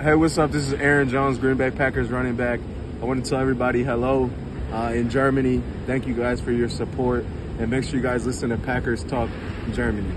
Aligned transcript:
Hey, 0.00 0.14
what's 0.14 0.38
up? 0.38 0.52
This 0.52 0.62
is 0.62 0.74
Aaron 0.74 1.08
Jones, 1.08 1.38
Green 1.38 1.56
Bay 1.56 1.72
Packers 1.72 2.08
running 2.08 2.36
back. 2.36 2.60
I 3.02 3.04
want 3.04 3.24
to 3.24 3.28
tell 3.28 3.40
everybody 3.40 3.82
hello 3.82 4.30
uh, 4.72 4.92
in 4.94 5.10
Germany. 5.10 5.60
Thank 5.86 6.06
you 6.06 6.14
guys 6.14 6.40
for 6.40 6.52
your 6.52 6.68
support, 6.68 7.24
and 7.58 7.68
make 7.68 7.82
sure 7.82 7.96
you 7.96 8.00
guys 8.00 8.24
listen 8.24 8.50
to 8.50 8.58
Packers 8.58 9.02
Talk 9.02 9.28
Germany. 9.72 10.14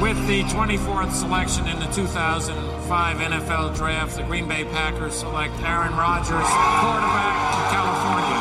With 0.00 0.16
the 0.28 0.44
24th 0.44 1.10
selection 1.10 1.66
in 1.66 1.80
the 1.80 1.86
2005 1.86 3.16
NFL 3.16 3.74
Draft, 3.74 4.14
the 4.14 4.22
Green 4.22 4.46
Bay 4.46 4.62
Packers 4.62 5.14
select 5.14 5.52
Aaron 5.62 5.96
Rodgers, 5.96 6.28
quarterback 6.28 7.34
of 7.58 7.66
California. 7.72 8.38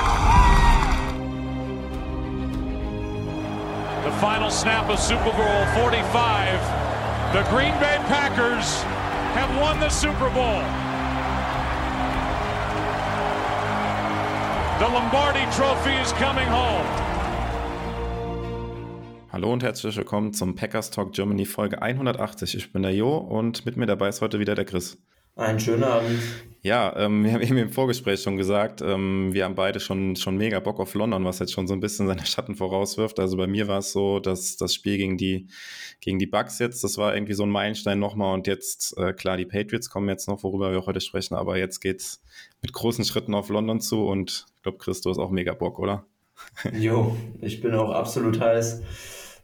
The 4.08 4.12
final 4.22 4.52
snap 4.52 4.88
of 4.88 5.00
Super 5.00 5.32
Bowl 5.32 5.66
45. 5.84 7.34
The 7.34 7.42
Green 7.50 7.74
Bay 7.80 7.98
Packers 8.06 8.86
have 9.34 9.50
won 9.62 9.80
the 9.80 9.90
Super 9.90 10.30
Bowl. 10.30 10.62
The 14.80 14.88
Lombardi 14.92 15.46
Trophy 15.56 15.94
is 16.02 16.12
coming 16.14 16.48
home. 16.48 16.86
Hallo 19.32 19.54
und 19.54 19.64
herzlich 19.64 19.96
willkommen 19.96 20.34
zum 20.34 20.56
Packers 20.56 20.92
Talk 20.92 21.14
Germany 21.14 21.46
Folge 21.46 21.82
180. 21.82 22.56
Ich 22.56 22.74
bin 22.74 22.82
der 22.82 22.94
Jo 22.94 23.16
und 23.16 23.66
mit 23.66 23.78
mir 23.78 23.86
dabei 23.86 24.10
ist 24.10 24.20
heute 24.22 24.40
wieder 24.40 24.56
der 24.56 24.66
Chris. 24.66 24.98
Einen 25.38 25.60
schönen 25.60 25.86
Abend. 25.86 26.20
Ja, 26.64 26.96
ähm, 26.96 27.24
wir 27.24 27.34
haben 27.34 27.42
eben 27.42 27.58
im 27.58 27.72
Vorgespräch 27.72 28.22
schon 28.22 28.38
gesagt, 28.38 28.82
ähm, 28.82 29.34
wir 29.34 29.46
haben 29.46 29.56
beide 29.56 29.80
schon, 29.80 30.16
schon 30.16 30.38
mega 30.38 30.60
Bock 30.60 30.80
auf 30.80 30.94
London, 30.94 31.26
was 31.26 31.40
jetzt 31.40 31.54
schon 31.54 31.66
so 31.66 31.74
ein 31.74 31.80
bisschen 31.80 32.06
seine 32.06 32.24
Schatten 32.26 32.56
vorauswirft. 32.56 33.20
Also 33.20 33.36
bei 33.36 33.48
mir 33.48 33.68
war 33.68 33.80
es 33.80 33.92
so, 33.92 34.20
dass 34.20 34.58
das 34.58 34.76
Spiel 34.76 34.98
gegen 34.98 35.18
die, 35.18 35.48
gegen 36.02 36.20
die 36.20 36.28
Bucks 36.28 36.60
jetzt, 36.60 36.84
das 36.84 37.00
war 37.00 37.16
irgendwie 37.16 37.34
so 37.34 37.44
ein 37.44 37.50
Meilenstein 37.50 37.98
nochmal 37.98 38.36
und 38.36 38.46
jetzt, 38.46 38.96
äh, 39.00 39.14
klar, 39.14 39.38
die 39.38 39.48
Patriots 39.48 39.90
kommen 39.90 40.08
jetzt 40.08 40.28
noch, 40.28 40.44
worüber 40.44 40.72
wir 40.72 40.86
heute 40.86 41.02
sprechen, 41.02 41.34
aber 41.34 41.58
jetzt 41.58 41.80
geht's 41.80 42.22
mit 42.62 42.74
großen 42.74 43.06
Schritten 43.06 43.34
auf 43.34 43.50
London 43.50 43.80
zu 43.80 44.06
und 44.06 44.46
ich 44.56 44.62
glaube, 44.62 44.78
Chris, 44.78 45.02
du 45.02 45.10
hast 45.10 45.18
auch 45.18 45.32
mega 45.32 45.56
Bock, 45.56 45.80
oder? 45.80 46.06
Jo, 46.74 47.18
ich 47.42 47.60
bin 47.62 47.74
auch 47.74 47.90
absolut 47.90 48.40
heiß. 48.40 48.84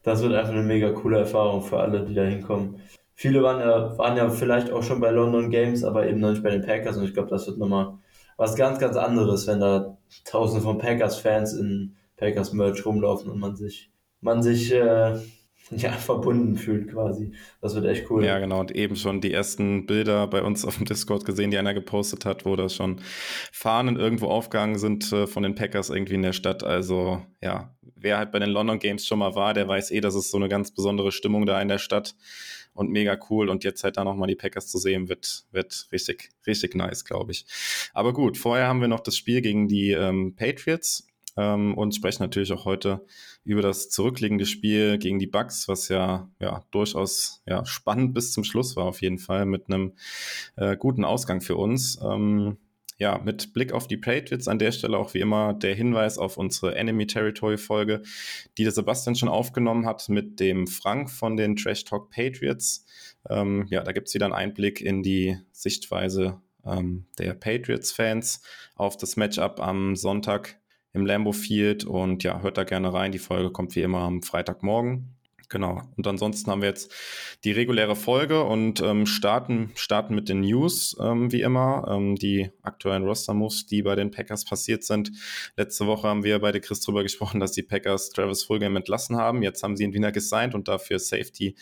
Das 0.03 0.21
wird 0.21 0.33
einfach 0.33 0.53
eine 0.53 0.63
mega 0.63 0.91
coole 0.91 1.17
Erfahrung 1.17 1.63
für 1.63 1.79
alle, 1.79 2.05
die 2.05 2.13
da 2.13 2.23
hinkommen. 2.23 2.79
Viele 3.19 3.41
waren 3.41 3.59
ja, 3.59 3.97
waren 3.97 4.15
ja 4.15 4.29
vielleicht 4.29 4.69
auch 4.69 4.83
schon 4.83 4.99
bei 4.99 5.09
London 5.09 5.49
Games, 5.49 5.83
aber 5.83 6.07
eben 6.07 6.19
noch 6.19 6.29
nicht 6.29 6.43
bei 6.43 6.51
den 6.51 6.61
Packers 6.61 6.97
und 6.97 7.03
ich 7.03 7.15
glaube, 7.15 7.31
das 7.31 7.47
wird 7.47 7.57
nochmal 7.57 7.97
was 8.37 8.55
ganz, 8.55 8.77
ganz 8.77 8.95
anderes, 8.95 9.47
wenn 9.47 9.59
da 9.59 9.97
tausende 10.23 10.63
von 10.63 10.77
Packers-Fans 10.77 11.53
in 11.53 11.95
Packers-Merch 12.17 12.85
rumlaufen 12.85 13.31
und 13.31 13.39
man 13.39 13.55
sich, 13.55 13.89
man 14.21 14.43
sich 14.43 14.71
äh, 14.71 15.17
ja, 15.75 15.91
verbunden 15.93 16.57
fühlt 16.57 16.91
quasi. 16.91 17.31
Das 17.59 17.73
wird 17.73 17.85
echt 17.85 18.07
cool. 18.11 18.23
Ja, 18.23 18.37
genau. 18.37 18.59
Und 18.59 18.75
eben 18.75 18.95
schon 18.95 19.19
die 19.19 19.33
ersten 19.33 19.87
Bilder 19.87 20.27
bei 20.27 20.43
uns 20.43 20.63
auf 20.63 20.77
dem 20.77 20.85
Discord 20.85 21.25
gesehen, 21.25 21.49
die 21.49 21.57
einer 21.57 21.73
gepostet 21.73 22.23
hat, 22.23 22.45
wo 22.45 22.55
da 22.55 22.69
schon 22.69 23.01
Fahnen 23.51 23.97
irgendwo 23.97 24.27
aufgegangen 24.27 24.77
sind 24.77 25.11
äh, 25.11 25.25
von 25.25 25.41
den 25.41 25.55
Packers 25.55 25.89
irgendwie 25.89 26.13
in 26.13 26.21
der 26.21 26.33
Stadt. 26.33 26.63
Also 26.63 27.25
ja, 27.41 27.75
wer 27.81 28.19
halt 28.19 28.31
bei 28.31 28.37
den 28.37 28.51
London 28.51 28.77
Games 28.77 29.07
schon 29.07 29.17
mal 29.17 29.33
war, 29.33 29.55
der 29.55 29.67
weiß 29.67 29.89
eh, 29.89 30.01
dass 30.01 30.13
es 30.13 30.29
so 30.29 30.37
eine 30.37 30.49
ganz 30.49 30.71
besondere 30.71 31.11
Stimmung 31.11 31.47
da 31.47 31.59
in 31.59 31.67
der 31.67 31.79
Stadt 31.79 32.13
und 32.77 32.91
mega 32.91 33.17
cool. 33.29 33.49
Und 33.49 33.63
jetzt 33.63 33.83
halt 33.83 33.97
da 33.97 34.03
nochmal 34.03 34.27
die 34.27 34.35
Packers 34.35 34.67
zu 34.67 34.77
sehen, 34.77 35.09
wird, 35.09 35.45
wird 35.51 35.87
richtig, 35.91 36.29
richtig 36.45 36.75
nice, 36.75 37.03
glaube 37.03 37.31
ich. 37.31 37.45
Aber 37.93 38.13
gut, 38.13 38.37
vorher 38.37 38.67
haben 38.67 38.81
wir 38.81 38.87
noch 38.87 38.99
das 38.99 39.17
Spiel 39.17 39.41
gegen 39.41 39.67
die 39.67 39.91
ähm, 39.91 40.35
Patriots 40.35 41.07
ähm, 41.35 41.75
und 41.75 41.95
sprechen 41.95 42.21
natürlich 42.21 42.53
auch 42.53 42.65
heute 42.65 43.03
über 43.43 43.63
das 43.63 43.89
zurückliegende 43.89 44.45
Spiel 44.45 44.99
gegen 44.99 45.17
die 45.17 45.25
Bucks, 45.25 45.67
was 45.67 45.89
ja, 45.89 46.29
ja 46.39 46.63
durchaus 46.69 47.41
ja, 47.47 47.65
spannend 47.65 48.13
bis 48.13 48.31
zum 48.31 48.43
Schluss 48.43 48.75
war 48.75 48.85
auf 48.85 49.01
jeden 49.01 49.17
Fall 49.17 49.47
mit 49.47 49.67
einem 49.67 49.93
äh, 50.55 50.77
guten 50.77 51.03
Ausgang 51.03 51.41
für 51.41 51.55
uns. 51.55 51.99
Ähm, 52.03 52.57
ja, 52.97 53.19
mit 53.23 53.53
Blick 53.53 53.71
auf 53.73 53.87
die 53.87 53.97
Patriots 53.97 54.47
an 54.47 54.59
der 54.59 54.71
Stelle 54.71 54.97
auch 54.97 55.13
wie 55.13 55.19
immer 55.19 55.53
der 55.53 55.75
Hinweis 55.75 56.17
auf 56.17 56.37
unsere 56.37 56.75
Enemy 56.75 57.05
Territory 57.05 57.57
Folge, 57.57 58.01
die 58.57 58.63
der 58.63 58.71
Sebastian 58.71 59.15
schon 59.15 59.29
aufgenommen 59.29 59.85
hat 59.85 60.09
mit 60.09 60.39
dem 60.39 60.67
Frank 60.67 61.09
von 61.11 61.37
den 61.37 61.55
Trash 61.55 61.83
Talk 61.83 62.09
Patriots. 62.09 62.85
Ähm, 63.29 63.67
ja, 63.69 63.83
da 63.83 63.91
gibt 63.91 64.07
es 64.07 64.13
wieder 64.13 64.25
einen 64.25 64.33
Einblick 64.33 64.81
in 64.81 65.03
die 65.03 65.37
Sichtweise 65.51 66.41
ähm, 66.65 67.05
der 67.19 67.33
Patriots-Fans 67.33 68.41
auf 68.75 68.97
das 68.97 69.15
Matchup 69.15 69.59
am 69.59 69.95
Sonntag 69.95 70.59
im 70.93 71.05
Lambo 71.05 71.31
Field 71.31 71.85
und 71.85 72.23
ja, 72.23 72.41
hört 72.41 72.57
da 72.57 72.63
gerne 72.63 72.91
rein. 72.91 73.11
Die 73.11 73.19
Folge 73.19 73.51
kommt 73.51 73.75
wie 73.75 73.81
immer 73.81 73.99
am 73.99 74.23
Freitagmorgen. 74.23 75.16
Genau. 75.49 75.81
Und 75.95 76.05
ansonsten 76.05 76.51
haben 76.51 76.61
wir 76.61 76.67
jetzt 76.67 76.93
die 77.45 77.53
reguläre 77.53 77.95
Folge 77.95 78.43
und 78.43 78.81
ähm, 78.81 79.05
starten, 79.05 79.71
starten 79.75 80.13
mit 80.13 80.27
den 80.27 80.41
News, 80.41 80.97
ähm, 80.99 81.31
wie 81.31 81.41
immer. 81.41 81.87
Ähm, 81.89 82.15
die 82.15 82.51
aktuellen 82.63 83.03
Roster-Moves, 83.03 83.65
die 83.65 83.81
bei 83.81 83.95
den 83.95 84.11
Packers 84.11 84.43
passiert 84.43 84.83
sind. 84.83 85.11
Letzte 85.55 85.87
Woche 85.87 86.07
haben 86.09 86.25
wir 86.25 86.39
bei 86.39 86.51
der 86.51 86.59
Chris 86.59 86.81
drüber 86.81 87.01
gesprochen, 87.01 87.39
dass 87.39 87.53
die 87.53 87.63
Packers 87.63 88.09
Travis 88.09 88.43
Fulgham 88.43 88.75
entlassen 88.75 89.15
haben. 89.15 89.41
Jetzt 89.41 89.63
haben 89.63 89.77
sie 89.77 89.85
ihn 89.85 89.93
wieder 89.93 90.11
gesigned 90.11 90.53
und 90.53 90.67
dafür 90.67 90.99
Safety 90.99 91.55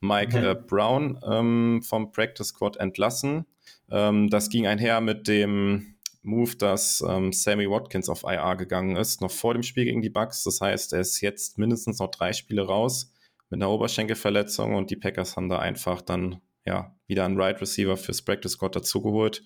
Mike 0.00 0.38
mhm. 0.38 0.44
äh, 0.44 0.54
Brown 0.54 1.20
ähm, 1.30 1.82
vom 1.82 2.12
Practice 2.12 2.48
Squad 2.48 2.78
entlassen. 2.78 3.44
Ähm, 3.90 4.30
das 4.30 4.48
ging 4.48 4.66
einher 4.66 5.02
mit 5.02 5.28
dem 5.28 5.96
Move, 6.22 6.56
dass 6.56 7.04
ähm, 7.06 7.34
Sammy 7.34 7.68
Watkins 7.68 8.08
auf 8.08 8.24
IR 8.24 8.56
gegangen 8.56 8.96
ist, 8.96 9.20
noch 9.20 9.30
vor 9.30 9.52
dem 9.52 9.62
Spiel 9.62 9.84
gegen 9.84 10.00
die 10.00 10.10
Bucks. 10.10 10.42
Das 10.42 10.62
heißt, 10.62 10.94
er 10.94 11.00
ist 11.00 11.20
jetzt 11.20 11.58
mindestens 11.58 11.98
noch 11.98 12.10
drei 12.10 12.32
Spiele 12.32 12.66
raus 12.66 13.12
mit 13.56 13.62
einer 13.62 13.72
Oberschenkelverletzung 13.72 14.74
und 14.74 14.90
die 14.90 14.96
Packers 14.96 15.36
haben 15.36 15.48
da 15.48 15.58
einfach 15.58 16.02
dann 16.02 16.40
ja 16.66 16.94
wieder 17.06 17.24
einen 17.24 17.40
Right 17.40 17.58
Receiver 17.58 17.96
fürs 17.96 18.20
Practice 18.20 18.52
Squad 18.52 18.76
dazugeholt. 18.76 19.42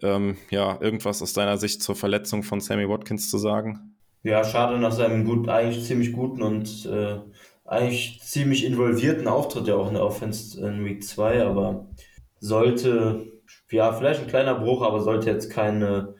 Ähm, 0.00 0.36
ja, 0.50 0.78
irgendwas 0.80 1.22
aus 1.22 1.32
deiner 1.32 1.56
Sicht 1.56 1.82
zur 1.82 1.96
Verletzung 1.96 2.44
von 2.44 2.60
Sammy 2.60 2.88
Watkins 2.88 3.28
zu 3.28 3.38
sagen? 3.38 3.96
Ja, 4.22 4.44
schade 4.44 4.78
nach 4.78 4.92
seinem 4.92 5.24
gut, 5.24 5.48
eigentlich 5.48 5.84
ziemlich 5.84 6.12
guten 6.12 6.42
und 6.42 6.86
äh, 6.86 7.18
eigentlich 7.64 8.20
ziemlich 8.22 8.64
involvierten 8.64 9.26
Auftritt 9.26 9.66
ja 9.66 9.74
auch 9.74 9.88
in 9.88 9.94
der 9.94 10.04
Offense 10.04 10.64
in 10.64 10.84
Week 10.84 11.02
2, 11.02 11.44
aber 11.44 11.88
sollte, 12.38 13.26
ja, 13.70 13.92
vielleicht 13.92 14.20
ein 14.20 14.28
kleiner 14.28 14.54
Bruch, 14.54 14.82
aber 14.82 15.00
sollte 15.00 15.30
jetzt 15.30 15.50
keine, 15.50 16.14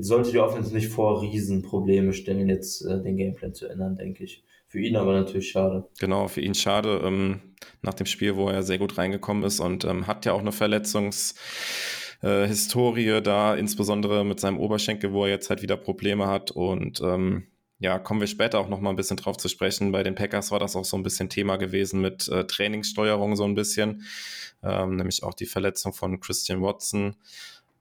sollte 0.00 0.30
die 0.30 0.38
Offense 0.38 0.74
nicht 0.74 0.88
vor 0.88 1.20
Riesenprobleme 1.20 2.14
stellen, 2.14 2.48
jetzt 2.48 2.86
äh, 2.86 3.02
den 3.02 3.16
Gameplan 3.18 3.52
zu 3.52 3.66
ändern, 3.66 3.96
denke 3.96 4.24
ich. 4.24 4.44
Für 4.68 4.80
ihn 4.80 4.96
aber 4.96 5.14
natürlich 5.14 5.50
schade. 5.50 5.88
Genau, 5.98 6.28
für 6.28 6.42
ihn 6.42 6.54
schade. 6.54 7.00
Ähm, 7.02 7.40
nach 7.82 7.94
dem 7.94 8.06
Spiel, 8.06 8.36
wo 8.36 8.50
er 8.50 8.62
sehr 8.62 8.78
gut 8.78 8.98
reingekommen 8.98 9.42
ist 9.42 9.58
und 9.60 9.84
ähm, 9.84 10.06
hat 10.06 10.26
ja 10.26 10.32
auch 10.32 10.40
eine 10.40 10.52
Verletzungshistorie 10.52 13.08
äh, 13.08 13.22
da, 13.22 13.54
insbesondere 13.54 14.26
mit 14.26 14.40
seinem 14.40 14.58
Oberschenkel, 14.58 15.12
wo 15.12 15.24
er 15.24 15.30
jetzt 15.30 15.48
halt 15.48 15.62
wieder 15.62 15.78
Probleme 15.78 16.26
hat. 16.26 16.50
Und 16.50 17.00
ähm, 17.00 17.46
ja, 17.78 17.98
kommen 17.98 18.20
wir 18.20 18.26
später 18.26 18.58
auch 18.58 18.68
noch 18.68 18.80
mal 18.80 18.90
ein 18.90 18.96
bisschen 18.96 19.16
drauf 19.16 19.38
zu 19.38 19.48
sprechen. 19.48 19.90
Bei 19.90 20.02
den 20.02 20.16
Packers 20.16 20.50
war 20.50 20.58
das 20.58 20.76
auch 20.76 20.84
so 20.84 20.98
ein 20.98 21.02
bisschen 21.02 21.30
Thema 21.30 21.56
gewesen 21.56 22.02
mit 22.02 22.28
äh, 22.28 22.44
Trainingssteuerung 22.44 23.36
so 23.36 23.44
ein 23.44 23.54
bisschen, 23.54 24.02
ähm, 24.62 24.96
nämlich 24.96 25.22
auch 25.22 25.34
die 25.34 25.46
Verletzung 25.46 25.94
von 25.94 26.20
Christian 26.20 26.60
Watson 26.60 27.16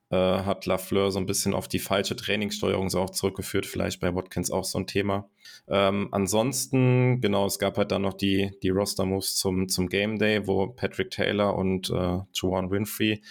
äh, 0.09 0.15
hat 0.15 0.65
Lafleur 0.65 1.11
so 1.11 1.19
ein 1.19 1.25
bisschen 1.25 1.53
auf 1.53 1.67
die 1.67 1.79
falsche 1.79 2.15
Trainingssteuerung 2.15 2.89
so 2.89 3.01
auch 3.01 3.09
zurückgeführt, 3.09 3.65
vielleicht 3.65 3.99
bei 3.99 4.13
Watkins 4.15 4.51
auch 4.51 4.63
so 4.63 4.79
ein 4.79 4.87
Thema. 4.87 5.29
Ähm, 5.67 6.09
ansonsten, 6.11 7.19
genau, 7.19 7.45
es 7.45 7.59
gab 7.59 7.77
halt 7.77 7.91
dann 7.91 8.03
noch 8.03 8.13
die, 8.13 8.51
die 8.63 8.69
Roster-Moves 8.69 9.35
zum, 9.35 9.67
zum 9.67 9.89
Game 9.89 10.17
Day, 10.17 10.47
wo 10.47 10.67
Patrick 10.67 11.11
Taylor 11.11 11.55
und 11.55 11.89
äh, 11.89 12.19
Juwan 12.33 12.71
Winfrey 12.71 13.21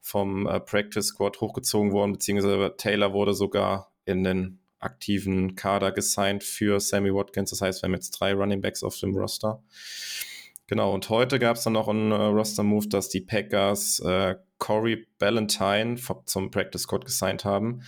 vom 0.00 0.46
äh, 0.46 0.60
Practice 0.60 1.06
Squad 1.08 1.40
hochgezogen 1.40 1.92
wurden, 1.92 2.12
beziehungsweise 2.12 2.74
Taylor 2.76 3.12
wurde 3.12 3.34
sogar 3.34 3.92
in 4.04 4.24
den 4.24 4.58
aktiven 4.78 5.54
Kader 5.56 5.90
gesigned 5.92 6.44
für 6.44 6.80
Sammy 6.80 7.12
Watkins. 7.12 7.50
Das 7.50 7.60
heißt, 7.60 7.82
wir 7.82 7.88
haben 7.88 7.94
jetzt 7.94 8.10
drei 8.12 8.34
Running 8.34 8.60
Backs 8.60 8.82
auf 8.82 8.96
dem 8.98 9.16
Roster. 9.16 9.62
Genau, 10.68 10.92
und 10.92 11.08
heute 11.10 11.38
gab 11.38 11.56
es 11.56 11.62
dann 11.62 11.74
noch 11.74 11.88
einen 11.88 12.10
äh, 12.10 12.14
Roster-Move, 12.14 12.88
dass 12.88 13.08
die 13.08 13.20
Packers 13.20 14.00
äh, 14.00 14.36
Corey 14.58 15.06
Ballantyne 15.18 15.96
zum 16.24 16.50
Practice 16.50 16.82
Squad 16.82 17.04
gesigned 17.04 17.44
haben. 17.44 17.80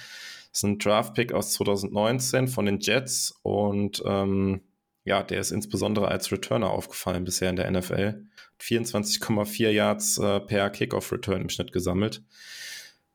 Das 0.50 0.60
ist 0.60 0.62
ein 0.62 0.78
Draft-Pick 0.78 1.32
aus 1.32 1.52
2019 1.54 2.46
von 2.46 2.66
den 2.66 2.78
Jets 2.78 3.38
und 3.42 4.02
ähm, 4.06 4.60
ja, 5.04 5.22
der 5.22 5.40
ist 5.40 5.50
insbesondere 5.50 6.08
als 6.08 6.30
Returner 6.30 6.70
aufgefallen 6.70 7.24
bisher 7.24 7.50
in 7.50 7.56
der 7.56 7.70
NFL. 7.70 8.26
24,4 8.60 9.70
Yards 9.70 10.18
äh, 10.18 10.40
per 10.40 10.70
Kickoff-Return 10.70 11.42
im 11.42 11.48
Schnitt 11.48 11.72
gesammelt. 11.72 12.22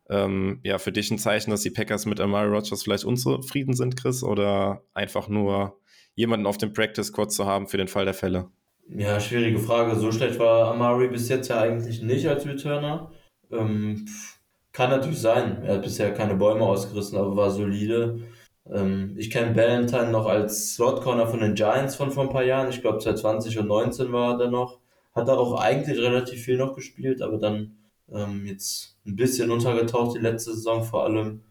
Ähm, 0.10 0.60
ja, 0.64 0.78
für 0.78 0.92
dich 0.92 1.10
ein 1.12 1.20
Zeichen, 1.20 1.52
dass 1.52 1.62
die 1.62 1.70
Packers 1.70 2.06
mit 2.06 2.20
Amari 2.20 2.50
Rogers 2.50 2.84
vielleicht 2.84 3.06
unzufrieden 3.06 3.74
sind, 3.74 3.96
Chris, 3.96 4.24
oder 4.24 4.84
einfach 4.94 5.30
nur 5.30 5.80
jemanden 6.16 6.48
auf 6.48 6.58
dem 6.58 6.74
Practice 6.74 7.08
Squad 7.08 7.32
zu 7.32 7.46
haben 7.46 7.68
für 7.68 7.78
den 7.78 7.88
Fall 7.88 8.06
der 8.06 8.14
Fälle? 8.14 8.50
Ja, 8.88 9.20
schwierige 9.20 9.60
Frage. 9.60 9.96
So 10.00 10.12
schlecht 10.12 10.40
war 10.40 10.72
Amari 10.72 11.08
bis 11.08 11.30
jetzt 11.30 11.48
ja 11.50 11.60
eigentlich 11.60 12.02
nicht 12.02 12.28
als 12.28 12.46
Returner. 12.46 13.12
Ähm, 13.52 14.08
kann 14.72 14.90
natürlich 14.90 15.20
sein. 15.22 15.64
Er 15.64 15.76
hat 15.76 15.84
bisher 15.84 16.14
keine 16.14 16.36
Bäume 16.36 16.64
ausgerissen, 16.66 17.18
aber 17.18 17.36
war 17.36 17.52
solide. 17.52 18.20
Ähm, 18.70 19.16
ich 19.18 19.30
kenne 19.32 19.54
Ballantyne 19.54 20.12
noch 20.12 20.26
als 20.28 20.76
Slot 20.76 21.02
Corner 21.02 21.28
von 21.28 21.40
den 21.42 21.56
Giants 21.56 21.96
von 21.96 22.12
vor 22.12 22.24
ein 22.24 22.30
paar 22.30 22.44
Jahren. 22.44 22.70
Ich 22.70 22.82
glaube 22.82 23.00
2020 23.00 23.60
und 23.60 23.68
19 23.68 24.12
war 24.12 24.34
er 24.34 24.38
da 24.46 24.50
noch. 24.52 24.80
Hat 25.14 25.28
da 25.28 25.34
auch 25.36 25.60
eigentlich 25.60 26.00
relativ 26.00 26.44
viel 26.44 26.58
noch 26.58 26.76
gespielt, 26.76 27.22
aber 27.22 27.38
dann 27.38 27.78
Ähm, 28.12 28.46
jetzt 28.46 28.98
ein 29.06 29.16
bisschen 29.16 29.50
untergetaucht 29.52 30.16
die 30.16 30.20
letzte 30.22 30.54
Saison 30.54 30.84
vor 30.84 31.06
allem. 31.06 31.42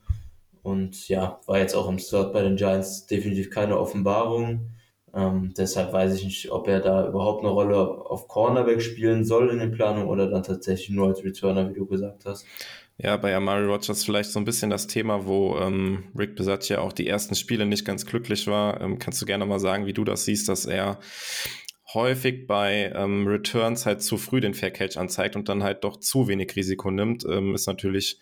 Und 0.62 1.08
ja, 1.08 1.40
war 1.46 1.58
jetzt 1.58 1.75
auch 1.75 1.88
im 1.88 1.99
Start 1.99 2.32
bei 2.32 2.43
den 2.43 2.56
Giants 2.56 3.06
definitiv 3.06 3.50
keine 3.50 3.78
Offenbarung. 3.78 4.70
Ähm, 5.14 5.53
deshalb 5.56 5.93
weiß 5.93 6.14
ich 6.14 6.25
nicht, 6.25 6.50
ob 6.50 6.69
er 6.69 6.81
da 6.81 7.06
überhaupt 7.09 7.44
eine 7.44 7.53
Rolle 7.53 7.76
auf 7.76 8.29
Cornerback 8.29 8.81
spielen 8.81 9.25
soll 9.25 9.50
in 9.50 9.59
den 9.59 9.73
Planungen 9.73 10.09
oder 10.09 10.29
dann 10.29 10.43
tatsächlich 10.43 10.91
nur 10.91 11.09
als 11.09 11.23
Returner, 11.23 11.69
wie 11.69 11.75
du 11.75 11.87
gesagt 11.87 12.25
hast. 12.25 12.47
Ja, 12.99 13.17
bei 13.17 13.35
Amari 13.35 13.64
Rogers 13.64 14.05
vielleicht 14.05 14.31
so 14.31 14.38
ein 14.38 14.44
bisschen 14.44 14.70
das 14.70 14.87
Thema, 14.87 15.26
wo 15.26 15.59
ähm, 15.59 16.05
Rick 16.17 16.37
Besattia 16.37 16.81
auch 16.81 16.93
die 16.93 17.09
ersten 17.09 17.35
Spiele 17.35 17.67
nicht 17.67 17.85
ganz 17.85 18.06
glücklich 18.06 18.47
war. 18.47 18.81
Ähm, 18.81 18.99
kannst 18.99 19.20
du 19.20 19.26
gerne 19.26 19.44
mal 19.44 19.59
sagen, 19.59 19.87
wie 19.87 19.93
du 19.93 20.05
das 20.05 20.25
siehst, 20.25 20.49
dass 20.49 20.67
er 20.67 20.99
häufig 21.94 22.47
bei 22.47 22.93
ähm, 22.94 23.26
Returns 23.26 23.87
halt 23.87 24.03
zu 24.03 24.17
früh 24.17 24.41
den 24.41 24.55
Fair 24.55 24.70
Catch 24.70 24.97
anzeigt 24.97 25.37
und 25.37 25.49
dann 25.49 25.62
halt 25.62 25.85
doch 25.85 25.99
zu 25.99 26.29
wenig 26.29 26.55
Risiko 26.56 26.91
nimmt, 26.91 27.25
ähm, 27.29 27.55
ist 27.55 27.67
natürlich 27.67 28.19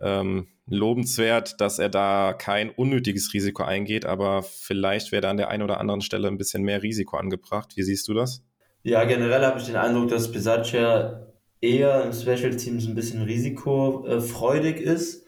ähm, 0.00 0.48
lobenswert, 0.66 1.60
dass 1.60 1.78
er 1.78 1.88
da 1.88 2.32
kein 2.32 2.70
unnötiges 2.70 3.32
Risiko 3.32 3.62
eingeht, 3.62 4.04
aber 4.04 4.42
vielleicht 4.42 5.12
wäre 5.12 5.22
da 5.22 5.30
an 5.30 5.36
der 5.36 5.48
einen 5.48 5.62
oder 5.62 5.80
anderen 5.80 6.00
Stelle 6.00 6.28
ein 6.28 6.38
bisschen 6.38 6.62
mehr 6.62 6.82
Risiko 6.82 7.16
angebracht. 7.16 7.76
Wie 7.76 7.82
siehst 7.82 8.08
du 8.08 8.14
das? 8.14 8.42
Ja, 8.82 9.04
generell 9.04 9.44
habe 9.44 9.58
ich 9.58 9.66
den 9.66 9.76
Eindruck, 9.76 10.08
dass 10.08 10.30
Bisaccia 10.30 11.26
eher 11.60 12.04
im 12.04 12.12
Special 12.12 12.54
Teams 12.54 12.86
ein 12.86 12.94
bisschen 12.94 13.22
risikofreudig 13.22 14.80
ist. 14.80 15.26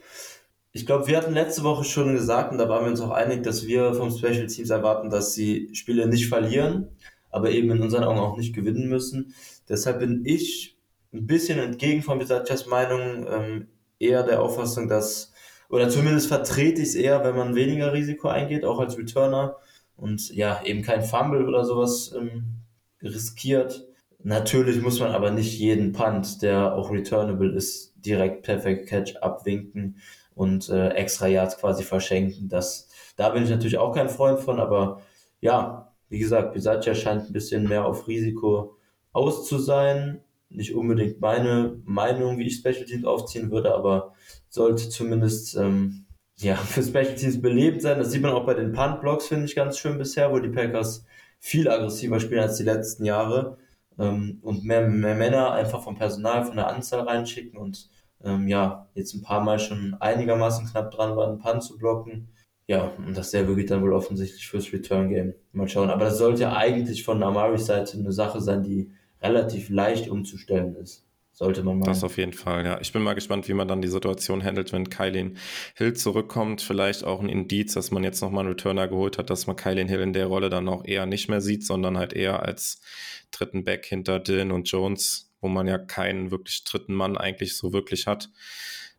Ich 0.72 0.86
glaube, 0.86 1.08
wir 1.08 1.16
hatten 1.16 1.34
letzte 1.34 1.64
Woche 1.64 1.84
schon 1.84 2.14
gesagt, 2.14 2.52
und 2.52 2.58
da 2.58 2.68
waren 2.68 2.84
wir 2.84 2.90
uns 2.92 3.00
auch 3.00 3.10
einig, 3.10 3.42
dass 3.42 3.66
wir 3.66 3.94
vom 3.94 4.10
Special 4.10 4.46
Teams 4.46 4.70
erwarten, 4.70 5.10
dass 5.10 5.34
sie 5.34 5.70
Spiele 5.72 6.06
nicht 6.06 6.28
verlieren, 6.28 6.88
aber 7.30 7.50
eben 7.50 7.70
in 7.70 7.82
unseren 7.82 8.04
Augen 8.04 8.20
auch 8.20 8.36
nicht 8.36 8.54
gewinnen 8.54 8.88
müssen. 8.88 9.34
Deshalb 9.68 9.98
bin 9.98 10.22
ich 10.24 10.78
ein 11.12 11.26
bisschen 11.26 11.58
entgegen 11.58 12.02
von 12.02 12.20
Bisaccias 12.20 12.66
Meinung, 12.66 13.26
ähm, 13.28 13.66
eher 14.00 14.24
der 14.24 14.42
Auffassung, 14.42 14.88
dass, 14.88 15.32
oder 15.68 15.88
zumindest 15.88 16.26
vertrete 16.26 16.82
ich 16.82 16.88
es 16.88 16.94
eher, 16.96 17.22
wenn 17.22 17.36
man 17.36 17.54
weniger 17.54 17.92
Risiko 17.92 18.28
eingeht, 18.28 18.64
auch 18.64 18.80
als 18.80 18.98
Returner 18.98 19.56
und 19.96 20.34
ja, 20.34 20.62
eben 20.64 20.82
kein 20.82 21.02
Fumble 21.02 21.46
oder 21.46 21.64
sowas 21.64 22.12
ähm, 22.16 22.62
riskiert. 23.02 23.86
Natürlich 24.22 24.82
muss 24.82 25.00
man 25.00 25.12
aber 25.12 25.30
nicht 25.30 25.58
jeden 25.58 25.92
Punt, 25.92 26.42
der 26.42 26.74
auch 26.74 26.90
returnable 26.90 27.52
ist, 27.52 27.94
direkt 27.96 28.42
Perfect 28.42 28.88
Catch 28.88 29.16
abwinken 29.18 30.00
und 30.34 30.68
äh, 30.68 30.88
extra 30.90 31.26
Yards 31.26 31.58
quasi 31.58 31.84
verschenken. 31.84 32.48
Das, 32.48 32.88
da 33.16 33.28
bin 33.28 33.44
ich 33.44 33.50
natürlich 33.50 33.78
auch 33.78 33.94
kein 33.94 34.08
Freund 34.08 34.40
von, 34.40 34.58
aber 34.58 35.02
ja, 35.40 35.92
wie 36.08 36.18
gesagt, 36.18 36.54
Bisaccia 36.54 36.94
scheint 36.94 37.28
ein 37.28 37.32
bisschen 37.32 37.68
mehr 37.68 37.84
auf 37.84 38.08
Risiko 38.08 38.76
aus 39.12 39.46
zu 39.46 39.58
sein 39.58 40.22
nicht 40.50 40.74
unbedingt 40.74 41.20
meine 41.20 41.80
Meinung, 41.84 42.38
wie 42.38 42.46
ich 42.46 42.56
Special 42.56 42.84
Teams 42.84 43.04
aufziehen 43.04 43.50
würde, 43.50 43.74
aber 43.74 44.14
sollte 44.48 44.88
zumindest 44.88 45.56
ähm, 45.56 46.06
ja, 46.36 46.56
für 46.56 46.82
Special 46.82 47.14
Teams 47.14 47.40
belebt 47.40 47.82
sein. 47.82 47.98
Das 47.98 48.10
sieht 48.10 48.22
man 48.22 48.32
auch 48.32 48.44
bei 48.44 48.54
den 48.54 48.72
Punt-Blocks, 48.72 49.28
finde 49.28 49.46
ich 49.46 49.54
ganz 49.54 49.78
schön 49.78 49.98
bisher, 49.98 50.32
wo 50.32 50.38
die 50.38 50.48
Packers 50.48 51.06
viel 51.38 51.70
aggressiver 51.70 52.20
spielen 52.20 52.42
als 52.42 52.58
die 52.58 52.64
letzten 52.64 53.04
Jahre 53.04 53.56
ähm, 53.98 54.40
und 54.42 54.64
mehr, 54.64 54.86
mehr 54.86 55.14
Männer 55.14 55.52
einfach 55.52 55.82
vom 55.82 55.96
Personal, 55.96 56.44
von 56.44 56.56
der 56.56 56.68
Anzahl 56.68 57.00
reinschicken 57.00 57.58
und 57.58 57.88
ähm, 58.22 58.48
ja, 58.48 58.88
jetzt 58.94 59.14
ein 59.14 59.22
paar 59.22 59.40
Mal 59.40 59.58
schon 59.58 59.96
einigermaßen 60.00 60.66
knapp 60.66 60.90
dran 60.90 61.16
waren, 61.16 61.38
Punt 61.38 61.62
zu 61.62 61.78
blocken. 61.78 62.28
Ja, 62.66 62.92
und 62.98 63.16
dasselbe 63.16 63.56
geht 63.56 63.70
dann 63.70 63.82
wohl 63.82 63.92
offensichtlich 63.92 64.46
fürs 64.46 64.72
Return 64.72 65.08
Game. 65.08 65.34
Mal 65.52 65.68
schauen. 65.68 65.90
Aber 65.90 66.04
das 66.04 66.18
sollte 66.18 66.52
eigentlich 66.52 67.02
von 67.02 67.22
Amaris 67.22 67.66
Seite 67.66 67.98
eine 67.98 68.12
Sache 68.12 68.40
sein, 68.40 68.62
die 68.62 68.92
relativ 69.22 69.68
leicht 69.68 70.08
umzustellen 70.08 70.74
ist. 70.76 71.04
Sollte 71.32 71.62
man 71.62 71.78
mal. 71.78 71.86
Das 71.86 72.04
auf 72.04 72.18
jeden 72.18 72.34
Fall, 72.34 72.66
ja. 72.66 72.78
Ich 72.82 72.92
bin 72.92 73.02
mal 73.02 73.14
gespannt, 73.14 73.48
wie 73.48 73.54
man 73.54 73.66
dann 73.66 73.80
die 73.80 73.88
Situation 73.88 74.44
handelt, 74.44 74.72
wenn 74.72 74.90
Kylin 74.90 75.38
Hill 75.74 75.94
zurückkommt. 75.94 76.60
Vielleicht 76.60 77.02
auch 77.02 77.20
ein 77.20 77.30
Indiz, 77.30 77.72
dass 77.72 77.90
man 77.90 78.04
jetzt 78.04 78.20
nochmal 78.20 78.44
einen 78.44 78.52
Returner 78.52 78.88
geholt 78.88 79.16
hat, 79.16 79.30
dass 79.30 79.46
man 79.46 79.56
Kylin 79.56 79.88
Hill 79.88 80.00
in 80.00 80.12
der 80.12 80.26
Rolle 80.26 80.50
dann 80.50 80.68
auch 80.68 80.84
eher 80.84 81.06
nicht 81.06 81.30
mehr 81.30 81.40
sieht, 81.40 81.64
sondern 81.64 81.96
halt 81.96 82.12
eher 82.12 82.42
als 82.42 82.82
dritten 83.30 83.64
Back 83.64 83.86
hinter 83.86 84.18
Dylan 84.18 84.52
und 84.52 84.68
Jones, 84.70 85.32
wo 85.40 85.48
man 85.48 85.66
ja 85.66 85.78
keinen 85.78 86.30
wirklich 86.30 86.64
dritten 86.64 86.94
Mann 86.94 87.16
eigentlich 87.16 87.56
so 87.56 87.72
wirklich 87.72 88.06
hat 88.06 88.28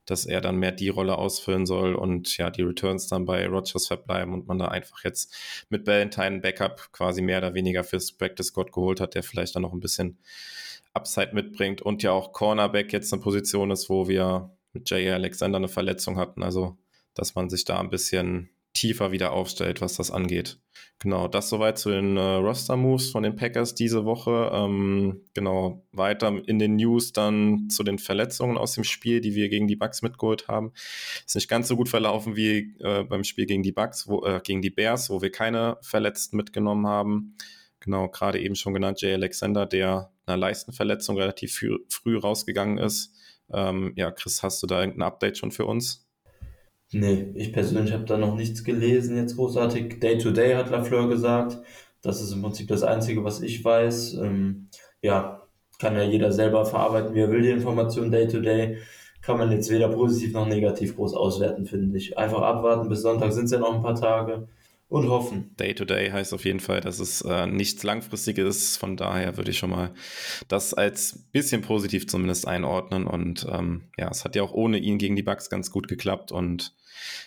dass 0.05 0.25
er 0.25 0.41
dann 0.41 0.57
mehr 0.57 0.71
die 0.71 0.89
Rolle 0.89 1.17
ausfüllen 1.17 1.65
soll 1.65 1.95
und 1.95 2.37
ja, 2.37 2.49
die 2.49 2.63
Returns 2.63 3.07
dann 3.07 3.25
bei 3.25 3.47
Rogers 3.47 3.87
verbleiben 3.87 4.33
und 4.33 4.47
man 4.47 4.59
da 4.59 4.67
einfach 4.67 5.03
jetzt 5.03 5.33
mit 5.69 5.85
Valentine 5.85 6.39
Backup 6.39 6.91
quasi 6.91 7.21
mehr 7.21 7.37
oder 7.37 7.53
weniger 7.53 7.83
fürs 7.83 8.11
Practice 8.11 8.47
Squad 8.47 8.71
geholt 8.71 8.99
hat, 8.99 9.15
der 9.15 9.23
vielleicht 9.23 9.55
dann 9.55 9.61
noch 9.61 9.73
ein 9.73 9.79
bisschen 9.79 10.17
Upside 10.93 11.33
mitbringt 11.33 11.81
und 11.81 12.03
ja 12.03 12.11
auch 12.11 12.33
Cornerback 12.33 12.91
jetzt 12.91 13.13
eine 13.13 13.21
Position 13.21 13.71
ist, 13.71 13.89
wo 13.89 14.07
wir 14.07 14.51
mit 14.73 14.89
Jay 14.89 15.09
Alexander 15.09 15.57
eine 15.57 15.67
Verletzung 15.67 16.17
hatten, 16.17 16.43
also 16.43 16.77
dass 17.13 17.35
man 17.35 17.49
sich 17.49 17.65
da 17.65 17.79
ein 17.79 17.89
bisschen 17.89 18.49
tiefer 18.73 19.11
wieder 19.11 19.31
aufstellt, 19.33 19.81
was 19.81 19.95
das 19.95 20.11
angeht. 20.11 20.59
Genau, 20.99 21.27
das 21.27 21.49
soweit 21.49 21.79
zu 21.79 21.89
den 21.89 22.15
äh, 22.15 22.21
Roster-Moves 22.21 23.09
von 23.09 23.23
den 23.23 23.35
Packers 23.35 23.73
diese 23.73 24.05
Woche. 24.05 24.51
Ähm, 24.53 25.21
genau, 25.33 25.83
weiter 25.91 26.31
in 26.45 26.59
den 26.59 26.75
News 26.75 27.11
dann 27.11 27.69
zu 27.69 27.83
den 27.83 27.97
Verletzungen 27.97 28.57
aus 28.57 28.73
dem 28.73 28.83
Spiel, 28.83 29.19
die 29.19 29.33
wir 29.33 29.49
gegen 29.49 29.67
die 29.67 29.75
Bucks 29.75 30.03
mitgeholt 30.03 30.47
haben. 30.47 30.73
Ist 31.25 31.35
nicht 31.35 31.49
ganz 31.49 31.67
so 31.67 31.75
gut 31.75 31.89
verlaufen 31.89 32.35
wie 32.35 32.75
äh, 32.81 33.03
beim 33.03 33.23
Spiel 33.23 33.47
gegen 33.47 33.63
die 33.63 33.71
Bucks, 33.71 34.07
wo, 34.07 34.23
äh, 34.25 34.41
gegen 34.43 34.61
die 34.61 34.69
Bears, 34.69 35.09
wo 35.09 35.23
wir 35.23 35.31
keine 35.31 35.77
Verletzten 35.81 36.37
mitgenommen 36.37 36.85
haben. 36.85 37.35
Genau, 37.79 38.07
gerade 38.07 38.39
eben 38.39 38.55
schon 38.55 38.75
genannt, 38.75 39.01
Jay 39.01 39.13
Alexander, 39.13 39.65
der 39.65 40.11
einer 40.27 40.37
Leistenverletzung 40.37 41.17
relativ 41.17 41.55
früh, 41.89 42.17
rausgegangen 42.17 42.77
ist. 42.77 43.15
Ähm, 43.51 43.93
ja, 43.95 44.11
Chris, 44.11 44.43
hast 44.43 44.61
du 44.61 44.67
da 44.67 44.81
irgendein 44.81 45.07
Update 45.07 45.39
schon 45.39 45.51
für 45.51 45.65
uns? 45.65 46.07
Nee, 46.93 47.31
ich 47.35 47.53
persönlich 47.53 47.93
habe 47.93 48.03
da 48.03 48.17
noch 48.17 48.35
nichts 48.35 48.63
gelesen 48.63 49.15
jetzt 49.15 49.37
großartig. 49.37 49.99
Day 49.99 50.17
to 50.17 50.31
Day 50.31 50.55
hat 50.55 50.69
Lafleur 50.69 51.07
gesagt. 51.07 51.57
Das 52.01 52.21
ist 52.21 52.33
im 52.33 52.41
Prinzip 52.41 52.67
das 52.67 52.83
Einzige, 52.83 53.23
was 53.23 53.41
ich 53.41 53.63
weiß. 53.63 54.15
Ähm, 54.15 54.67
ja, 55.01 55.47
kann 55.79 55.95
ja 55.95 56.03
jeder 56.03 56.31
selber 56.31 56.65
verarbeiten, 56.65 57.15
wie 57.15 57.21
er 57.21 57.31
will, 57.31 57.41
die 57.41 57.49
Information 57.49 58.11
Day 58.11 58.27
to 58.27 58.39
Day. 58.39 58.77
Kann 59.21 59.37
man 59.37 59.51
jetzt 59.51 59.69
weder 59.69 59.87
positiv 59.89 60.33
noch 60.33 60.47
negativ 60.47 60.95
groß 60.95 61.13
auswerten, 61.13 61.65
finde 61.65 61.97
ich. 61.97 62.17
Einfach 62.17 62.41
abwarten, 62.41 62.89
bis 62.89 63.03
Sonntag 63.03 63.31
sind 63.31 63.45
es 63.45 63.51
ja 63.51 63.59
noch 63.59 63.73
ein 63.73 63.81
paar 63.81 63.95
Tage 63.95 64.47
und 64.89 65.07
hoffen. 65.07 65.55
Day 65.57 65.73
to 65.73 65.85
Day 65.85 66.09
heißt 66.09 66.33
auf 66.33 66.43
jeden 66.43 66.59
Fall, 66.59 66.81
dass 66.81 66.99
es 66.99 67.21
äh, 67.21 67.47
nichts 67.47 67.83
Langfristiges. 67.83 68.75
Von 68.75 68.97
daher 68.97 69.37
würde 69.37 69.51
ich 69.51 69.57
schon 69.57 69.69
mal 69.69 69.91
das 70.49 70.73
als 70.73 71.29
bisschen 71.31 71.61
positiv 71.61 72.07
zumindest 72.07 72.47
einordnen. 72.47 73.07
Und 73.07 73.47
ähm, 73.49 73.83
ja, 73.97 74.09
es 74.09 74.25
hat 74.25 74.35
ja 74.35 74.43
auch 74.43 74.53
ohne 74.53 74.79
ihn 74.79 74.97
gegen 74.97 75.15
die 75.15 75.23
Bugs 75.23 75.49
ganz 75.49 75.71
gut 75.71 75.87
geklappt 75.87 76.33
und 76.33 76.73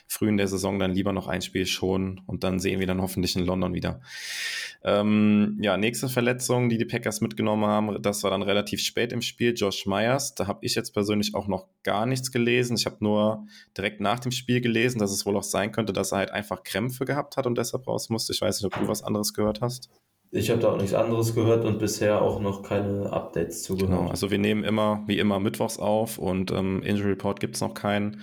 früh 0.06 0.28
in 0.28 0.36
der 0.36 0.48
Saison 0.48 0.78
dann 0.78 0.92
lieber 0.92 1.12
noch 1.12 1.28
ein 1.28 1.42
Spiel 1.42 1.66
schon 1.66 2.20
und 2.26 2.44
dann 2.44 2.58
sehen 2.58 2.80
wir 2.80 2.86
dann 2.86 3.00
hoffentlich 3.00 3.36
in 3.36 3.44
London 3.44 3.74
wieder. 3.74 4.00
Ähm, 4.82 5.58
ja, 5.62 5.76
nächste 5.76 6.08
Verletzung, 6.08 6.68
die 6.68 6.78
die 6.78 6.84
Packers 6.84 7.20
mitgenommen 7.20 7.64
haben, 7.64 8.02
das 8.02 8.22
war 8.22 8.30
dann 8.30 8.42
relativ 8.42 8.80
spät 8.80 9.12
im 9.12 9.22
Spiel. 9.22 9.54
Josh 9.54 9.86
Myers, 9.86 10.34
da 10.34 10.46
habe 10.46 10.58
ich 10.62 10.74
jetzt 10.74 10.92
persönlich 10.92 11.34
auch 11.34 11.46
noch 11.46 11.66
gar 11.82 12.04
nichts 12.04 12.30
gelesen. 12.30 12.76
Ich 12.76 12.86
habe 12.86 12.96
nur 13.00 13.46
direkt 13.76 14.00
nach 14.00 14.20
dem 14.20 14.32
Spiel 14.32 14.60
gelesen, 14.60 14.98
dass 14.98 15.10
es 15.10 15.24
wohl 15.24 15.36
auch 15.36 15.42
sein 15.42 15.72
könnte, 15.72 15.92
dass 15.92 16.12
er 16.12 16.18
halt 16.18 16.30
einfach 16.30 16.62
Krämpfe 16.64 17.04
gehabt 17.04 17.36
hat 17.36 17.46
und 17.46 17.56
deshalb 17.56 17.86
raus 17.86 18.10
musste. 18.10 18.32
Ich 18.32 18.40
weiß 18.40 18.60
nicht, 18.60 18.74
ob 18.74 18.80
du 18.80 18.88
was 18.88 19.02
anderes 19.02 19.32
gehört 19.32 19.60
hast. 19.60 19.90
Ich 20.36 20.50
habe 20.50 20.60
da 20.60 20.72
auch 20.72 20.76
nichts 20.76 20.94
anderes 20.94 21.32
gehört 21.34 21.64
und 21.64 21.78
bisher 21.78 22.20
auch 22.20 22.40
noch 22.40 22.64
keine 22.64 23.12
Updates 23.12 23.62
zugehört. 23.62 23.92
Genau, 23.92 24.10
also 24.10 24.32
wir 24.32 24.38
nehmen 24.38 24.64
immer, 24.64 25.04
wie 25.06 25.18
immer, 25.18 25.38
mittwochs 25.38 25.78
auf 25.78 26.18
und 26.18 26.50
ähm, 26.50 26.82
Injury 26.82 27.10
Report 27.10 27.38
gibt 27.38 27.54
es 27.54 27.60
noch 27.60 27.72
keinen. 27.72 28.20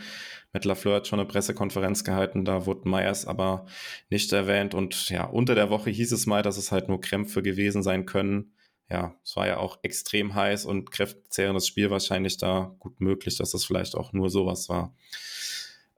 Matt 0.54 0.66
LaFleur 0.66 0.98
hat 0.98 1.08
schon 1.08 1.20
eine 1.20 1.28
Pressekonferenz 1.28 2.04
gehalten, 2.04 2.46
da 2.46 2.66
wurde 2.66 2.90
Myers 2.90 3.26
aber 3.26 3.66
nicht 4.10 4.32
erwähnt. 4.34 4.74
Und 4.74 5.10
ja, 5.10 5.26
unter 5.26 5.56
der 5.56 5.70
Woche 5.70 5.90
hieß 5.90 6.12
es 6.12 6.26
mal, 6.26 6.42
dass 6.42 6.58
es 6.58 6.72
halt 6.72 6.90
nur 6.90 7.00
Krämpfe 7.00 7.42
gewesen 7.42 7.84
sein 7.84 8.06
können. 8.06 8.54
Ja, 8.90 9.16
es 9.24 9.38
war 9.38 9.48
ja 9.48 9.58
auch 9.58 9.80
extrem 9.84 10.36
heiß 10.36 10.66
und 10.66 10.92
kräftezehrendes 10.92 11.66
Spiel 11.66 11.90
wahrscheinlich 11.90 12.38
da 12.38 12.76
gut 12.80 13.00
möglich, 13.00 13.38
dass 13.38 13.52
das 13.52 13.64
vielleicht 13.64 13.96
auch 13.96 14.12
nur 14.12 14.30
sowas 14.30 14.68
war. 14.68 14.94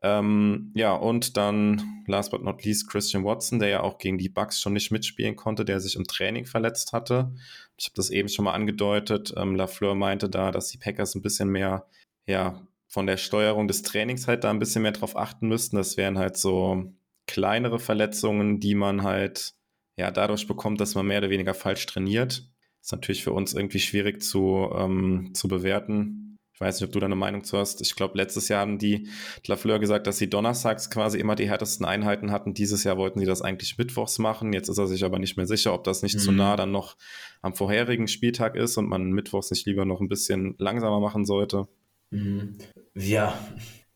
Ähm, 0.03 0.71
ja, 0.75 0.93
und 0.93 1.37
dann, 1.37 2.03
last 2.07 2.29
but 2.29 2.43
not 2.43 2.63
least, 2.65 2.89
Christian 2.89 3.23
Watson, 3.23 3.59
der 3.59 3.69
ja 3.69 3.81
auch 3.81 3.97
gegen 3.97 4.17
die 4.17 4.29
Bucks 4.29 4.59
schon 4.61 4.73
nicht 4.73 4.91
mitspielen 4.91 5.37
konnte, 5.37 5.63
der 5.65 5.79
sich 5.79 5.95
im 5.95 6.03
Training 6.03 6.45
verletzt 6.45 6.91
hatte. 6.91 7.33
Ich 7.77 7.85
habe 7.85 7.95
das 7.95 8.09
eben 8.09 8.27
schon 8.27 8.45
mal 8.45 8.51
angedeutet. 8.51 9.33
Ähm, 9.37 9.55
Lafleur 9.55 9.95
meinte 9.95 10.29
da, 10.29 10.51
dass 10.51 10.67
die 10.67 10.77
Packers 10.77 11.15
ein 11.15 11.21
bisschen 11.21 11.49
mehr 11.49 11.87
ja, 12.27 12.61
von 12.93 13.07
der 13.07 13.17
Steuerung 13.17 13.67
des 13.67 13.81
Trainings 13.81 14.27
halt 14.27 14.43
da 14.43 14.51
ein 14.51 14.59
bisschen 14.59 14.83
mehr 14.83 14.91
drauf 14.91 15.17
achten 15.17 15.47
müssten. 15.47 15.77
Das 15.77 15.97
wären 15.97 16.19
halt 16.19 16.37
so 16.37 16.93
kleinere 17.25 17.79
Verletzungen, 17.79 18.59
die 18.59 18.75
man 18.75 19.01
halt 19.01 19.55
ja 19.97 20.11
dadurch 20.11 20.45
bekommt, 20.45 20.79
dass 20.79 20.93
man 20.93 21.07
mehr 21.07 21.17
oder 21.17 21.31
weniger 21.31 21.55
falsch 21.55 21.87
trainiert. 21.87 22.47
Ist 22.83 22.91
natürlich 22.91 23.23
für 23.23 23.31
uns 23.33 23.55
irgendwie 23.55 23.79
schwierig 23.79 24.21
zu, 24.21 24.69
ähm, 24.77 25.31
zu 25.33 25.47
bewerten. 25.47 26.37
Ich 26.53 26.61
weiß 26.61 26.79
nicht, 26.79 26.87
ob 26.87 26.93
du 26.93 26.99
da 26.99 27.07
eine 27.07 27.15
Meinung 27.15 27.43
zu 27.43 27.57
hast. 27.57 27.81
Ich 27.81 27.95
glaube, 27.95 28.15
letztes 28.15 28.47
Jahr 28.47 28.61
haben 28.61 28.77
die 28.77 29.09
Lafleur 29.47 29.79
gesagt, 29.79 30.05
dass 30.05 30.19
sie 30.19 30.29
donnerstags 30.29 30.91
quasi 30.91 31.17
immer 31.17 31.33
die 31.33 31.49
härtesten 31.49 31.87
Einheiten 31.87 32.29
hatten. 32.29 32.53
Dieses 32.53 32.83
Jahr 32.83 32.97
wollten 32.97 33.17
sie 33.17 33.25
das 33.25 33.41
eigentlich 33.41 33.75
mittwochs 33.79 34.19
machen. 34.19 34.53
Jetzt 34.53 34.69
ist 34.69 34.77
er 34.77 34.85
sich 34.85 35.03
aber 35.03 35.17
nicht 35.17 35.35
mehr 35.35 35.47
sicher, 35.47 35.73
ob 35.73 35.83
das 35.83 36.03
nicht 36.03 36.17
mhm. 36.17 36.19
zu 36.19 36.31
nah 36.31 36.55
dann 36.55 36.71
noch 36.71 36.95
am 37.41 37.55
vorherigen 37.55 38.07
Spieltag 38.07 38.55
ist 38.55 38.77
und 38.77 38.87
man 38.87 39.13
mittwochs 39.13 39.49
nicht 39.49 39.65
lieber 39.65 39.83
noch 39.83 39.99
ein 39.99 40.09
bisschen 40.09 40.53
langsamer 40.59 40.99
machen 40.99 41.25
sollte. 41.25 41.67
Mhm. 42.13 42.57
Ja, 42.93 43.33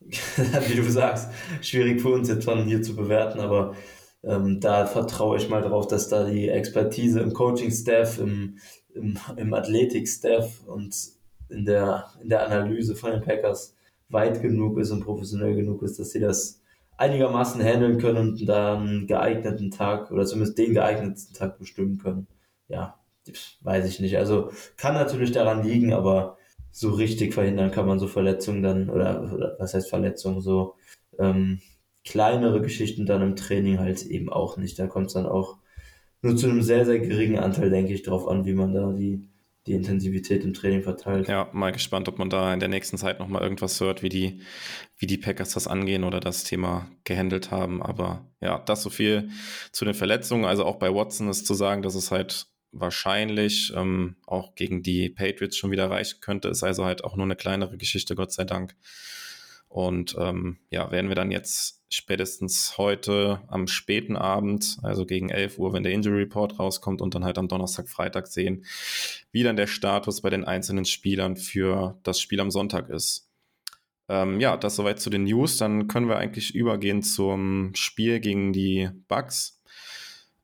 wie 0.00 0.74
du 0.74 0.82
sagst, 0.90 1.30
schwierig 1.60 2.00
für 2.00 2.08
uns 2.08 2.28
jetzt 2.28 2.44
von 2.44 2.64
hier 2.64 2.82
zu 2.82 2.96
bewerten, 2.96 3.38
aber 3.38 3.74
ähm, 4.24 4.60
da 4.60 4.86
vertraue 4.86 5.36
ich 5.36 5.48
mal 5.48 5.62
drauf, 5.62 5.86
dass 5.86 6.08
da 6.08 6.24
die 6.24 6.48
Expertise 6.48 7.20
im 7.20 7.32
Coaching-Staff, 7.32 8.18
im, 8.18 8.58
im, 8.92 9.16
im 9.36 9.54
Athletik-Staff 9.54 10.66
und 10.66 10.96
in 11.48 11.64
der, 11.64 12.06
in 12.20 12.28
der 12.28 12.44
Analyse 12.44 12.96
von 12.96 13.12
den 13.12 13.22
Packers 13.22 13.76
weit 14.08 14.42
genug 14.42 14.78
ist 14.78 14.90
und 14.90 15.04
professionell 15.04 15.54
genug 15.54 15.82
ist, 15.82 16.00
dass 16.00 16.10
sie 16.10 16.20
das 16.20 16.60
einigermaßen 16.96 17.62
handeln 17.62 17.98
können 17.98 18.30
und 18.30 18.48
da 18.48 18.76
einen 18.76 19.06
geeigneten 19.06 19.70
Tag 19.70 20.10
oder 20.10 20.26
zumindest 20.26 20.58
den 20.58 20.74
geeignetsten 20.74 21.36
Tag 21.36 21.58
bestimmen 21.58 21.98
können. 21.98 22.26
Ja, 22.66 22.98
weiß 23.60 23.86
ich 23.86 24.00
nicht. 24.00 24.18
Also 24.18 24.50
kann 24.76 24.94
natürlich 24.94 25.30
daran 25.30 25.62
liegen, 25.62 25.92
aber 25.92 26.37
so 26.70 26.90
richtig 26.90 27.34
verhindern 27.34 27.70
kann 27.70 27.86
man 27.86 27.98
so 27.98 28.06
Verletzungen 28.06 28.62
dann, 28.62 28.90
oder, 28.90 29.32
oder 29.32 29.56
was 29.58 29.74
heißt 29.74 29.88
Verletzungen, 29.88 30.40
so 30.40 30.74
ähm, 31.18 31.60
kleinere 32.04 32.60
Geschichten 32.60 33.06
dann 33.06 33.22
im 33.22 33.36
Training 33.36 33.78
halt 33.78 34.04
eben 34.06 34.30
auch 34.30 34.56
nicht. 34.56 34.78
Da 34.78 34.86
kommt 34.86 35.08
es 35.08 35.12
dann 35.14 35.26
auch 35.26 35.58
nur 36.22 36.36
zu 36.36 36.48
einem 36.48 36.62
sehr, 36.62 36.84
sehr 36.84 36.98
geringen 36.98 37.38
Anteil, 37.38 37.70
denke 37.70 37.92
ich, 37.92 38.02
drauf 38.02 38.26
an, 38.26 38.44
wie 38.44 38.54
man 38.54 38.72
da 38.72 38.92
die, 38.92 39.28
die 39.66 39.72
Intensivität 39.74 40.44
im 40.44 40.54
Training 40.54 40.82
verteilt. 40.82 41.28
Ja, 41.28 41.48
mal 41.52 41.72
gespannt, 41.72 42.08
ob 42.08 42.18
man 42.18 42.30
da 42.30 42.52
in 42.52 42.60
der 42.60 42.68
nächsten 42.68 42.96
Zeit 42.96 43.20
nochmal 43.20 43.42
irgendwas 43.42 43.80
hört, 43.80 44.02
wie 44.02 44.08
die, 44.08 44.40
wie 44.96 45.06
die 45.06 45.18
Packers 45.18 45.50
das 45.54 45.68
angehen 45.68 46.04
oder 46.04 46.20
das 46.20 46.44
Thema 46.44 46.88
gehandelt 47.04 47.50
haben. 47.50 47.82
Aber 47.82 48.26
ja, 48.40 48.58
das 48.58 48.82
so 48.82 48.90
viel 48.90 49.30
zu 49.70 49.84
den 49.84 49.94
Verletzungen. 49.94 50.44
Also 50.44 50.64
auch 50.64 50.76
bei 50.76 50.92
Watson 50.92 51.28
ist 51.28 51.46
zu 51.46 51.54
sagen, 51.54 51.82
dass 51.82 51.94
es 51.94 52.10
halt 52.10 52.46
wahrscheinlich 52.72 53.72
ähm, 53.74 54.16
auch 54.26 54.54
gegen 54.54 54.82
die 54.82 55.08
Patriots 55.08 55.56
schon 55.56 55.70
wieder 55.70 55.90
reichen 55.90 56.20
könnte. 56.20 56.48
Ist 56.48 56.62
also 56.62 56.84
halt 56.84 57.04
auch 57.04 57.16
nur 57.16 57.24
eine 57.24 57.36
kleinere 57.36 57.76
Geschichte, 57.76 58.14
Gott 58.14 58.32
sei 58.32 58.44
Dank. 58.44 58.74
Und 59.68 60.16
ähm, 60.18 60.58
ja, 60.70 60.90
werden 60.90 61.08
wir 61.08 61.14
dann 61.14 61.30
jetzt 61.30 61.82
spätestens 61.90 62.76
heute 62.78 63.42
am 63.48 63.66
späten 63.66 64.16
Abend, 64.16 64.78
also 64.82 65.06
gegen 65.06 65.30
11 65.30 65.58
Uhr, 65.58 65.72
wenn 65.72 65.82
der 65.82 65.92
Injury 65.92 66.22
Report 66.22 66.58
rauskommt 66.58 67.00
und 67.00 67.14
dann 67.14 67.24
halt 67.24 67.38
am 67.38 67.48
Donnerstag, 67.48 67.88
Freitag 67.88 68.26
sehen, 68.26 68.64
wie 69.30 69.42
dann 69.42 69.56
der 69.56 69.66
Status 69.66 70.20
bei 70.20 70.30
den 70.30 70.44
einzelnen 70.44 70.84
Spielern 70.84 71.36
für 71.36 71.98
das 72.02 72.20
Spiel 72.20 72.40
am 72.40 72.50
Sonntag 72.50 72.88
ist. 72.88 73.28
Ähm, 74.08 74.40
ja, 74.40 74.56
das 74.56 74.76
soweit 74.76 75.00
zu 75.00 75.10
den 75.10 75.24
News. 75.24 75.58
Dann 75.58 75.86
können 75.86 76.08
wir 76.08 76.16
eigentlich 76.16 76.54
übergehen 76.54 77.02
zum 77.02 77.72
Spiel 77.74 78.20
gegen 78.20 78.52
die 78.52 78.88
Bucks. 79.06 79.60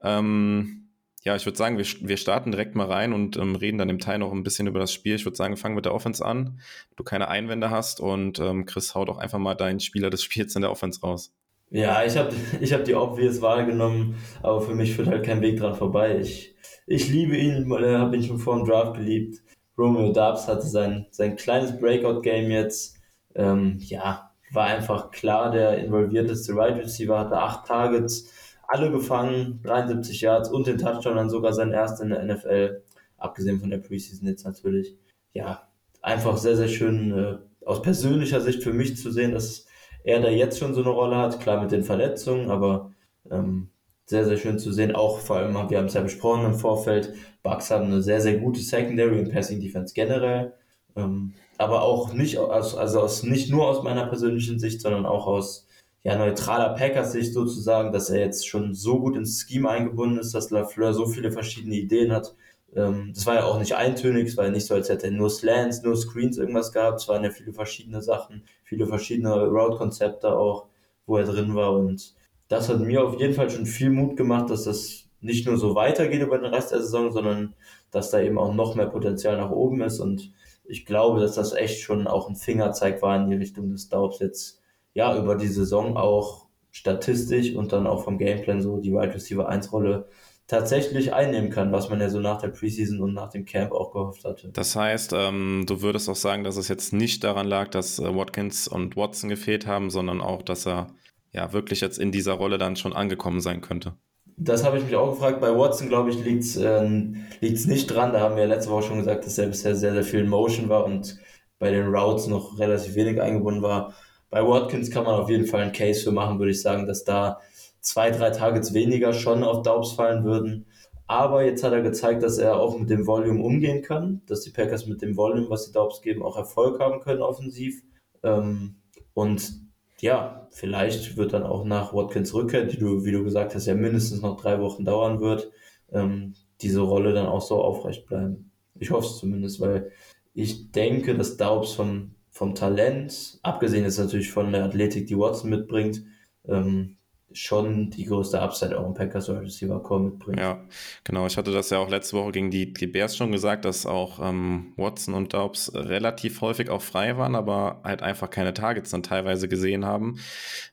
Ähm, 0.02 0.83
ja, 1.24 1.34
ich 1.34 1.46
würde 1.46 1.56
sagen, 1.56 1.78
wir, 1.78 1.86
wir 2.00 2.16
starten 2.18 2.50
direkt 2.50 2.74
mal 2.74 2.86
rein 2.86 3.14
und 3.14 3.38
ähm, 3.38 3.56
reden 3.56 3.78
dann 3.78 3.88
im 3.88 3.98
Teil 3.98 4.18
noch 4.18 4.30
ein 4.30 4.44
bisschen 4.44 4.66
über 4.66 4.78
das 4.78 4.92
Spiel. 4.92 5.14
Ich 5.14 5.24
würde 5.24 5.36
sagen, 5.36 5.54
wir 5.54 5.58
fangen 5.58 5.74
mit 5.74 5.86
der 5.86 5.94
Offense 5.94 6.24
an. 6.24 6.60
Du 6.96 7.04
keine 7.04 7.28
Einwände 7.28 7.70
hast 7.70 8.00
und 8.00 8.38
ähm, 8.40 8.66
Chris, 8.66 8.94
hau 8.94 9.06
doch 9.06 9.16
einfach 9.16 9.38
mal 9.38 9.54
deinen 9.54 9.80
Spieler 9.80 10.10
des 10.10 10.22
Spiels 10.22 10.54
in 10.54 10.62
der 10.62 10.70
Offense 10.70 11.00
raus. 11.00 11.32
Ja, 11.70 12.04
ich 12.04 12.16
habe 12.18 12.34
ich 12.60 12.74
hab 12.74 12.84
die 12.84 12.94
obvious 12.94 13.40
Wahl 13.40 13.64
genommen, 13.64 14.16
aber 14.42 14.60
für 14.60 14.74
mich 14.74 14.94
führt 14.94 15.08
halt 15.08 15.24
kein 15.24 15.40
Weg 15.40 15.58
dran 15.58 15.74
vorbei. 15.74 16.18
Ich, 16.20 16.54
ich 16.86 17.08
liebe 17.08 17.36
ihn, 17.36 17.72
äh, 17.72 17.96
habe 17.96 18.16
ihn 18.16 18.22
schon 18.22 18.38
vor 18.38 18.56
dem 18.56 18.66
Draft 18.66 18.94
geliebt. 18.98 19.42
Romeo 19.78 20.12
Dubs 20.12 20.46
hatte 20.46 20.66
sein, 20.66 21.06
sein 21.10 21.36
kleines 21.36 21.78
Breakout-Game 21.80 22.50
jetzt. 22.50 22.98
Ähm, 23.34 23.78
ja, 23.80 24.30
war 24.52 24.66
einfach 24.66 25.10
klar 25.10 25.50
der 25.50 25.78
involvierteste 25.78 26.54
Right 26.54 26.76
Receiver, 26.76 27.18
hatte 27.18 27.38
acht 27.38 27.66
Targets, 27.66 28.30
alle 28.68 28.90
gefangen, 28.90 29.60
73 29.64 30.20
Yards 30.20 30.50
und 30.50 30.66
den 30.66 30.78
Touchdown 30.78 31.16
dann 31.16 31.30
sogar 31.30 31.52
sein 31.52 31.72
erster 31.72 32.04
in 32.04 32.10
der 32.10 32.24
NFL, 32.24 32.82
abgesehen 33.18 33.60
von 33.60 33.70
der 33.70 33.78
Preseason 33.78 34.28
jetzt 34.28 34.44
natürlich. 34.44 34.96
Ja, 35.32 35.68
einfach 36.02 36.36
sehr, 36.36 36.56
sehr 36.56 36.68
schön 36.68 37.12
äh, 37.12 37.38
aus 37.64 37.82
persönlicher 37.82 38.40
Sicht 38.40 38.62
für 38.62 38.72
mich 38.72 38.96
zu 38.96 39.10
sehen, 39.10 39.32
dass 39.32 39.66
er 40.04 40.20
da 40.20 40.28
jetzt 40.28 40.58
schon 40.58 40.74
so 40.74 40.82
eine 40.82 40.90
Rolle 40.90 41.16
hat, 41.16 41.40
klar 41.40 41.62
mit 41.62 41.72
den 41.72 41.82
Verletzungen, 41.82 42.50
aber 42.50 42.92
ähm, 43.30 43.70
sehr, 44.06 44.26
sehr 44.26 44.36
schön 44.36 44.58
zu 44.58 44.72
sehen. 44.72 44.94
Auch 44.94 45.18
vor 45.18 45.36
allem, 45.36 45.54
wir 45.70 45.78
haben 45.78 45.86
es 45.86 45.94
ja 45.94 46.02
besprochen 46.02 46.44
im 46.44 46.54
Vorfeld, 46.54 47.14
Bucks 47.42 47.70
haben 47.70 47.86
eine 47.86 48.02
sehr, 48.02 48.20
sehr 48.20 48.38
gute 48.38 48.60
Secondary 48.60 49.18
und 49.18 49.32
Passing 49.32 49.60
Defense 49.60 49.94
generell. 49.94 50.52
Ähm, 50.94 51.32
aber 51.56 51.82
auch 51.82 52.12
nicht 52.12 52.38
aus, 52.38 52.76
also 52.76 53.00
aus, 53.00 53.22
nicht 53.22 53.50
nur 53.50 53.66
aus 53.66 53.82
meiner 53.82 54.06
persönlichen 54.06 54.58
Sicht, 54.58 54.80
sondern 54.80 55.06
auch 55.06 55.26
aus 55.26 55.63
ja, 56.04 56.16
neutraler 56.18 56.74
Packers-Sicht 56.74 57.32
sozusagen, 57.32 57.90
dass 57.90 58.10
er 58.10 58.20
jetzt 58.20 58.46
schon 58.46 58.74
so 58.74 59.00
gut 59.00 59.16
ins 59.16 59.40
Scheme 59.40 59.70
eingebunden 59.70 60.18
ist, 60.18 60.34
dass 60.34 60.50
Lafleur 60.50 60.92
so 60.92 61.06
viele 61.06 61.32
verschiedene 61.32 61.76
Ideen 61.76 62.12
hat. 62.12 62.34
Ähm, 62.76 63.12
das 63.14 63.24
war 63.26 63.36
ja 63.36 63.44
auch 63.44 63.58
nicht 63.58 63.74
eintönig, 63.74 64.28
es 64.28 64.36
war 64.36 64.44
ja 64.44 64.50
nicht 64.50 64.66
so, 64.66 64.74
als 64.74 64.90
hätte 64.90 65.06
er 65.06 65.12
nur 65.12 65.30
Slants, 65.30 65.82
nur 65.82 65.96
Screens 65.96 66.36
irgendwas 66.36 66.72
gehabt. 66.72 67.00
Es 67.00 67.08
waren 67.08 67.24
ja 67.24 67.30
viele 67.30 67.54
verschiedene 67.54 68.02
Sachen, 68.02 68.44
viele 68.64 68.86
verschiedene 68.86 69.46
Route-Konzepte 69.46 70.36
auch, 70.36 70.66
wo 71.06 71.16
er 71.16 71.24
drin 71.24 71.54
war. 71.54 71.72
Und 71.72 72.14
das 72.48 72.68
hat 72.68 72.80
mir 72.80 73.02
auf 73.02 73.18
jeden 73.18 73.34
Fall 73.34 73.48
schon 73.48 73.64
viel 73.66 73.90
Mut 73.90 74.16
gemacht, 74.18 74.50
dass 74.50 74.64
das 74.64 75.06
nicht 75.20 75.46
nur 75.46 75.56
so 75.56 75.74
weitergeht 75.74 76.20
über 76.20 76.36
den 76.38 76.52
Rest 76.52 76.72
der 76.72 76.80
Saison, 76.80 77.12
sondern 77.12 77.54
dass 77.90 78.10
da 78.10 78.20
eben 78.20 78.38
auch 78.38 78.52
noch 78.52 78.74
mehr 78.74 78.88
Potenzial 78.88 79.38
nach 79.38 79.50
oben 79.50 79.80
ist. 79.80 80.00
Und 80.00 80.32
ich 80.66 80.84
glaube, 80.84 81.20
dass 81.20 81.34
das 81.34 81.54
echt 81.54 81.80
schon 81.80 82.06
auch 82.06 82.28
ein 82.28 82.36
Fingerzeig 82.36 83.00
war 83.00 83.16
in 83.16 83.30
die 83.30 83.36
Richtung 83.36 83.70
des 83.70 83.88
Daubs 83.88 84.18
jetzt 84.18 84.60
ja, 84.94 85.16
über 85.16 85.36
die 85.36 85.48
Saison 85.48 85.96
auch 85.96 86.46
statistisch 86.70 87.54
und 87.54 87.72
dann 87.72 87.86
auch 87.86 88.02
vom 88.04 88.18
Gameplan 88.18 88.62
so 88.62 88.78
die 88.78 88.92
Wide 88.92 89.14
Receiver 89.14 89.48
1 89.48 89.72
Rolle 89.72 90.08
tatsächlich 90.46 91.12
einnehmen 91.12 91.50
kann, 91.50 91.72
was 91.72 91.88
man 91.88 92.00
ja 92.00 92.10
so 92.10 92.20
nach 92.20 92.40
der 92.40 92.48
Preseason 92.48 93.00
und 93.00 93.14
nach 93.14 93.30
dem 93.30 93.44
Camp 93.44 93.72
auch 93.72 93.92
gehofft 93.92 94.24
hatte. 94.24 94.50
Das 94.52 94.76
heißt, 94.76 95.12
ähm, 95.14 95.64
du 95.66 95.80
würdest 95.80 96.08
auch 96.08 96.16
sagen, 96.16 96.44
dass 96.44 96.56
es 96.56 96.68
jetzt 96.68 96.92
nicht 96.92 97.24
daran 97.24 97.46
lag, 97.46 97.68
dass 97.68 97.98
äh, 97.98 98.14
Watkins 98.14 98.68
und 98.68 98.96
Watson 98.96 99.30
gefehlt 99.30 99.66
haben, 99.66 99.90
sondern 99.90 100.20
auch, 100.20 100.42
dass 100.42 100.66
er 100.66 100.88
ja 101.32 101.52
wirklich 101.52 101.80
jetzt 101.80 101.98
in 101.98 102.12
dieser 102.12 102.34
Rolle 102.34 102.58
dann 102.58 102.76
schon 102.76 102.92
angekommen 102.92 103.40
sein 103.40 103.60
könnte. 103.60 103.94
Das 104.36 104.64
habe 104.64 104.78
ich 104.78 104.84
mich 104.84 104.96
auch 104.96 105.10
gefragt. 105.10 105.40
Bei 105.40 105.56
Watson, 105.56 105.88
glaube 105.88 106.10
ich, 106.10 106.22
liegt 106.24 106.42
es 106.42 106.56
ähm, 106.56 107.24
nicht 107.40 107.86
dran. 107.86 108.12
Da 108.12 108.20
haben 108.20 108.36
wir 108.36 108.46
letzte 108.46 108.70
Woche 108.70 108.88
schon 108.88 108.98
gesagt, 108.98 109.24
dass 109.24 109.38
er 109.38 109.46
bisher 109.46 109.76
sehr, 109.76 109.92
sehr 109.92 110.02
viel 110.02 110.20
in 110.20 110.28
Motion 110.28 110.68
war 110.68 110.84
und 110.84 111.18
bei 111.58 111.70
den 111.70 111.86
Routes 111.86 112.26
noch 112.26 112.58
relativ 112.58 112.96
wenig 112.96 113.20
eingebunden 113.20 113.62
war. 113.62 113.94
Bei 114.34 114.44
Watkins 114.44 114.90
kann 114.90 115.04
man 115.04 115.14
auf 115.14 115.30
jeden 115.30 115.46
Fall 115.46 115.60
einen 115.60 115.70
Case 115.70 116.02
für 116.02 116.10
machen, 116.10 116.40
würde 116.40 116.50
ich 116.50 116.60
sagen, 116.60 116.86
dass 116.86 117.04
da 117.04 117.38
zwei, 117.80 118.10
drei 118.10 118.30
Targets 118.30 118.74
weniger 118.74 119.12
schon 119.12 119.44
auf 119.44 119.62
Daubs 119.62 119.92
fallen 119.92 120.24
würden. 120.24 120.66
Aber 121.06 121.44
jetzt 121.44 121.62
hat 121.62 121.72
er 121.72 121.82
gezeigt, 121.82 122.24
dass 122.24 122.38
er 122.38 122.56
auch 122.56 122.76
mit 122.76 122.90
dem 122.90 123.06
Volume 123.06 123.40
umgehen 123.44 123.80
kann, 123.82 124.22
dass 124.26 124.40
die 124.40 124.50
Packers 124.50 124.86
mit 124.86 125.02
dem 125.02 125.16
Volume, 125.16 125.50
was 125.50 125.66
die 125.66 125.72
Daubs 125.72 126.02
geben, 126.02 126.24
auch 126.24 126.36
Erfolg 126.36 126.80
haben 126.80 126.98
können 126.98 127.22
offensiv. 127.22 127.84
Ähm, 128.24 128.74
und 129.12 129.52
ja, 130.00 130.48
vielleicht 130.50 131.16
wird 131.16 131.32
dann 131.32 131.44
auch 131.44 131.64
nach 131.64 131.94
Watkins 131.94 132.34
Rückkehr, 132.34 132.64
die 132.64 132.78
du, 132.78 133.04
wie 133.04 133.12
du 133.12 133.22
gesagt 133.22 133.54
hast, 133.54 133.66
ja 133.66 133.76
mindestens 133.76 134.20
noch 134.20 134.40
drei 134.40 134.58
Wochen 134.60 134.84
dauern 134.84 135.20
wird, 135.20 135.48
ähm, 135.92 136.34
diese 136.60 136.80
Rolle 136.80 137.12
dann 137.12 137.26
auch 137.26 137.40
so 137.40 137.62
aufrecht 137.62 138.06
bleiben. 138.06 138.50
Ich 138.80 138.90
hoffe 138.90 139.06
es 139.06 139.16
zumindest, 139.16 139.60
weil 139.60 139.92
ich 140.32 140.72
denke, 140.72 141.16
dass 141.16 141.36
Daubs 141.36 141.74
vom 141.74 142.13
vom 142.34 142.56
Talent, 142.56 143.38
abgesehen 143.44 143.84
ist 143.84 143.98
natürlich 143.98 144.32
von 144.32 144.50
der 144.50 144.64
Athletik, 144.64 145.06
die 145.06 145.16
Watson 145.16 145.50
mitbringt, 145.50 146.02
ähm, 146.48 146.96
schon 147.32 147.90
die 147.90 148.04
größte 148.04 148.40
Upside 148.40 148.78
auch 148.78 148.86
im 148.86 148.94
Packers 148.94 149.28
Wide 149.28 149.42
Receiver 149.42 149.80
Core 149.80 150.00
mitbringt. 150.02 150.40
Ja, 150.40 150.64
genau. 151.04 151.26
Ich 151.26 151.36
hatte 151.36 151.52
das 151.52 151.70
ja 151.70 151.78
auch 151.78 151.88
letzte 151.88 152.16
Woche 152.16 152.32
gegen 152.32 152.50
die, 152.50 152.72
die 152.72 152.88
Bears 152.88 153.16
schon 153.16 153.30
gesagt, 153.30 153.64
dass 153.64 153.86
auch 153.86 154.18
ähm, 154.20 154.72
Watson 154.76 155.14
und 155.14 155.32
Daubs 155.32 155.72
relativ 155.74 156.40
häufig 156.40 156.70
auch 156.70 156.82
frei 156.82 157.16
waren, 157.16 157.36
aber 157.36 157.80
halt 157.84 158.02
einfach 158.02 158.30
keine 158.30 158.52
Targets 158.52 158.90
dann 158.90 159.04
teilweise 159.04 159.48
gesehen 159.48 159.84
haben, 159.84 160.18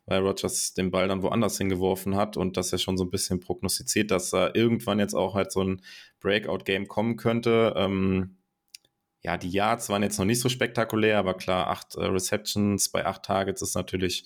weil 0.08 0.22
Rogers 0.22 0.74
den 0.74 0.90
Ball 0.90 1.08
dann 1.08 1.22
woanders 1.22 1.60
hingeworfen 1.60 2.16
hat 2.16 2.38
und 2.38 2.58
das 2.58 2.72
ja 2.72 2.80
schon 2.80 2.98
so 2.98 3.06
ein 3.06 3.12
bisschen 3.12 3.40
prognostiziert, 3.40 4.10
dass 4.10 4.32
da 4.32 4.50
irgendwann 4.54 4.98
jetzt 4.98 5.14
auch 5.14 5.36
halt 5.36 5.52
so 5.52 5.64
ein 5.64 5.82
Breakout-Game 6.22 6.88
kommen 6.88 7.18
könnte. 7.18 7.74
Ähm, 7.76 8.38
ja, 9.24 9.38
die 9.38 9.50
Yards 9.50 9.90
waren 9.90 10.02
jetzt 10.04 10.18
noch 10.18 10.26
nicht 10.26 10.40
so 10.40 10.50
spektakulär, 10.50 11.20
aber 11.20 11.36
klar, 11.36 11.68
acht 11.68 11.96
äh, 11.96 12.06
Receptions 12.06 12.90
bei 12.90 13.06
acht 13.06 13.24
Targets 13.24 13.62
ist 13.62 13.76
natürlich 13.76 14.26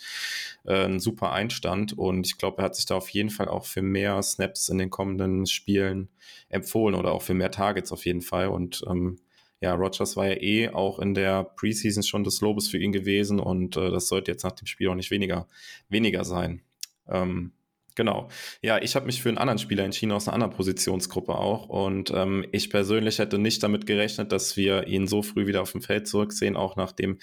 äh, 0.64 0.86
ein 0.86 1.00
super 1.00 1.34
Einstand 1.34 1.98
und 1.98 2.26
ich 2.26 2.38
glaube, 2.38 2.62
er 2.62 2.66
hat 2.66 2.76
sich 2.76 2.86
da 2.86 2.96
auf 2.96 3.10
jeden 3.10 3.30
Fall 3.30 3.50
auch 3.50 3.66
für 3.66 3.82
mehr 3.82 4.22
Snaps 4.24 4.70
in 4.70 4.78
den 4.78 4.90
kommenden 4.90 5.46
Spielen 5.48 6.10
empfohlen 6.50 6.96
oder 6.96 7.12
auch 7.12 7.22
für 7.22 7.34
mehr 7.34 7.52
Targets 7.52 7.92
auf 7.92 8.06
jeden 8.06 8.22
Fall 8.22 8.48
und 8.48 8.84
ähm, 8.90 9.20
ja, 9.62 9.74
Rogers 9.74 10.16
war 10.16 10.28
ja 10.28 10.42
eh 10.42 10.70
auch 10.70 11.00
in 11.00 11.14
der 11.14 11.44
Preseason 11.44 12.04
schon 12.04 12.24
des 12.24 12.42
Lobes 12.42 12.68
für 12.68 12.78
ihn 12.78 12.92
gewesen 12.92 13.40
und 13.40 13.78
äh, 13.78 13.90
das 13.90 14.08
sollte 14.08 14.32
jetzt 14.32 14.44
nach 14.44 14.52
dem 14.52 14.68
Spiel 14.68 14.90
auch 14.90 14.96
nicht 14.96 15.12
weniger, 15.12 15.48
weniger 15.90 16.24
sein. 16.24 16.62
Ähm, 17.08 17.52
Genau. 17.96 18.28
Ja, 18.62 18.82
ich 18.82 18.96
habe 18.96 19.06
mich 19.06 19.22
für 19.22 19.30
einen 19.30 19.38
anderen 19.38 19.58
Spieler 19.58 19.86
entschieden 19.86 20.12
aus 20.12 20.28
einer 20.28 20.36
anderen 20.36 20.54
Positionsgruppe 20.54 21.34
auch. 21.34 21.70
Und 21.70 22.12
ähm, 22.14 22.46
ich 22.52 22.70
persönlich 22.70 23.20
hätte 23.20 23.38
nicht 23.38 23.64
damit 23.64 23.86
gerechnet, 23.86 24.32
dass 24.32 24.58
wir 24.58 24.88
ihn 24.88 25.08
so 25.08 25.24
früh 25.24 25.48
wieder 25.48 25.62
auf 25.62 25.72
dem 25.72 25.82
Feld 25.82 26.08
zurücksehen, 26.08 26.58
auch 26.58 26.76
nach 26.76 26.92
dem 26.92 27.18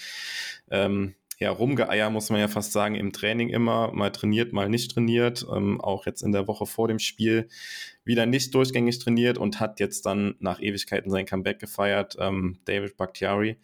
ähm, 0.71 1.15
ja, 1.39 1.51
Rumgeeier, 1.51 2.09
muss 2.09 2.31
man 2.31 2.41
ja 2.41 2.49
fast 2.49 2.73
sagen, 2.73 2.95
im 2.95 3.13
Training 3.13 3.49
immer, 3.49 3.93
mal 3.93 4.11
trainiert, 4.11 4.53
mal 4.53 4.69
nicht 4.69 4.93
trainiert, 4.93 5.45
ähm, 5.53 5.81
auch 5.81 6.07
jetzt 6.07 6.23
in 6.23 6.33
der 6.33 6.47
Woche 6.47 6.67
vor 6.67 6.89
dem 6.89 7.01
Spiel 7.01 7.49
wieder 8.05 8.27
nicht 8.27 8.55
durchgängig 8.55 9.01
trainiert 9.01 9.39
und 9.39 9.59
hat 9.59 9.81
jetzt 9.81 10.07
dann 10.07 10.37
nach 10.39 10.61
Ewigkeiten 10.61 11.11
sein 11.11 11.27
Comeback 11.27 11.59
gefeiert, 11.59 12.17
ähm, 12.21 12.61
David 12.65 12.97
Bakhtiari 12.97 13.59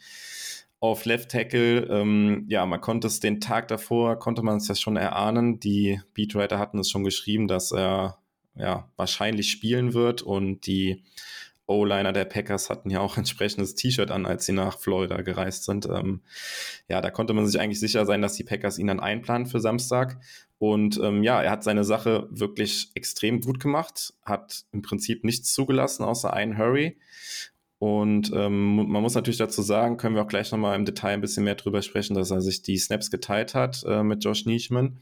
auf 0.81 1.05
Left 1.05 1.31
Tackle. 1.31 1.87
Ähm, 1.87 2.47
ja, 2.49 2.65
man 2.67 2.81
konnte 2.81 3.07
es 3.07 3.21
den 3.21 3.41
Tag 3.41 3.69
davor, 3.69 4.19
konnte 4.19 4.43
man 4.43 4.59
es 4.59 4.69
ja 4.69 4.75
schon 4.75 4.97
erahnen. 4.97 5.61
Die 5.61 6.01
Beatwriter 6.15 6.59
hatten 6.59 6.79
es 6.79 6.91
schon 6.91 7.05
geschrieben, 7.05 7.49
dass 7.49 7.73
er 7.73 8.19
ja 8.55 8.91
wahrscheinlich 8.97 9.51
spielen 9.51 9.95
wird 9.95 10.23
und 10.23 10.67
die 10.67 11.05
O-Liner 11.69 12.13
der 12.13 12.25
Packers 12.25 12.71
hatten 12.71 12.91
ja 12.91 13.01
auch 13.01 13.17
entsprechendes 13.19 13.75
T-Shirt 13.75 14.11
an, 14.11 14.27
als 14.27 14.47
sie 14.47 14.53
nach 14.53 14.79
Florida 14.79 15.21
gereist 15.21 15.65
sind. 15.65 15.87
Ähm, 15.87 16.23
ja, 16.89 17.01
da 17.01 17.11
konnte 17.11 17.35
man 17.35 17.47
sich 17.47 17.61
eigentlich 17.61 17.81
sicher 17.81 18.07
sein, 18.07 18.23
dass 18.23 18.35
die 18.35 18.45
Packers 18.45 18.79
ihn 18.79 18.87
dann 18.87 19.01
einplanen 19.01 19.47
für 19.47 19.61
Samstag. 19.61 20.19
Und 20.59 20.99
ähm, 21.03 21.23
ja, 21.23 21.41
er 21.41 21.53
hat 21.53 21.63
seine 21.63 21.85
Sache 21.85 22.27
wirklich 22.31 22.91
extrem 22.95 23.41
gut 23.41 23.61
gemacht, 23.61 24.15
hat 24.25 24.65
im 24.73 24.83
Prinzip 24.83 25.23
nichts 25.23 25.53
zugelassen 25.53 26.05
außer 26.05 26.33
einen 26.33 26.59
Hurry. 26.59 26.99
Und 27.79 28.33
ähm, 28.35 28.91
man 28.91 29.03
muss 29.03 29.15
natürlich 29.15 29.39
dazu 29.39 29.63
sagen, 29.63 29.99
können 29.99 30.17
wir 30.17 30.23
auch 30.23 30.29
gleich 30.29 30.51
nochmal 30.51 30.75
im 30.75 30.85
Detail 30.85 31.15
ein 31.15 31.21
bisschen 31.21 31.45
mehr 31.45 31.55
drüber 31.55 31.81
sprechen, 31.83 32.15
dass 32.15 32.31
er 32.31 32.41
sich 32.41 32.63
die 32.63 32.77
Snaps 32.77 33.11
geteilt 33.11 33.55
hat 33.55 33.85
äh, 33.87 34.03
mit 34.03 34.25
Josh 34.25 34.47
Nischman. 34.47 34.99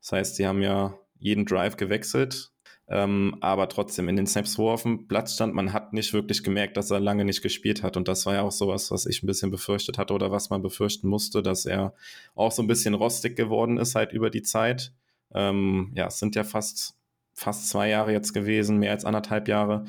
Das 0.00 0.12
heißt, 0.12 0.36
sie 0.36 0.46
haben 0.46 0.62
ja 0.62 0.94
jeden 1.18 1.46
Drive 1.46 1.76
gewechselt, 1.76 2.52
ähm, 2.88 3.36
aber 3.40 3.68
trotzdem 3.68 4.08
in 4.08 4.16
den 4.16 4.26
Snaps, 4.26 4.56
wo 4.58 4.68
er 4.68 4.74
auf 4.74 4.82
dem 4.82 5.08
Platz 5.08 5.34
stand, 5.34 5.54
man 5.54 5.72
hat 5.72 5.92
nicht 5.92 6.12
wirklich 6.12 6.44
gemerkt, 6.44 6.76
dass 6.76 6.90
er 6.90 7.00
lange 7.00 7.24
nicht 7.24 7.42
gespielt 7.42 7.82
hat. 7.82 7.96
Und 7.96 8.06
das 8.06 8.24
war 8.26 8.34
ja 8.34 8.42
auch 8.42 8.52
sowas, 8.52 8.90
was 8.92 9.06
ich 9.06 9.22
ein 9.22 9.26
bisschen 9.26 9.50
befürchtet 9.50 9.98
hatte 9.98 10.14
oder 10.14 10.30
was 10.30 10.50
man 10.50 10.62
befürchten 10.62 11.08
musste, 11.08 11.42
dass 11.42 11.66
er 11.66 11.94
auch 12.34 12.52
so 12.52 12.62
ein 12.62 12.68
bisschen 12.68 12.94
rostig 12.94 13.36
geworden 13.36 13.78
ist 13.78 13.96
halt 13.96 14.12
über 14.12 14.30
die 14.30 14.42
Zeit. 14.42 14.92
Ähm, 15.34 15.92
ja, 15.96 16.06
es 16.06 16.18
sind 16.18 16.36
ja 16.36 16.44
fast, 16.44 16.94
fast 17.32 17.68
zwei 17.68 17.88
Jahre 17.88 18.12
jetzt 18.12 18.32
gewesen, 18.32 18.78
mehr 18.78 18.92
als 18.92 19.04
anderthalb 19.04 19.48
Jahre, 19.48 19.84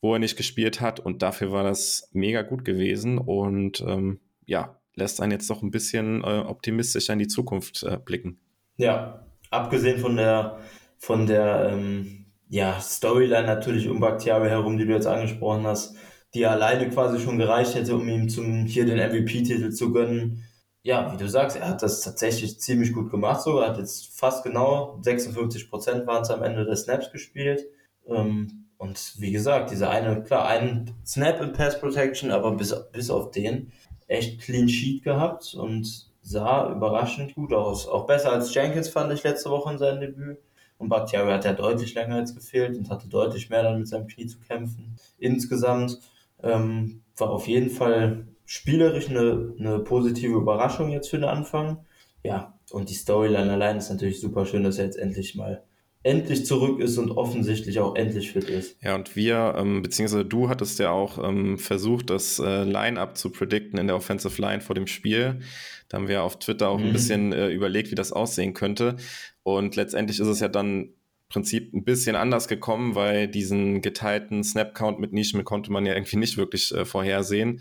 wo 0.00 0.14
er 0.14 0.18
nicht 0.18 0.36
gespielt 0.36 0.80
hat. 0.80 1.00
Und 1.00 1.22
dafür 1.22 1.52
war 1.52 1.64
das 1.64 2.08
mega 2.12 2.42
gut 2.42 2.64
gewesen. 2.64 3.18
Und 3.18 3.80
ähm, 3.80 4.20
ja, 4.46 4.78
lässt 4.94 5.20
einen 5.20 5.32
jetzt 5.32 5.48
doch 5.50 5.62
ein 5.62 5.70
bisschen 5.70 6.22
äh, 6.22 6.44
optimistischer 6.46 7.12
in 7.12 7.18
die 7.18 7.28
Zukunft 7.28 7.82
äh, 7.82 7.98
blicken. 8.04 8.38
Ja, 8.76 9.26
abgesehen 9.50 9.98
von 9.98 10.16
der, 10.16 10.58
von 10.98 11.26
der 11.26 11.70
ähm, 11.72 12.26
ja, 12.48 12.80
Storyline 12.80 13.46
natürlich 13.46 13.88
um 13.88 14.00
Bakhtiari 14.00 14.48
herum, 14.48 14.78
die 14.78 14.86
du 14.86 14.92
jetzt 14.92 15.06
angesprochen 15.06 15.66
hast, 15.66 15.96
die 16.34 16.46
alleine 16.46 16.88
quasi 16.90 17.20
schon 17.20 17.38
gereicht 17.38 17.74
hätte, 17.74 17.94
um 17.94 18.08
ihm 18.08 18.28
zum 18.28 18.66
hier 18.66 18.84
den 18.84 18.98
MVP-Titel 18.98 19.70
zu 19.70 19.92
gönnen. 19.92 20.44
Ja, 20.82 21.12
wie 21.12 21.16
du 21.16 21.28
sagst, 21.28 21.56
er 21.56 21.68
hat 21.68 21.82
das 21.82 22.00
tatsächlich 22.00 22.60
ziemlich 22.60 22.92
gut 22.92 23.10
gemacht 23.10 23.42
sogar, 23.42 23.64
Er 23.64 23.70
hat 23.70 23.78
jetzt 23.78 24.18
fast 24.18 24.44
genau 24.44 24.98
56 25.02 25.68
Prozent 25.68 26.06
waren 26.06 26.22
es 26.22 26.30
am 26.30 26.42
Ende 26.42 26.64
des 26.64 26.82
Snaps 26.82 27.10
gespielt. 27.10 27.66
Ähm, 28.06 28.57
und 28.78 29.14
wie 29.18 29.32
gesagt, 29.32 29.72
dieser 29.72 29.90
eine, 29.90 30.22
klar, 30.22 30.46
einen 30.46 30.92
Snap 31.04 31.40
in 31.40 31.52
Pass 31.52 31.80
Protection, 31.80 32.30
aber 32.30 32.52
bis, 32.52 32.74
bis 32.92 33.10
auf 33.10 33.32
den 33.32 33.72
echt 34.06 34.40
clean 34.40 34.68
Sheet 34.68 35.02
gehabt 35.02 35.54
und 35.54 36.08
sah 36.22 36.70
überraschend 36.70 37.34
gut 37.34 37.52
aus. 37.52 37.88
Auch 37.88 38.06
besser 38.06 38.32
als 38.32 38.54
Jenkins 38.54 38.88
fand 38.88 39.12
ich 39.12 39.24
letzte 39.24 39.50
Woche 39.50 39.72
in 39.72 39.78
seinem 39.78 40.00
Debüt. 40.00 40.38
Und 40.78 40.90
Bakhtiari 40.90 41.32
hat 41.32 41.44
ja 41.44 41.54
deutlich 41.54 41.94
länger 41.94 42.18
jetzt 42.18 42.36
gefehlt 42.36 42.78
und 42.78 42.88
hatte 42.88 43.08
deutlich 43.08 43.50
mehr 43.50 43.64
dann 43.64 43.80
mit 43.80 43.88
seinem 43.88 44.06
Knie 44.06 44.26
zu 44.26 44.38
kämpfen. 44.38 44.96
Insgesamt 45.18 45.98
ähm, 46.40 47.02
war 47.16 47.30
auf 47.30 47.48
jeden 47.48 47.70
Fall 47.70 48.28
spielerisch 48.44 49.10
eine, 49.10 49.54
eine 49.58 49.80
positive 49.80 50.36
Überraschung 50.36 50.90
jetzt 50.90 51.10
für 51.10 51.18
den 51.18 51.28
Anfang. 51.28 51.84
Ja, 52.22 52.54
und 52.70 52.90
die 52.90 52.94
Storyline 52.94 53.52
allein 53.52 53.78
ist 53.78 53.90
natürlich 53.90 54.20
super 54.20 54.46
schön, 54.46 54.62
dass 54.62 54.78
er 54.78 54.84
jetzt 54.84 54.98
endlich 54.98 55.34
mal 55.34 55.64
endlich 56.02 56.46
zurück 56.46 56.80
ist 56.80 56.96
und 56.98 57.10
offensichtlich 57.10 57.78
auch 57.80 57.94
endlich 57.96 58.32
fit 58.32 58.48
ist. 58.48 58.76
Ja, 58.82 58.94
und 58.94 59.16
wir, 59.16 59.54
ähm, 59.58 59.82
beziehungsweise 59.82 60.24
du 60.24 60.48
hattest 60.48 60.78
ja 60.78 60.90
auch 60.90 61.22
ähm, 61.22 61.58
versucht, 61.58 62.10
das 62.10 62.38
äh, 62.38 62.64
Line-Up 62.64 63.16
zu 63.16 63.30
predikten 63.30 63.78
in 63.78 63.88
der 63.88 63.96
Offensive 63.96 64.40
Line 64.40 64.60
vor 64.60 64.74
dem 64.74 64.86
Spiel. 64.86 65.40
Da 65.88 65.98
haben 65.98 66.08
wir 66.08 66.22
auf 66.22 66.38
Twitter 66.38 66.68
auch 66.68 66.78
mhm. 66.78 66.86
ein 66.86 66.92
bisschen 66.92 67.32
äh, 67.32 67.48
überlegt, 67.48 67.90
wie 67.90 67.96
das 67.96 68.12
aussehen 68.12 68.54
könnte. 68.54 68.96
Und 69.42 69.76
letztendlich 69.76 70.20
ist 70.20 70.28
es 70.28 70.40
ja 70.40 70.48
dann 70.48 70.82
im 70.82 70.94
Prinzip 71.28 71.74
ein 71.74 71.84
bisschen 71.84 72.16
anders 72.16 72.48
gekommen, 72.48 72.94
weil 72.94 73.28
diesen 73.28 73.82
geteilten 73.82 74.44
Snap-Count 74.44 75.00
mit 75.00 75.12
Nischen 75.12 75.44
konnte 75.44 75.72
man 75.72 75.84
ja 75.84 75.94
irgendwie 75.94 76.16
nicht 76.16 76.36
wirklich 76.36 76.72
äh, 76.74 76.84
vorhersehen. 76.84 77.60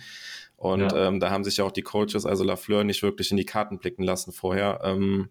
Und 0.57 0.91
ja. 0.91 1.07
ähm, 1.07 1.19
da 1.19 1.29
haben 1.29 1.43
sich 1.43 1.57
ja 1.57 1.65
auch 1.65 1.71
die 1.71 1.83
Coaches, 1.83 2.25
also 2.25 2.43
Lafleur, 2.43 2.83
nicht 2.83 3.03
wirklich 3.03 3.31
in 3.31 3.37
die 3.37 3.45
Karten 3.45 3.77
blicken 3.77 4.03
lassen 4.03 4.31
vorher. 4.31 4.81
Ähm, 4.83 5.29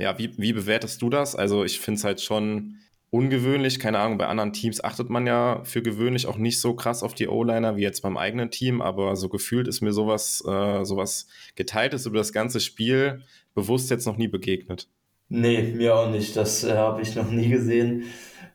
ja, 0.00 0.18
wie, 0.18 0.32
wie 0.36 0.52
bewertest 0.52 1.02
du 1.02 1.10
das? 1.10 1.36
Also 1.36 1.64
ich 1.64 1.80
finde 1.80 1.98
es 1.98 2.04
halt 2.04 2.20
schon 2.20 2.76
ungewöhnlich. 3.10 3.78
Keine 3.78 3.98
Ahnung, 3.98 4.18
bei 4.18 4.26
anderen 4.26 4.52
Teams 4.52 4.82
achtet 4.82 5.10
man 5.10 5.26
ja 5.26 5.62
für 5.64 5.82
gewöhnlich 5.82 6.26
auch 6.26 6.36
nicht 6.36 6.60
so 6.60 6.74
krass 6.74 7.02
auf 7.02 7.14
die 7.14 7.28
O-Liner 7.28 7.76
wie 7.76 7.82
jetzt 7.82 8.02
beim 8.02 8.16
eigenen 8.16 8.50
Team, 8.50 8.80
aber 8.80 9.16
so 9.16 9.28
gefühlt 9.28 9.68
ist 9.68 9.80
mir 9.80 9.92
sowas, 9.92 10.42
äh, 10.46 10.84
sowas 10.84 11.26
geteiltes 11.56 12.06
über 12.06 12.18
das 12.18 12.32
ganze 12.32 12.60
Spiel 12.60 13.22
bewusst 13.54 13.90
jetzt 13.90 14.06
noch 14.06 14.16
nie 14.16 14.28
begegnet. 14.28 14.88
Nee, 15.28 15.74
mir 15.74 15.96
auch 15.96 16.10
nicht. 16.10 16.36
Das 16.36 16.64
äh, 16.64 16.74
habe 16.74 17.02
ich 17.02 17.14
noch 17.14 17.30
nie 17.30 17.48
gesehen. 17.48 18.04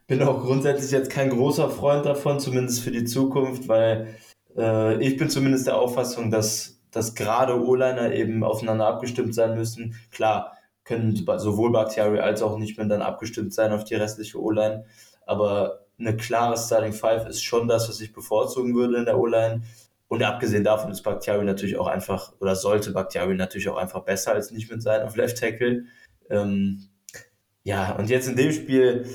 Bin 0.08 0.21
auch 0.21 0.41
grundsätzlich 0.43 0.91
jetzt 0.91 1.10
kein 1.10 1.29
großer 1.29 1.69
Freund 1.69 2.05
davon, 2.05 2.39
zumindest 2.39 2.81
für 2.84 2.91
die 2.91 3.05
Zukunft, 3.05 3.67
weil 3.67 4.15
äh, 4.58 5.01
ich 5.03 5.17
bin 5.17 5.29
zumindest 5.29 5.67
der 5.67 5.77
Auffassung, 5.77 6.31
dass, 6.31 6.81
dass 6.91 7.15
gerade 7.15 7.60
O-Liner 7.65 8.13
eben 8.13 8.43
aufeinander 8.43 8.88
abgestimmt 8.88 9.34
sein 9.34 9.55
müssen. 9.55 9.95
Klar, 10.12 10.55
können 10.86 11.15
sowohl 11.38 11.71
Bakhtiari 11.71 12.19
als 12.19 12.41
auch 12.41 12.58
nicht 12.58 12.78
mehr 12.78 12.86
dann 12.86 13.02
abgestimmt 13.02 13.54
sein 13.54 13.74
auf 13.74 13.84
die 13.84 13.95
restliche 13.95 14.41
O-Line, 14.41 14.86
aber 15.26 15.86
eine 16.00 16.15
klare 16.15 16.58
Starting 16.58 16.93
Five 16.93 17.28
ist 17.28 17.43
schon 17.43 17.67
das, 17.67 17.89
was 17.89 18.02
ich 18.02 18.13
bevorzugen 18.13 18.76
würde 18.76 18.98
in 18.98 19.06
der 19.06 19.17
O-Line. 19.17 19.63
Und 20.08 20.21
abgesehen 20.24 20.63
davon 20.63 20.91
ist 20.91 21.02
Bakhtiari 21.02 21.45
natürlich 21.45 21.78
auch 21.78 21.88
einfach, 21.88 22.34
oder 22.39 22.56
sollte 22.56 22.91
Bakhtiari 22.91 23.36
natürlich 23.36 23.69
auch 23.69 23.78
einfach 23.78 24.04
besser 24.04 24.34
als 24.34 24.52
nicht 24.52 24.69
mit 24.69 24.82
sein 24.82 25.02
auf 25.02 25.15
Left 25.15 25.39
Tackle. 25.39 25.86
Ähm, 26.30 26.89
ja, 27.63 27.95
und 27.95 28.10
jetzt 28.10 28.28
in 28.28 28.36
dem 28.36 28.52
Spiel, 28.52 29.08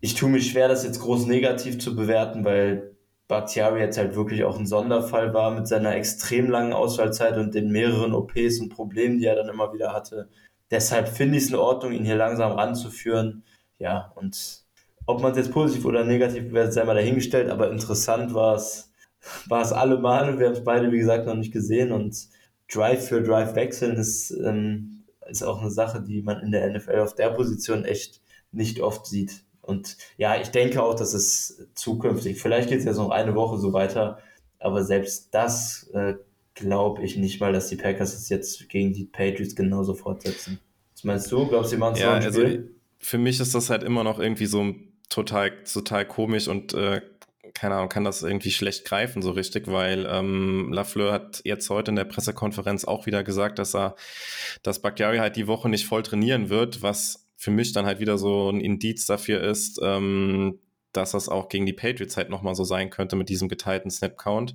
ich 0.00 0.14
tue 0.14 0.30
mich 0.30 0.50
schwer, 0.50 0.68
das 0.68 0.84
jetzt 0.84 1.00
groß 1.00 1.26
negativ 1.26 1.78
zu 1.78 1.94
bewerten, 1.94 2.44
weil 2.44 2.96
Bakhtiari 3.26 3.80
jetzt 3.80 3.98
halt 3.98 4.16
wirklich 4.16 4.44
auch 4.44 4.58
ein 4.58 4.66
Sonderfall 4.66 5.34
war 5.34 5.50
mit 5.50 5.68
seiner 5.68 5.94
extrem 5.94 6.48
langen 6.48 6.72
Auswahlzeit 6.72 7.36
und 7.36 7.54
den 7.54 7.70
mehreren 7.70 8.14
OPs 8.14 8.60
und 8.60 8.70
Problemen, 8.70 9.18
die 9.18 9.26
er 9.26 9.36
dann 9.36 9.50
immer 9.50 9.74
wieder 9.74 9.92
hatte. 9.92 10.30
Deshalb 10.70 11.08
finde 11.08 11.38
ich 11.38 11.44
es 11.44 11.50
in 11.50 11.56
Ordnung, 11.56 11.92
ihn 11.92 12.04
hier 12.04 12.16
langsam 12.16 12.52
ranzuführen. 12.52 13.44
Ja, 13.78 14.12
und 14.16 14.64
ob 15.06 15.22
man 15.22 15.32
es 15.32 15.38
jetzt 15.38 15.52
positiv 15.52 15.84
oder 15.84 16.04
negativ 16.04 16.48
bewertet, 16.48 16.74
sei 16.74 16.84
mal 16.84 16.94
dahingestellt, 16.94 17.50
aber 17.50 17.70
interessant 17.70 18.34
war 18.34 18.56
es, 18.56 18.92
war 19.46 19.62
es 19.62 19.72
alle 19.72 19.98
Male. 19.98 20.38
Wir 20.38 20.46
haben 20.46 20.54
es 20.54 20.64
beide, 20.64 20.92
wie 20.92 20.98
gesagt, 20.98 21.26
noch 21.26 21.34
nicht 21.34 21.52
gesehen 21.52 21.92
und 21.92 22.28
Drive 22.70 23.08
für 23.08 23.22
Drive 23.22 23.54
wechseln 23.54 23.96
ist 23.96 24.30
ähm, 24.30 24.98
ist 25.28 25.42
auch 25.42 25.60
eine 25.60 25.70
Sache, 25.70 26.00
die 26.00 26.22
man 26.22 26.40
in 26.40 26.50
der 26.50 26.68
NFL 26.70 27.00
auf 27.00 27.14
der 27.14 27.30
Position 27.30 27.84
echt 27.84 28.20
nicht 28.52 28.80
oft 28.80 29.06
sieht. 29.06 29.44
Und 29.60 29.98
ja, 30.16 30.40
ich 30.40 30.48
denke 30.48 30.82
auch, 30.82 30.94
dass 30.94 31.12
es 31.12 31.66
zukünftig, 31.74 32.40
vielleicht 32.40 32.70
geht 32.70 32.78
es 32.78 32.84
jetzt 32.84 32.96
noch 32.96 33.10
eine 33.10 33.34
Woche 33.34 33.58
so 33.58 33.72
weiter, 33.72 34.18
aber 34.58 34.82
selbst 34.82 35.28
das 35.34 35.88
äh, 35.92 36.14
glaube 36.58 37.02
ich 37.04 37.16
nicht 37.16 37.40
mal, 37.40 37.52
dass 37.52 37.68
die 37.68 37.76
Packers 37.76 38.14
es 38.14 38.28
jetzt 38.28 38.68
gegen 38.68 38.92
die 38.92 39.04
Patriots 39.04 39.56
genauso 39.56 39.94
fortsetzen. 39.94 40.58
Was 40.92 41.04
meinst 41.04 41.32
du? 41.32 41.46
Glaubst 41.46 41.72
du, 41.72 41.76
die 41.76 41.80
machen 41.80 41.94
es 41.94 42.00
ja, 42.00 42.14
also 42.14 42.42
Für 42.98 43.18
mich 43.18 43.40
ist 43.40 43.54
das 43.54 43.70
halt 43.70 43.82
immer 43.82 44.04
noch 44.04 44.18
irgendwie 44.18 44.46
so 44.46 44.74
total, 45.08 45.62
total 45.64 46.06
komisch 46.06 46.48
und 46.48 46.74
äh, 46.74 47.00
keine 47.54 47.74
Ahnung, 47.74 47.88
kann 47.88 48.04
das 48.04 48.22
irgendwie 48.22 48.50
schlecht 48.50 48.84
greifen 48.84 49.22
so 49.22 49.32
richtig, 49.32 49.66
weil 49.66 50.06
ähm, 50.08 50.72
Lafleur 50.72 51.12
hat 51.12 51.40
jetzt 51.44 51.70
heute 51.70 51.90
in 51.90 51.96
der 51.96 52.04
Pressekonferenz 52.04 52.84
auch 52.84 53.06
wieder 53.06 53.24
gesagt, 53.24 53.58
dass 53.58 53.74
er, 53.74 53.96
dass 54.62 54.80
Bakhtiari 54.80 55.18
halt 55.18 55.36
die 55.36 55.46
Woche 55.46 55.68
nicht 55.68 55.86
voll 55.86 56.02
trainieren 56.02 56.50
wird, 56.50 56.82
was 56.82 57.26
für 57.36 57.50
mich 57.50 57.72
dann 57.72 57.86
halt 57.86 58.00
wieder 58.00 58.18
so 58.18 58.50
ein 58.50 58.60
Indiz 58.60 59.06
dafür 59.06 59.40
ist, 59.40 59.80
ähm, 59.82 60.58
dass 60.92 61.12
das 61.12 61.28
auch 61.28 61.48
gegen 61.48 61.66
die 61.66 61.72
Patriots 61.72 62.16
halt 62.16 62.30
nochmal 62.30 62.54
so 62.54 62.64
sein 62.64 62.90
könnte 62.90 63.16
mit 63.16 63.28
diesem 63.28 63.48
geteilten 63.48 63.90
Snap-Count. 63.90 64.54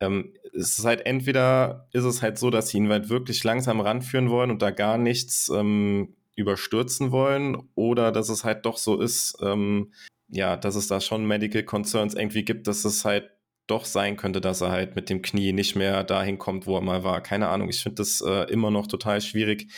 Ähm, 0.00 0.34
es 0.56 0.78
ist 0.78 0.84
halt 0.84 1.06
entweder 1.06 1.88
ist 1.92 2.04
es 2.04 2.22
halt 2.22 2.38
so, 2.38 2.50
dass 2.50 2.68
sie 2.68 2.78
ihn 2.78 2.88
halt 2.88 3.08
wirklich 3.08 3.44
langsam 3.44 3.80
ranführen 3.80 4.30
wollen 4.30 4.50
und 4.50 4.62
da 4.62 4.70
gar 4.70 4.98
nichts 4.98 5.50
ähm, 5.54 6.14
überstürzen 6.36 7.12
wollen, 7.12 7.56
oder 7.74 8.12
dass 8.12 8.28
es 8.28 8.44
halt 8.44 8.66
doch 8.66 8.76
so 8.78 9.00
ist, 9.00 9.38
ähm, 9.42 9.92
ja, 10.28 10.56
dass 10.56 10.74
es 10.74 10.88
da 10.88 11.00
schon 11.00 11.26
Medical 11.26 11.62
Concerns 11.62 12.14
irgendwie 12.14 12.44
gibt, 12.44 12.66
dass 12.66 12.84
es 12.84 13.04
halt 13.04 13.30
doch 13.66 13.84
sein 13.84 14.16
könnte, 14.16 14.40
dass 14.40 14.60
er 14.60 14.70
halt 14.70 14.94
mit 14.94 15.10
dem 15.10 15.22
Knie 15.22 15.52
nicht 15.52 15.74
mehr 15.74 16.04
dahin 16.04 16.38
kommt, 16.38 16.66
wo 16.66 16.76
er 16.76 16.82
mal 16.82 17.02
war. 17.02 17.20
Keine 17.20 17.48
Ahnung. 17.48 17.68
Ich 17.68 17.82
finde 17.82 17.96
das 17.96 18.20
äh, 18.20 18.44
immer 18.44 18.70
noch 18.70 18.86
total 18.86 19.20
schwierig 19.20 19.68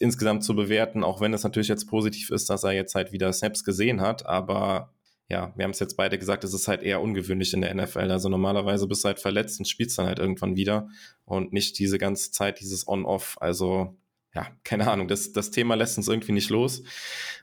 insgesamt 0.00 0.42
zu 0.42 0.56
bewerten, 0.56 1.04
auch 1.04 1.20
wenn 1.20 1.32
es 1.32 1.44
natürlich 1.44 1.68
jetzt 1.68 1.86
positiv 1.86 2.30
ist, 2.30 2.50
dass 2.50 2.64
er 2.64 2.72
jetzt 2.72 2.94
halt 2.96 3.12
wieder 3.12 3.32
Snaps 3.32 3.62
gesehen 3.62 4.00
hat. 4.00 4.26
Aber 4.26 4.92
ja, 5.28 5.52
wir 5.56 5.64
haben 5.64 5.72
es 5.72 5.80
jetzt 5.80 5.96
beide 5.96 6.18
gesagt, 6.18 6.44
es 6.44 6.54
ist 6.54 6.68
halt 6.68 6.82
eher 6.82 7.00
ungewöhnlich 7.00 7.52
in 7.52 7.60
der 7.60 7.74
NFL. 7.74 8.10
Also 8.10 8.28
normalerweise 8.28 8.86
bist 8.86 9.02
du 9.04 9.08
halt 9.08 9.18
verletzt 9.18 9.58
und 9.58 9.66
spielst 9.66 9.98
dann 9.98 10.06
halt 10.06 10.18
irgendwann 10.18 10.56
wieder 10.56 10.88
und 11.24 11.52
nicht 11.52 11.78
diese 11.78 11.98
ganze 11.98 12.30
Zeit 12.30 12.60
dieses 12.60 12.86
On-Off. 12.86 13.36
Also 13.40 13.96
ja, 14.34 14.46
keine 14.64 14.88
Ahnung, 14.90 15.08
das, 15.08 15.32
das 15.32 15.50
Thema 15.50 15.74
lässt 15.74 15.96
uns 15.96 16.08
irgendwie 16.08 16.32
nicht 16.32 16.50
los. 16.50 16.82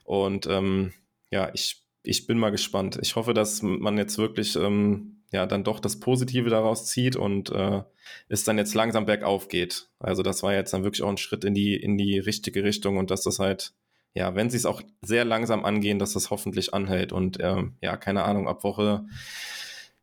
Und 0.06 0.48
ähm, 0.48 0.94
ja, 1.30 1.50
ich, 1.54 1.84
ich 2.04 2.28
bin 2.28 2.38
mal 2.38 2.52
gespannt. 2.52 3.00
Ich 3.02 3.16
hoffe, 3.16 3.34
dass 3.34 3.62
man 3.62 3.98
jetzt 3.98 4.18
wirklich 4.18 4.56
ähm, 4.56 5.24
ja 5.34 5.46
dann 5.46 5.64
doch 5.64 5.80
das 5.80 6.00
Positive 6.00 6.50
daraus 6.50 6.86
zieht 6.86 7.16
und 7.16 7.50
äh, 7.50 7.82
es 8.30 8.44
dann 8.44 8.58
jetzt 8.58 8.76
langsam 8.76 9.06
bergauf 9.06 9.48
geht. 9.48 9.90
Also 10.00 10.24
das 10.24 10.44
war 10.44 10.54
jetzt 10.54 10.74
dann 10.74 10.84
wirklich 10.84 11.02
auch 11.02 11.10
ein 11.10 11.18
Schritt 11.18 11.44
in 11.44 11.54
die, 11.54 11.76
in 11.76 11.98
die 11.98 12.20
richtige 12.20 12.64
Richtung 12.64 12.98
und 12.98 13.12
dass 13.12 13.24
das 13.24 13.40
halt, 13.40 13.74
ja, 14.14 14.36
wenn 14.36 14.50
sie 14.50 14.58
es 14.58 14.66
auch 14.66 14.82
sehr 15.02 15.26
langsam 15.26 15.66
angehen, 15.66 16.00
dass 16.00 16.14
das 16.14 16.30
hoffentlich 16.30 16.74
anhält. 16.74 17.12
Und 17.12 17.40
äh, 17.40 17.64
ja, 17.82 17.98
keine 17.98 18.24
Ahnung, 18.24 18.48
ab 18.48 18.64
Woche, 18.64 19.06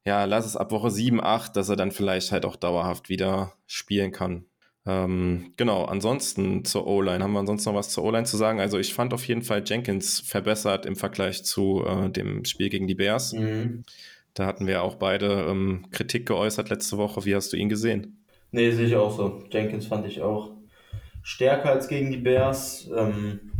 ja, 0.05 0.25
lass 0.25 0.47
es 0.47 0.57
ab 0.57 0.73
Woche 0.73 0.91
7, 0.91 1.23
8, 1.23 1.55
dass 1.57 1.69
er 1.69 1.77
dann 1.77 1.93
vielleicht 1.93 2.33
halt 2.33 2.45
auch 2.45 2.57
dauerhaft 2.57 3.09
wieder 3.09 3.53
spielen 3.67 4.13
kann. 4.13 4.47
Ähm, 4.87 5.53
genau, 5.57 5.85
ansonsten 5.85 6.65
zur 6.65 6.87
O-Line. 6.87 7.23
Haben 7.23 7.33
wir 7.33 7.41
ansonsten 7.41 7.71
noch 7.71 7.77
was 7.77 7.91
zur 7.91 8.05
O-Line 8.05 8.25
zu 8.25 8.37
sagen? 8.37 8.61
Also 8.61 8.79
ich 8.79 8.95
fand 8.95 9.13
auf 9.13 9.27
jeden 9.27 9.43
Fall 9.43 9.63
Jenkins 9.65 10.21
verbessert 10.21 10.87
im 10.87 10.97
Vergleich 10.97 11.45
zu 11.45 11.85
äh, 11.87 12.11
dem 12.11 12.45
Spiel 12.45 12.71
gegen 12.71 12.87
die 12.87 12.95
Bears. 12.95 13.33
Mhm. 13.33 13.85
Da 14.35 14.47
hatten 14.47 14.67
wir 14.67 14.83
auch 14.83 14.95
beide 14.95 15.47
ähm, 15.49 15.87
Kritik 15.91 16.27
geäußert 16.27 16.71
letzte 16.71 16.97
Woche. 16.97 17.25
Wie 17.25 17.35
hast 17.35 17.53
du 17.53 17.57
ihn 17.57 17.69
gesehen? 17.69 18.25
Nee, 18.53 18.71
sehe 18.73 18.87
ich 18.87 18.97
auch 18.97 19.15
so. 19.15 19.45
Jenkins 19.51 19.87
fand 19.87 20.07
ich 20.07 20.23
auch 20.23 20.53
stärker 21.23 21.71
als 21.71 21.89
gegen 21.89 22.11
die 22.11 22.17
Bears. 22.17 22.89
Ähm, 22.97 23.53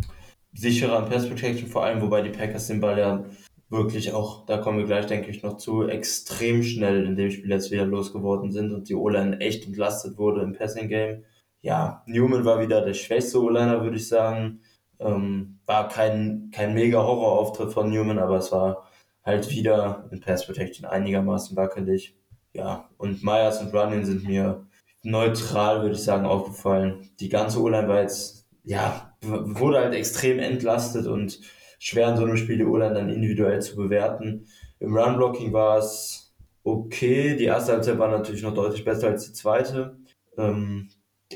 sicherer 0.53 0.99
an 0.99 1.09
Pass 1.09 1.29
Protection 1.29 1.69
vor 1.69 1.85
allem, 1.85 2.01
wobei 2.01 2.23
die 2.23 2.31
Packers 2.31 2.67
den 2.67 2.81
Ball 2.81 2.99
ja 2.99 3.25
wirklich 3.71 4.13
auch, 4.13 4.45
da 4.47 4.59
kommen 4.59 4.79
wir 4.79 4.87
gleich, 4.87 5.07
denke 5.07 5.31
ich, 5.31 5.43
noch 5.43 5.57
zu, 5.57 5.87
extrem 5.87 6.63
schnell 6.63 7.07
in 7.07 7.17
dem 7.17 7.31
Spiel 7.31 7.51
jetzt 7.51 7.71
wieder 7.71 7.87
losgeworden 7.87 8.51
sind 8.51 8.73
und 8.73 8.89
die 8.89 8.97
O-Line 8.97 9.41
echt 9.41 9.67
entlastet 9.67 10.19
wurde 10.19 10.43
im 10.43 10.53
Passing 10.55 10.89
Game. 10.89 11.25
Ja, 11.63 12.03
Newman 12.07 12.45
war 12.45 12.61
wieder 12.61 12.85
der 12.85 12.95
schwächste 12.95 13.41
O-Liner, 13.41 13.83
würde 13.83 13.97
ich 13.97 14.09
sagen. 14.09 14.61
Ähm, 14.99 15.61
war 15.67 15.89
kein, 15.89 16.51
kein 16.53 16.75
mega 16.75 16.99
Horrorauftritt 16.99 17.73
von 17.73 17.91
Newman, 17.91 18.19
aber 18.19 18.39
es 18.39 18.51
war 18.51 18.89
halt 19.25 19.51
wieder 19.51 20.09
in 20.11 20.21
Pass 20.21 20.47
Protection 20.47 20.85
einigermaßen 20.87 21.57
wackelig. 21.57 22.17
Ja, 22.53 22.89
und 22.99 23.23
Myers 23.23 23.63
und 23.63 23.73
Running 23.73 24.05
sind 24.05 24.25
mir 24.25 24.67
neutral, 25.03 25.83
würde 25.83 25.95
ich 25.95 26.03
sagen, 26.03 26.27
aufgefallen. 26.27 27.11
Die 27.21 27.29
ganze 27.29 27.61
O-Line 27.61 27.89
war 27.89 28.01
jetzt, 28.01 28.49
ja, 28.65 29.10
wurde 29.23 29.79
halt 29.79 29.95
extrem 29.95 30.39
entlastet 30.39 31.07
und 31.07 31.41
schwer 31.79 32.11
in 32.11 32.17
so 32.17 32.25
einem 32.25 32.37
Spiel 32.37 32.59
die 32.59 32.65
O-Line 32.65 32.95
dann 32.95 33.11
individuell 33.11 33.61
zu 33.61 33.77
bewerten. 33.77 34.47
Im 34.79 34.97
Run-Blocking 34.97 35.53
war 35.53 35.79
es 35.79 36.35
okay. 36.63 37.37
Die 37.37 37.45
erste 37.45 37.73
Halbzeit 37.73 37.99
war 37.99 38.09
natürlich 38.09 38.43
noch 38.43 38.55
deutlich 38.55 38.85
besser 38.85 39.09
als 39.09 39.27
die 39.27 39.33
zweite. 39.33 39.97
Ähm, 40.37 40.89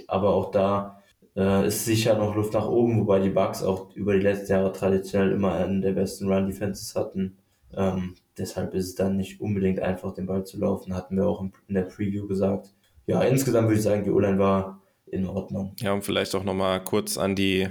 aber 0.06 0.34
auch 0.34 0.50
da 0.50 1.02
äh, 1.36 1.66
ist 1.66 1.84
sicher 1.84 2.16
noch 2.16 2.34
Luft 2.34 2.54
nach 2.54 2.68
oben, 2.68 3.00
wobei 3.00 3.20
die 3.20 3.30
Bucks 3.30 3.62
auch 3.62 3.94
über 3.94 4.14
die 4.14 4.20
letzten 4.20 4.52
Jahre 4.52 4.72
traditionell 4.72 5.32
immer 5.32 5.54
einen 5.54 5.82
der 5.82 5.92
besten 5.92 6.30
Run-Defenses 6.30 6.94
hatten. 6.94 7.38
Ähm, 7.76 8.14
deshalb 8.38 8.74
ist 8.74 8.86
es 8.86 8.94
dann 8.94 9.16
nicht 9.16 9.40
unbedingt 9.40 9.80
einfach, 9.80 10.14
den 10.14 10.26
Ball 10.26 10.44
zu 10.44 10.58
laufen, 10.58 10.94
hatten 10.94 11.16
wir 11.16 11.26
auch 11.26 11.42
in 11.42 11.74
der 11.74 11.82
Preview 11.82 12.26
gesagt. 12.26 12.72
Ja, 13.06 13.22
insgesamt 13.22 13.68
würde 13.68 13.78
ich 13.78 13.84
sagen, 13.84 14.04
die 14.04 14.10
O-Line 14.10 14.38
war 14.38 14.82
in 15.14 15.26
Ordnung. 15.26 15.74
Ja, 15.80 15.92
und 15.92 16.02
vielleicht 16.02 16.34
auch 16.34 16.44
nochmal 16.44 16.82
kurz 16.82 17.16
an 17.16 17.34
die 17.36 17.68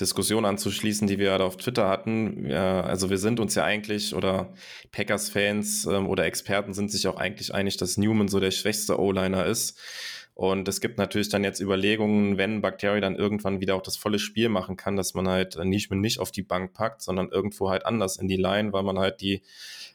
Diskussion 0.00 0.44
anzuschließen, 0.44 1.08
die 1.08 1.18
wir 1.18 1.26
gerade 1.26 1.44
auf 1.44 1.56
Twitter 1.56 1.88
hatten. 1.88 2.52
Also 2.52 3.08
wir 3.08 3.18
sind 3.18 3.40
uns 3.40 3.54
ja 3.54 3.64
eigentlich, 3.64 4.14
oder 4.14 4.52
Packers-Fans 4.92 5.86
ähm, 5.86 6.06
oder 6.06 6.26
Experten 6.26 6.74
sind 6.74 6.90
sich 6.90 7.08
auch 7.08 7.16
eigentlich 7.16 7.54
einig, 7.54 7.78
dass 7.78 7.96
Newman 7.96 8.28
so 8.28 8.38
der 8.38 8.50
schwächste 8.50 9.00
O-Liner 9.00 9.46
ist. 9.46 9.78
Und 10.34 10.68
es 10.68 10.82
gibt 10.82 10.98
natürlich 10.98 11.30
dann 11.30 11.44
jetzt 11.44 11.60
Überlegungen, 11.62 12.36
wenn 12.36 12.60
Bakteri 12.60 13.00
dann 13.00 13.16
irgendwann 13.16 13.62
wieder 13.62 13.74
auch 13.74 13.80
das 13.80 13.96
volle 13.96 14.18
Spiel 14.18 14.50
machen 14.50 14.76
kann, 14.76 14.94
dass 14.94 15.14
man 15.14 15.26
halt 15.26 15.56
Nishman 15.56 16.02
nicht 16.02 16.20
auf 16.20 16.30
die 16.30 16.42
Bank 16.42 16.74
packt, 16.74 17.00
sondern 17.00 17.30
irgendwo 17.30 17.70
halt 17.70 17.86
anders 17.86 18.18
in 18.18 18.28
die 18.28 18.36
Line, 18.36 18.74
weil 18.74 18.82
man 18.82 18.98
halt 18.98 19.22
die 19.22 19.40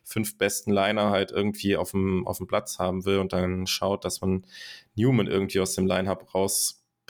fünf 0.03 0.39
besten 0.39 0.71
Liner 0.71 1.11
halt 1.11 1.31
irgendwie 1.31 1.77
auf 1.77 1.91
dem, 1.91 2.25
auf 2.25 2.37
dem 2.37 2.47
Platz 2.47 2.79
haben 2.79 3.05
will 3.05 3.19
und 3.19 3.33
dann 3.33 3.67
schaut, 3.67 4.03
dass 4.03 4.19
man 4.21 4.43
Newman 4.95 5.27
irgendwie 5.27 5.59
aus 5.59 5.75
dem 5.75 5.85
Line-Up 5.85 6.33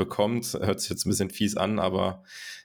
rausbekommt. 0.02 0.58
Hört 0.62 0.80
sich 0.80 0.90
jetzt 0.90 1.06
ein 1.06 1.10
bisschen 1.10 1.30
fies 1.30 1.58
an, 1.58 1.80
aber 1.80 2.24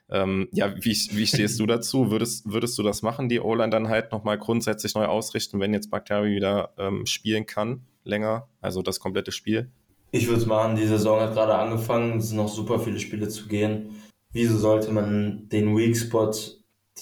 ähm, 0.09 0.47
ja, 0.51 0.73
wie, 0.77 0.91
wie 1.11 1.27
stehst 1.27 1.59
du 1.59 1.65
dazu? 1.65 2.11
Würdest, 2.11 2.49
würdest 2.51 2.77
du 2.77 2.83
das 2.83 3.01
machen, 3.01 3.29
die 3.29 3.39
O-Line 3.39 3.69
dann 3.69 3.89
halt 3.89 4.11
nochmal 4.11 4.37
grundsätzlich 4.37 4.95
neu 4.95 5.05
ausrichten, 5.05 5.59
wenn 5.59 5.73
jetzt 5.73 5.89
Bakteri 5.89 6.35
wieder 6.35 6.73
ähm, 6.77 7.05
spielen 7.05 7.45
kann, 7.45 7.81
länger, 8.03 8.47
also 8.61 8.81
das 8.81 8.99
komplette 8.99 9.31
Spiel? 9.31 9.69
Ich 10.11 10.27
würde 10.27 10.39
es 10.39 10.45
machen, 10.45 10.77
die 10.77 10.87
Saison 10.87 11.19
hat 11.19 11.33
gerade 11.33 11.55
angefangen, 11.55 12.19
es 12.19 12.29
sind 12.29 12.37
noch 12.37 12.47
super 12.47 12.79
viele 12.79 12.99
Spiele 12.99 13.27
zu 13.27 13.47
gehen. 13.47 14.01
Wieso 14.31 14.57
sollte 14.57 14.91
man 14.91 15.49
den 15.49 15.75
Weak 15.75 15.97
Spot 15.97 16.31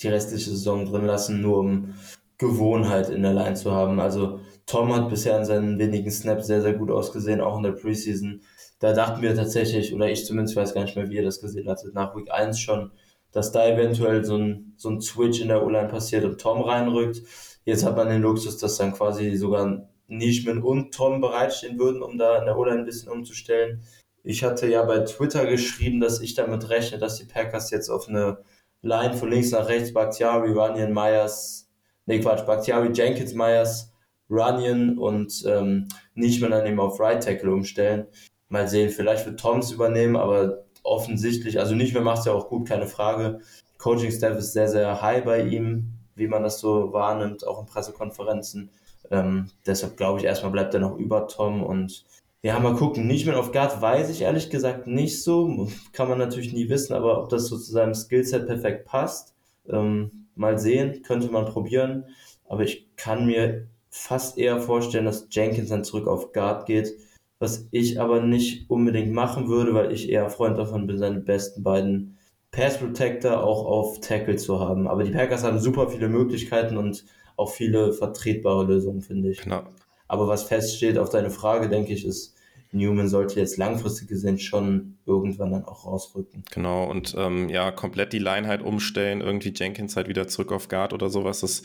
die 0.01 0.07
restliche 0.07 0.49
Saison 0.49 0.85
drin 0.85 1.05
lassen, 1.05 1.41
nur 1.41 1.59
um 1.59 1.93
Gewohnheit 2.37 3.09
in 3.09 3.21
der 3.21 3.33
Line 3.33 3.53
zu 3.53 3.71
haben? 3.71 3.99
Also 3.99 4.39
Tom 4.65 4.93
hat 4.95 5.09
bisher 5.09 5.37
in 5.37 5.45
seinen 5.45 5.79
wenigen 5.79 6.09
Snaps 6.09 6.47
sehr, 6.47 6.61
sehr 6.61 6.73
gut 6.73 6.89
ausgesehen, 6.89 7.41
auch 7.41 7.57
in 7.57 7.63
der 7.63 7.71
Preseason. 7.71 8.41
Da 8.79 8.93
dachten 8.93 9.21
wir 9.21 9.35
tatsächlich, 9.35 9.93
oder 9.93 10.09
ich 10.09 10.25
zumindest 10.25 10.55
weiß 10.55 10.73
gar 10.73 10.83
nicht 10.83 10.95
mehr, 10.95 11.09
wie 11.09 11.15
ihr 11.17 11.23
das 11.23 11.39
gesehen 11.39 11.69
hattet, 11.69 11.93
nach 11.93 12.15
Week 12.15 12.31
1 12.31 12.59
schon, 12.59 12.91
dass 13.31 13.51
da 13.51 13.67
eventuell 13.67 14.23
so 14.25 14.37
ein, 14.37 14.73
so 14.77 14.89
ein 14.89 15.01
Switch 15.01 15.41
in 15.41 15.49
der 15.49 15.63
O-Line 15.63 15.89
passiert 15.89 16.23
und 16.23 16.39
Tom 16.39 16.61
reinrückt. 16.61 17.21
Jetzt 17.65 17.85
hat 17.85 17.95
man 17.95 18.09
den 18.09 18.21
Luxus, 18.21 18.57
dass 18.57 18.77
dann 18.77 18.93
quasi 18.93 19.35
sogar 19.35 19.87
Nishman 20.07 20.61
und 20.61 20.93
Tom 20.93 21.21
bereitstehen 21.21 21.79
würden, 21.79 22.01
um 22.01 22.17
da 22.17 22.37
in 22.39 22.45
der 22.45 22.57
O-Line 22.57 22.79
ein 22.79 22.85
bisschen 22.85 23.11
umzustellen. 23.11 23.81
Ich 24.23 24.43
hatte 24.43 24.67
ja 24.67 24.83
bei 24.83 24.99
Twitter 24.99 25.45
geschrieben, 25.45 25.99
dass 25.99 26.21
ich 26.21 26.33
damit 26.33 26.69
rechne, 26.69 26.97
dass 26.97 27.17
die 27.17 27.25
Packers 27.25 27.71
jetzt 27.71 27.89
auf 27.89 28.07
eine 28.07 28.39
Line 28.81 29.13
von 29.13 29.29
links 29.29 29.51
nach 29.51 29.67
rechts, 29.67 29.93
Bakhtiari, 29.93 30.51
Runyon, 30.51 30.93
Myers, 30.93 31.69
nee 32.05 32.19
Quatsch, 32.19 32.45
Bakhtiari, 32.45 32.91
Jenkins, 32.93 33.33
Myers, 33.33 33.91
Runyon 34.29 34.97
und 34.97 35.43
ähm, 35.47 35.87
Nishman 36.15 36.51
dann 36.51 36.65
eben 36.65 36.79
auf 36.79 36.99
Right 36.99 37.23
Tackle 37.23 37.51
umstellen. 37.51 38.07
Mal 38.49 38.67
sehen, 38.67 38.89
vielleicht 38.89 39.25
wird 39.25 39.39
Toms 39.39 39.71
übernehmen, 39.71 40.15
aber 40.15 40.65
offensichtlich, 40.83 41.59
also 41.59 41.75
nicht 41.75 41.93
mehr 41.93 42.03
macht 42.03 42.19
es 42.19 42.25
ja 42.25 42.33
auch 42.33 42.49
gut, 42.49 42.67
keine 42.67 42.87
Frage. 42.87 43.39
Coaching 43.77 44.11
Staff 44.11 44.37
ist 44.37 44.53
sehr, 44.53 44.67
sehr 44.67 45.01
high 45.01 45.23
bei 45.23 45.41
ihm, 45.41 45.91
wie 46.15 46.27
man 46.27 46.43
das 46.43 46.59
so 46.59 46.93
wahrnimmt, 46.93 47.45
auch 47.45 47.59
in 47.59 47.65
Pressekonferenzen. 47.65 48.69
Ähm, 49.11 49.51
deshalb 49.65 49.97
glaube 49.97 50.19
ich, 50.19 50.25
erstmal 50.25 50.51
bleibt 50.51 50.73
er 50.73 50.79
noch 50.79 50.97
über 50.97 51.27
Tom 51.27 51.63
und 51.63 52.05
ja, 52.41 52.59
mal 52.59 52.75
gucken. 52.75 53.07
Nicht 53.07 53.25
mehr 53.25 53.39
auf 53.39 53.51
Guard 53.51 53.81
weiß 53.81 54.09
ich 54.11 54.21
ehrlich 54.21 54.51
gesagt 54.51 54.85
nicht 54.85 55.23
so. 55.23 55.67
Kann 55.93 56.07
man 56.07 56.19
natürlich 56.19 56.53
nie 56.53 56.69
wissen, 56.69 56.93
aber 56.93 57.19
ob 57.19 57.29
das 57.29 57.47
so 57.47 57.57
zu 57.57 57.71
seinem 57.71 57.95
Skillset 57.95 58.45
perfekt 58.45 58.85
passt, 58.85 59.33
ähm, 59.67 60.27
mal 60.35 60.59
sehen, 60.59 61.01
könnte 61.01 61.31
man 61.31 61.45
probieren. 61.45 62.05
Aber 62.47 62.61
ich 62.61 62.87
kann 62.97 63.25
mir 63.25 63.67
fast 63.95 64.37
eher 64.37 64.59
vorstellen, 64.59 65.05
dass 65.05 65.27
Jenkins 65.31 65.69
dann 65.69 65.85
zurück 65.85 66.07
auf 66.07 66.33
Guard 66.33 66.65
geht, 66.65 66.93
was 67.39 67.67
ich 67.71 67.99
aber 67.99 68.21
nicht 68.21 68.69
unbedingt 68.69 69.13
machen 69.13 69.47
würde, 69.47 69.73
weil 69.73 69.91
ich 69.91 70.09
eher 70.09 70.29
Freund 70.29 70.57
davon 70.57 70.85
bin, 70.85 70.97
seine 70.97 71.21
besten 71.21 71.63
beiden 71.63 72.17
Pass 72.51 72.77
Protector 72.77 73.41
auch 73.41 73.65
auf 73.65 74.01
Tackle 74.01 74.35
zu 74.35 74.59
haben. 74.59 74.87
Aber 74.87 75.03
die 75.03 75.11
Packers 75.11 75.43
haben 75.43 75.59
super 75.59 75.89
viele 75.89 76.09
Möglichkeiten 76.09 76.77
und 76.77 77.05
auch 77.37 77.51
viele 77.51 77.93
vertretbare 77.93 78.65
Lösungen, 78.65 79.01
finde 79.01 79.31
ich. 79.31 79.41
Genau. 79.41 79.63
Aber 80.07 80.27
was 80.27 80.43
feststeht 80.43 80.97
auf 80.97 81.09
deine 81.09 81.29
Frage, 81.29 81.69
denke 81.69 81.93
ich, 81.93 82.05
ist, 82.05 82.34
Newman 82.75 83.07
sollte 83.07 83.39
jetzt 83.39 83.57
langfristig 83.57 84.09
gesehen 84.09 84.37
schon 84.37 84.97
irgendwann 85.05 85.51
dann 85.51 85.65
auch 85.65 85.85
rausrücken. 85.85 86.43
Genau, 86.51 86.89
und 86.89 87.15
ähm, 87.17 87.49
ja, 87.49 87.71
komplett 87.71 88.11
die 88.13 88.19
Line 88.19 88.47
halt 88.47 88.61
umstellen, 88.61 89.21
irgendwie 89.21 89.53
Jenkins 89.55 89.95
halt 89.95 90.07
wieder 90.07 90.27
zurück 90.27 90.51
auf 90.51 90.67
Guard 90.67 90.93
oder 90.93 91.09
sowas. 91.09 91.39
Das 91.39 91.63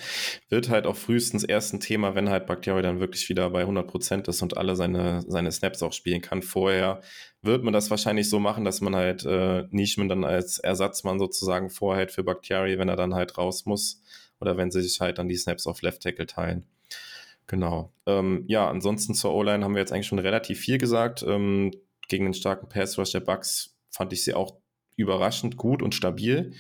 wird 0.49 0.69
halt 0.69 0.87
auch 0.87 0.97
frühestens 0.97 1.43
erst 1.43 1.75
ein 1.75 1.81
Thema, 1.81 2.15
wenn 2.15 2.31
halt 2.31 2.47
Bakhtiari 2.47 2.83
dann 2.83 3.01
wirklich 3.01 3.29
wieder 3.29 3.51
bei 3.51 3.65
100% 3.65 4.29
ist 4.29 4.43
und 4.43 4.57
alle 4.57 4.77
seine, 4.77 5.23
seine 5.27 5.51
Snaps 5.51 5.83
auch 5.83 5.93
spielen 5.93 6.23
kann. 6.23 6.43
Vorher 6.43 7.01
wird 7.43 7.65
man 7.65 7.73
das 7.73 7.91
wahrscheinlich 7.91 8.29
so 8.29 8.39
machen, 8.39 8.65
dass 8.65 8.81
man 8.81 8.95
halt 8.95 9.25
äh, 9.25 9.65
Nishman 9.71 10.09
dann 10.09 10.25
als 10.25 10.59
Ersatzmann 10.59 11.19
sozusagen 11.19 11.71
vorhält 11.71 12.13
für 12.13 12.23
Bakhtiari, 12.23 12.79
wenn 12.79 12.89
er 12.89 12.97
dann 12.97 13.15
halt 13.15 13.37
raus 13.37 13.67
muss 13.67 14.03
oder 14.41 14.57
wenn 14.57 14.71
sie 14.71 14.83
sich 14.83 15.01
halt 15.01 15.19
dann 15.19 15.29
die 15.29 15.37
Snaps 15.37 15.67
auf 15.67 15.83
Left 15.83 16.03
Tackle 16.03 16.27
teilen. 16.27 16.65
Genau. 17.51 17.93
Ähm, 18.07 18.45
ja, 18.47 18.71
ansonsten 18.71 19.13
zur 19.13 19.35
O-Line 19.35 19.65
haben 19.65 19.75
wir 19.75 19.81
jetzt 19.81 19.93
eigentlich 19.93 20.07
schon 20.07 20.21
relativ 20.21 20.61
viel 20.61 20.79
gesagt. 20.79 21.25
Ähm, 21.27 21.73
gegen 22.07 22.23
den 22.23 22.33
starken 22.33 22.69
Pass 22.69 22.97
Rush 22.97 23.11
der 23.11 23.19
Bucks 23.19 23.77
fand 23.91 24.13
ich 24.13 24.23
sie 24.23 24.35
auch 24.35 24.61
überraschend 24.95 25.57
gut 25.57 25.83
und 25.83 25.93
stabil. 25.93 26.53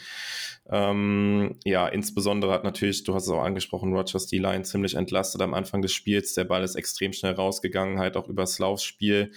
Ähm, 0.69 1.61
ja, 1.65 1.87
insbesondere 1.87 2.53
hat 2.53 2.65
natürlich, 2.65 3.05
du 3.05 3.15
hast 3.15 3.27
es 3.27 3.31
auch 3.31 3.45
angesprochen, 3.45 3.95
Rogers 3.95 4.27
die 4.27 4.39
Line 4.39 4.65
ziemlich 4.65 4.95
entlastet 4.95 5.43
am 5.43 5.55
Anfang 5.55 5.81
des 5.81 5.93
Spiels. 5.93 6.35
Der 6.35 6.43
Ball 6.43 6.65
ist 6.65 6.75
extrem 6.75 7.13
schnell 7.13 7.35
rausgegangen, 7.35 8.01
halt 8.01 8.17
auch 8.17 8.29
übers 8.29 8.59
Laufspiel, 8.59 9.31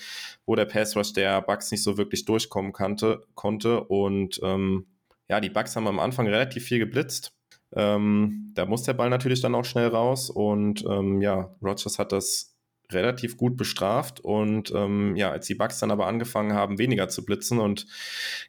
wo 0.48 0.56
der 0.56 0.66
Pass 0.66 0.96
Rush 0.96 1.14
der 1.14 1.40
Bucks 1.44 1.70
nicht 1.70 1.84
so 1.84 1.98
wirklich 1.98 2.26
durchkommen 2.26 2.74
kannte, 2.74 3.28
konnte. 3.36 3.84
Und 3.84 4.40
ähm, 4.42 4.88
ja, 5.30 5.40
die 5.40 5.52
Bucks 5.52 5.76
haben 5.76 5.88
am 5.88 6.00
Anfang 6.00 6.26
relativ 6.26 6.64
viel 6.64 6.80
geblitzt. 6.80 7.32
Ähm, 7.76 8.52
da 8.54 8.66
muss 8.66 8.84
der 8.84 8.94
Ball 8.94 9.10
natürlich 9.10 9.42
dann 9.42 9.56
auch 9.56 9.66
schnell 9.66 9.88
raus. 9.88 10.30
Und 10.30 10.86
ähm, 10.86 11.22
ja, 11.22 11.56
Rogers 11.62 12.00
hat 12.00 12.12
das 12.12 12.56
relativ 12.92 13.38
gut 13.38 13.58
bestraft. 13.58 14.20
Und 14.20 14.72
ähm, 14.76 15.16
ja, 15.16 15.32
als 15.32 15.48
die 15.48 15.56
Bucks 15.56 15.80
dann 15.80 15.92
aber 15.92 16.08
angefangen 16.08 16.54
haben, 16.54 16.78
weniger 16.78 17.10
zu 17.10 17.26
blitzen 17.26 17.60
und 17.60 17.88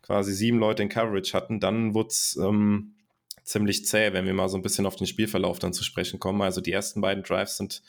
quasi 0.03 0.33
sieben 0.33 0.59
Leute 0.59 0.83
in 0.83 0.89
Coverage 0.89 1.33
hatten, 1.35 1.61
dann 1.61 1.95
wurde 1.95 2.09
es 2.09 2.39
ähm, 2.43 2.95
ziemlich 3.45 3.85
zäh, 3.85 4.13
wenn 4.13 4.27
wir 4.27 4.35
mal 4.35 4.49
so 4.49 4.57
ein 4.57 4.63
bisschen 4.63 4.87
auf 4.87 4.97
den 4.97 5.07
Spielverlauf 5.07 5.59
dann 5.59 5.73
zu 5.73 5.85
sprechen 5.85 6.19
kommen. 6.19 6.43
Also 6.43 6.61
die 6.61 6.73
ersten 6.73 7.01
beiden 7.01 7.23
Drives 7.23 7.59
sind, 7.59 7.83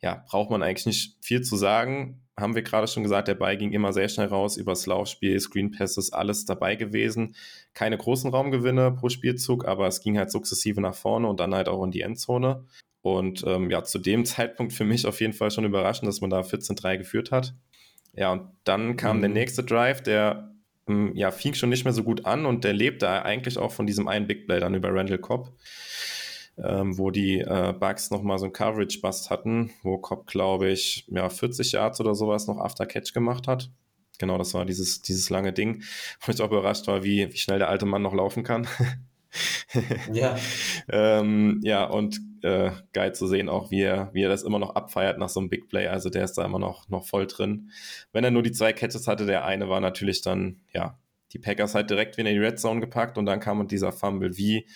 ja, 0.00 0.24
braucht 0.28 0.50
man 0.50 0.62
eigentlich 0.62 0.86
nicht 0.86 1.16
viel 1.20 1.42
zu 1.42 1.56
sagen. 1.56 2.22
Haben 2.38 2.54
wir 2.54 2.62
gerade 2.62 2.86
schon 2.88 3.02
gesagt, 3.02 3.28
der 3.28 3.34
Ball 3.34 3.56
ging 3.56 3.72
immer 3.72 3.92
sehr 3.92 4.08
schnell 4.08 4.28
raus, 4.28 4.56
übers 4.56 4.86
Laufspiel, 4.86 5.38
Screen 5.38 5.70
Passes, 5.72 6.12
alles 6.12 6.46
dabei 6.46 6.76
gewesen. 6.76 7.34
Keine 7.74 7.98
großen 7.98 8.30
Raumgewinne 8.30 8.92
pro 8.92 9.08
Spielzug, 9.10 9.66
aber 9.66 9.86
es 9.86 10.00
ging 10.00 10.16
halt 10.16 10.30
sukzessive 10.30 10.80
nach 10.80 10.94
vorne 10.94 11.28
und 11.28 11.38
dann 11.38 11.54
halt 11.54 11.68
auch 11.68 11.84
in 11.84 11.90
die 11.90 12.00
Endzone. 12.00 12.64
Und 13.02 13.44
ähm, 13.46 13.70
ja, 13.70 13.84
zu 13.84 13.98
dem 13.98 14.24
Zeitpunkt 14.24 14.72
für 14.72 14.84
mich 14.84 15.06
auf 15.06 15.20
jeden 15.20 15.34
Fall 15.34 15.50
schon 15.50 15.64
überraschend, 15.64 16.08
dass 16.08 16.20
man 16.20 16.30
da 16.30 16.40
14-3 16.40 16.96
geführt 16.96 17.30
hat. 17.30 17.54
Ja, 18.14 18.32
und 18.32 18.50
dann 18.64 18.96
kam 18.96 19.18
mhm. 19.18 19.22
der 19.22 19.30
nächste 19.30 19.64
Drive, 19.64 20.02
der 20.02 20.50
ja, 21.14 21.30
fing 21.30 21.54
schon 21.54 21.70
nicht 21.70 21.84
mehr 21.84 21.92
so 21.92 22.02
gut 22.02 22.26
an 22.26 22.46
und 22.46 22.64
der 22.64 22.72
lebte 22.72 23.10
eigentlich 23.10 23.58
auch 23.58 23.72
von 23.72 23.86
diesem 23.86 24.08
einen 24.08 24.26
Big 24.26 24.46
Play 24.46 24.60
dann 24.60 24.74
über 24.74 24.92
Randall 24.92 25.18
Cobb, 25.18 25.52
ähm, 26.56 26.98
wo 26.98 27.10
die 27.10 27.40
äh, 27.40 27.74
Bugs 27.78 28.10
nochmal 28.10 28.38
so 28.38 28.46
ein 28.46 28.52
Coverage-Bust 28.52 29.30
hatten, 29.30 29.70
wo 29.82 29.98
Cobb, 29.98 30.26
glaube 30.26 30.70
ich, 30.70 31.06
ja, 31.08 31.28
40 31.28 31.72
Yards 31.72 32.00
oder 32.00 32.14
sowas 32.14 32.46
noch 32.46 32.58
After 32.58 32.86
Catch 32.86 33.12
gemacht 33.12 33.48
hat. 33.48 33.70
Genau, 34.18 34.36
das 34.36 34.52
war 34.54 34.64
dieses, 34.64 35.00
dieses 35.00 35.30
lange 35.30 35.52
Ding, 35.52 35.82
wo 36.20 36.32
ich 36.32 36.40
auch 36.40 36.50
überrascht 36.50 36.86
war, 36.88 37.04
wie, 37.04 37.32
wie 37.32 37.36
schnell 37.36 37.58
der 37.58 37.68
alte 37.68 37.86
Mann 37.86 38.02
noch 38.02 38.14
laufen 38.14 38.42
kann. 38.42 38.66
ja. 40.12 40.36
ähm, 40.88 41.60
ja, 41.62 41.84
und 41.84 42.20
äh, 42.42 42.70
geil 42.92 43.14
zu 43.14 43.26
sehen, 43.26 43.48
auch 43.48 43.70
wie 43.70 43.82
er, 43.82 44.10
wie 44.12 44.22
er 44.22 44.28
das 44.28 44.42
immer 44.42 44.58
noch 44.58 44.74
abfeiert 44.74 45.18
nach 45.18 45.28
so 45.28 45.40
einem 45.40 45.48
Big 45.48 45.68
Play. 45.68 45.88
Also 45.88 46.10
der 46.10 46.24
ist 46.24 46.34
da 46.34 46.44
immer 46.44 46.58
noch, 46.58 46.88
noch 46.88 47.06
voll 47.06 47.26
drin. 47.26 47.70
Wenn 48.12 48.24
er 48.24 48.30
nur 48.30 48.42
die 48.42 48.52
zwei 48.52 48.72
Catches 48.72 49.06
hatte, 49.06 49.26
der 49.26 49.44
eine 49.44 49.68
war 49.68 49.80
natürlich 49.80 50.22
dann, 50.22 50.60
ja, 50.72 50.98
die 51.32 51.38
Packers 51.38 51.74
halt 51.74 51.90
direkt 51.90 52.16
wieder 52.16 52.30
in 52.30 52.36
die 52.36 52.44
Red 52.44 52.58
Zone 52.58 52.80
gepackt 52.80 53.18
und 53.18 53.26
dann 53.26 53.40
kam 53.40 53.66
dieser 53.68 53.92
Fumble. 53.92 54.36
Wie 54.36 54.66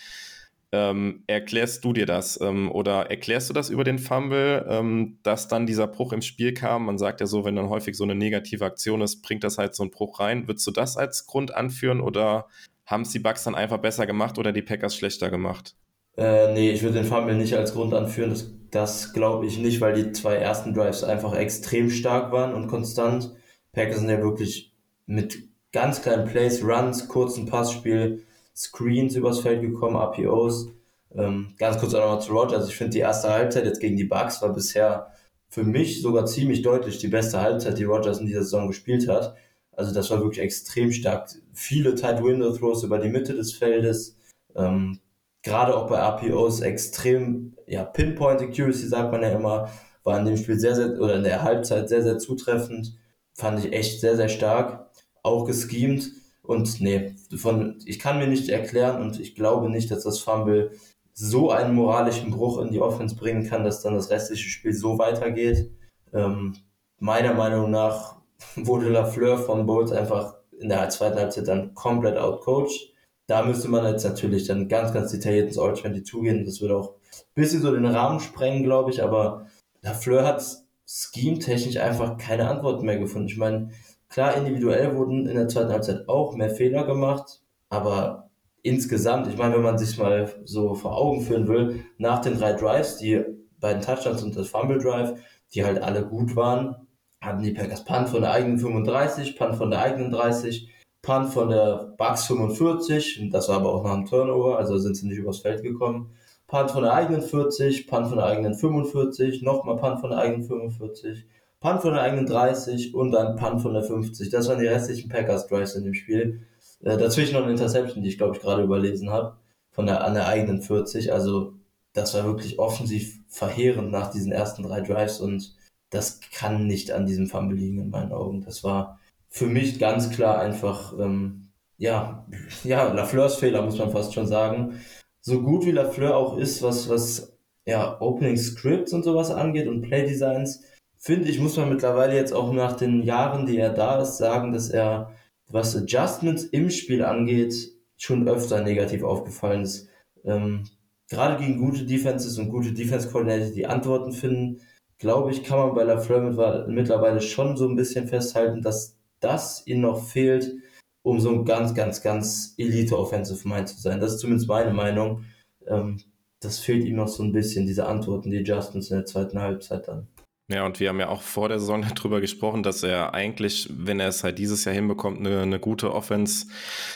ähm, 0.74 1.22
erklärst 1.26 1.84
du 1.84 1.92
dir 1.92 2.06
das? 2.06 2.40
Ähm, 2.40 2.70
oder 2.70 3.10
erklärst 3.10 3.50
du 3.50 3.54
das 3.54 3.68
über 3.68 3.84
den 3.84 3.98
Fumble, 3.98 4.66
ähm, 4.68 5.18
dass 5.22 5.48
dann 5.48 5.66
dieser 5.66 5.86
Bruch 5.86 6.12
im 6.12 6.22
Spiel 6.22 6.54
kam? 6.54 6.86
Man 6.86 6.98
sagt 6.98 7.20
ja 7.20 7.26
so, 7.26 7.44
wenn 7.44 7.56
dann 7.56 7.68
häufig 7.68 7.96
so 7.96 8.04
eine 8.04 8.14
negative 8.14 8.64
Aktion 8.64 9.02
ist, 9.02 9.22
bringt 9.22 9.44
das 9.44 9.58
halt 9.58 9.74
so 9.74 9.82
einen 9.82 9.90
Bruch 9.90 10.20
rein. 10.20 10.48
Würdest 10.48 10.66
du 10.66 10.70
das 10.70 10.96
als 10.96 11.26
Grund 11.26 11.54
anführen 11.54 12.00
oder 12.00 12.48
haben 12.86 13.02
es 13.02 13.10
die 13.10 13.18
Bugs 13.18 13.44
dann 13.44 13.54
einfach 13.54 13.78
besser 13.78 14.06
gemacht 14.06 14.38
oder 14.38 14.52
die 14.52 14.62
Packers 14.62 14.96
schlechter 14.96 15.30
gemacht? 15.30 15.76
Äh, 16.16 16.52
nee, 16.52 16.70
ich 16.70 16.82
würde 16.82 16.98
den 16.98 17.06
Fumble 17.06 17.36
nicht 17.36 17.56
als 17.56 17.72
Grund 17.72 17.94
anführen. 17.94 18.30
Das, 18.30 18.50
das 18.70 19.12
glaube 19.12 19.46
ich 19.46 19.58
nicht, 19.58 19.80
weil 19.80 19.94
die 19.94 20.12
zwei 20.12 20.34
ersten 20.34 20.74
Drives 20.74 21.04
einfach 21.04 21.34
extrem 21.34 21.90
stark 21.90 22.32
waren 22.32 22.54
und 22.54 22.68
konstant. 22.68 23.32
Packers 23.72 24.00
sind 24.00 24.10
ja 24.10 24.20
wirklich 24.20 24.74
mit 25.06 25.38
ganz 25.72 26.02
kleinen 26.02 26.26
Plays, 26.26 26.62
Runs, 26.62 27.08
kurzen 27.08 27.46
Passspiel, 27.46 28.24
Screens 28.54 29.16
übers 29.16 29.40
Feld 29.40 29.62
gekommen, 29.62 29.96
APOs. 29.96 30.68
Ähm, 31.14 31.54
ganz 31.58 31.78
kurz 31.78 31.94
auch 31.94 32.00
nochmal 32.00 32.20
zu 32.20 32.32
Rogers. 32.32 32.68
Ich 32.68 32.76
finde, 32.76 32.92
die 32.92 33.00
erste 33.00 33.30
Halbzeit 33.30 33.64
jetzt 33.64 33.80
gegen 33.80 33.96
die 33.96 34.04
Bucks 34.04 34.40
war 34.42 34.52
bisher 34.52 35.12
für 35.48 35.64
mich 35.64 36.00
sogar 36.00 36.26
ziemlich 36.26 36.62
deutlich 36.62 36.98
die 36.98 37.08
beste 37.08 37.40
Halbzeit, 37.40 37.78
die 37.78 37.84
Rogers 37.84 38.20
in 38.20 38.26
dieser 38.26 38.42
Saison 38.42 38.68
gespielt 38.68 39.08
hat. 39.08 39.34
Also 39.72 39.92
das 39.92 40.10
war 40.10 40.20
wirklich 40.20 40.44
extrem 40.44 40.92
stark. 40.92 41.30
Viele 41.54 41.94
Tight 41.94 42.22
Window 42.22 42.54
Throws 42.56 42.84
über 42.84 42.98
die 42.98 43.08
Mitte 43.08 43.34
des 43.34 43.52
Feldes. 43.52 44.16
Ähm, 44.54 45.00
Gerade 45.42 45.76
auch 45.76 45.88
bei 45.88 45.98
RPOs 45.98 46.60
extrem, 46.60 47.56
ja, 47.66 47.82
Pinpoint 47.84 48.40
Accuracy 48.40 48.86
sagt 48.86 49.10
man 49.10 49.22
ja 49.22 49.30
immer, 49.30 49.70
war 50.04 50.18
in 50.18 50.26
dem 50.26 50.36
Spiel 50.36 50.58
sehr, 50.58 50.76
sehr, 50.76 51.00
oder 51.00 51.16
in 51.16 51.24
der 51.24 51.42
Halbzeit 51.42 51.88
sehr, 51.88 52.02
sehr 52.02 52.18
zutreffend. 52.18 52.96
Fand 53.34 53.64
ich 53.64 53.72
echt 53.72 54.00
sehr, 54.00 54.16
sehr 54.16 54.28
stark. 54.28 54.90
Auch 55.22 55.44
geschemt. 55.44 56.12
Und 56.42 56.80
nee, 56.80 57.14
von, 57.36 57.78
ich 57.86 57.98
kann 57.98 58.18
mir 58.18 58.26
nicht 58.26 58.48
erklären 58.48 59.00
und 59.00 59.20
ich 59.20 59.34
glaube 59.34 59.70
nicht, 59.70 59.90
dass 59.90 60.04
das 60.04 60.18
Fumble 60.18 60.72
so 61.12 61.50
einen 61.50 61.74
moralischen 61.74 62.30
Bruch 62.30 62.58
in 62.60 62.72
die 62.72 62.80
Offense 62.80 63.16
bringen 63.16 63.48
kann, 63.48 63.64
dass 63.64 63.82
dann 63.82 63.94
das 63.94 64.10
restliche 64.10 64.48
Spiel 64.48 64.72
so 64.72 64.98
weitergeht. 64.98 65.70
Ähm, 66.12 66.56
meiner 66.98 67.34
Meinung 67.34 67.70
nach 67.70 68.21
wurde 68.56 68.88
Lafleur 68.88 69.38
von 69.38 69.66
Bowles 69.66 69.92
einfach 69.92 70.36
in 70.58 70.68
der 70.68 70.88
zweiten 70.88 71.18
Halbzeit 71.18 71.48
dann 71.48 71.74
komplett 71.74 72.16
outcoached. 72.16 72.92
Da 73.26 73.42
müsste 73.42 73.68
man 73.68 73.86
jetzt 73.86 74.04
natürlich 74.04 74.46
dann 74.46 74.68
ganz, 74.68 74.92
ganz 74.92 75.12
detailliert 75.12 75.48
ins 75.48 75.58
All-22 75.58 76.22
gehen. 76.22 76.44
Das 76.44 76.60
würde 76.60 76.76
auch 76.76 76.94
ein 77.12 77.34
bisschen 77.34 77.62
so 77.62 77.72
den 77.72 77.86
Rahmen 77.86 78.20
sprengen, 78.20 78.62
glaube 78.62 78.90
ich. 78.90 79.02
Aber 79.02 79.46
Lafleur 79.82 80.24
hat 80.26 80.44
scheme-technisch 80.86 81.78
einfach 81.78 82.18
keine 82.18 82.48
Antworten 82.48 82.84
mehr 82.84 82.98
gefunden. 82.98 83.28
Ich 83.28 83.36
meine, 83.36 83.70
klar, 84.08 84.36
individuell 84.36 84.96
wurden 84.96 85.26
in 85.26 85.34
der 85.36 85.48
zweiten 85.48 85.72
Halbzeit 85.72 86.08
auch 86.08 86.34
mehr 86.34 86.50
Fehler 86.50 86.84
gemacht. 86.84 87.40
Aber 87.70 88.30
insgesamt, 88.62 89.28
ich 89.28 89.36
meine, 89.36 89.54
wenn 89.54 89.62
man 89.62 89.78
sich 89.78 89.96
mal 89.98 90.32
so 90.44 90.74
vor 90.74 90.96
Augen 90.96 91.22
führen 91.22 91.48
will, 91.48 91.84
nach 91.98 92.20
den 92.20 92.38
drei 92.38 92.52
Drives, 92.52 92.98
die 92.98 93.24
beiden 93.58 93.82
Touchdowns 93.82 94.22
und 94.22 94.36
das 94.36 94.48
Fumble 94.48 94.78
Drive, 94.78 95.14
die 95.54 95.64
halt 95.64 95.82
alle 95.82 96.04
gut 96.04 96.36
waren, 96.36 96.76
hatten 97.22 97.42
die 97.42 97.52
Packers 97.52 97.84
Punt 97.84 98.08
von 98.08 98.22
der 98.22 98.32
eigenen 98.32 98.58
35, 98.58 99.36
Punt 99.36 99.54
von 99.54 99.70
der 99.70 99.80
eigenen 99.80 100.10
30, 100.10 100.68
Punt 101.00 101.30
von 101.30 101.48
der 101.48 101.94
Bucks 101.96 102.26
45, 102.26 103.28
das 103.30 103.48
war 103.48 103.56
aber 103.56 103.72
auch 103.72 103.84
nach 103.84 103.92
einem 103.92 104.06
Turnover, 104.06 104.58
also 104.58 104.76
sind 104.78 104.96
sie 104.96 105.06
nicht 105.06 105.18
übers 105.18 105.38
Feld 105.38 105.62
gekommen. 105.62 106.14
Punt 106.46 106.70
von 106.70 106.82
der 106.82 106.92
eigenen 106.92 107.22
40, 107.22 107.86
Punt 107.86 108.08
von 108.08 108.18
der 108.18 108.26
eigenen 108.26 108.54
45, 108.54 109.42
nochmal 109.42 109.76
Punt 109.76 110.00
von 110.00 110.10
der 110.10 110.18
eigenen 110.18 110.44
45, 110.44 111.26
Punt 111.60 111.80
von 111.80 111.94
der 111.94 112.02
eigenen 112.02 112.26
30 112.26 112.94
und 112.94 113.12
dann 113.12 113.36
Punt 113.36 113.62
von 113.62 113.72
der 113.72 113.84
50. 113.84 114.30
Das 114.30 114.48
waren 114.48 114.58
die 114.58 114.66
restlichen 114.66 115.08
Packers 115.08 115.46
Drives 115.46 115.76
in 115.76 115.84
dem 115.84 115.94
Spiel. 115.94 116.42
Äh, 116.82 116.98
dazwischen 116.98 117.34
noch 117.34 117.42
eine 117.42 117.52
Interception, 117.52 118.02
die 118.02 118.08
ich 118.08 118.18
glaube 118.18 118.36
ich 118.36 118.42
gerade 118.42 118.64
überlesen 118.64 119.10
habe, 119.10 119.36
von 119.70 119.86
der 119.86 120.04
an 120.04 120.14
der 120.14 120.26
eigenen 120.26 120.60
40. 120.60 121.12
Also 121.12 121.54
das 121.92 122.14
war 122.14 122.24
wirklich 122.24 122.58
offensiv 122.58 123.20
verheerend 123.28 123.92
nach 123.92 124.10
diesen 124.10 124.32
ersten 124.32 124.64
drei 124.64 124.80
Drives 124.80 125.20
und 125.20 125.54
das 125.92 126.20
kann 126.32 126.66
nicht 126.66 126.90
an 126.90 127.04
diesem 127.04 127.26
Fumble 127.26 127.56
liegen 127.56 127.78
in 127.78 127.90
meinen 127.90 128.12
Augen. 128.12 128.40
Das 128.40 128.64
war 128.64 128.98
für 129.28 129.46
mich 129.46 129.78
ganz 129.78 130.10
klar 130.10 130.40
einfach, 130.40 130.98
ähm, 130.98 131.50
ja, 131.76 132.26
ja, 132.64 132.90
Lafleurs 132.92 133.36
Fehler, 133.36 133.62
muss 133.62 133.78
man 133.78 133.90
fast 133.90 134.14
schon 134.14 134.26
sagen. 134.26 134.80
So 135.20 135.42
gut 135.42 135.66
wie 135.66 135.70
Lafleur 135.70 136.16
auch 136.16 136.38
ist, 136.38 136.62
was, 136.62 136.88
was, 136.88 137.36
ja, 137.66 138.00
Opening 138.00 138.38
Scripts 138.38 138.92
und 138.94 139.04
sowas 139.04 139.30
angeht 139.30 139.68
und 139.68 139.82
Play 139.82 140.06
Designs, 140.06 140.64
finde 140.98 141.28
ich, 141.28 141.38
muss 141.38 141.58
man 141.58 141.68
mittlerweile 141.68 142.16
jetzt 142.16 142.32
auch 142.32 142.52
nach 142.52 142.76
den 142.76 143.02
Jahren, 143.02 143.46
die 143.46 143.58
er 143.58 143.70
da 143.70 144.00
ist, 144.00 144.16
sagen, 144.16 144.52
dass 144.52 144.70
er, 144.70 145.12
was 145.48 145.76
Adjustments 145.76 146.44
im 146.44 146.70
Spiel 146.70 147.04
angeht, 147.04 147.54
schon 147.98 148.26
öfter 148.26 148.62
negativ 148.62 149.02
aufgefallen 149.02 149.62
ist. 149.62 149.88
Ähm, 150.24 150.64
gerade 151.10 151.36
gegen 151.44 151.58
gute 151.58 151.84
Defenses 151.84 152.38
und 152.38 152.48
gute 152.48 152.72
Defense-Coordinator, 152.72 153.50
die 153.50 153.66
Antworten 153.66 154.12
finden, 154.12 154.62
glaube 155.02 155.32
ich, 155.32 155.42
kann 155.42 155.58
man 155.58 155.74
bei 155.74 155.82
Lafleur 155.82 156.68
mittlerweile 156.68 157.20
schon 157.20 157.56
so 157.56 157.68
ein 157.68 157.74
bisschen 157.74 158.06
festhalten, 158.06 158.62
dass 158.62 158.96
das 159.18 159.66
ihnen 159.66 159.80
noch 159.80 160.00
fehlt, 160.00 160.54
um 161.02 161.18
so 161.18 161.30
ein 161.30 161.44
ganz, 161.44 161.74
ganz, 161.74 162.02
ganz 162.02 162.54
Elite-Offensive 162.56 163.48
Mind 163.48 163.68
zu 163.68 163.80
sein. 163.80 163.98
Das 163.98 164.12
ist 164.12 164.20
zumindest 164.20 164.48
meine 164.48 164.72
Meinung. 164.72 165.24
Ähm, 165.66 165.98
das 166.38 166.60
fehlt 166.60 166.84
ihm 166.84 166.94
noch 166.94 167.08
so 167.08 167.24
ein 167.24 167.32
bisschen, 167.32 167.66
diese 167.66 167.86
Antworten, 167.86 168.30
die 168.30 168.38
Adjustments 168.38 168.90
in 168.92 168.98
der 168.98 169.04
zweiten 169.04 169.40
Halbzeit 169.40 169.88
dann. 169.88 170.06
Ja, 170.48 170.66
und 170.66 170.80
wir 170.80 170.88
haben 170.88 170.98
ja 171.00 171.08
auch 171.08 171.22
vor 171.22 171.48
der 171.48 171.60
Saison 171.60 171.82
darüber 171.94 172.20
gesprochen, 172.20 172.62
dass 172.62 172.82
er 172.82 173.14
eigentlich, 173.14 173.68
wenn 173.70 174.00
er 174.00 174.08
es 174.08 174.24
halt 174.24 174.38
dieses 174.38 174.64
Jahr 174.64 174.74
hinbekommt, 174.74 175.20
eine, 175.20 175.40
eine 175.40 175.60
gute 175.60 175.94
Offense 175.94 176.46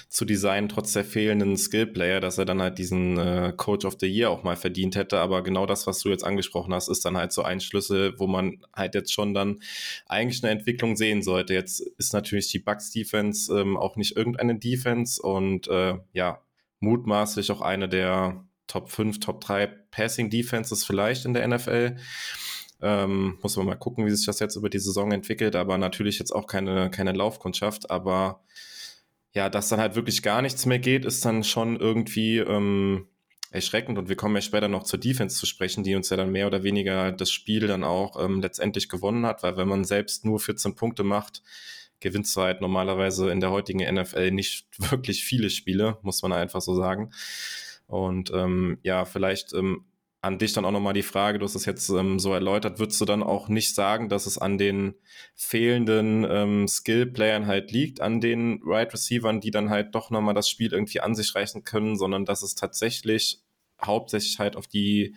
zu 0.08 0.24
designen, 0.24 0.68
trotz 0.68 0.92
der 0.92 1.04
fehlenden 1.04 1.56
Skillplayer, 1.56 2.20
dass 2.20 2.38
er 2.38 2.44
dann 2.44 2.60
halt 2.60 2.78
diesen 2.78 3.18
äh, 3.18 3.52
Coach 3.56 3.84
of 3.84 3.96
the 4.00 4.06
Year 4.06 4.30
auch 4.30 4.42
mal 4.42 4.56
verdient 4.56 4.96
hätte. 4.96 5.20
Aber 5.20 5.42
genau 5.42 5.64
das, 5.64 5.86
was 5.86 6.00
du 6.00 6.10
jetzt 6.10 6.24
angesprochen 6.24 6.74
hast, 6.74 6.88
ist 6.88 7.04
dann 7.04 7.16
halt 7.16 7.32
so 7.32 7.42
ein 7.42 7.60
Schlüssel, 7.60 8.18
wo 8.18 8.26
man 8.26 8.58
halt 8.74 8.94
jetzt 8.94 9.12
schon 9.12 9.32
dann 9.32 9.60
eigentlich 10.06 10.42
eine 10.42 10.52
Entwicklung 10.52 10.96
sehen 10.96 11.22
sollte. 11.22 11.54
Jetzt 11.54 11.80
ist 11.98 12.12
natürlich 12.12 12.48
die 12.48 12.58
Bucks 12.58 12.90
Defense 12.90 13.52
ähm, 13.58 13.76
auch 13.76 13.96
nicht 13.96 14.16
irgendeine 14.16 14.58
Defense 14.58 15.22
und 15.22 15.68
äh, 15.68 15.94
ja, 16.12 16.42
mutmaßlich 16.80 17.50
auch 17.52 17.62
eine 17.62 17.88
der 17.88 18.44
Top 18.66 18.90
5, 18.90 19.20
Top 19.20 19.40
3 19.40 19.66
Passing 19.90 20.28
Defenses 20.28 20.84
vielleicht 20.84 21.24
in 21.24 21.34
der 21.34 21.46
NFL. 21.46 21.96
Ähm, 22.82 23.38
muss 23.42 23.56
man 23.56 23.66
mal 23.66 23.74
gucken, 23.76 24.04
wie 24.06 24.10
sich 24.10 24.26
das 24.26 24.38
jetzt 24.38 24.56
über 24.56 24.68
die 24.68 24.78
Saison 24.78 25.12
entwickelt, 25.12 25.56
aber 25.56 25.78
natürlich 25.78 26.18
jetzt 26.18 26.32
auch 26.32 26.46
keine, 26.46 26.90
keine 26.90 27.12
Laufkundschaft, 27.12 27.90
aber 27.90 28.42
ja, 29.32 29.50
dass 29.50 29.68
dann 29.68 29.80
halt 29.80 29.96
wirklich 29.96 30.22
gar 30.22 30.42
nichts 30.42 30.66
mehr 30.66 30.78
geht, 30.78 31.04
ist 31.04 31.24
dann 31.24 31.44
schon 31.44 31.76
irgendwie 31.76 32.38
ähm, 32.38 33.06
erschreckend. 33.50 33.98
Und 33.98 34.08
wir 34.08 34.16
kommen 34.16 34.34
ja 34.34 34.40
später 34.40 34.68
noch 34.68 34.84
zur 34.84 34.98
Defense 34.98 35.36
zu 35.36 35.46
sprechen, 35.46 35.84
die 35.84 35.94
uns 35.94 36.10
ja 36.10 36.16
dann 36.16 36.32
mehr 36.32 36.46
oder 36.46 36.62
weniger 36.62 37.12
das 37.12 37.30
Spiel 37.30 37.66
dann 37.66 37.84
auch 37.84 38.22
ähm, 38.22 38.40
letztendlich 38.40 38.88
gewonnen 38.88 39.26
hat, 39.26 39.42
weil 39.42 39.56
wenn 39.56 39.68
man 39.68 39.84
selbst 39.84 40.24
nur 40.24 40.40
14 40.40 40.74
Punkte 40.74 41.04
macht, 41.04 41.42
gewinnst 42.00 42.36
du 42.36 42.42
halt 42.42 42.60
normalerweise 42.60 43.30
in 43.30 43.40
der 43.40 43.50
heutigen 43.50 43.80
NFL 43.94 44.30
nicht 44.30 44.66
wirklich 44.90 45.24
viele 45.24 45.50
Spiele, 45.50 45.98
muss 46.02 46.22
man 46.22 46.32
einfach 46.32 46.60
so 46.60 46.74
sagen. 46.74 47.12
Und 47.86 48.30
ähm, 48.34 48.78
ja, 48.82 49.04
vielleicht 49.04 49.52
ähm, 49.52 49.84
an 50.26 50.38
dich 50.38 50.52
dann 50.52 50.64
auch 50.64 50.72
nochmal 50.72 50.92
die 50.92 51.02
Frage, 51.02 51.38
du 51.38 51.44
hast 51.44 51.54
es 51.54 51.66
jetzt 51.66 51.88
ähm, 51.88 52.18
so 52.18 52.32
erläutert, 52.34 52.78
würdest 52.78 53.00
du 53.00 53.04
dann 53.04 53.22
auch 53.22 53.48
nicht 53.48 53.74
sagen, 53.74 54.08
dass 54.08 54.26
es 54.26 54.38
an 54.38 54.58
den 54.58 54.94
fehlenden 55.34 56.26
ähm, 56.28 56.68
Skill-Playern 56.68 57.46
halt 57.46 57.70
liegt, 57.70 58.00
an 58.00 58.20
den 58.20 58.60
Right 58.64 58.92
Receivern, 58.92 59.40
die 59.40 59.52
dann 59.52 59.70
halt 59.70 59.94
doch 59.94 60.10
nochmal 60.10 60.34
das 60.34 60.48
Spiel 60.48 60.72
irgendwie 60.72 61.00
an 61.00 61.14
sich 61.14 61.34
reißen 61.34 61.62
können, 61.64 61.96
sondern 61.96 62.24
dass 62.24 62.42
es 62.42 62.56
tatsächlich 62.56 63.40
hauptsächlich 63.80 64.38
halt 64.38 64.56
auf 64.56 64.66
die 64.66 65.14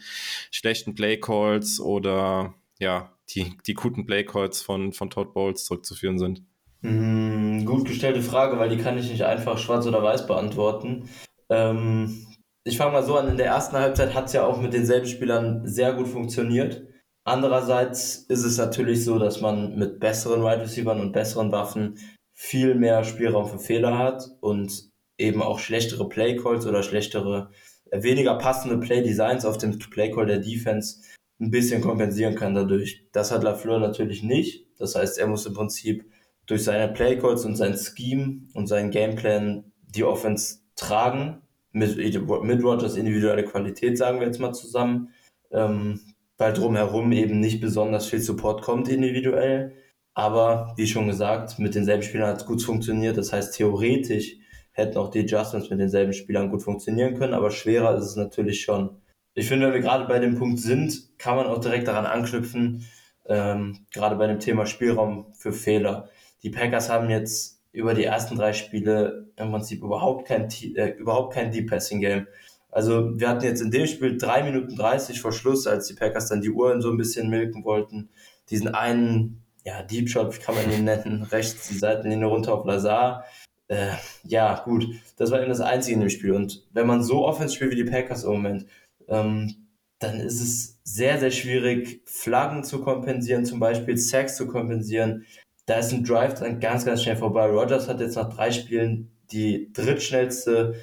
schlechten 0.51 0.93
Play-Calls 0.93 1.79
oder 1.79 2.53
ja, 2.79 3.11
die, 3.29 3.57
die 3.65 3.73
guten 3.73 4.05
Play-Calls 4.05 4.61
von, 4.61 4.93
von 4.93 5.09
Todd 5.09 5.33
Bowles 5.33 5.65
zurückzuführen 5.65 6.19
sind? 6.19 6.43
Mm, 6.81 7.65
gut 7.65 7.85
gestellte 7.85 8.21
Frage, 8.21 8.59
weil 8.59 8.69
die 8.69 8.77
kann 8.77 8.97
ich 8.97 9.09
nicht 9.09 9.23
einfach 9.23 9.57
schwarz 9.57 9.87
oder 9.87 10.03
weiß 10.03 10.27
beantworten. 10.27 11.09
Ähm, 11.49 12.27
ich 12.63 12.77
fange 12.77 12.91
mal 12.91 13.03
so 13.03 13.17
an, 13.17 13.27
in 13.27 13.37
der 13.37 13.47
ersten 13.47 13.77
Halbzeit 13.77 14.13
hat 14.13 14.25
es 14.27 14.33
ja 14.33 14.45
auch 14.45 14.61
mit 14.61 14.73
denselben 14.73 15.07
Spielern 15.07 15.65
sehr 15.67 15.93
gut 15.93 16.07
funktioniert. 16.07 16.83
Andererseits 17.23 18.17
ist 18.27 18.43
es 18.43 18.57
natürlich 18.57 19.03
so, 19.05 19.19
dass 19.19 19.41
man 19.41 19.75
mit 19.75 19.99
besseren 19.99 20.41
Wide 20.41 20.61
Receivers 20.61 20.99
und 20.99 21.11
besseren 21.11 21.51
Waffen 21.51 21.97
viel 22.33 22.75
mehr 22.75 23.03
Spielraum 23.03 23.47
für 23.47 23.59
Fehler 23.59 23.97
hat 23.97 24.23
und 24.41 24.89
eben 25.17 25.41
auch 25.41 25.59
schlechtere 25.59 26.07
Play 26.07 26.37
Calls 26.37 26.65
oder 26.65 26.81
schlechtere, 26.83 27.51
weniger 27.91 28.37
passende 28.37 28.77
Play 28.77 29.01
Designs 29.03 29.45
auf 29.45 29.57
dem 29.57 29.77
Play 29.77 30.11
Call 30.11 30.25
der 30.25 30.39
Defense 30.39 31.01
ein 31.39 31.51
bisschen 31.51 31.81
kompensieren 31.81 32.35
kann 32.35 32.55
dadurch. 32.55 33.05
Das 33.11 33.31
hat 33.31 33.43
Lafleur 33.43 33.79
natürlich 33.79 34.23
nicht. 34.23 34.65
Das 34.77 34.95
heißt, 34.95 35.17
er 35.17 35.27
muss 35.27 35.45
im 35.45 35.53
Prinzip 35.53 36.05
durch 36.45 36.63
seine 36.63 36.91
Play 36.91 37.17
Calls 37.17 37.45
und 37.45 37.55
sein 37.55 37.77
Scheme 37.77 38.47
und 38.53 38.67
seinen 38.67 38.91
Gameplan 38.91 39.71
die 39.83 40.03
Offense 40.03 40.59
tragen 40.75 41.41
mit, 41.71 41.97
mit 41.97 42.63
Rogers 42.63 42.95
individuelle 42.95 43.43
Qualität, 43.45 43.97
sagen 43.97 44.19
wir 44.19 44.27
jetzt 44.27 44.39
mal 44.39 44.53
zusammen, 44.53 45.09
ähm, 45.51 45.99
weil 46.37 46.53
drumherum 46.53 47.11
eben 47.11 47.39
nicht 47.39 47.61
besonders 47.61 48.07
viel 48.07 48.21
Support 48.21 48.61
kommt 48.61 48.89
individuell. 48.89 49.73
Aber 50.13 50.73
wie 50.75 50.87
schon 50.87 51.07
gesagt, 51.07 51.59
mit 51.59 51.75
denselben 51.75 52.03
Spielern 52.03 52.29
hat 52.29 52.37
es 52.37 52.45
gut 52.45 52.61
funktioniert. 52.61 53.17
Das 53.17 53.31
heißt, 53.31 53.55
theoretisch 53.55 54.37
hätten 54.71 54.97
auch 54.97 55.09
die 55.09 55.19
Adjustments 55.19 55.69
mit 55.69 55.79
denselben 55.79 56.13
Spielern 56.13 56.49
gut 56.49 56.63
funktionieren 56.63 57.17
können, 57.17 57.33
aber 57.33 57.51
schwerer 57.51 57.97
ist 57.97 58.05
es 58.05 58.15
natürlich 58.15 58.61
schon. 58.61 59.01
Ich 59.33 59.47
finde, 59.47 59.67
wenn 59.67 59.73
wir 59.73 59.81
gerade 59.81 60.05
bei 60.05 60.19
dem 60.19 60.35
Punkt 60.35 60.59
sind, 60.59 61.17
kann 61.17 61.35
man 61.35 61.47
auch 61.47 61.59
direkt 61.59 61.87
daran 61.87 62.05
anknüpfen, 62.05 62.85
ähm, 63.27 63.85
gerade 63.93 64.15
bei 64.15 64.27
dem 64.27 64.39
Thema 64.39 64.65
Spielraum 64.65 65.33
für 65.33 65.53
Fehler. 65.53 66.09
Die 66.43 66.49
Packers 66.49 66.89
haben 66.89 67.09
jetzt 67.09 67.58
über 67.71 67.93
die 67.93 68.03
ersten 68.03 68.35
drei 68.35 68.53
Spiele 68.53 69.27
im 69.35 69.51
Prinzip 69.51 69.81
überhaupt 69.83 70.27
kein, 70.27 70.49
äh, 70.75 70.89
überhaupt 70.97 71.33
kein 71.33 71.51
Deep 71.51 71.69
Passing 71.69 72.01
Game. 72.01 72.27
Also 72.71 73.19
wir 73.19 73.29
hatten 73.29 73.45
jetzt 73.45 73.61
in 73.61 73.71
dem 73.71 73.87
Spiel 73.87 74.17
drei 74.17 74.43
Minuten 74.43 74.75
30 74.75 75.21
vor 75.21 75.31
Schluss, 75.31 75.65
als 75.67 75.87
die 75.87 75.95
Packers 75.95 76.29
dann 76.29 76.41
die 76.41 76.51
Uhren 76.51 76.81
so 76.81 76.91
ein 76.91 76.97
bisschen 76.97 77.29
milken 77.29 77.63
wollten. 77.63 78.09
Diesen 78.49 78.67
einen, 78.67 79.43
ja, 79.63 79.81
Deep 79.83 80.09
Shot, 80.09 80.35
wie 80.35 80.41
kann 80.41 80.55
man 80.55 80.71
ihn 80.71 80.83
nennen, 80.83 81.23
rechts 81.31 81.67
die 81.67 81.77
Seitenlinie 81.77 82.27
runter 82.27 82.53
auf 82.53 82.65
Lazar. 82.65 83.25
Äh, 83.67 83.93
ja, 84.23 84.61
gut, 84.65 84.87
das 85.17 85.31
war 85.31 85.39
eben 85.39 85.49
das 85.49 85.61
Einzige 85.61 85.95
in 85.95 86.01
dem 86.01 86.09
Spiel. 86.09 86.33
Und 86.33 86.67
wenn 86.73 86.87
man 86.87 87.03
so 87.03 87.25
offensiv 87.25 87.55
spielt 87.55 87.71
wie 87.71 87.83
die 87.83 87.89
Packers 87.89 88.23
im 88.23 88.31
Moment, 88.31 88.65
ähm, 89.07 89.67
dann 89.99 90.19
ist 90.19 90.41
es 90.41 90.79
sehr, 90.83 91.19
sehr 91.19 91.31
schwierig, 91.31 92.01
Flaggen 92.05 92.63
zu 92.63 92.81
kompensieren, 92.81 93.45
zum 93.45 93.59
Beispiel 93.59 93.97
Sacks 93.97 94.37
zu 94.37 94.47
kompensieren 94.47 95.25
da 95.69 95.77
ist 95.77 95.93
ein 95.93 96.03
Drive 96.03 96.39
dann 96.39 96.59
ganz, 96.59 96.83
ganz 96.83 97.03
schnell 97.03 97.17
vorbei. 97.17 97.45
Rogers 97.45 97.87
hat 97.87 97.99
jetzt 97.99 98.15
nach 98.15 98.33
drei 98.33 98.51
Spielen 98.51 99.11
die 99.31 99.71
drittschnellste 99.71 100.73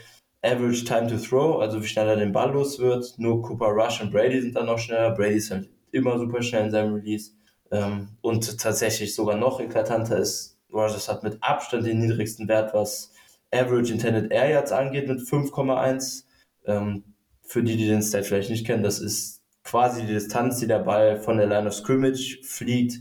Average 0.43 0.85
Time 0.85 1.09
to 1.09 1.17
Throw, 1.17 1.61
also 1.61 1.83
wie 1.83 1.89
schnell 1.89 2.09
er 2.09 2.17
den 2.17 2.31
Ball 2.31 2.53
los 2.53 2.79
wird. 2.79 3.15
Nur 3.19 3.43
Cooper 3.43 3.67
Rush 3.67 4.01
und 4.01 4.13
Brady 4.13 4.41
sind 4.41 4.55
dann 4.55 4.67
noch 4.67 4.79
schneller. 4.79 5.11
Brady 5.11 5.35
ist 5.35 5.51
halt 5.51 5.69
immer 5.91 6.17
super 6.19 6.41
schnell 6.41 6.67
in 6.67 6.71
seinem 6.71 6.95
Release. 6.95 7.33
Ähm, 7.73 8.11
und 8.21 8.61
tatsächlich 8.61 9.13
sogar 9.13 9.37
noch 9.37 9.59
eklatanter 9.59 10.19
ist, 10.19 10.57
Rogers 10.73 11.09
hat 11.09 11.25
mit 11.25 11.39
Abstand 11.41 11.85
den 11.85 11.99
niedrigsten 11.99 12.47
Wert, 12.47 12.73
was 12.73 13.13
Average 13.53 13.93
Intended 13.93 14.31
Air 14.31 14.51
Yards 14.51 14.71
angeht, 14.71 15.09
mit 15.09 15.19
5,1. 15.19 16.25
Ähm, 16.65 17.03
für 17.43 17.65
die, 17.65 17.77
die 17.77 17.89
den 17.89 18.03
Stat 18.03 18.27
vielleicht 18.27 18.51
nicht 18.51 18.67
kennen, 18.67 18.85
das 18.85 19.01
ist 19.01 19.43
quasi 19.65 20.03
die 20.03 20.13
Distanz, 20.13 20.61
die 20.61 20.69
der 20.69 20.81
Ball 20.81 21.21
von 21.21 21.39
der 21.39 21.47
Line 21.47 21.67
of 21.67 21.75
Scrimmage 21.75 22.39
fliegt 22.45 23.01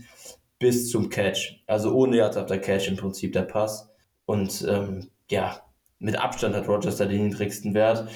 bis 0.58 0.90
zum 0.90 1.08
Catch. 1.08 1.62
Also 1.66 1.92
ohne 1.92 2.16
Yards 2.16 2.36
after 2.36 2.58
Catch 2.58 2.88
im 2.88 2.96
Prinzip 2.96 3.32
der 3.32 3.42
Pass. 3.42 3.88
Und 4.24 4.66
ähm, 4.68 5.10
ja, 5.30 5.60
mit 5.98 6.16
Abstand 6.16 6.54
hat 6.54 6.68
Rogers 6.68 6.96
da 6.96 7.06
den 7.06 7.28
niedrigsten 7.28 7.74
Wert. 7.74 8.08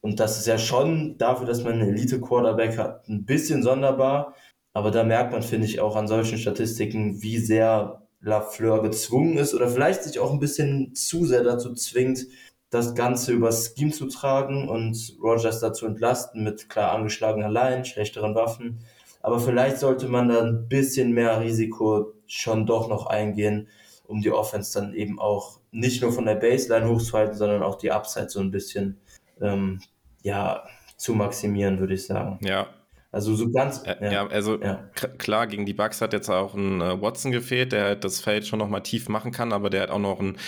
Und 0.00 0.18
das 0.20 0.38
ist 0.38 0.46
ja 0.46 0.58
schon 0.58 1.16
dafür, 1.18 1.46
dass 1.46 1.62
man 1.62 1.74
einen 1.74 1.90
Elite-Quarterback 1.90 2.76
hat, 2.76 3.08
ein 3.08 3.24
bisschen 3.24 3.62
sonderbar. 3.62 4.34
Aber 4.72 4.90
da 4.90 5.04
merkt 5.04 5.32
man, 5.32 5.42
finde 5.42 5.66
ich, 5.66 5.80
auch 5.80 5.96
an 5.96 6.08
solchen 6.08 6.38
Statistiken, 6.38 7.22
wie 7.22 7.38
sehr 7.38 8.02
Lafleur 8.20 8.82
gezwungen 8.82 9.36
ist 9.36 9.54
oder 9.54 9.68
vielleicht 9.68 10.04
sich 10.04 10.18
auch 10.18 10.32
ein 10.32 10.38
bisschen 10.38 10.94
zu 10.94 11.24
sehr 11.24 11.42
dazu 11.42 11.74
zwingt, 11.74 12.26
das 12.70 12.94
Ganze 12.94 13.32
übers 13.32 13.74
Scheme 13.76 13.90
zu 13.90 14.06
tragen 14.06 14.68
und 14.68 15.16
Rogers 15.22 15.60
dazu 15.60 15.86
entlasten 15.86 16.42
mit 16.42 16.70
klar 16.70 16.92
angeschlagener 16.92 17.50
Line, 17.50 17.84
schlechteren 17.84 18.34
Waffen 18.34 18.84
aber 19.22 19.38
vielleicht 19.38 19.78
sollte 19.78 20.08
man 20.08 20.28
da 20.28 20.42
ein 20.42 20.68
bisschen 20.68 21.12
mehr 21.12 21.40
Risiko 21.40 22.12
schon 22.26 22.66
doch 22.66 22.88
noch 22.88 23.06
eingehen, 23.06 23.68
um 24.06 24.20
die 24.20 24.32
Offense 24.32 24.78
dann 24.78 24.94
eben 24.94 25.18
auch 25.18 25.60
nicht 25.70 26.02
nur 26.02 26.12
von 26.12 26.26
der 26.26 26.34
Baseline 26.34 26.88
hochzuhalten, 26.88 27.36
sondern 27.36 27.62
auch 27.62 27.76
die 27.76 27.92
Upside 27.92 28.28
so 28.28 28.40
ein 28.40 28.50
bisschen 28.50 28.98
ähm, 29.40 29.80
ja, 30.22 30.64
zu 30.96 31.14
maximieren, 31.14 31.78
würde 31.78 31.94
ich 31.94 32.06
sagen. 32.06 32.38
Ja, 32.42 32.68
also 33.12 33.34
so 33.34 33.50
ganz. 33.50 33.82
Ja, 33.84 34.10
ja 34.10 34.26
also 34.26 34.58
ja. 34.58 34.88
klar, 35.18 35.46
gegen 35.46 35.66
die 35.66 35.74
Bucks 35.74 36.00
hat 36.00 36.14
jetzt 36.14 36.30
auch 36.30 36.54
ein 36.54 36.80
äh, 36.80 37.00
Watson 37.00 37.30
gefehlt, 37.30 37.72
der 37.72 37.84
halt 37.84 38.04
das 38.04 38.20
Feld 38.20 38.46
schon 38.46 38.58
nochmal 38.58 38.82
tief 38.82 39.10
machen 39.10 39.32
kann, 39.32 39.52
aber 39.52 39.68
der 39.68 39.80
halt 39.80 39.90
auch 39.90 39.98
noch 39.98 40.18
ein 40.18 40.38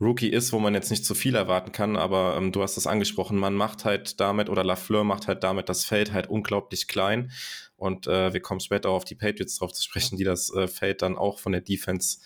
Rookie 0.00 0.28
ist, 0.28 0.52
wo 0.52 0.58
man 0.58 0.74
jetzt 0.74 0.90
nicht 0.90 1.04
zu 1.04 1.14
viel 1.14 1.36
erwarten 1.36 1.70
kann. 1.70 1.96
Aber 1.96 2.34
ähm, 2.36 2.50
du 2.50 2.62
hast 2.62 2.76
es 2.76 2.88
angesprochen, 2.88 3.38
man 3.38 3.54
macht 3.54 3.84
halt 3.84 4.18
damit, 4.18 4.50
oder 4.50 4.64
Lafleur 4.64 5.04
macht 5.04 5.28
halt 5.28 5.44
damit 5.44 5.68
das 5.68 5.84
Feld 5.84 6.12
halt 6.12 6.28
unglaublich 6.28 6.88
klein. 6.88 7.30
Und 7.78 8.06
äh, 8.06 8.32
wir 8.32 8.40
kommen 8.40 8.60
später 8.60 8.90
auch 8.90 8.96
auf 8.96 9.04
die 9.04 9.14
Patriots 9.14 9.58
drauf 9.58 9.72
zu 9.72 9.82
sprechen, 9.82 10.18
die 10.18 10.24
das 10.24 10.52
äh, 10.52 10.68
Feld 10.68 11.00
dann 11.00 11.16
auch 11.16 11.38
von 11.38 11.52
der 11.52 11.62
Defense 11.62 12.18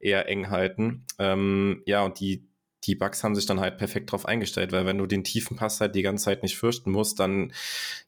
eher 0.00 0.28
eng 0.28 0.50
halten. 0.50 1.06
Ähm, 1.18 1.82
ja, 1.86 2.02
und 2.02 2.18
die 2.18 2.48
die 2.86 2.94
Bugs 2.94 3.24
haben 3.24 3.34
sich 3.34 3.46
dann 3.46 3.60
halt 3.60 3.78
perfekt 3.78 4.12
drauf 4.12 4.26
eingestellt, 4.26 4.72
weil 4.72 4.86
wenn 4.86 4.98
du 4.98 5.06
den 5.06 5.24
tiefen 5.24 5.56
Pass 5.56 5.80
halt 5.80 5.94
die 5.94 6.02
ganze 6.02 6.26
Zeit 6.26 6.42
nicht 6.42 6.58
fürchten 6.58 6.90
musst, 6.90 7.18
dann 7.18 7.52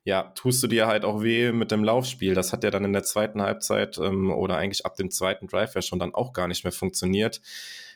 ja, 0.04 0.24
tust 0.34 0.62
du 0.62 0.66
dir 0.66 0.86
halt 0.86 1.04
auch 1.04 1.22
weh 1.22 1.52
mit 1.52 1.70
dem 1.70 1.84
Laufspiel. 1.84 2.34
Das 2.34 2.52
hat 2.52 2.64
ja 2.64 2.70
dann 2.70 2.84
in 2.84 2.92
der 2.92 3.04
zweiten 3.04 3.42
Halbzeit 3.42 3.98
ähm, 3.98 4.30
oder 4.30 4.56
eigentlich 4.56 4.84
ab 4.84 4.96
dem 4.96 5.10
zweiten 5.10 5.46
Drive 5.46 5.74
ja 5.74 5.82
schon 5.82 5.98
dann 5.98 6.14
auch 6.14 6.32
gar 6.32 6.48
nicht 6.48 6.64
mehr 6.64 6.72
funktioniert. 6.72 7.40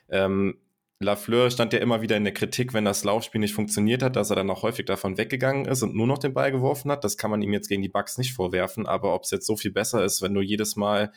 Ähm, 0.08 0.58
Lafleur 1.02 1.50
stand 1.50 1.72
ja 1.72 1.78
immer 1.78 2.02
wieder 2.02 2.18
in 2.18 2.24
der 2.24 2.34
Kritik, 2.34 2.74
wenn 2.74 2.84
das 2.84 3.04
Laufspiel 3.04 3.40
nicht 3.40 3.54
funktioniert 3.54 4.02
hat, 4.02 4.16
dass 4.16 4.28
er 4.28 4.36
dann 4.36 4.50
auch 4.50 4.62
häufig 4.62 4.84
davon 4.84 5.16
weggegangen 5.16 5.64
ist 5.64 5.82
und 5.82 5.96
nur 5.96 6.06
noch 6.06 6.18
den 6.18 6.34
Ball 6.34 6.52
geworfen 6.52 6.90
hat. 6.90 7.04
Das 7.04 7.16
kann 7.16 7.30
man 7.30 7.40
ihm 7.40 7.54
jetzt 7.54 7.68
gegen 7.68 7.80
die 7.80 7.88
Bugs 7.88 8.18
nicht 8.18 8.34
vorwerfen, 8.34 8.86
aber 8.86 9.14
ob 9.14 9.24
es 9.24 9.30
jetzt 9.30 9.46
so 9.46 9.56
viel 9.56 9.72
besser 9.72 10.04
ist, 10.04 10.20
wenn 10.20 10.34
du 10.34 10.42
jedes 10.42 10.76
Mal, 10.76 11.10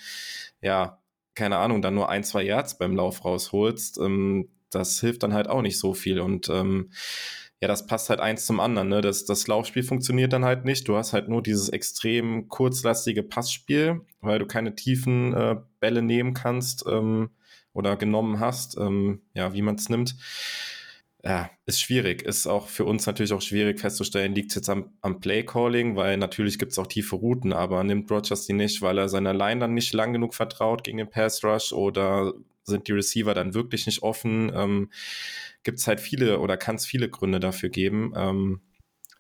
ja, 0.62 1.00
keine 1.36 1.58
Ahnung, 1.58 1.82
dann 1.82 1.96
nur 1.96 2.08
ein, 2.08 2.24
zwei 2.24 2.44
Yards 2.44 2.78
beim 2.78 2.96
Lauf 2.96 3.26
rausholst, 3.26 3.98
ähm, 3.98 4.50
das 4.70 5.02
hilft 5.02 5.22
dann 5.24 5.34
halt 5.34 5.50
auch 5.50 5.62
nicht 5.62 5.78
so 5.78 5.94
viel. 5.94 6.22
Und 6.22 6.48
ähm, 6.48 6.92
ja, 7.60 7.68
das 7.68 7.86
passt 7.86 8.10
halt 8.10 8.22
eins 8.22 8.46
zum 8.46 8.62
anderen. 8.62 8.88
Ne? 8.88 9.02
Das, 9.02 9.26
das 9.26 9.48
Laufspiel 9.48 9.84
funktioniert 9.84 10.32
dann 10.32 10.46
halt 10.46 10.64
nicht. 10.64 10.88
Du 10.88 10.96
hast 10.96 11.12
halt 11.12 11.28
nur 11.28 11.44
dieses 11.44 11.68
extrem 11.70 12.48
kurzlastige 12.48 13.24
Passspiel, 13.24 14.02
weil 14.22 14.40
du 14.40 14.46
keine 14.46 14.76
tiefen 14.76 15.34
äh, 15.34 15.58
Bälle 15.82 16.02
nehmen 16.02 16.34
kannst 16.34 16.86
ähm, 16.90 17.32
oder 17.74 17.98
genommen 17.98 18.40
hast, 18.40 18.78
ähm, 18.78 19.22
ja, 19.34 19.54
wie 19.54 19.62
man 19.62 19.76
es 19.76 19.90
nimmt. 19.90 20.16
Ja, 21.26 21.50
ist 21.66 21.80
schwierig. 21.80 22.22
Ist 22.22 22.48
auch 22.48 22.68
für 22.68 22.84
uns 22.84 23.06
natürlich 23.06 23.32
auch 23.32 23.42
schwierig 23.42 23.80
festzustellen, 23.80 24.36
liegt 24.36 24.52
es 24.52 24.56
jetzt 24.56 24.70
am, 24.70 24.92
am 25.02 25.22
Play-Calling, 25.22 25.96
weil 25.96 26.18
natürlich 26.18 26.60
gibt 26.60 26.74
es 26.74 26.80
auch 26.80 26.88
tiefe 26.88 27.16
Routen, 27.16 27.54
aber 27.54 27.82
nimmt 27.86 28.12
Rogers 28.12 28.46
die 28.46 28.54
nicht, 28.54 28.82
weil 28.82 28.98
er 28.98 29.08
seiner 29.08 29.34
Line 29.34 29.62
dann 29.62 29.74
nicht 29.74 29.94
lang 29.94 30.12
genug 30.12 30.36
vertraut 30.36 30.84
gegen 30.84 30.98
den 30.98 31.10
Pass-Rush 31.10 31.72
oder 31.72 32.34
sind 32.66 32.88
die 32.88 32.92
Receiver 32.92 33.34
dann 33.34 33.54
wirklich 33.54 33.86
nicht 33.86 34.04
offen? 34.04 34.52
Ähm, 34.54 34.90
Gibt 35.64 35.80
es 35.80 35.88
halt 35.88 36.02
viele 36.02 36.40
oder 36.40 36.58
kann 36.58 36.76
es 36.76 36.86
viele 36.86 37.10
Gründe 37.10 37.40
dafür 37.40 37.70
geben. 37.70 38.14
Ähm, 38.18 38.62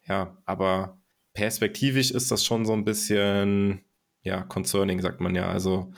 ja, 0.06 0.38
aber 0.46 0.98
perspektivisch 1.34 2.12
ist 2.12 2.32
das 2.32 2.46
schon 2.46 2.66
so 2.66 2.74
ein 2.74 2.84
bisschen, 2.84 3.82
ja, 4.24 4.42
concerning, 4.42 5.02
sagt 5.02 5.22
man 5.22 5.36
ja. 5.36 5.48
Also, 5.48 5.94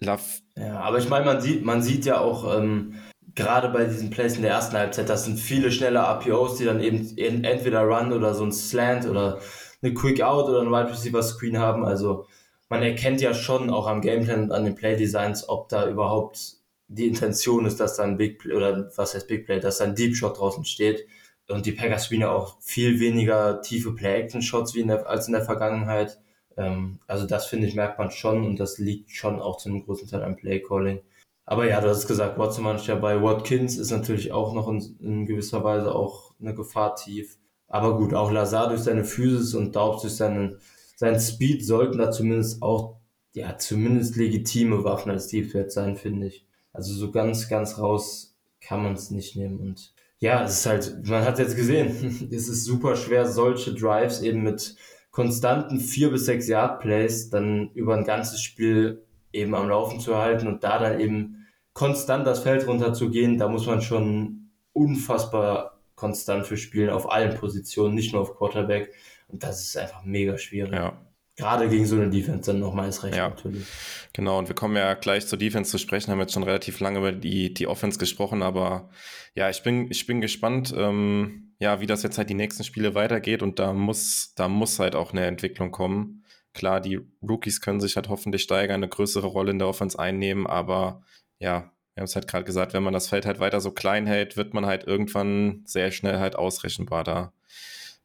Love. 0.00 0.22
Ja, 0.56 0.80
aber 0.80 0.98
ich 0.98 1.08
meine, 1.08 1.24
man 1.24 1.40
sieht, 1.40 1.64
man 1.64 1.82
sieht 1.82 2.04
ja 2.04 2.20
auch, 2.20 2.58
ähm, 2.58 2.94
gerade 3.34 3.68
bei 3.68 3.84
diesen 3.84 4.10
Plays 4.10 4.36
in 4.36 4.42
der 4.42 4.52
ersten 4.52 4.76
Halbzeit, 4.76 5.08
das 5.08 5.24
sind 5.24 5.38
viele 5.38 5.70
schnelle 5.70 6.00
RPOs, 6.00 6.56
die 6.56 6.64
dann 6.64 6.80
eben 6.80 7.16
entweder 7.44 7.82
Run 7.82 8.12
oder 8.12 8.34
so 8.34 8.44
ein 8.44 8.52
Slant 8.52 9.06
oder 9.06 9.40
eine 9.82 9.94
Quick 9.94 10.20
Out 10.20 10.48
oder 10.48 10.60
ein 10.60 10.70
Wide 10.70 10.90
Receiver 10.90 11.22
Screen 11.22 11.58
haben. 11.58 11.84
Also 11.84 12.26
man 12.68 12.82
erkennt 12.82 13.20
ja 13.20 13.34
schon 13.34 13.70
auch 13.70 13.86
am 13.86 14.00
Gameplan 14.00 14.44
und 14.44 14.52
an 14.52 14.64
den 14.64 14.74
Play 14.74 14.96
Designs, 14.96 15.48
ob 15.48 15.68
da 15.68 15.88
überhaupt 15.88 16.56
die 16.88 17.06
Intention 17.06 17.66
ist, 17.66 17.78
dass 17.78 17.96
da 17.96 18.02
ein 18.02 18.16
Big 18.16 18.38
Play 18.38 18.54
oder 18.54 18.90
was 18.96 19.14
heißt 19.14 19.28
Big 19.28 19.46
Play, 19.46 19.60
dass 19.60 19.78
da 19.78 19.84
ein 19.84 19.94
Deep 19.94 20.16
Shot 20.16 20.38
draußen 20.38 20.64
steht. 20.64 21.06
Und 21.48 21.66
die 21.66 21.72
Packers 21.72 22.06
spielen 22.06 22.22
ja 22.22 22.30
auch 22.30 22.60
viel 22.60 23.00
weniger 23.00 23.60
tiefe 23.60 23.92
Play-Action-Shots 23.92 24.74
wie 24.74 24.80
in 24.80 24.88
der, 24.88 25.08
als 25.08 25.26
in 25.26 25.32
der 25.32 25.44
Vergangenheit. 25.44 26.20
Ähm, 26.60 26.98
also 27.06 27.26
das 27.26 27.46
finde 27.46 27.66
ich, 27.66 27.74
merkt 27.74 27.98
man 27.98 28.10
schon 28.10 28.44
und 28.44 28.60
das 28.60 28.78
liegt 28.78 29.10
schon 29.10 29.40
auch 29.40 29.56
zu 29.56 29.70
einem 29.70 29.84
großen 29.84 30.08
Teil 30.08 30.22
am 30.22 30.36
Play-Calling. 30.36 31.00
Aber 31.46 31.66
ja, 31.66 31.80
du 31.80 31.88
hast 31.88 32.06
gesagt, 32.06 32.38
Watson 32.38 32.64
war 32.64 32.74
nicht 32.74 32.88
dabei. 32.88 33.22
Watkins 33.22 33.76
ist 33.78 33.90
natürlich 33.90 34.30
auch 34.30 34.52
noch 34.52 34.68
in, 34.68 34.96
in 35.00 35.26
gewisser 35.26 35.64
Weise 35.64 35.94
auch 35.94 36.34
eine 36.40 36.54
Gefahr 36.54 36.94
tief. 36.96 37.38
Aber 37.66 37.96
gut, 37.96 38.14
auch 38.14 38.30
Lazar 38.30 38.68
durch 38.68 38.82
seine 38.82 39.04
Physis 39.04 39.54
und 39.54 39.74
Daubs 39.74 40.02
durch 40.02 40.14
seinen, 40.14 40.58
seinen 40.96 41.18
Speed 41.18 41.64
sollten 41.64 41.98
da 41.98 42.10
zumindest 42.10 42.62
auch, 42.62 42.98
ja, 43.32 43.56
zumindest 43.56 44.16
legitime 44.16 44.84
Waffen 44.84 45.10
als 45.10 45.28
Deep 45.28 45.50
Threat 45.50 45.72
sein, 45.72 45.96
finde 45.96 46.26
ich. 46.26 46.46
Also 46.72 46.92
so 46.94 47.10
ganz, 47.10 47.48
ganz 47.48 47.78
raus 47.78 48.36
kann 48.60 48.82
man 48.82 48.92
es 48.94 49.10
nicht 49.10 49.34
nehmen. 49.34 49.60
Und 49.60 49.94
ja, 50.18 50.44
es 50.44 50.58
ist 50.58 50.66
halt, 50.66 51.08
man 51.08 51.24
hat 51.24 51.38
jetzt 51.38 51.56
gesehen, 51.56 52.28
es 52.30 52.48
ist 52.48 52.64
super 52.64 52.96
schwer, 52.96 53.26
solche 53.26 53.74
Drives 53.74 54.20
eben 54.20 54.42
mit 54.42 54.76
konstanten 55.10 55.80
vier 55.80 56.10
bis 56.10 56.26
sechs 56.26 56.48
Yard 56.48 56.80
Plays 56.80 57.30
dann 57.30 57.70
über 57.74 57.94
ein 57.94 58.04
ganzes 58.04 58.40
Spiel 58.40 59.02
eben 59.32 59.54
am 59.54 59.68
Laufen 59.68 60.00
zu 60.00 60.16
halten 60.16 60.46
und 60.46 60.64
da 60.64 60.78
dann 60.78 61.00
eben 61.00 61.46
konstant 61.72 62.26
das 62.26 62.40
Feld 62.40 62.66
runterzugehen, 62.66 63.38
da 63.38 63.48
muss 63.48 63.66
man 63.66 63.80
schon 63.80 64.50
unfassbar 64.72 65.80
konstant 65.94 66.46
für 66.46 66.56
spielen 66.56 66.90
auf 66.90 67.10
allen 67.10 67.36
Positionen, 67.36 67.94
nicht 67.94 68.12
nur 68.12 68.22
auf 68.22 68.36
Quarterback. 68.36 68.92
Und 69.28 69.42
das 69.42 69.62
ist 69.62 69.76
einfach 69.76 70.04
mega 70.04 70.38
schwierig. 70.38 70.72
Ja. 70.72 70.98
Gerade 71.40 71.68
gegen 71.68 71.86
so 71.86 71.96
eine 71.96 72.10
Defense 72.10 72.50
dann 72.50 72.60
nochmal 72.60 72.88
ist 72.88 73.02
recht 73.02 73.16
ja. 73.16 73.30
natürlich. 73.30 73.66
Genau, 74.12 74.38
und 74.38 74.48
wir 74.48 74.54
kommen 74.54 74.76
ja 74.76 74.94
gleich 74.94 75.26
zur 75.26 75.38
Defense 75.38 75.70
zu 75.70 75.78
sprechen, 75.78 76.10
haben 76.10 76.20
jetzt 76.20 76.32
schon 76.32 76.42
relativ 76.42 76.80
lange 76.80 76.98
über 76.98 77.12
die, 77.12 77.54
die 77.54 77.66
Offense 77.66 77.98
gesprochen, 77.98 78.42
aber 78.42 78.90
ja, 79.34 79.48
ich 79.48 79.62
bin, 79.62 79.90
ich 79.90 80.06
bin 80.06 80.20
gespannt, 80.20 80.74
ähm, 80.76 81.54
ja, 81.58 81.80
wie 81.80 81.86
das 81.86 82.02
jetzt 82.02 82.18
halt 82.18 82.30
die 82.30 82.34
nächsten 82.34 82.64
Spiele 82.64 82.94
weitergeht 82.94 83.42
und 83.42 83.58
da 83.58 83.72
muss, 83.72 84.32
da 84.36 84.48
muss 84.48 84.78
halt 84.78 84.94
auch 84.94 85.12
eine 85.12 85.26
Entwicklung 85.26 85.70
kommen. 85.70 86.24
Klar, 86.52 86.80
die 86.80 87.00
Rookies 87.22 87.60
können 87.60 87.80
sich 87.80 87.96
halt 87.96 88.08
hoffentlich 88.08 88.42
steigern, 88.42 88.76
eine 88.76 88.88
größere 88.88 89.26
Rolle 89.26 89.52
in 89.52 89.58
der 89.58 89.68
Offense 89.68 89.98
einnehmen, 89.98 90.46
aber 90.46 91.02
ja, 91.38 91.70
wir 91.94 92.02
haben 92.02 92.06
es 92.06 92.14
halt 92.14 92.28
gerade 92.28 92.44
gesagt, 92.44 92.72
wenn 92.72 92.82
man 92.82 92.92
das 92.92 93.08
Feld 93.08 93.26
halt 93.26 93.40
weiter 93.40 93.60
so 93.60 93.72
klein 93.72 94.06
hält, 94.06 94.36
wird 94.36 94.54
man 94.54 94.66
halt 94.66 94.84
irgendwann 94.84 95.62
sehr 95.66 95.90
schnell 95.90 96.18
halt 96.18 96.36
ausrechenbar. 96.36 97.04
Da 97.04 97.32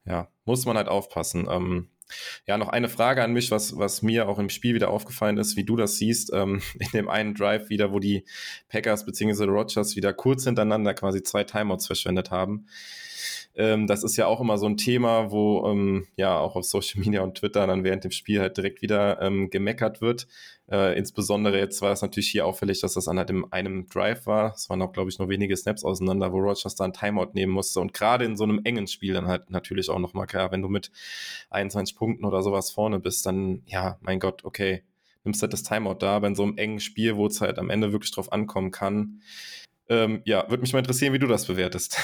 ja, 0.05 0.27
muss 0.45 0.65
man 0.65 0.77
halt 0.77 0.87
aufpassen. 0.87 1.47
Ähm, 1.49 1.89
ja, 2.45 2.57
noch 2.57 2.69
eine 2.69 2.89
Frage 2.89 3.23
an 3.23 3.33
mich, 3.33 3.51
was, 3.51 3.77
was 3.77 4.01
mir 4.01 4.27
auch 4.27 4.39
im 4.39 4.49
Spiel 4.49 4.75
wieder 4.75 4.89
aufgefallen 4.89 5.37
ist, 5.37 5.55
wie 5.55 5.63
du 5.63 5.75
das 5.75 5.97
siehst, 5.97 6.31
ähm, 6.33 6.61
in 6.79 6.89
dem 6.93 7.09
einen 7.09 7.33
Drive 7.33 7.69
wieder, 7.69 7.91
wo 7.91 7.99
die 7.99 8.25
Packers 8.69 9.05
bzw. 9.05 9.45
Rogers 9.45 9.95
wieder 9.95 10.13
kurz 10.13 10.43
hintereinander 10.43 10.93
quasi 10.93 11.23
zwei 11.23 11.43
Timeouts 11.43 11.87
verschwendet 11.87 12.31
haben. 12.31 12.67
Ähm, 13.57 13.87
das 13.87 14.03
ist 14.03 14.17
ja 14.17 14.27
auch 14.27 14.41
immer 14.41 14.57
so 14.57 14.65
ein 14.65 14.77
Thema, 14.77 15.31
wo 15.31 15.65
ähm, 15.67 16.07
ja 16.17 16.37
auch 16.37 16.55
auf 16.55 16.65
Social 16.65 16.99
Media 17.01 17.21
und 17.21 17.37
Twitter 17.37 17.65
dann 17.67 17.83
während 17.83 18.03
dem 18.03 18.11
Spiel 18.11 18.41
halt 18.41 18.57
direkt 18.57 18.81
wieder 18.81 19.21
ähm, 19.21 19.49
gemeckert 19.49 20.01
wird. 20.01 20.27
Äh, 20.69 20.97
insbesondere 20.97 21.59
jetzt 21.59 21.81
war 21.81 21.91
es 21.91 22.01
natürlich 22.01 22.29
hier 22.29 22.45
auffällig, 22.45 22.81
dass 22.81 22.95
das 22.95 23.07
an 23.07 23.17
in 23.19 23.45
einem 23.51 23.87
Drive 23.87 24.25
war. 24.25 24.53
Es 24.53 24.69
waren 24.69 24.81
auch, 24.81 24.93
glaube 24.93 25.09
ich, 25.09 25.19
nur 25.19 25.29
wenige 25.29 25.55
Snaps 25.55 25.83
auseinander, 25.83 26.31
wo 26.31 26.37
Rogers 26.37 26.75
da 26.75 26.85
ein 26.85 26.93
Timeout 26.93 27.33
nehmen 27.33 27.53
musste. 27.53 27.79
Und 27.79 27.93
gerade 27.93 28.25
in 28.25 28.35
so 28.35 28.45
einem 28.45 28.61
engen 28.63 28.87
Spiel 28.87 29.13
dann 29.13 29.27
halt 29.27 29.51
natürlich 29.51 29.89
auch 29.89 29.99
nochmal 29.99 30.25
klar, 30.25 30.51
wenn 30.51 30.63
du 30.63 30.67
mit 30.67 30.91
21 31.51 31.95
Punkten 31.95 32.25
oder 32.25 32.41
sowas 32.41 32.71
vorne 32.71 32.99
bist, 32.99 33.25
dann, 33.25 33.61
ja, 33.67 33.97
mein 34.01 34.19
Gott, 34.19 34.43
okay, 34.43 34.83
nimmst 35.23 35.41
halt 35.41 35.53
das 35.53 35.63
Timeout 35.63 35.97
da, 35.99 36.19
bei 36.19 36.33
so 36.33 36.43
einem 36.43 36.57
engen 36.57 36.79
Spiel, 36.79 37.15
wo 37.15 37.27
es 37.27 37.41
halt 37.41 37.59
am 37.59 37.69
Ende 37.69 37.91
wirklich 37.91 38.11
drauf 38.11 38.31
ankommen 38.31 38.71
kann. 38.71 39.21
Ähm, 39.87 40.21
ja, 40.25 40.49
würde 40.49 40.61
mich 40.61 40.73
mal 40.73 40.79
interessieren, 40.79 41.13
wie 41.13 41.19
du 41.19 41.27
das 41.27 41.45
bewertest. 41.45 41.97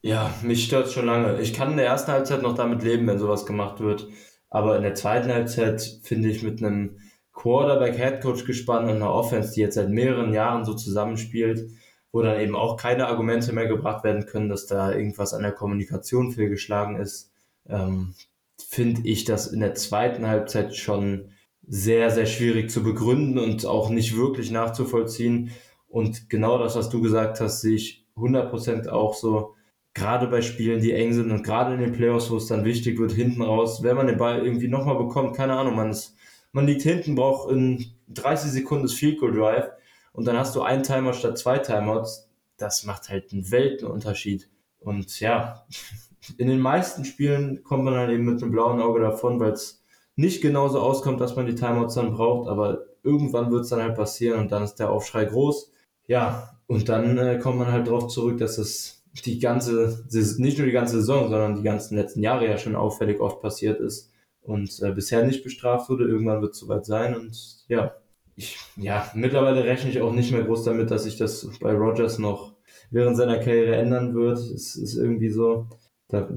Ja, 0.00 0.32
mich 0.42 0.64
stört 0.64 0.92
schon 0.92 1.06
lange. 1.06 1.40
Ich 1.40 1.52
kann 1.52 1.72
in 1.72 1.76
der 1.76 1.86
ersten 1.86 2.12
Halbzeit 2.12 2.42
noch 2.42 2.54
damit 2.54 2.84
leben, 2.84 3.06
wenn 3.08 3.18
sowas 3.18 3.46
gemacht 3.46 3.80
wird. 3.80 4.06
Aber 4.48 4.76
in 4.76 4.82
der 4.82 4.94
zweiten 4.94 5.32
Halbzeit 5.32 5.82
finde 6.02 6.28
ich 6.28 6.44
mit 6.44 6.62
einem 6.62 7.00
Quarterback-Headcoach 7.36 8.44
gespannt 8.46 8.88
und 8.88 8.96
einer 8.96 9.12
Offense, 9.12 9.52
die 9.54 9.60
jetzt 9.60 9.74
seit 9.74 9.90
mehreren 9.90 10.32
Jahren 10.32 10.64
so 10.64 10.74
zusammenspielt, 10.74 11.70
wo 12.10 12.22
dann 12.22 12.40
eben 12.40 12.56
auch 12.56 12.76
keine 12.76 13.06
Argumente 13.06 13.52
mehr 13.52 13.68
gebracht 13.68 14.02
werden 14.04 14.26
können, 14.26 14.48
dass 14.48 14.66
da 14.66 14.90
irgendwas 14.90 15.34
an 15.34 15.42
der 15.42 15.52
Kommunikation 15.52 16.32
fehlgeschlagen 16.32 16.96
ist, 16.96 17.30
ähm, 17.68 18.14
finde 18.58 19.02
ich 19.04 19.24
das 19.24 19.48
in 19.48 19.60
der 19.60 19.74
zweiten 19.74 20.26
Halbzeit 20.26 20.74
schon 20.74 21.30
sehr, 21.68 22.10
sehr 22.10 22.26
schwierig 22.26 22.70
zu 22.70 22.82
begründen 22.82 23.38
und 23.38 23.66
auch 23.66 23.90
nicht 23.90 24.16
wirklich 24.16 24.50
nachzuvollziehen. 24.50 25.50
Und 25.88 26.30
genau 26.30 26.58
das, 26.58 26.74
was 26.74 26.88
du 26.88 27.02
gesagt 27.02 27.40
hast, 27.40 27.60
sehe 27.60 27.76
ich 27.76 28.06
100% 28.16 28.88
auch 28.88 29.14
so 29.14 29.54
gerade 29.92 30.26
bei 30.28 30.40
Spielen, 30.40 30.80
die 30.80 30.92
eng 30.92 31.12
sind 31.12 31.30
und 31.30 31.42
gerade 31.42 31.74
in 31.74 31.80
den 31.80 31.92
Playoffs, 31.92 32.30
wo 32.30 32.36
es 32.36 32.46
dann 32.46 32.64
wichtig 32.64 32.98
wird, 32.98 33.12
hinten 33.12 33.42
raus, 33.42 33.82
wenn 33.82 33.96
man 33.96 34.06
den 34.06 34.18
Ball 34.18 34.44
irgendwie 34.44 34.68
nochmal 34.68 34.96
bekommt, 34.96 35.36
keine 35.36 35.54
Ahnung, 35.54 35.74
man, 35.74 35.90
ist, 35.90 36.15
man 36.56 36.66
liegt 36.66 36.80
hinten, 36.80 37.16
braucht 37.16 37.50
in 37.50 37.84
30 38.08 38.50
Sekunden 38.50 38.84
das 38.84 38.94
Field 38.94 39.20
Goal 39.20 39.34
Drive 39.34 39.68
und 40.14 40.26
dann 40.26 40.38
hast 40.38 40.56
du 40.56 40.62
einen 40.62 40.84
Timer 40.84 41.12
statt 41.12 41.36
zwei 41.36 41.58
Timeouts, 41.58 42.30
das 42.56 42.84
macht 42.84 43.10
halt 43.10 43.30
einen 43.30 43.50
Weltenunterschied. 43.50 44.48
Und 44.80 45.20
ja, 45.20 45.66
in 46.38 46.48
den 46.48 46.58
meisten 46.58 47.04
Spielen 47.04 47.62
kommt 47.62 47.84
man 47.84 47.92
dann 47.92 48.08
eben 48.08 48.24
mit 48.24 48.42
einem 48.42 48.52
blauen 48.52 48.80
Auge 48.80 49.00
davon, 49.00 49.38
weil 49.38 49.52
es 49.52 49.84
nicht 50.14 50.40
genauso 50.40 50.80
auskommt, 50.80 51.20
dass 51.20 51.36
man 51.36 51.44
die 51.44 51.54
Timeouts 51.54 51.96
dann 51.96 52.14
braucht, 52.14 52.48
aber 52.48 52.86
irgendwann 53.02 53.50
wird 53.50 53.64
es 53.64 53.68
dann 53.68 53.82
halt 53.82 53.94
passieren 53.94 54.40
und 54.40 54.50
dann 54.50 54.62
ist 54.62 54.76
der 54.76 54.90
Aufschrei 54.90 55.26
groß. 55.26 55.70
Ja, 56.06 56.56
und 56.68 56.88
dann 56.88 57.18
äh, 57.18 57.38
kommt 57.38 57.58
man 57.58 57.70
halt 57.70 57.86
darauf 57.86 58.08
zurück, 58.08 58.38
dass 58.38 58.56
es 58.56 59.04
die 59.26 59.40
ganze, 59.40 60.06
nicht 60.38 60.56
nur 60.56 60.66
die 60.66 60.72
ganze 60.72 61.00
Saison, 61.00 61.28
sondern 61.28 61.56
die 61.56 61.62
ganzen 61.64 61.98
letzten 61.98 62.22
Jahre 62.22 62.48
ja 62.48 62.56
schon 62.56 62.76
auffällig 62.76 63.20
oft 63.20 63.42
passiert 63.42 63.78
ist 63.78 64.10
und 64.46 64.82
äh, 64.82 64.92
bisher 64.92 65.24
nicht 65.24 65.44
bestraft 65.44 65.90
wurde. 65.90 66.04
Irgendwann 66.04 66.42
wird 66.42 66.54
es 66.54 66.60
soweit 66.60 66.86
sein 66.86 67.14
und 67.14 67.64
ja, 67.68 67.94
ich, 68.36 68.58
ja, 68.76 69.10
mittlerweile 69.14 69.64
rechne 69.64 69.90
ich 69.90 70.00
auch 70.00 70.12
nicht 70.12 70.30
mehr 70.30 70.42
groß 70.44 70.64
damit, 70.64 70.90
dass 70.90 71.04
sich 71.04 71.16
das 71.16 71.48
bei 71.60 71.72
Rogers 71.72 72.18
noch 72.18 72.54
während 72.90 73.16
seiner 73.16 73.38
Karriere 73.38 73.76
ändern 73.76 74.14
wird. 74.14 74.38
Es 74.38 74.76
ist 74.76 74.96
irgendwie 74.96 75.30
so, 75.30 75.68
da, 76.08 76.28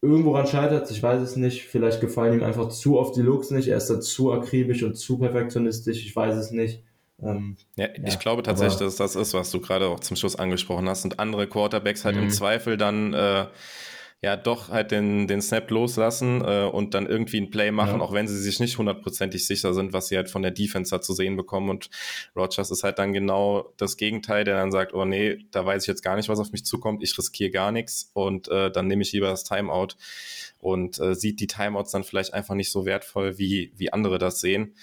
irgendwo 0.00 0.32
ran 0.32 0.46
scheitert, 0.46 0.90
ich 0.90 1.02
weiß 1.02 1.20
es 1.20 1.36
nicht. 1.36 1.64
Vielleicht 1.64 2.00
gefallen 2.00 2.34
ihm 2.34 2.44
einfach 2.44 2.68
zu 2.68 2.98
oft 2.98 3.16
die 3.16 3.22
Looks 3.22 3.50
nicht. 3.50 3.68
Er 3.68 3.76
ist 3.76 3.90
da 3.90 4.00
zu 4.00 4.32
akribisch 4.32 4.82
und 4.82 4.94
zu 4.94 5.18
perfektionistisch, 5.18 6.06
ich 6.06 6.14
weiß 6.14 6.36
es 6.36 6.52
nicht. 6.52 6.84
Ähm, 7.22 7.56
ja, 7.76 7.86
ja, 7.86 8.04
ich 8.06 8.18
glaube 8.18 8.42
tatsächlich, 8.42 8.78
dass 8.78 8.96
das 8.96 9.14
ist, 9.14 9.34
was 9.34 9.50
du 9.50 9.60
gerade 9.60 9.88
auch 9.88 10.00
zum 10.00 10.16
Schluss 10.16 10.36
angesprochen 10.36 10.88
hast. 10.88 11.04
Und 11.04 11.18
andere 11.18 11.46
Quarterbacks 11.48 12.04
halt 12.04 12.16
mhm. 12.16 12.24
im 12.24 12.30
Zweifel 12.30 12.76
dann 12.76 13.12
äh, 13.12 13.46
ja 14.22 14.36
doch 14.36 14.68
halt 14.68 14.90
den, 14.90 15.26
den 15.26 15.40
Snap 15.40 15.70
loslassen 15.70 16.42
äh, 16.44 16.64
und 16.64 16.92
dann 16.92 17.06
irgendwie 17.06 17.40
ein 17.40 17.50
Play 17.50 17.70
machen, 17.70 18.00
ja. 18.00 18.00
auch 18.00 18.12
wenn 18.12 18.28
sie 18.28 18.38
sich 18.38 18.60
nicht 18.60 18.76
hundertprozentig 18.76 19.46
sicher 19.46 19.72
sind, 19.72 19.94
was 19.94 20.08
sie 20.08 20.16
halt 20.16 20.28
von 20.28 20.42
der 20.42 20.50
Defense 20.50 20.90
da 20.90 21.00
zu 21.00 21.14
sehen 21.14 21.36
bekommen. 21.36 21.70
Und 21.70 21.88
Rogers 22.36 22.70
ist 22.70 22.84
halt 22.84 22.98
dann 22.98 23.14
genau 23.14 23.72
das 23.78 23.96
Gegenteil, 23.96 24.44
der 24.44 24.56
dann 24.56 24.72
sagt, 24.72 24.92
oh 24.92 25.06
nee, 25.06 25.38
da 25.50 25.64
weiß 25.64 25.84
ich 25.84 25.88
jetzt 25.88 26.02
gar 26.02 26.16
nicht, 26.16 26.28
was 26.28 26.38
auf 26.38 26.52
mich 26.52 26.66
zukommt, 26.66 27.02
ich 27.02 27.16
riskiere 27.16 27.50
gar 27.50 27.72
nichts 27.72 28.10
und 28.12 28.48
äh, 28.48 28.70
dann 28.70 28.88
nehme 28.88 29.02
ich 29.02 29.12
lieber 29.12 29.28
das 29.28 29.44
Timeout 29.44 29.94
und 30.58 30.98
äh, 31.00 31.14
sieht 31.14 31.40
die 31.40 31.46
Timeouts 31.46 31.90
dann 31.90 32.04
vielleicht 32.04 32.34
einfach 32.34 32.54
nicht 32.54 32.70
so 32.70 32.84
wertvoll, 32.84 33.38
wie, 33.38 33.72
wie 33.76 33.92
andere 33.92 34.18
das 34.18 34.40
sehen. 34.40 34.74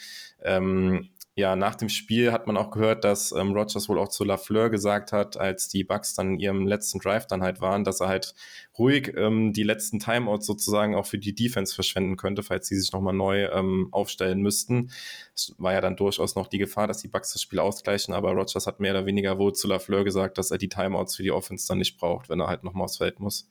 Ähm, 0.44 1.10
ja, 1.38 1.56
nach 1.56 1.76
dem 1.76 1.88
Spiel 1.88 2.32
hat 2.32 2.48
man 2.48 2.58
auch 2.58 2.72
gehört, 2.72 3.04
dass 3.04 3.32
ähm, 3.32 3.52
Rogers 3.54 3.88
wohl 3.88 4.00
auch 4.00 4.08
zu 4.08 4.24
Lafleur 4.24 4.72
gesagt 4.72 5.12
hat, 5.12 5.38
als 5.38 5.68
die 5.68 5.84
Bucks 5.84 6.16
dann 6.16 6.34
in 6.34 6.40
ihrem 6.40 6.66
letzten 6.66 6.98
Drive 6.98 7.28
dann 7.28 7.44
halt 7.44 7.62
waren, 7.62 7.84
dass 7.84 8.02
er 8.02 8.08
halt 8.08 8.34
ruhig 8.76 9.14
ähm, 9.16 9.54
die 9.54 9.62
letzten 9.62 10.00
Timeouts 10.00 10.48
sozusagen 10.48 10.96
auch 10.96 11.06
für 11.06 11.20
die 11.20 11.36
Defense 11.36 11.76
verschwenden 11.76 12.18
könnte, 12.18 12.42
falls 12.42 12.66
sie 12.68 12.80
sich 12.80 12.92
nochmal 12.92 13.14
neu 13.14 13.46
ähm, 13.52 13.90
aufstellen 13.92 14.42
müssten. 14.42 14.90
Es 15.36 15.54
war 15.60 15.74
ja 15.74 15.82
dann 15.82 15.96
durchaus 15.96 16.34
noch 16.34 16.48
die 16.48 16.58
Gefahr, 16.58 16.88
dass 16.88 17.04
die 17.04 17.08
Bucks 17.08 17.34
das 17.34 17.44
Spiel 17.44 17.60
ausgleichen, 17.60 18.16
aber 18.16 18.32
Rogers 18.32 18.66
hat 18.66 18.80
mehr 18.80 18.94
oder 18.94 19.06
weniger 19.06 19.38
wohl 19.38 19.54
zu 19.54 19.68
Lafleur 19.68 20.04
gesagt, 20.04 20.40
dass 20.40 20.50
er 20.50 20.58
die 20.58 20.70
Timeouts 20.70 21.18
für 21.18 21.24
die 21.24 21.32
Offense 21.32 21.68
dann 21.68 21.78
nicht 21.78 22.00
braucht, 22.00 22.30
wenn 22.30 22.40
er 22.40 22.48
halt 22.48 22.64
nochmal 22.64 22.86
aufs 22.86 22.98
Feld 22.98 23.20
muss. 23.20 23.48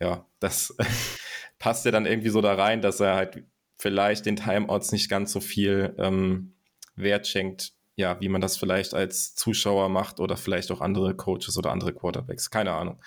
Ja, 0.00 0.26
das 0.40 0.76
passt 1.60 1.84
ja 1.84 1.92
dann 1.92 2.06
irgendwie 2.06 2.30
so 2.30 2.40
da 2.40 2.54
rein, 2.54 2.82
dass 2.82 2.98
er 2.98 3.14
halt 3.14 3.44
vielleicht 3.78 4.26
den 4.26 4.34
Timeouts 4.34 4.90
nicht 4.90 5.08
ganz 5.08 5.30
so 5.30 5.38
viel 5.38 5.94
ähm, 5.98 6.53
Wert 6.96 7.26
schenkt, 7.26 7.72
ja, 7.96 8.20
wie 8.20 8.28
man 8.28 8.40
das 8.40 8.56
vielleicht 8.56 8.94
als 8.94 9.34
Zuschauer 9.34 9.88
macht 9.88 10.20
oder 10.20 10.36
vielleicht 10.36 10.70
auch 10.72 10.80
andere 10.80 11.14
Coaches 11.14 11.56
oder 11.56 11.70
andere 11.70 11.92
Quarterbacks. 11.92 12.50
Keine 12.50 12.72
Ahnung. 12.72 13.00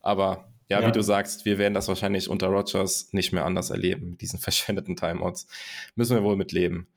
Aber 0.00 0.48
ja, 0.68 0.80
ja, 0.80 0.86
wie 0.86 0.92
du 0.92 1.02
sagst, 1.02 1.46
wir 1.46 1.56
werden 1.56 1.74
das 1.74 1.88
wahrscheinlich 1.88 2.28
unter 2.28 2.48
Rogers 2.48 3.12
nicht 3.12 3.32
mehr 3.32 3.46
anders 3.46 3.70
erleben, 3.70 4.18
diesen 4.18 4.38
verschwendeten 4.38 4.96
Timeouts. 4.96 5.46
Müssen 5.94 6.16
wir 6.16 6.24
wohl 6.24 6.36
mitleben. 6.36 6.88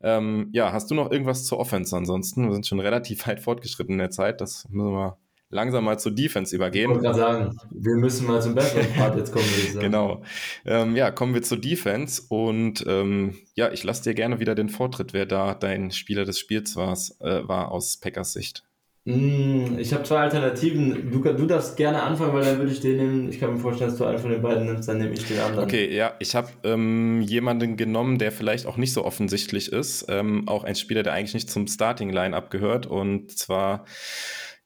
Ähm, 0.00 0.50
ja, 0.52 0.72
hast 0.72 0.90
du 0.90 0.94
noch 0.94 1.10
irgendwas 1.10 1.44
zur 1.44 1.58
Offense 1.58 1.96
ansonsten? 1.96 2.46
Wir 2.46 2.52
sind 2.52 2.66
schon 2.66 2.80
relativ 2.80 3.26
weit 3.26 3.40
fortgeschritten 3.40 3.94
in 3.94 3.98
der 3.98 4.10
Zeit, 4.10 4.40
das 4.40 4.68
müssen 4.68 4.92
wir 4.92 5.18
langsam 5.50 5.84
mal 5.84 5.98
zur 5.98 6.12
Defense 6.12 6.54
übergehen. 6.54 6.90
Ich 6.90 6.96
wollte 6.96 7.02
gerade 7.02 7.18
sagen, 7.18 7.56
wir 7.70 7.94
müssen 7.96 8.26
mal 8.26 8.40
zum 8.42 8.54
besseren 8.54 8.92
Part 8.94 9.16
jetzt 9.16 9.32
kommen, 9.32 9.46
würde 9.46 9.62
ich 9.62 9.72
sagen. 9.72 9.84
Genau. 9.84 10.22
Ähm, 10.64 10.96
ja, 10.96 11.10
kommen 11.10 11.34
wir 11.34 11.42
zur 11.42 11.58
Defense 11.58 12.22
und 12.28 12.84
ähm, 12.86 13.38
ja, 13.54 13.72
ich 13.72 13.84
lasse 13.84 14.02
dir 14.02 14.14
gerne 14.14 14.40
wieder 14.40 14.54
den 14.54 14.68
Vortritt, 14.68 15.12
wer 15.12 15.26
da 15.26 15.54
dein 15.54 15.90
Spieler 15.90 16.24
des 16.24 16.38
Spiels 16.38 16.76
äh, 16.76 17.48
war 17.48 17.72
aus 17.72 17.96
Packers 17.96 18.32
Sicht. 18.32 18.64
Mm, 19.08 19.78
ich 19.78 19.94
habe 19.94 20.02
zwei 20.02 20.18
Alternativen. 20.18 21.10
Du, 21.10 21.22
du 21.22 21.46
darfst 21.46 21.78
gerne 21.78 22.02
anfangen, 22.02 22.34
weil 22.34 22.44
dann 22.44 22.58
würde 22.58 22.70
ich 22.70 22.80
den 22.80 22.98
nehmen. 22.98 23.28
Ich 23.30 23.40
kann 23.40 23.54
mir 23.54 23.58
vorstellen, 23.58 23.88
dass 23.88 23.98
du 23.98 24.04
einen 24.04 24.18
von 24.18 24.30
den 24.30 24.42
beiden 24.42 24.66
nimmst, 24.66 24.86
dann 24.86 24.98
nehme 24.98 25.14
ich 25.14 25.26
den 25.26 25.38
anderen. 25.38 25.64
Okay, 25.64 25.94
ja, 25.96 26.12
ich 26.18 26.34
habe 26.34 26.48
ähm, 26.62 27.22
jemanden 27.22 27.78
genommen, 27.78 28.18
der 28.18 28.32
vielleicht 28.32 28.66
auch 28.66 28.76
nicht 28.76 28.92
so 28.92 29.06
offensichtlich 29.06 29.72
ist. 29.72 30.04
Ähm, 30.10 30.46
auch 30.46 30.62
ein 30.62 30.74
Spieler, 30.74 31.02
der 31.02 31.14
eigentlich 31.14 31.32
nicht 31.32 31.48
zum 31.48 31.66
Starting-Line-Up 31.66 32.50
gehört. 32.50 32.86
Und 32.86 33.30
zwar 33.30 33.86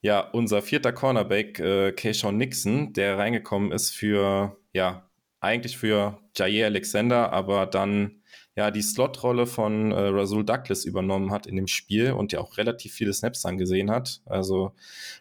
ja, 0.02 0.20
unser 0.20 0.62
vierter 0.62 0.92
Cornerback, 0.92 1.60
äh, 1.60 1.92
Keyshawn 1.92 2.36
Nixon, 2.36 2.92
der 2.92 3.18
reingekommen 3.18 3.72
ist 3.72 3.90
für, 3.90 4.58
ja, 4.72 5.08
eigentlich 5.40 5.78
für 5.78 6.20
Jair 6.36 6.66
Alexander, 6.66 7.32
aber 7.32 7.66
dann 7.66 8.22
ja 8.54 8.70
die 8.70 8.82
Slotrolle 8.82 9.46
von 9.46 9.92
äh, 9.92 10.08
Rasul 10.08 10.44
Douglas 10.44 10.84
übernommen 10.84 11.30
hat 11.30 11.46
in 11.46 11.56
dem 11.56 11.68
Spiel 11.68 12.12
und 12.12 12.32
ja 12.32 12.40
auch 12.40 12.58
relativ 12.58 12.92
viele 12.92 13.12
Snaps 13.12 13.46
angesehen 13.46 13.90
hat. 13.90 14.20
Also 14.26 14.72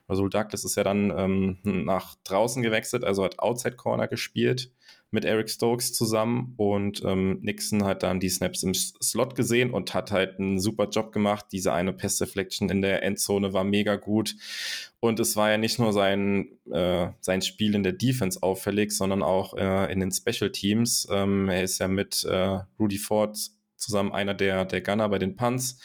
Rasul 0.09 0.29
Douglas 0.29 0.65
ist 0.65 0.75
ja 0.75 0.83
dann 0.83 1.13
ähm, 1.15 1.57
nach 1.63 2.15
draußen 2.23 2.61
gewechselt, 2.61 3.03
also 3.03 3.23
hat 3.23 3.39
Outside 3.39 3.75
Corner 3.75 4.07
gespielt 4.07 4.71
mit 5.11 5.25
Eric 5.25 5.49
Stokes 5.49 5.93
zusammen 5.93 6.53
und 6.57 7.03
ähm, 7.05 7.39
Nixon 7.41 7.83
hat 7.83 8.01
dann 8.01 8.19
die 8.19 8.29
Snaps 8.29 8.63
im 8.63 8.73
Slot 8.73 9.35
gesehen 9.35 9.71
und 9.71 9.93
hat 9.93 10.11
halt 10.11 10.39
einen 10.39 10.59
super 10.59 10.87
Job 10.89 11.11
gemacht. 11.11 11.47
Diese 11.51 11.73
eine 11.73 11.91
Pass 11.91 12.17
Deflection 12.17 12.69
in 12.69 12.81
der 12.81 13.03
Endzone 13.03 13.53
war 13.53 13.65
mega 13.65 13.97
gut 13.97 14.35
und 15.01 15.19
es 15.19 15.35
war 15.35 15.51
ja 15.51 15.57
nicht 15.57 15.79
nur 15.79 15.91
sein, 15.91 16.47
äh, 16.71 17.09
sein 17.19 17.41
Spiel 17.41 17.75
in 17.75 17.83
der 17.83 17.93
Defense 17.93 18.41
auffällig, 18.41 18.91
sondern 18.91 19.21
auch 19.21 19.53
äh, 19.55 19.91
in 19.91 19.99
den 19.99 20.11
Special 20.11 20.51
Teams. 20.51 21.07
Ähm, 21.11 21.49
er 21.49 21.63
ist 21.63 21.79
ja 21.79 21.89
mit 21.89 22.23
äh, 22.23 22.59
Rudy 22.79 22.97
Ford 22.97 23.37
zusammen 23.75 24.13
einer 24.13 24.33
der, 24.33 24.63
der 24.65 24.81
Gunner 24.81 25.09
bei 25.09 25.19
den 25.19 25.35
Punts 25.35 25.79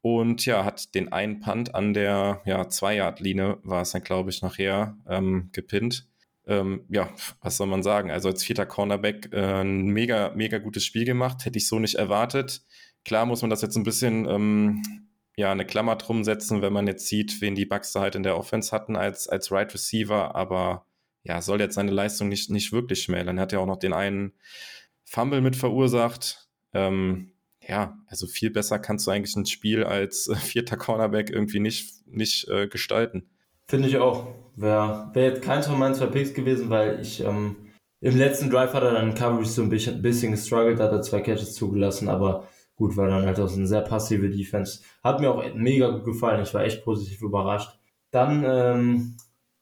und 0.00 0.46
ja, 0.46 0.64
hat 0.64 0.94
den 0.94 1.12
einen 1.12 1.40
Punt 1.40 1.74
an 1.74 1.92
der 1.92 2.40
ja, 2.44 2.68
Zwei-Yard-Linie, 2.68 3.58
war 3.64 3.82
es 3.82 3.90
dann, 3.90 4.04
glaube 4.04 4.30
ich, 4.30 4.40
nachher 4.40 4.96
ähm, 5.08 5.50
gepinnt 5.52 6.06
ähm, 6.46 6.84
ja, 6.88 7.10
was 7.40 7.56
soll 7.56 7.66
man 7.66 7.82
sagen? 7.82 8.10
Also 8.10 8.28
als 8.28 8.44
vierter 8.44 8.66
Cornerback 8.66 9.30
äh, 9.32 9.62
ein 9.62 9.86
mega, 9.88 10.32
mega 10.34 10.58
gutes 10.58 10.84
Spiel 10.84 11.04
gemacht, 11.04 11.44
hätte 11.44 11.58
ich 11.58 11.68
so 11.68 11.78
nicht 11.78 11.96
erwartet. 11.96 12.62
Klar 13.04 13.26
muss 13.26 13.42
man 13.42 13.50
das 13.50 13.62
jetzt 13.62 13.76
ein 13.76 13.84
bisschen, 13.84 14.28
ähm, 14.28 14.82
ja, 15.36 15.52
eine 15.52 15.66
Klammer 15.66 15.96
drum 15.96 16.24
setzen, 16.24 16.62
wenn 16.62 16.72
man 16.72 16.86
jetzt 16.86 17.08
sieht, 17.08 17.40
wen 17.40 17.54
die 17.54 17.66
Bucks 17.66 17.92
da 17.92 18.00
halt 18.00 18.14
in 18.14 18.22
der 18.22 18.36
Offense 18.36 18.72
hatten 18.72 18.96
als, 18.96 19.28
als 19.28 19.52
Right 19.52 19.72
Receiver, 19.72 20.34
aber 20.34 20.86
ja, 21.24 21.42
soll 21.42 21.60
jetzt 21.60 21.74
seine 21.74 21.90
Leistung 21.90 22.28
nicht, 22.28 22.50
nicht 22.50 22.72
wirklich 22.72 23.02
schmälern. 23.02 23.38
Er 23.38 23.42
hat 23.42 23.52
ja 23.52 23.58
auch 23.58 23.66
noch 23.66 23.78
den 23.78 23.92
einen 23.92 24.32
Fumble 25.04 25.40
mit 25.40 25.56
verursacht. 25.56 26.48
Ähm, 26.72 27.32
ja, 27.60 27.98
also 28.06 28.26
viel 28.26 28.50
besser 28.50 28.78
kannst 28.78 29.06
du 29.06 29.10
eigentlich 29.10 29.34
ein 29.34 29.46
Spiel 29.46 29.82
als 29.84 30.28
äh, 30.28 30.36
vierter 30.36 30.76
Cornerback 30.76 31.30
irgendwie 31.30 31.60
nicht, 31.60 32.06
nicht 32.06 32.46
äh, 32.48 32.68
gestalten. 32.68 33.28
Finde 33.68 33.88
ich 33.88 33.96
auch. 33.98 34.28
Wäre 34.56 35.10
wär 35.12 35.24
jetzt 35.24 35.42
keins 35.42 35.66
von 35.66 35.78
meinen 35.78 35.94
zwei 35.94 36.06
Picks 36.06 36.32
gewesen, 36.32 36.70
weil 36.70 37.00
ich 37.00 37.22
ähm, 37.22 37.56
im 38.00 38.16
letzten 38.16 38.50
Drive 38.50 38.72
hat 38.72 38.82
er 38.82 38.92
dann 38.92 39.14
Coverage 39.14 39.48
so 39.48 39.62
ein 39.62 39.68
bisschen, 39.68 40.00
bisschen 40.00 40.32
gestruggelt, 40.32 40.80
hat 40.80 40.92
er 40.92 41.02
zwei 41.02 41.20
Catches 41.20 41.54
zugelassen, 41.54 42.08
aber 42.08 42.46
gut, 42.76 42.96
war 42.96 43.08
dann 43.08 43.26
halt 43.26 43.40
auch 43.40 43.48
so 43.48 43.56
eine 43.56 43.66
sehr 43.66 43.80
passive 43.80 44.30
Defense. 44.30 44.82
Hat 45.02 45.20
mir 45.20 45.30
auch 45.30 45.42
mega 45.54 45.88
gut 45.88 46.04
gefallen. 46.04 46.42
Ich 46.42 46.54
war 46.54 46.64
echt 46.64 46.84
positiv 46.84 47.22
überrascht. 47.22 47.78
Dann 48.12 48.44
ähm, 48.46 49.16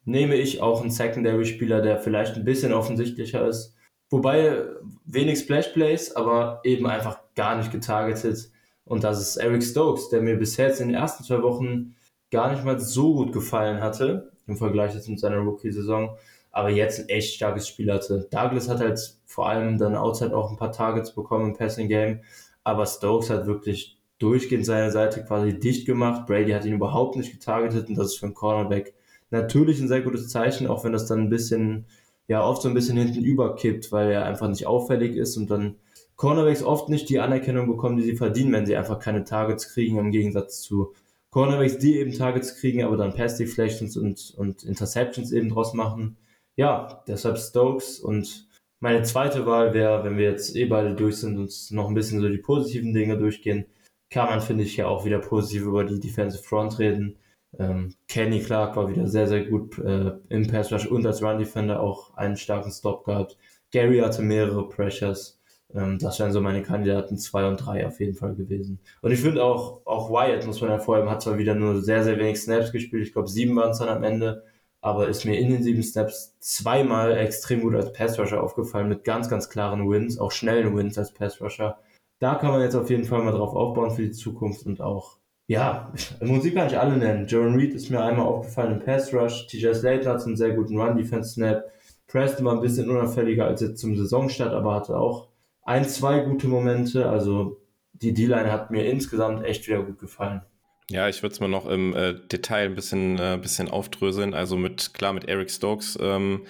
nehme 0.04 0.34
ich 0.34 0.60
auch 0.60 0.80
einen 0.80 0.90
Secondary-Spieler, 0.90 1.80
der 1.80 1.98
vielleicht 1.98 2.36
ein 2.36 2.44
bisschen 2.44 2.72
offensichtlicher 2.72 3.46
ist. 3.48 3.74
Wobei 4.10 4.64
wenig 5.06 5.38
Splash 5.38 5.68
Plays, 5.68 6.14
aber 6.14 6.60
eben 6.64 6.86
einfach 6.86 7.20
gar 7.34 7.56
nicht 7.56 7.72
getargetet. 7.72 8.50
Und 8.84 9.02
das 9.02 9.20
ist 9.20 9.36
Eric 9.36 9.62
Stokes, 9.62 10.10
der 10.10 10.20
mir 10.20 10.36
bisher 10.36 10.68
jetzt 10.68 10.80
in 10.80 10.88
den 10.88 10.96
ersten 10.96 11.24
zwei 11.24 11.42
Wochen 11.42 11.94
gar 12.34 12.50
nicht 12.50 12.64
mal 12.64 12.80
so 12.80 13.14
gut 13.14 13.32
gefallen 13.32 13.80
hatte, 13.80 14.32
im 14.48 14.56
Vergleich 14.56 14.92
jetzt 14.92 15.08
mit 15.08 15.20
seiner 15.20 15.38
Rookie-Saison, 15.38 16.16
aber 16.50 16.68
jetzt 16.68 16.98
ein 16.98 17.08
echt 17.08 17.36
starkes 17.36 17.68
Spiel 17.68 17.92
hatte. 17.92 18.26
Douglas 18.28 18.68
hat 18.68 18.80
halt 18.80 18.98
vor 19.24 19.48
allem 19.48 19.78
dann 19.78 19.94
outside 19.94 20.36
auch 20.36 20.50
ein 20.50 20.56
paar 20.56 20.72
Targets 20.72 21.14
bekommen 21.14 21.50
im 21.50 21.56
Passing 21.56 21.88
Game, 21.88 22.22
aber 22.64 22.86
Stokes 22.86 23.30
hat 23.30 23.46
wirklich 23.46 24.00
durchgehend 24.18 24.66
seine 24.66 24.90
Seite 24.90 25.24
quasi 25.24 25.58
dicht 25.58 25.86
gemacht. 25.86 26.26
Brady 26.26 26.50
hat 26.50 26.64
ihn 26.64 26.74
überhaupt 26.74 27.14
nicht 27.14 27.30
getargetet 27.30 27.88
und 27.88 27.96
das 27.96 28.08
ist 28.08 28.18
für 28.18 28.26
einen 28.26 28.34
Cornerback 28.34 28.94
natürlich 29.30 29.80
ein 29.80 29.88
sehr 29.88 30.02
gutes 30.02 30.28
Zeichen, 30.28 30.66
auch 30.66 30.82
wenn 30.82 30.92
das 30.92 31.06
dann 31.06 31.20
ein 31.20 31.30
bisschen, 31.30 31.86
ja, 32.26 32.44
oft 32.44 32.62
so 32.62 32.68
ein 32.68 32.74
bisschen 32.74 32.96
hinten 32.96 33.22
überkippt, 33.22 33.92
weil 33.92 34.10
er 34.10 34.24
einfach 34.24 34.48
nicht 34.48 34.66
auffällig 34.66 35.16
ist 35.16 35.36
und 35.36 35.50
dann 35.52 35.76
Cornerbacks 36.16 36.64
oft 36.64 36.88
nicht 36.88 37.08
die 37.08 37.20
Anerkennung 37.20 37.68
bekommen, 37.68 37.96
die 37.96 38.02
sie 38.02 38.16
verdienen, 38.16 38.52
wenn 38.52 38.66
sie 38.66 38.76
einfach 38.76 38.98
keine 38.98 39.22
Targets 39.22 39.72
kriegen, 39.72 39.98
im 39.98 40.10
Gegensatz 40.10 40.60
zu 40.60 40.94
Cornerbacks, 41.34 41.78
die 41.78 41.98
eben 41.98 42.12
Targets 42.12 42.60
kriegen, 42.60 42.84
aber 42.84 42.96
dann 42.96 43.12
Pass 43.12 43.38
Deflections 43.38 43.96
und, 43.96 44.34
und 44.36 44.62
Interceptions 44.62 45.32
eben 45.32 45.48
draus 45.48 45.74
machen. 45.74 46.16
Ja, 46.54 47.02
deshalb 47.08 47.38
Stokes 47.38 47.98
und 47.98 48.46
meine 48.78 49.02
zweite 49.02 49.44
Wahl 49.44 49.74
wäre, 49.74 50.04
wenn 50.04 50.16
wir 50.16 50.30
jetzt 50.30 50.54
eh 50.54 50.66
beide 50.66 50.94
durch 50.94 51.16
sind 51.16 51.36
und 51.36 51.52
noch 51.72 51.88
ein 51.88 51.94
bisschen 51.94 52.20
so 52.20 52.28
die 52.28 52.38
positiven 52.38 52.94
Dinge 52.94 53.18
durchgehen, 53.18 53.66
kann 54.10 54.28
man, 54.28 54.42
finde 54.42 54.62
ich, 54.62 54.76
ja 54.76 54.86
auch 54.86 55.04
wieder 55.04 55.18
positiv 55.18 55.62
über 55.62 55.82
die 55.82 55.98
Defensive 55.98 56.44
Front 56.44 56.78
reden. 56.78 57.16
Ähm, 57.58 57.96
Kenny 58.06 58.38
Clark 58.38 58.76
war 58.76 58.88
wieder 58.88 59.08
sehr, 59.08 59.26
sehr 59.26 59.44
gut 59.44 59.76
äh, 59.80 60.12
im 60.28 60.46
Pass 60.46 60.72
Rush 60.72 60.86
und 60.86 61.04
als 61.04 61.20
Run 61.20 61.38
Defender 61.38 61.80
auch 61.80 62.16
einen 62.16 62.36
starken 62.36 62.70
Stop 62.70 63.06
gehabt. 63.06 63.36
Gary 63.72 63.98
hatte 63.98 64.22
mehrere 64.22 64.68
Pressures. 64.68 65.40
Ähm, 65.74 65.98
das 65.98 66.18
wären 66.20 66.32
so 66.32 66.40
meine 66.40 66.62
Kandidaten 66.62 67.18
2 67.18 67.48
und 67.48 67.56
3 67.56 67.86
auf 67.86 68.00
jeden 68.00 68.14
Fall 68.14 68.34
gewesen. 68.34 68.78
Und 69.02 69.10
ich 69.12 69.20
finde 69.20 69.42
auch, 69.42 69.80
auch 69.84 70.10
Wyatt, 70.10 70.46
muss 70.46 70.60
man 70.60 70.70
hervorheben, 70.70 71.10
hat 71.10 71.22
zwar 71.22 71.38
wieder 71.38 71.54
nur 71.54 71.82
sehr, 71.82 72.04
sehr 72.04 72.18
wenig 72.18 72.40
Snaps 72.40 72.72
gespielt. 72.72 73.06
Ich 73.06 73.12
glaube, 73.12 73.28
sieben 73.28 73.56
waren 73.56 73.70
es 73.70 73.78
dann 73.78 73.88
am 73.88 74.04
Ende. 74.04 74.44
Aber 74.80 75.08
ist 75.08 75.24
mir 75.24 75.38
in 75.38 75.48
den 75.50 75.62
sieben 75.62 75.82
Snaps 75.82 76.36
zweimal 76.40 77.16
extrem 77.16 77.62
gut 77.62 77.74
als 77.74 77.92
Passrusher 77.94 78.42
aufgefallen, 78.42 78.88
mit 78.88 79.02
ganz, 79.02 79.30
ganz 79.30 79.48
klaren 79.48 79.88
Wins, 79.88 80.18
auch 80.18 80.30
schnellen 80.30 80.76
Wins 80.76 80.98
als 80.98 81.12
Passrusher. 81.14 81.78
Da 82.18 82.34
kann 82.34 82.50
man 82.50 82.60
jetzt 82.60 82.76
auf 82.76 82.90
jeden 82.90 83.04
Fall 83.04 83.22
mal 83.22 83.32
drauf 83.32 83.54
aufbauen 83.54 83.92
für 83.92 84.02
die 84.02 84.12
Zukunft 84.12 84.66
und 84.66 84.82
auch, 84.82 85.16
ja, 85.46 85.90
Musik 86.20 86.54
kann 86.54 86.66
ich 86.68 86.78
alle 86.78 86.98
nennen. 86.98 87.26
Jaron 87.26 87.54
Reed 87.54 87.74
ist 87.74 87.90
mir 87.90 88.02
einmal 88.02 88.26
aufgefallen 88.26 88.74
im 88.74 88.84
Pass 88.84 89.12
Rush. 89.14 89.46
TJ 89.46 89.72
Slater 89.72 90.10
hat 90.12 90.26
einen 90.26 90.36
sehr 90.36 90.52
guten 90.52 90.78
Run-Defense-Snap. 90.78 91.64
Preston 92.06 92.44
war 92.44 92.52
ein 92.52 92.60
bisschen 92.60 92.90
unauffälliger 92.90 93.46
als 93.46 93.62
jetzt 93.62 93.80
zum 93.80 93.96
Saisonstart, 93.96 94.52
aber 94.52 94.74
hatte 94.74 94.98
auch 94.98 95.28
ein, 95.64 95.84
zwei 95.84 96.20
gute 96.20 96.46
Momente. 96.46 97.08
Also 97.08 97.60
die 97.92 98.14
D-Line 98.14 98.50
hat 98.52 98.70
mir 98.70 98.84
insgesamt 98.84 99.44
echt 99.44 99.66
wieder 99.66 99.82
gut 99.82 99.98
gefallen. 99.98 100.42
Ja, 100.90 101.08
ich 101.08 101.22
würde 101.22 101.32
es 101.32 101.40
mal 101.40 101.48
noch 101.48 101.66
im 101.66 101.94
äh, 101.94 102.14
Detail 102.14 102.66
ein 102.66 102.74
bisschen, 102.74 103.18
äh, 103.18 103.38
bisschen 103.40 103.70
aufdröseln. 103.70 104.34
Also 104.34 104.56
mit, 104.56 104.92
klar, 104.92 105.14
mit 105.14 105.24
Eric 105.28 105.50
Stokes, 105.50 105.98
ähm, 106.00 106.46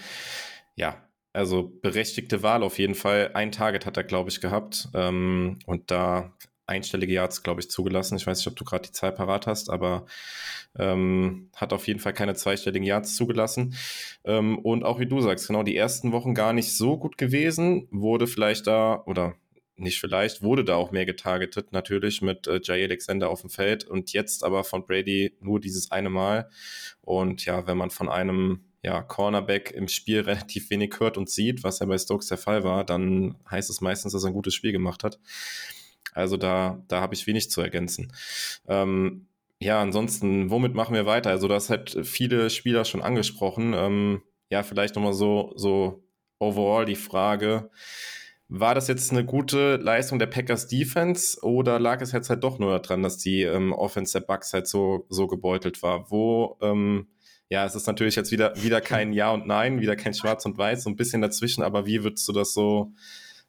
ja, 0.74 0.96
also 1.32 1.72
berechtigte 1.82 2.42
Wahl 2.42 2.62
auf 2.62 2.78
jeden 2.78 2.94
Fall. 2.94 3.30
Ein 3.34 3.52
Target 3.52 3.86
hat 3.86 3.96
er, 3.96 4.04
glaube 4.04 4.30
ich, 4.30 4.40
gehabt. 4.40 4.88
Ähm, 4.94 5.58
und 5.66 5.90
da 5.90 6.32
einstellige 6.66 7.12
Yards, 7.12 7.42
glaube 7.42 7.60
ich, 7.60 7.70
zugelassen. 7.70 8.16
Ich 8.16 8.26
weiß 8.26 8.38
nicht, 8.38 8.48
ob 8.48 8.56
du 8.56 8.64
gerade 8.64 8.86
die 8.86 8.92
Zahl 8.92 9.12
parat 9.12 9.46
hast, 9.46 9.70
aber 9.70 10.06
ähm, 10.78 11.50
hat 11.54 11.72
auf 11.72 11.86
jeden 11.86 12.00
Fall 12.00 12.12
keine 12.12 12.34
zweistelligen 12.34 12.86
Yards 12.86 13.16
zugelassen. 13.16 13.74
Ähm, 14.24 14.58
und 14.58 14.84
auch 14.84 14.98
wie 14.98 15.06
du 15.06 15.20
sagst, 15.20 15.46
genau 15.46 15.62
die 15.62 15.76
ersten 15.76 16.12
Wochen 16.12 16.34
gar 16.34 16.52
nicht 16.52 16.76
so 16.76 16.96
gut 16.96 17.18
gewesen. 17.18 17.88
Wurde 17.90 18.26
vielleicht 18.26 18.66
da, 18.66 19.02
oder 19.06 19.34
nicht 19.76 19.98
vielleicht, 19.98 20.42
wurde 20.42 20.64
da 20.64 20.76
auch 20.76 20.92
mehr 20.92 21.06
getargetet, 21.06 21.72
natürlich 21.72 22.22
mit 22.22 22.46
äh, 22.46 22.60
Jay 22.62 22.84
Alexander 22.84 23.28
auf 23.28 23.40
dem 23.40 23.50
Feld 23.50 23.84
und 23.84 24.12
jetzt 24.12 24.44
aber 24.44 24.62
von 24.64 24.86
Brady 24.86 25.36
nur 25.40 25.60
dieses 25.60 25.90
eine 25.90 26.10
Mal. 26.10 26.48
Und 27.00 27.44
ja, 27.44 27.66
wenn 27.66 27.76
man 27.76 27.90
von 27.90 28.08
einem 28.08 28.64
ja, 28.82 29.02
Cornerback 29.02 29.72
im 29.72 29.88
Spiel 29.88 30.20
relativ 30.22 30.70
wenig 30.70 30.94
hört 30.98 31.16
und 31.16 31.28
sieht, 31.28 31.64
was 31.64 31.80
ja 31.80 31.86
bei 31.86 31.98
Stokes 31.98 32.28
der 32.28 32.38
Fall 32.38 32.62
war, 32.64 32.84
dann 32.84 33.36
heißt 33.50 33.70
es 33.70 33.80
meistens, 33.80 34.12
dass 34.12 34.24
er 34.24 34.28
ein 34.28 34.34
gutes 34.34 34.54
Spiel 34.54 34.72
gemacht 34.72 35.02
hat. 35.02 35.18
Also 36.12 36.36
da, 36.36 36.82
da 36.88 37.00
habe 37.00 37.14
ich 37.14 37.26
wenig 37.26 37.50
zu 37.50 37.60
ergänzen. 37.60 38.12
Ähm, 38.68 39.26
ja, 39.60 39.80
ansonsten, 39.80 40.50
womit 40.50 40.74
machen 40.74 40.94
wir 40.94 41.06
weiter? 41.06 41.30
Also, 41.30 41.48
das 41.48 41.70
hat 41.70 41.96
viele 42.02 42.50
Spieler 42.50 42.84
schon 42.84 43.02
angesprochen. 43.02 43.72
Ähm, 43.74 44.22
ja, 44.50 44.62
vielleicht 44.62 44.94
nochmal 44.94 45.14
so, 45.14 45.52
so 45.56 46.04
overall 46.38 46.84
die 46.84 46.96
Frage. 46.96 47.70
War 48.48 48.74
das 48.74 48.88
jetzt 48.88 49.10
eine 49.10 49.24
gute 49.24 49.76
Leistung 49.76 50.18
der 50.18 50.26
Packers 50.26 50.68
Defense 50.68 51.38
oder 51.42 51.80
lag 51.80 52.00
es 52.02 52.12
jetzt 52.12 52.28
halt 52.28 52.44
doch 52.44 52.58
nur 52.58 52.78
daran, 52.78 53.02
dass 53.02 53.16
die 53.16 53.42
ähm, 53.42 53.72
Offense 53.72 54.18
der 54.18 54.26
Bucks 54.26 54.52
halt 54.52 54.66
so, 54.68 55.06
so 55.08 55.26
gebeutelt 55.26 55.82
war? 55.82 56.10
Wo, 56.10 56.58
ähm, 56.60 57.08
ja, 57.48 57.64
es 57.64 57.74
ist 57.74 57.86
natürlich 57.86 58.16
jetzt 58.16 58.32
wieder, 58.32 58.54
wieder 58.62 58.80
kein 58.80 59.12
Ja 59.12 59.30
und 59.32 59.46
Nein, 59.46 59.80
wieder 59.80 59.96
kein 59.96 60.14
Schwarz 60.14 60.44
und 60.44 60.58
Weiß, 60.58 60.84
so 60.84 60.90
ein 60.90 60.96
bisschen 60.96 61.22
dazwischen, 61.22 61.62
aber 61.62 61.86
wie 61.86 62.04
würdest 62.04 62.28
du 62.28 62.32
das 62.32 62.52
so, 62.52 62.92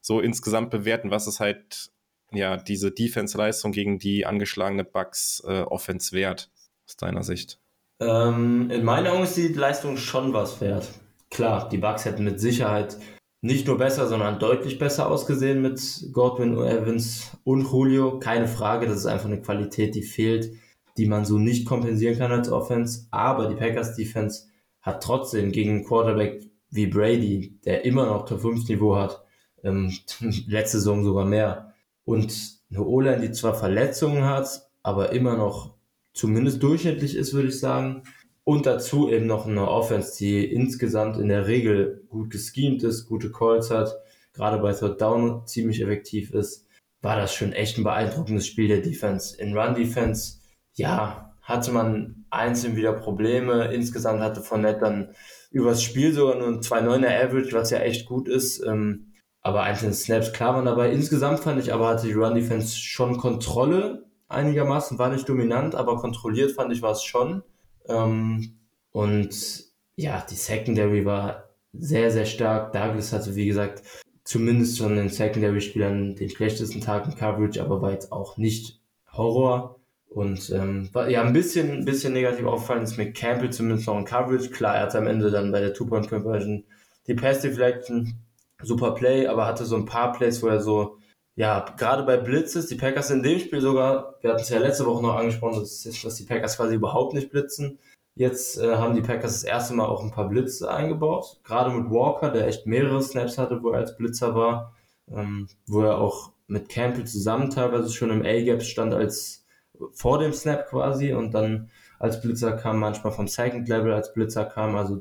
so 0.01 0.21
insgesamt 0.21 0.69
bewerten? 0.69 1.11
Was 1.11 1.27
ist 1.27 1.39
halt 1.41 1.91
ja, 2.35 2.57
diese 2.57 2.91
Defense-Leistung 2.91 3.71
gegen 3.71 3.99
die 3.99 4.25
angeschlagene 4.25 4.83
Bucks 4.83 5.43
äh, 5.47 5.61
Offense 5.61 6.11
wert, 6.11 6.51
aus 6.87 6.97
deiner 6.97 7.23
Sicht? 7.23 7.59
Ähm, 7.99 8.69
in 8.71 8.83
meinen 8.83 9.07
Augen 9.07 9.23
ist 9.23 9.37
die 9.37 9.47
Leistung 9.47 9.97
schon 9.97 10.33
was 10.33 10.61
wert. 10.61 10.87
Klar, 11.29 11.69
die 11.69 11.77
Bucks 11.77 12.05
hätten 12.05 12.23
mit 12.23 12.39
Sicherheit 12.39 12.97
nicht 13.41 13.67
nur 13.67 13.77
besser, 13.77 14.07
sondern 14.07 14.39
deutlich 14.39 14.79
besser 14.79 15.09
ausgesehen 15.09 15.61
mit 15.61 15.79
Godwin, 16.11 16.57
Evans 16.57 17.37
und 17.43 17.61
Julio. 17.61 18.19
Keine 18.19 18.47
Frage, 18.47 18.87
das 18.87 18.97
ist 18.97 19.05
einfach 19.05 19.27
eine 19.27 19.41
Qualität, 19.41 19.93
die 19.95 20.01
fehlt, 20.01 20.51
die 20.97 21.05
man 21.05 21.25
so 21.25 21.37
nicht 21.37 21.65
kompensieren 21.67 22.17
kann 22.17 22.31
als 22.31 22.49
Offense. 22.49 23.07
Aber 23.11 23.47
die 23.47 23.55
Packers 23.55 23.95
Defense 23.95 24.47
hat 24.81 25.03
trotzdem 25.03 25.51
gegen 25.51 25.71
einen 25.71 25.85
Quarterback 25.85 26.41
wie 26.71 26.87
Brady, 26.87 27.59
der 27.65 27.85
immer 27.85 28.07
noch 28.07 28.25
Top 28.25 28.41
5 28.41 28.67
Niveau 28.67 28.95
hat, 28.95 29.23
ähm, 29.63 29.93
letzte 30.47 30.79
Saison 30.79 31.03
sogar 31.03 31.25
mehr, 31.25 31.74
und 32.05 32.59
eine 32.69 32.83
O-Line, 32.83 33.21
die 33.21 33.31
zwar 33.31 33.55
Verletzungen 33.55 34.23
hat, 34.23 34.69
aber 34.83 35.11
immer 35.11 35.35
noch 35.35 35.75
zumindest 36.13 36.63
durchschnittlich 36.63 37.15
ist, 37.15 37.33
würde 37.33 37.49
ich 37.49 37.59
sagen. 37.59 38.03
Und 38.43 38.67
dazu 38.67 39.09
eben 39.09 39.25
noch 39.25 39.47
eine 39.47 39.67
Offense, 39.67 40.17
die 40.17 40.45
insgesamt 40.45 41.17
in 41.17 41.29
der 41.29 41.47
Regel 41.47 42.03
gut 42.09 42.29
geschemt 42.29 42.83
ist, 42.83 43.07
gute 43.07 43.31
Calls 43.31 43.71
hat, 43.71 43.95
gerade 44.33 44.61
bei 44.61 44.71
Third 44.71 45.01
Down 45.01 45.47
ziemlich 45.47 45.81
effektiv 45.81 46.31
ist, 46.31 46.67
war 47.01 47.15
das 47.15 47.33
schon 47.33 47.53
echt 47.53 47.77
ein 47.77 47.83
beeindruckendes 47.83 48.45
Spiel 48.45 48.67
der 48.67 48.81
Defense. 48.81 49.35
In 49.37 49.57
Run 49.57 49.73
Defense, 49.73 50.39
ja, 50.73 51.33
hatte 51.41 51.71
man 51.71 52.25
einzeln 52.29 52.75
wieder 52.75 52.93
Probleme. 52.93 53.73
Insgesamt 53.73 54.21
hatte 54.21 54.41
Fournette 54.41 54.79
dann 54.79 55.15
übers 55.51 55.83
Spiel 55.83 56.11
sogar 56.13 56.35
nur 56.35 56.47
ein 56.47 56.61
2,9er 56.61 57.23
Average, 57.23 57.53
was 57.53 57.69
ja 57.69 57.79
echt 57.79 58.07
gut 58.07 58.27
ist. 58.27 58.63
Ähm, 58.65 59.13
aber 59.45 59.61
einzelne 59.61 59.93
Snaps 59.93 60.33
klar 60.33 60.55
waren 60.55 60.65
dabei. 60.65 60.91
Insgesamt 60.91 61.39
fand 61.39 61.61
ich 61.61 61.71
aber 61.71 61.89
hatte 61.89 62.07
die 62.07 62.13
Run 62.13 62.33
Defense 62.33 62.75
schon 62.75 63.17
Kontrolle 63.17 64.05
einigermaßen, 64.27 64.97
war 64.97 65.09
nicht 65.09 65.29
dominant, 65.29 65.75
aber 65.75 65.97
kontrolliert 65.97 66.53
fand 66.53 66.73
ich 66.73 66.81
war 66.81 66.93
es 66.93 67.03
schon. 67.03 67.43
Ähm, 67.87 68.57
und 68.91 69.65
ja, 69.97 70.25
die 70.27 70.33
Secondary 70.33 71.05
war 71.05 71.49
sehr, 71.73 72.09
sehr 72.09 72.25
stark. 72.25 72.73
Douglas 72.73 73.13
hatte, 73.13 73.35
wie 73.35 73.45
gesagt, 73.45 73.83
zumindest 74.23 74.79
von 74.79 74.95
den 74.95 75.09
Secondary-Spielern 75.09 76.15
den 76.15 76.29
schlechtesten 76.31 76.81
Tag 76.81 77.05
in 77.05 77.15
Coverage, 77.15 77.61
aber 77.61 77.83
war 77.83 77.91
jetzt 77.91 78.11
auch 78.11 78.37
nicht 78.37 78.81
Horror. 79.13 79.79
Und 80.09 80.49
ähm, 80.49 80.89
war, 80.91 81.07
ja, 81.07 81.21
ein 81.21 81.33
bisschen, 81.33 81.69
ein 81.71 81.85
bisschen 81.85 82.13
negativ 82.13 82.47
auffallen 82.47 82.81
ist 82.81 82.97
mit 82.97 83.15
Campbell 83.15 83.51
zumindest 83.51 83.85
noch 83.85 83.99
in 83.99 84.05
Coverage. 84.05 84.49
Klar, 84.49 84.77
er 84.77 84.81
hatte 84.83 84.97
am 84.97 85.05
Ende 85.05 85.29
dann 85.29 85.51
bei 85.51 85.59
der 85.59 85.75
Two-Point-Conversion 85.75 86.63
die 87.05 87.13
Pass 87.13 87.41
Deflection, 87.41 88.24
super 88.61 88.91
Play, 88.91 89.27
aber 89.27 89.45
hatte 89.45 89.65
so 89.65 89.75
ein 89.75 89.85
paar 89.85 90.13
Plays, 90.13 90.41
wo 90.41 90.47
er 90.47 90.61
so 90.61 90.97
ja, 91.35 91.65
gerade 91.77 92.03
bei 92.03 92.17
Blitzes, 92.17 92.67
die 92.67 92.75
Packers 92.75 93.11
in 93.11 93.21
dem 93.21 93.39
Spiel 93.39 93.59
sogar, 93.59 94.15
wir 94.21 94.31
hatten 94.31 94.41
es 94.41 94.49
ja 94.49 94.59
letzte 94.59 94.85
Woche 94.85 95.03
noch 95.03 95.15
angesprochen, 95.15 95.59
dass, 95.59 95.83
dass 95.83 96.15
die 96.15 96.23
Packers 96.23 96.55
quasi 96.55 96.75
überhaupt 96.75 97.13
nicht 97.13 97.29
blitzen. 97.29 97.77
Jetzt 98.15 98.57
äh, 98.57 98.75
haben 98.75 98.95
die 98.95 99.01
Packers 99.01 99.33
das 99.33 99.43
erste 99.43 99.73
Mal 99.73 99.85
auch 99.85 100.01
ein 100.01 100.11
paar 100.11 100.29
Blitze 100.29 100.71
eingebaut, 100.71 101.41
gerade 101.43 101.71
mit 101.71 101.91
Walker, 101.91 102.31
der 102.31 102.47
echt 102.47 102.65
mehrere 102.65 103.03
Snaps 103.03 103.37
hatte, 103.37 103.61
wo 103.61 103.71
er 103.71 103.79
als 103.79 103.97
Blitzer 103.97 104.33
war, 104.33 104.73
ähm, 105.11 105.49
wo 105.67 105.81
er 105.81 105.97
auch 105.97 106.31
mit 106.47 106.69
Campbell 106.69 107.05
zusammen 107.05 107.49
teilweise 107.49 107.91
schon 107.91 108.11
im 108.11 108.21
A-Gap 108.21 108.63
stand 108.63 108.93
als 108.93 109.45
vor 109.91 110.19
dem 110.19 110.31
Snap 110.31 110.69
quasi 110.69 111.11
und 111.13 111.33
dann 111.33 111.69
als 111.99 112.21
Blitzer 112.21 112.53
kam, 112.53 112.79
manchmal 112.79 113.11
vom 113.11 113.27
Second 113.27 113.67
Level 113.67 113.91
als 113.91 114.13
Blitzer 114.13 114.45
kam, 114.45 114.75
also 114.77 114.97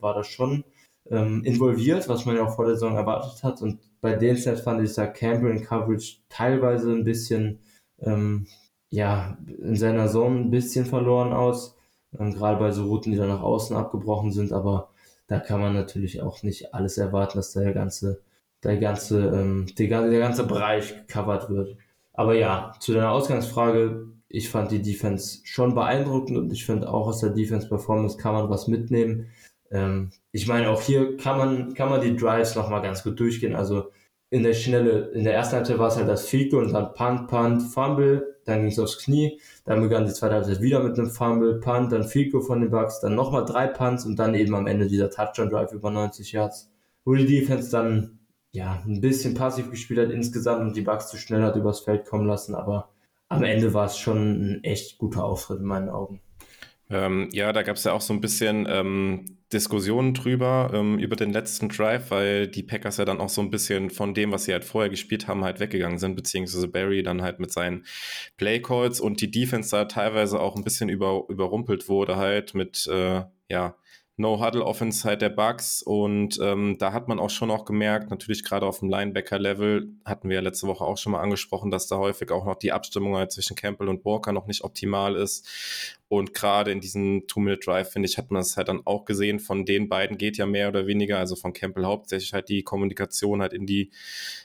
war 0.00 0.14
das 0.14 0.26
schon 0.26 0.64
ähm, 1.10 1.42
involviert, 1.44 2.08
was 2.08 2.24
man 2.24 2.36
ja 2.36 2.44
auch 2.44 2.54
vor 2.54 2.66
der 2.66 2.74
Saison 2.74 2.96
erwartet 2.96 3.42
hat 3.42 3.62
und 3.62 3.78
bei 4.00 4.14
den 4.14 4.36
Snaps 4.36 4.60
fand 4.60 4.82
ich, 4.82 4.94
Campbell 5.14 5.50
in 5.50 5.64
Coverage 5.64 6.18
teilweise 6.28 6.92
ein 6.92 7.04
bisschen, 7.04 7.58
ähm, 8.00 8.46
ja, 8.90 9.36
in 9.58 9.74
seiner 9.74 10.08
Zone 10.08 10.40
ein 10.40 10.50
bisschen 10.50 10.86
verloren 10.86 11.32
aus. 11.32 11.76
Ähm, 12.18 12.32
gerade 12.32 12.58
bei 12.58 12.70
so 12.70 12.84
Routen, 12.84 13.12
die 13.12 13.18
dann 13.18 13.28
nach 13.28 13.42
außen 13.42 13.76
abgebrochen 13.76 14.30
sind, 14.32 14.52
aber 14.52 14.90
da 15.26 15.40
kann 15.40 15.60
man 15.60 15.74
natürlich 15.74 16.22
auch 16.22 16.42
nicht 16.42 16.72
alles 16.74 16.98
erwarten, 16.98 17.38
dass 17.38 17.52
der 17.52 17.72
ganze, 17.72 18.22
der 18.62 18.78
ganze, 18.78 19.26
ähm, 19.28 19.66
der, 19.78 20.08
der 20.08 20.20
ganze 20.20 20.46
Bereich 20.46 20.94
gecovert 21.06 21.50
wird. 21.50 21.76
Aber 22.12 22.34
ja, 22.34 22.74
zu 22.80 22.94
deiner 22.94 23.10
Ausgangsfrage, 23.10 24.06
ich 24.28 24.48
fand 24.48 24.70
die 24.70 24.82
Defense 24.82 25.40
schon 25.44 25.74
beeindruckend 25.74 26.38
und 26.38 26.52
ich 26.52 26.64
finde 26.64 26.88
auch 26.88 27.08
aus 27.08 27.20
der 27.20 27.30
Defense 27.30 27.68
Performance 27.68 28.16
kann 28.16 28.34
man 28.34 28.50
was 28.50 28.68
mitnehmen. 28.68 29.26
Ähm, 29.70 30.10
ich 30.32 30.46
meine, 30.46 30.70
auch 30.70 30.82
hier 30.82 31.16
kann 31.16 31.38
man, 31.38 31.74
kann 31.74 31.88
man 31.88 32.00
die 32.00 32.16
Drives 32.16 32.54
nochmal 32.54 32.82
ganz 32.82 33.02
gut 33.02 33.18
durchgehen. 33.18 33.54
Also 33.54 33.90
in 34.30 34.42
der 34.42 34.54
Schnelle, 34.54 35.10
in 35.12 35.24
der 35.24 35.34
ersten 35.34 35.56
Halbzeit 35.56 35.78
war 35.78 35.88
es 35.88 35.96
halt 35.96 36.08
das 36.08 36.26
Fico 36.26 36.58
und 36.58 36.72
dann 36.72 36.92
Punt, 36.94 37.28
Punt, 37.28 37.62
Fumble, 37.62 38.36
dann 38.44 38.60
ging 38.60 38.70
es 38.70 38.78
aufs 38.78 38.98
Knie, 38.98 39.40
dann 39.64 39.80
begann 39.80 40.06
die 40.06 40.12
zweite 40.12 40.34
Halbzeit 40.34 40.60
wieder 40.60 40.82
mit 40.82 40.98
einem 40.98 41.10
Fumble, 41.10 41.60
Punt, 41.60 41.92
dann 41.92 42.04
Fico 42.04 42.40
von 42.40 42.60
den 42.60 42.70
Bucks, 42.70 43.00
dann 43.00 43.14
nochmal 43.14 43.44
drei 43.44 43.66
Punts 43.66 44.04
und 44.04 44.16
dann 44.16 44.34
eben 44.34 44.54
am 44.54 44.66
Ende 44.66 44.86
dieser 44.86 45.10
Touchdown-Drive 45.10 45.72
über 45.72 45.90
90 45.90 46.32
Yards, 46.32 46.70
wo 47.04 47.14
die 47.14 47.26
Defense 47.26 47.70
dann 47.70 48.18
ja 48.52 48.82
ein 48.86 49.00
bisschen 49.00 49.34
passiv 49.34 49.70
gespielt 49.70 50.00
hat 50.00 50.10
insgesamt 50.10 50.62
und 50.62 50.76
die 50.76 50.82
Bucks 50.82 51.08
zu 51.08 51.16
schnell 51.16 51.42
hat 51.42 51.56
übers 51.56 51.80
Feld 51.80 52.06
kommen 52.06 52.26
lassen, 52.26 52.54
aber 52.54 52.90
am 53.28 53.42
Ende 53.42 53.74
war 53.74 53.86
es 53.86 53.98
schon 53.98 54.18
ein 54.18 54.64
echt 54.64 54.98
guter 54.98 55.24
Auftritt 55.24 55.60
in 55.60 55.66
meinen 55.66 55.88
Augen. 55.88 56.20
Ähm, 56.88 57.28
ja, 57.32 57.52
da 57.52 57.62
gab 57.62 57.76
es 57.76 57.84
ja 57.84 57.92
auch 57.92 58.00
so 58.00 58.12
ein 58.12 58.20
bisschen 58.20 58.66
ähm, 58.68 59.35
Diskussionen 59.52 60.12
drüber, 60.12 60.72
ähm, 60.74 60.98
über 60.98 61.14
den 61.14 61.32
letzten 61.32 61.68
Drive, 61.68 62.10
weil 62.10 62.48
die 62.48 62.64
Packers 62.64 62.96
ja 62.96 63.04
dann 63.04 63.20
auch 63.20 63.28
so 63.28 63.40
ein 63.40 63.50
bisschen 63.50 63.90
von 63.90 64.12
dem, 64.12 64.32
was 64.32 64.44
sie 64.44 64.52
halt 64.52 64.64
vorher 64.64 64.90
gespielt 64.90 65.28
haben, 65.28 65.44
halt 65.44 65.60
weggegangen 65.60 65.98
sind, 65.98 66.16
beziehungsweise 66.16 66.66
Barry 66.66 67.02
dann 67.04 67.22
halt 67.22 67.38
mit 67.38 67.52
seinen 67.52 67.84
Playcalls 68.36 69.00
und 69.00 69.20
die 69.20 69.30
Defense 69.30 69.70
da 69.70 69.84
teilweise 69.84 70.40
auch 70.40 70.56
ein 70.56 70.64
bisschen 70.64 70.88
über, 70.88 71.24
überrumpelt 71.28 71.88
wurde 71.88 72.16
halt 72.16 72.54
mit, 72.54 72.88
äh, 72.88 73.22
ja, 73.48 73.76
No-Huddle-Offense 74.18 75.06
halt 75.06 75.20
der 75.20 75.28
Bugs 75.28 75.82
und 75.82 76.38
ähm, 76.40 76.76
da 76.78 76.94
hat 76.94 77.06
man 77.06 77.18
auch 77.18 77.28
schon 77.28 77.50
auch 77.50 77.66
gemerkt, 77.66 78.10
natürlich 78.10 78.42
gerade 78.42 78.64
auf 78.64 78.78
dem 78.78 78.88
Linebacker-Level, 78.88 79.90
hatten 80.06 80.28
wir 80.30 80.36
ja 80.36 80.40
letzte 80.42 80.66
Woche 80.66 80.84
auch 80.84 80.96
schon 80.96 81.12
mal 81.12 81.20
angesprochen, 81.20 81.70
dass 81.70 81.86
da 81.86 81.98
häufig 81.98 82.30
auch 82.30 82.46
noch 82.46 82.54
die 82.54 82.72
Abstimmung 82.72 83.16
halt 83.16 83.32
zwischen 83.32 83.56
Campbell 83.56 83.88
und 83.88 84.06
Walker 84.06 84.32
noch 84.32 84.46
nicht 84.46 84.64
optimal 84.64 85.16
ist. 85.16 85.46
Und 86.08 86.32
gerade 86.32 86.72
in 86.72 86.80
diesem 86.80 87.26
Two-Minute-Drive, 87.26 87.90
finde 87.92 88.08
ich, 88.08 88.16
hat 88.16 88.30
man 88.30 88.40
es 88.40 88.56
halt 88.56 88.68
dann 88.68 88.80
auch 88.86 89.04
gesehen, 89.04 89.38
von 89.38 89.66
den 89.66 89.88
beiden 89.90 90.16
geht 90.16 90.38
ja 90.38 90.46
mehr 90.46 90.68
oder 90.68 90.86
weniger, 90.86 91.18
also 91.18 91.36
von 91.36 91.52
Campbell 91.52 91.84
hauptsächlich 91.84 92.32
halt 92.32 92.48
die 92.48 92.62
Kommunikation 92.62 93.42
halt 93.42 93.52
in 93.52 93.66
die, 93.66 93.90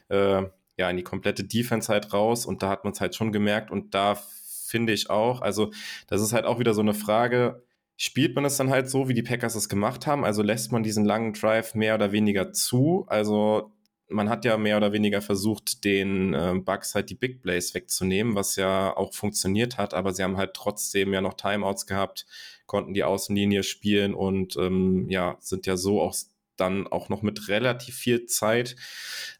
äh, 0.10 0.44
ja, 0.78 0.90
in 0.90 0.98
die 0.98 1.04
komplette 1.04 1.46
Defense 1.46 1.88
halt 1.92 2.12
raus. 2.12 2.46
Und 2.46 2.62
da 2.62 2.70
hat 2.70 2.84
man 2.84 2.92
es 2.92 3.00
halt 3.00 3.16
schon 3.16 3.32
gemerkt. 3.32 3.72
Und 3.72 3.94
da 3.94 4.16
finde 4.16 4.92
ich 4.92 5.10
auch, 5.10 5.42
also 5.42 5.72
das 6.08 6.22
ist 6.22 6.34
halt 6.34 6.46
auch 6.46 6.60
wieder 6.60 6.74
so 6.74 6.82
eine 6.82 6.94
Frage, 6.94 7.64
spielt 8.02 8.36
man 8.36 8.46
es 8.46 8.58
dann 8.58 8.72
halt 8.72 8.90
so, 8.90 9.08
wie 9.10 9.14
die 9.14 9.22
Packers 9.22 9.54
es 9.54 9.70
gemacht 9.70 10.08
haben? 10.08 10.26
Also 10.26 10.42
lässt 10.42 10.72
man 10.72 10.82
diesen 10.82 11.06
langen 11.06 11.34
Drive 11.34 11.76
mehr 11.76 11.94
oder 11.94 12.12
weniger 12.12 12.52
zu? 12.52 13.06
Also 13.08 13.74
man 14.10 14.28
hat 14.28 14.44
ja 14.44 14.58
mehr 14.58 14.78
oder 14.78 14.92
weniger 14.92 15.22
versucht, 15.22 15.84
den 15.84 16.34
äh, 16.34 16.56
Bugs 16.56 16.96
halt 16.96 17.12
die 17.12 17.16
Big 17.16 17.44
Plays 17.44 17.76
wegzunehmen, 17.76 18.34
was 18.34 18.56
ja 18.56 18.98
auch 18.98 19.14
funktioniert 19.14 19.78
hat, 19.78 19.94
aber 19.94 20.14
sie 20.14 20.24
haben 20.24 20.38
halt 20.38 20.56
trotzdem 20.56 21.14
ja 21.14 21.22
noch 21.22 21.36
Timeouts 21.36 21.86
gehabt, 21.86 22.26
konnten 22.66 22.96
die 22.96 23.04
Außenlinie 23.04 23.62
spielen 23.62 24.16
und 24.16 24.58
ähm, 24.58 25.08
ja, 25.08 25.38
sind 25.40 25.68
ja 25.68 25.78
so 25.78 26.02
auch 26.02 26.16
dann 26.58 26.88
auch 26.88 27.08
noch 27.08 27.22
mit 27.22 27.50
relativ 27.50 27.96
viel 27.96 28.26
Zeit 28.26 28.76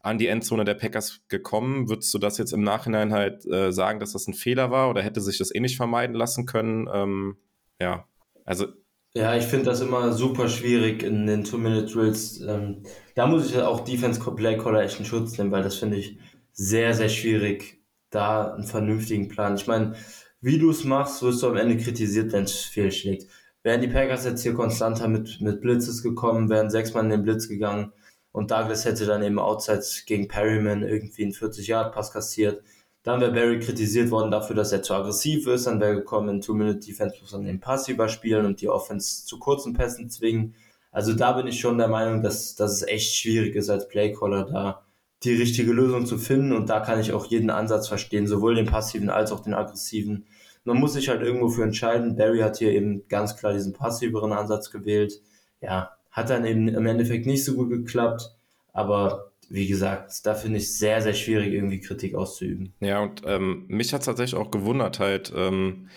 an 0.02 0.18
die 0.18 0.28
Endzone 0.28 0.64
der 0.64 0.74
Packers 0.74 1.20
gekommen. 1.26 1.88
Würdest 1.88 2.14
du 2.14 2.18
das 2.18 2.38
jetzt 2.38 2.52
im 2.52 2.62
Nachhinein 2.62 3.12
halt 3.12 3.44
äh, 3.44 3.72
sagen, 3.72 3.98
dass 3.98 4.12
das 4.12 4.28
ein 4.28 4.34
Fehler 4.34 4.70
war 4.70 4.88
oder 4.88 5.02
hätte 5.02 5.20
sich 5.20 5.38
das 5.38 5.52
eh 5.52 5.58
nicht 5.58 5.76
vermeiden 5.76 6.14
lassen 6.14 6.46
können? 6.46 6.88
Ähm, 6.92 7.36
ja, 7.80 8.06
also. 8.44 8.66
Ja, 9.14 9.36
ich 9.36 9.44
finde 9.44 9.66
das 9.66 9.82
immer 9.82 10.12
super 10.12 10.48
schwierig 10.48 11.02
in 11.02 11.26
den 11.26 11.44
Two-Minute-Drills. 11.44 12.40
Ähm, 12.40 12.82
da 13.14 13.26
muss 13.26 13.50
ich 13.50 13.56
auch 13.58 13.80
Defense-Play-Caller 13.80 14.82
echt 14.82 14.96
einen 14.96 15.04
Schutz 15.04 15.36
nehmen, 15.36 15.50
weil 15.50 15.62
das 15.62 15.76
finde 15.76 15.98
ich 15.98 16.18
sehr, 16.52 16.94
sehr 16.94 17.10
schwierig, 17.10 17.82
da 18.10 18.54
einen 18.54 18.64
vernünftigen 18.64 19.28
Plan. 19.28 19.56
Ich 19.56 19.66
meine, 19.66 19.96
wie 20.40 20.58
du 20.58 20.70
es 20.70 20.84
machst, 20.84 21.22
wirst 21.22 21.42
du 21.42 21.48
am 21.48 21.56
Ende 21.56 21.76
kritisiert, 21.76 22.32
wenn 22.32 22.44
es 22.44 22.64
fehlschlägt. 22.64 23.26
Wären 23.62 23.80
die 23.80 23.88
Packers 23.88 24.24
jetzt 24.24 24.42
hier 24.42 24.54
konstanter 24.54 25.08
mit, 25.08 25.40
mit 25.40 25.60
Blitzes 25.60 26.02
gekommen, 26.02 26.48
wären 26.48 26.70
sechsmal 26.70 27.04
in 27.04 27.10
den 27.10 27.22
Blitz 27.22 27.48
gegangen 27.48 27.92
und 28.32 28.50
Douglas 28.50 28.84
hätte 28.84 29.06
dann 29.06 29.22
eben 29.22 29.38
Outside 29.38 29.84
gegen 30.06 30.26
Perryman 30.26 30.82
irgendwie 30.82 31.22
einen 31.22 31.32
40-Yard-Pass 31.32 32.12
kassiert, 32.12 32.62
dann 33.02 33.20
wäre 33.20 33.32
Barry 33.32 33.58
kritisiert 33.58 34.10
worden 34.10 34.30
dafür, 34.30 34.54
dass 34.54 34.72
er 34.72 34.82
zu 34.82 34.94
aggressiv 34.94 35.46
ist. 35.48 35.66
Dann 35.66 35.80
wäre 35.80 35.96
gekommen, 35.96 36.28
in 36.28 36.40
Two-Minute-Defense 36.40 37.16
muss 37.20 37.32
man 37.32 37.44
den 37.44 37.60
passiver 37.60 38.08
spielen 38.08 38.46
und 38.46 38.60
die 38.60 38.68
Offense 38.68 39.26
zu 39.26 39.38
kurzen 39.38 39.72
Pässen 39.72 40.08
zwingen. 40.08 40.54
Also 40.92 41.12
da 41.12 41.32
bin 41.32 41.46
ich 41.46 41.58
schon 41.58 41.78
der 41.78 41.88
Meinung, 41.88 42.22
dass, 42.22 42.54
dass 42.54 42.72
es 42.72 42.82
echt 42.82 43.14
schwierig 43.14 43.56
ist, 43.56 43.70
als 43.70 43.88
Playcaller 43.88 44.44
da 44.44 44.82
die 45.24 45.34
richtige 45.34 45.72
Lösung 45.72 46.06
zu 46.06 46.16
finden. 46.16 46.52
Und 46.52 46.68
da 46.68 46.80
kann 46.80 47.00
ich 47.00 47.12
auch 47.12 47.26
jeden 47.26 47.50
Ansatz 47.50 47.88
verstehen, 47.88 48.26
sowohl 48.26 48.54
den 48.54 48.66
passiven 48.66 49.10
als 49.10 49.32
auch 49.32 49.40
den 49.40 49.54
aggressiven. 49.54 50.26
Man 50.64 50.78
muss 50.78 50.92
sich 50.92 51.08
halt 51.08 51.22
irgendwo 51.22 51.48
für 51.48 51.64
entscheiden. 51.64 52.16
Barry 52.16 52.38
hat 52.38 52.58
hier 52.58 52.70
eben 52.70 53.08
ganz 53.08 53.36
klar 53.36 53.52
diesen 53.52 53.72
passiveren 53.72 54.32
Ansatz 54.32 54.70
gewählt. 54.70 55.20
Ja, 55.60 55.96
hat 56.12 56.30
dann 56.30 56.44
eben 56.44 56.68
im 56.68 56.86
Endeffekt 56.86 57.26
nicht 57.26 57.44
so 57.44 57.54
gut 57.54 57.70
geklappt. 57.70 58.36
Aber 58.72 59.31
wie 59.48 59.66
gesagt, 59.66 60.24
da 60.24 60.34
finde 60.34 60.58
ich 60.58 60.76
sehr, 60.76 61.02
sehr 61.02 61.14
schwierig, 61.14 61.52
irgendwie 61.52 61.80
Kritik 61.80 62.14
auszuüben. 62.14 62.72
Ja, 62.80 63.00
und 63.00 63.22
ähm, 63.26 63.64
mich 63.68 63.92
hat 63.92 64.00
es 64.00 64.06
tatsächlich 64.06 64.40
auch 64.40 64.50
gewundert, 64.50 64.98
halt, 64.98 65.32
ähm, 65.36 65.88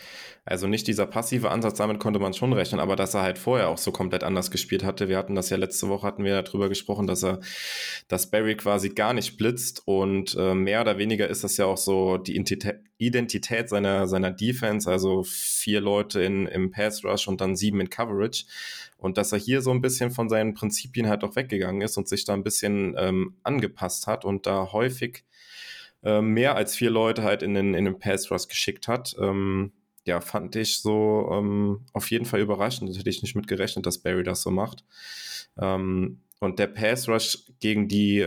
also 0.48 0.68
nicht 0.68 0.88
dieser 0.88 1.08
passive 1.08 1.50
Ansatz, 1.50 1.80
damit 1.80 2.00
konnte 2.00 2.20
man 2.20 2.36
schon 2.36 2.54
rechnen, 2.54 2.80
aber 2.80 2.96
dass 2.96 3.16
er 3.16 3.24
halt 3.24 3.39
vorher 3.39 3.68
auch 3.68 3.80
so 3.80 3.91
komplett 3.91 4.24
anders 4.24 4.52
gespielt 4.52 4.84
hatte. 4.84 5.10
Wir 5.10 5.18
hatten 5.18 5.34
das 5.34 5.50
ja 5.50 5.58
letzte 5.58 5.89
Woche, 5.89 6.06
hatten 6.06 6.24
wir 6.24 6.39
darüber 6.39 6.70
gesprochen, 6.70 7.08
dass 7.08 7.24
er, 7.24 7.39
dass 8.08 8.30
Barry 8.30 8.56
quasi 8.56 8.89
gar 8.89 9.14
nicht 9.14 9.38
blitzt 9.38 9.82
und 9.86 10.36
äh, 10.38 10.54
mehr 10.54 10.82
oder 10.82 11.00
weniger 11.00 11.28
ist 11.28 11.43
das 11.43 11.58
ja 11.58 11.66
auch 11.66 11.78
so 11.78 12.18
die 12.18 12.36
Identität 12.98 13.70
seiner, 13.70 14.08
seiner 14.08 14.30
Defense, 14.30 14.89
also 14.89 15.24
vier 15.24 15.82
Leute 15.82 16.22
in, 16.22 16.46
im 16.46 16.70
Pass 16.70 17.04
Rush 17.04 17.28
und 17.28 17.41
dann 17.41 17.56
sieben 17.56 17.82
in 17.82 17.89
Coverage. 17.89 18.46
Und 18.98 19.18
dass 19.18 19.32
er 19.32 19.38
hier 19.38 19.62
so 19.62 19.72
ein 19.72 19.82
bisschen 19.82 20.12
von 20.12 20.30
seinen 20.30 20.54
Prinzipien 20.54 21.08
halt 21.08 21.24
auch 21.24 21.36
weggegangen 21.36 21.82
ist 21.82 21.98
und 21.98 22.08
sich 22.08 22.26
da 22.26 22.34
ein 22.34 22.43
bisschen 22.43 22.96
ähm, 22.98 23.36
angepasst 23.43 24.08
hat 24.08 24.26
und 24.26 24.46
da 24.46 24.72
häufig 24.72 25.24
äh, 26.04 26.22
mehr 26.22 26.56
als 26.56 26.76
vier 26.76 26.89
Leute 26.89 27.24
halt 27.24 27.43
in 27.43 27.54
den, 27.54 27.74
in 27.74 27.86
den 27.86 28.00
Pass 28.00 28.32
Rush 28.32 28.48
geschickt 28.48 28.88
hat. 28.88 29.16
Ähm, 29.20 29.74
ja, 30.06 30.22
fand 30.22 30.56
ich 30.56 30.78
so 30.78 31.30
ähm, 31.32 31.86
auf 31.93 32.10
jeden 32.12 32.26
Fall 32.26 32.39
überraschend. 32.39 32.89
Das 32.89 32.98
hätte 32.98 33.10
ich 33.10 33.22
nicht 33.22 33.36
mit 33.36 33.48
gerechnet, 33.48 33.86
dass 33.86 33.98
Barry 33.98 34.24
das 34.24 34.41
so 34.41 34.52
macht. 34.52 34.86
Ähm, 35.58 36.22
und 36.39 36.60
der 36.60 36.68
Pass 36.68 37.08
Rush 37.10 37.39
gegen 37.60 37.88
die 37.88 38.20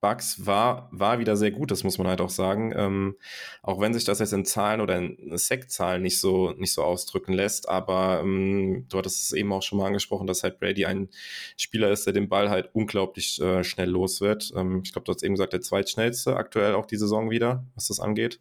Bugs 0.00 0.46
war, 0.46 0.88
war 0.92 1.18
wieder 1.18 1.36
sehr 1.36 1.50
gut, 1.50 1.70
das 1.70 1.82
muss 1.82 1.98
man 1.98 2.06
halt 2.06 2.20
auch 2.20 2.30
sagen. 2.30 2.72
Ähm, 2.76 3.16
auch 3.62 3.80
wenn 3.80 3.94
sich 3.94 4.04
das 4.04 4.20
jetzt 4.20 4.32
in 4.32 4.44
Zahlen 4.44 4.80
oder 4.80 4.96
in 4.96 5.36
Sack-Zahlen 5.36 6.02
nicht 6.02 6.20
so, 6.20 6.52
nicht 6.52 6.72
so 6.72 6.82
ausdrücken 6.84 7.32
lässt, 7.32 7.68
aber 7.68 8.20
ähm, 8.22 8.86
du 8.88 8.98
hattest 8.98 9.22
es 9.22 9.32
eben 9.32 9.52
auch 9.52 9.62
schon 9.62 9.78
mal 9.78 9.86
angesprochen, 9.86 10.26
dass 10.26 10.42
halt 10.42 10.60
Brady 10.60 10.84
ein 10.86 11.08
Spieler 11.56 11.90
ist, 11.90 12.06
der 12.06 12.12
den 12.12 12.28
Ball 12.28 12.50
halt 12.50 12.70
unglaublich 12.74 13.40
äh, 13.40 13.64
schnell 13.64 13.90
los 13.90 14.20
wird. 14.20 14.52
Ähm, 14.56 14.82
ich 14.84 14.92
glaube, 14.92 15.06
du 15.06 15.12
hast 15.12 15.22
eben 15.22 15.34
gesagt, 15.34 15.52
der 15.52 15.62
zweitschnellste 15.62 16.36
aktuell 16.36 16.74
auch 16.74 16.86
die 16.86 16.96
Saison 16.96 17.30
wieder, 17.30 17.64
was 17.74 17.88
das 17.88 17.98
angeht. 17.98 18.40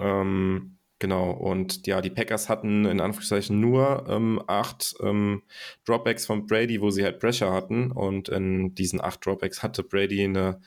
Ähm, 0.00 0.78
Genau, 1.02 1.32
und 1.32 1.88
ja, 1.88 2.00
die 2.00 2.10
Packers 2.10 2.48
hatten 2.48 2.84
in 2.84 3.00
Anführungszeichen 3.00 3.58
nur 3.58 4.06
ähm, 4.08 4.40
acht 4.46 4.94
ähm, 5.02 5.42
Dropbacks 5.84 6.26
von 6.26 6.46
Brady, 6.46 6.80
wo 6.80 6.90
sie 6.90 7.02
halt 7.02 7.18
Pressure 7.18 7.52
hatten. 7.52 7.90
Und 7.90 8.28
in 8.28 8.76
diesen 8.76 9.00
acht 9.00 9.26
Dropbacks 9.26 9.64
hatte 9.64 9.82
Brady 9.82 10.22
eine 10.22 10.60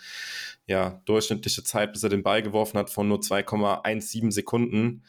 ja, 0.67 1.01
durchschnittliche 1.05 1.63
Zeit, 1.63 1.93
bis 1.93 2.03
er 2.03 2.09
den 2.09 2.21
Ball 2.21 2.41
geworfen 2.41 2.77
hat, 2.77 2.89
von 2.89 3.07
nur 3.07 3.19
2,17 3.19 4.29
Sekunden. 4.33 5.03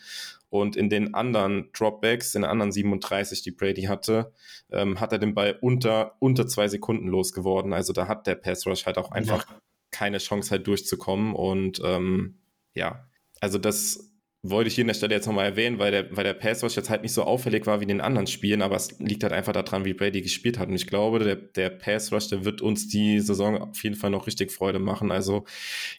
Und 0.49 0.77
in 0.77 0.91
den 0.91 1.13
anderen 1.15 1.73
Dropbacks, 1.73 2.37
in 2.37 2.43
den 2.43 2.51
anderen 2.53 2.71
37, 2.71 3.43
die 3.43 3.51
Brady 3.51 3.83
hatte, 3.83 4.33
ähm, 4.71 5.01
hat 5.01 5.11
er 5.11 5.19
den 5.19 5.35
Ball 5.35 5.59
unter, 5.61 6.15
unter 6.21 6.47
zwei 6.47 6.69
Sekunden 6.69 7.09
losgeworden. 7.09 7.73
Also 7.73 7.93
da 7.93 8.07
hat 8.07 8.29
der 8.29 8.37
Pass 8.37 8.65
Rush 8.65 8.87
halt 8.87 8.97
auch 8.97 9.11
einfach 9.11 9.51
ja. 9.51 9.57
keine 9.91 10.19
Chance 10.19 10.53
halt 10.53 10.69
durchzukommen. 10.69 11.35
Und 11.35 11.83
ähm, 11.85 12.39
ja, 12.75 13.09
also 13.41 13.59
das 13.59 14.13
wollte 14.43 14.69
ich 14.69 14.75
hier 14.75 14.83
an 14.83 14.89
der 14.89 14.95
Stelle 14.95 15.15
jetzt 15.15 15.27
nochmal 15.27 15.47
erwähnen, 15.47 15.79
weil 15.79 15.91
der, 15.91 16.17
weil 16.17 16.25
der 16.25 16.35
Pass 16.35 16.63
Rush 16.63 16.77
jetzt 16.77 16.91
halt 16.91 17.03
nicht 17.03 17.13
so 17.13 17.25
auffällig 17.25 17.67
war 17.67 17.81
wie 17.81 17.85
in 17.85 17.89
den 17.89 18.01
anderen 18.01 18.27
Spielen, 18.27 18.63
aber 18.63 18.77
es 18.77 18.99
liegt 18.99 19.23
halt 19.23 19.33
einfach 19.33 19.53
daran, 19.53 19.85
wie 19.85 19.95
Brady 19.95 20.23
gespielt 20.23 20.59
hat. 20.59 20.69
Und 20.69 20.75
ich 20.75 20.87
glaube, 20.87 21.19
der, 21.19 21.37
der 21.37 21.71
Pass 21.71 22.13
Rush, 22.13 22.29
der 22.29 22.45
wird 22.45 22.63
uns 22.63 22.89
die 22.89 23.21
Saison 23.21 23.59
auf 23.59 23.83
jeden 23.83 23.97
Fall 23.97 24.11
noch 24.11 24.27
richtig 24.27 24.53
Freude 24.53 24.79
machen. 24.79 25.11
Also 25.11 25.45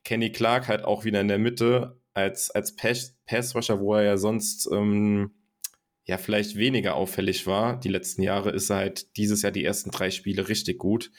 Kenny 0.03 0.31
Clark 0.31 0.67
halt 0.67 0.85
auch 0.85 1.03
wieder 1.03 1.21
in 1.21 1.27
der 1.27 1.39
Mitte 1.39 1.99
als, 2.13 2.49
als 2.51 2.75
Pass, 2.75 3.15
Pass 3.25 3.55
Rusher, 3.55 3.79
wo 3.79 3.95
er 3.95 4.03
ja 4.03 4.17
sonst 4.17 4.69
ähm, 4.71 5.31
ja 6.05 6.17
vielleicht 6.17 6.55
weniger 6.55 6.95
auffällig 6.95 7.47
war. 7.47 7.79
Die 7.79 7.89
letzten 7.89 8.21
Jahre 8.23 8.51
ist 8.51 8.69
er 8.69 8.77
halt 8.77 9.17
dieses 9.17 9.41
Jahr 9.41 9.51
die 9.51 9.65
ersten 9.65 9.91
drei 9.91 10.09
Spiele 10.09 10.47
richtig 10.47 10.77
gut, 10.77 11.11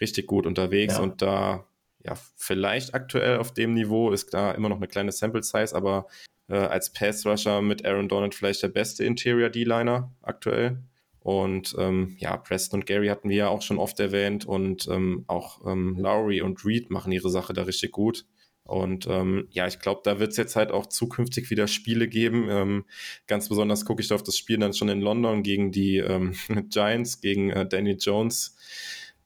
richtig 0.00 0.26
gut 0.26 0.46
unterwegs 0.46 0.94
ja. 0.94 1.02
und 1.02 1.22
da 1.22 1.66
ja, 2.04 2.14
vielleicht 2.36 2.94
aktuell 2.94 3.38
auf 3.38 3.52
dem 3.52 3.74
Niveau 3.74 4.12
ist 4.12 4.32
da 4.32 4.52
immer 4.52 4.68
noch 4.68 4.76
eine 4.76 4.86
kleine 4.86 5.10
Sample 5.10 5.42
Size, 5.42 5.74
aber 5.74 6.06
äh, 6.48 6.56
als 6.56 6.92
Pass-Rusher 6.92 7.62
mit 7.62 7.84
Aaron 7.84 8.08
Donald 8.08 8.34
vielleicht 8.34 8.62
der 8.62 8.68
beste 8.68 9.04
Interior-D-Liner 9.04 10.14
aktuell. 10.22 10.82
Und 11.20 11.74
ähm, 11.76 12.14
ja, 12.18 12.36
Preston 12.36 12.80
und 12.80 12.86
Gary 12.86 13.08
hatten 13.08 13.28
wir 13.28 13.36
ja 13.36 13.48
auch 13.48 13.62
schon 13.62 13.78
oft 13.78 13.98
erwähnt 13.98 14.44
und 14.44 14.86
ähm, 14.86 15.24
auch 15.26 15.66
ähm, 15.66 15.96
Lowry 15.98 16.40
und 16.40 16.64
Reed 16.64 16.90
machen 16.90 17.10
ihre 17.10 17.30
Sache 17.30 17.52
da 17.52 17.62
richtig 17.62 17.90
gut. 17.90 18.26
Und 18.66 19.06
ähm, 19.06 19.48
ja, 19.50 19.66
ich 19.66 19.78
glaube, 19.78 20.00
da 20.04 20.18
wird 20.18 20.32
es 20.32 20.36
jetzt 20.36 20.56
halt 20.56 20.72
auch 20.72 20.86
zukünftig 20.86 21.50
wieder 21.50 21.68
Spiele 21.68 22.08
geben. 22.08 22.48
Ähm, 22.50 22.84
ganz 23.26 23.48
besonders 23.48 23.84
gucke 23.84 24.02
ich 24.02 24.12
auf 24.12 24.22
das 24.22 24.36
Spiel 24.36 24.58
dann 24.58 24.72
schon 24.72 24.88
in 24.88 25.00
London 25.00 25.42
gegen 25.42 25.70
die 25.70 25.98
ähm, 25.98 26.34
Giants, 26.70 27.20
gegen 27.20 27.50
äh, 27.50 27.66
Danny 27.66 27.92
Jones, 27.92 28.56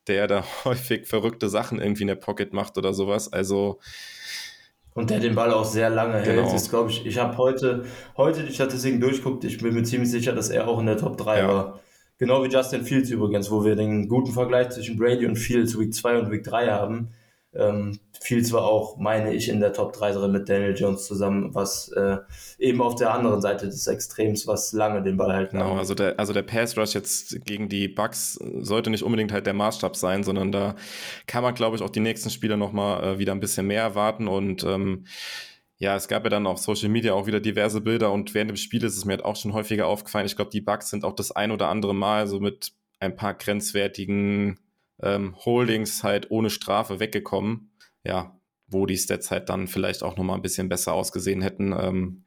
der 0.06 0.26
da 0.26 0.44
häufig 0.64 1.06
verrückte 1.06 1.48
Sachen 1.48 1.80
irgendwie 1.80 2.02
in 2.02 2.08
der 2.08 2.14
Pocket 2.16 2.52
macht 2.52 2.76
oder 2.78 2.92
sowas. 2.92 3.32
Also 3.32 3.80
und 5.00 5.10
der 5.10 5.18
den 5.18 5.34
Ball 5.34 5.52
auch 5.52 5.64
sehr 5.64 5.90
lange 5.90 6.14
hält. 6.14 6.36
Genau. 6.36 6.54
ist, 6.54 6.70
glaube 6.70 6.90
ich, 6.90 7.06
ich 7.06 7.18
habe 7.18 7.36
heute, 7.38 7.84
heute 8.16 8.44
die 8.44 8.52
Statistiken 8.52 9.00
durchguckt. 9.00 9.42
Ich 9.44 9.58
bin 9.58 9.74
mir 9.74 9.82
ziemlich 9.82 10.10
sicher, 10.10 10.32
dass 10.32 10.50
er 10.50 10.68
auch 10.68 10.78
in 10.78 10.86
der 10.86 10.98
Top 10.98 11.16
3 11.16 11.38
ja. 11.38 11.48
war. 11.48 11.80
Genau 12.18 12.44
wie 12.44 12.48
Justin 12.48 12.84
Fields 12.84 13.08
übrigens, 13.08 13.50
wo 13.50 13.64
wir 13.64 13.76
den 13.76 14.06
guten 14.06 14.32
Vergleich 14.32 14.68
zwischen 14.70 14.98
Brady 14.98 15.24
und 15.24 15.36
Fields 15.36 15.78
Week 15.78 15.94
2 15.94 16.18
und 16.18 16.30
Week 16.30 16.44
3 16.44 16.68
haben. 16.68 17.08
Ähm, 17.52 17.98
Fields 18.20 18.52
war 18.52 18.64
auch, 18.64 18.96
meine 18.98 19.34
ich, 19.34 19.48
in 19.48 19.60
der 19.60 19.72
Top 19.72 19.92
3 19.92 20.12
drin 20.12 20.30
mit 20.30 20.48
Daniel 20.48 20.76
Jones 20.76 21.06
zusammen, 21.06 21.54
was 21.54 21.88
äh, 21.88 22.18
eben 22.58 22.80
auf 22.80 22.94
der 22.94 23.12
anderen 23.12 23.40
Seite 23.40 23.66
des 23.66 23.86
Extrems, 23.86 24.46
was 24.46 24.72
lange 24.72 25.02
den 25.02 25.16
Ball 25.16 25.32
halten 25.32 25.58
Genau, 25.58 25.76
also 25.76 25.94
der, 25.94 26.18
also 26.18 26.32
der 26.32 26.42
Pass 26.42 26.76
Rush 26.76 26.94
jetzt 26.94 27.44
gegen 27.44 27.68
die 27.68 27.88
Bucks 27.88 28.34
sollte 28.34 28.90
nicht 28.90 29.02
unbedingt 29.02 29.32
halt 29.32 29.46
der 29.46 29.54
Maßstab 29.54 29.96
sein, 29.96 30.22
sondern 30.22 30.52
da 30.52 30.76
kann 31.26 31.42
man, 31.42 31.54
glaube 31.54 31.76
ich, 31.76 31.82
auch 31.82 31.90
die 31.90 32.00
nächsten 32.00 32.30
Spiele 32.30 32.56
nochmal 32.56 33.02
äh, 33.02 33.18
wieder 33.18 33.32
ein 33.32 33.40
bisschen 33.40 33.66
mehr 33.66 33.82
erwarten 33.82 34.28
und 34.28 34.62
ähm, 34.62 35.06
ja, 35.78 35.96
es 35.96 36.08
gab 36.08 36.24
ja 36.24 36.30
dann 36.30 36.46
auf 36.46 36.58
Social 36.58 36.90
Media 36.90 37.14
auch 37.14 37.26
wieder 37.26 37.40
diverse 37.40 37.80
Bilder 37.80 38.12
und 38.12 38.34
während 38.34 38.50
dem 38.50 38.56
Spiel 38.58 38.84
ist 38.84 38.98
es 38.98 39.06
mir 39.06 39.12
halt 39.12 39.24
auch 39.24 39.36
schon 39.36 39.54
häufiger 39.54 39.86
aufgefallen. 39.86 40.26
Ich 40.26 40.36
glaube, 40.36 40.50
die 40.50 40.60
Bugs 40.60 40.90
sind 40.90 41.04
auch 41.04 41.14
das 41.14 41.32
ein 41.32 41.50
oder 41.50 41.68
andere 41.68 41.94
Mal 41.94 42.26
so 42.26 42.38
mit 42.38 42.72
ein 43.00 43.16
paar 43.16 43.32
grenzwertigen 43.32 44.60
ähm, 45.02 45.36
Holdings 45.44 46.02
halt 46.02 46.30
ohne 46.30 46.50
Strafe 46.50 47.00
weggekommen. 47.00 47.72
Ja, 48.04 48.40
wo 48.66 48.86
die 48.86 48.96
Stats 48.96 49.30
halt 49.30 49.48
dann 49.48 49.66
vielleicht 49.66 50.02
auch 50.02 50.16
nochmal 50.16 50.36
ein 50.36 50.42
bisschen 50.42 50.68
besser 50.68 50.92
ausgesehen 50.92 51.42
hätten. 51.42 51.74
Ähm, 51.78 52.24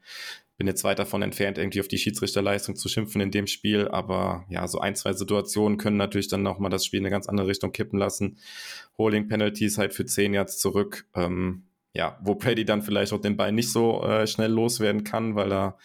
bin 0.56 0.66
jetzt 0.68 0.84
weit 0.84 1.00
davon 1.00 1.22
entfernt, 1.22 1.58
irgendwie 1.58 1.80
auf 1.80 1.88
die 1.88 1.98
Schiedsrichterleistung 1.98 2.76
zu 2.76 2.88
schimpfen 2.88 3.20
in 3.20 3.32
dem 3.32 3.48
Spiel, 3.48 3.88
aber 3.88 4.44
ja, 4.48 4.68
so 4.68 4.78
ein, 4.78 4.94
zwei 4.94 5.12
Situationen 5.12 5.78
können 5.78 5.96
natürlich 5.96 6.28
dann 6.28 6.42
nochmal 6.42 6.70
das 6.70 6.84
Spiel 6.84 7.00
in 7.00 7.06
eine 7.06 7.10
ganz 7.10 7.28
andere 7.28 7.48
Richtung 7.48 7.72
kippen 7.72 7.98
lassen. 7.98 8.38
Holding 8.96 9.26
Penalties 9.26 9.78
halt 9.78 9.94
für 9.94 10.06
zehn 10.06 10.32
Yards 10.32 10.58
zurück. 10.58 11.06
Ähm, 11.14 11.64
ja, 11.92 12.18
wo 12.22 12.34
Brady 12.34 12.64
dann 12.64 12.82
vielleicht 12.82 13.12
auch 13.12 13.20
den 13.20 13.36
Ball 13.36 13.52
nicht 13.52 13.70
so 13.70 14.02
äh, 14.04 14.26
schnell 14.26 14.50
loswerden 14.50 15.04
kann, 15.04 15.34
weil 15.34 15.52
er 15.52 15.78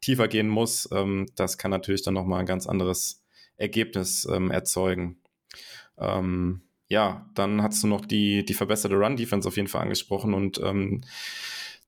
tiefer 0.00 0.28
gehen 0.28 0.48
muss. 0.48 0.88
Ähm, 0.92 1.26
das 1.36 1.58
kann 1.58 1.70
natürlich 1.70 2.02
dann 2.02 2.14
nochmal 2.14 2.40
ein 2.40 2.46
ganz 2.46 2.66
anderes 2.66 3.22
Ergebnis 3.56 4.26
ähm, 4.30 4.50
erzeugen. 4.50 5.18
Ähm, 5.98 6.62
ja, 6.88 7.28
dann 7.34 7.62
hast 7.62 7.82
du 7.82 7.86
noch 7.86 8.04
die, 8.04 8.44
die 8.44 8.54
verbesserte 8.54 8.96
Run-Defense 8.96 9.48
auf 9.48 9.56
jeden 9.56 9.68
Fall 9.68 9.82
angesprochen 9.82 10.34
und 10.34 10.60
ähm, 10.62 11.02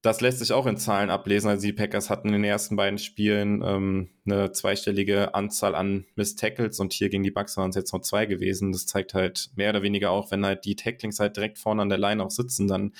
das 0.06 0.20
lässt 0.20 0.38
sich 0.38 0.52
auch 0.52 0.66
in 0.66 0.76
Zahlen 0.76 1.10
ablesen. 1.10 1.48
Also 1.48 1.66
die 1.66 1.72
Packers 1.72 2.10
hatten 2.10 2.28
in 2.28 2.34
den 2.34 2.44
ersten 2.44 2.76
beiden 2.76 2.98
Spielen 2.98 3.62
ähm, 3.64 4.10
eine 4.24 4.52
zweistellige 4.52 5.34
Anzahl 5.34 5.74
an 5.74 6.04
Miss 6.14 6.36
Tackles 6.36 6.78
und 6.78 6.92
hier 6.92 7.08
gegen 7.08 7.24
die 7.24 7.32
Bucks 7.32 7.56
waren 7.56 7.70
es 7.70 7.76
jetzt 7.76 7.92
noch 7.92 8.02
zwei 8.02 8.26
gewesen. 8.26 8.72
Das 8.72 8.86
zeigt 8.86 9.14
halt 9.14 9.50
mehr 9.56 9.70
oder 9.70 9.82
weniger 9.82 10.10
auch, 10.12 10.30
wenn 10.30 10.46
halt 10.46 10.64
die 10.64 10.76
Tacklings 10.76 11.18
halt 11.18 11.36
direkt 11.36 11.58
vorne 11.58 11.82
an 11.82 11.88
der 11.88 11.98
Line 11.98 12.22
auch 12.22 12.30
sitzen, 12.30 12.68
dann 12.68 12.92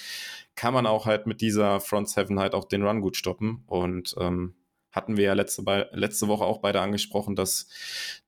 kann 0.57 0.75
man 0.75 0.87
auch 0.87 1.07
halt 1.07 1.27
mit 1.27 1.41
dieser 1.41 1.81
Front 1.81 2.09
Seven 2.09 2.41
halt 2.41 2.55
auch 2.55 2.65
den 2.65 2.83
Run 2.83 3.01
gut 3.01 3.17
stoppen 3.17 3.63
und 3.67 4.17
ähm, 4.19 4.55
hatten 4.97 5.19
wir 5.19 5.25
ja 5.25 5.35
letzte, 5.35 5.63
letzte 5.93 6.27
Woche 6.27 6.45
auch 6.45 6.59
beide 6.59 6.81
angesprochen, 6.81 7.37
dass, 7.37 7.69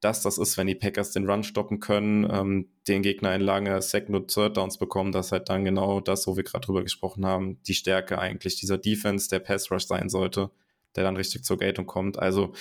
dass 0.00 0.22
das 0.22 0.36
ist, 0.36 0.58
wenn 0.58 0.66
die 0.66 0.74
Packers 0.74 1.10
den 1.10 1.28
Run 1.28 1.42
stoppen 1.42 1.80
können, 1.80 2.28
ähm, 2.30 2.68
den 2.86 3.02
Gegner 3.02 3.34
in 3.34 3.40
lange 3.40 3.80
Second- 3.80 4.14
und 4.14 4.28
Third-Downs 4.28 4.76
bekommen, 4.78 5.10
dass 5.10 5.32
halt 5.32 5.48
dann 5.48 5.64
genau 5.64 6.00
das, 6.00 6.26
wo 6.26 6.36
wir 6.36 6.44
gerade 6.44 6.66
drüber 6.66 6.82
gesprochen 6.82 7.24
haben, 7.24 7.60
die 7.66 7.74
Stärke 7.74 8.18
eigentlich 8.18 8.56
dieser 8.56 8.76
Defense, 8.76 9.30
der 9.30 9.40
Pass-Rush 9.40 9.86
sein 9.86 10.10
sollte, 10.10 10.50
der 10.94 11.04
dann 11.04 11.16
richtig 11.16 11.42
zur 11.42 11.56
Geltung 11.56 11.86
kommt. 11.86 12.18
Also, 12.18 12.52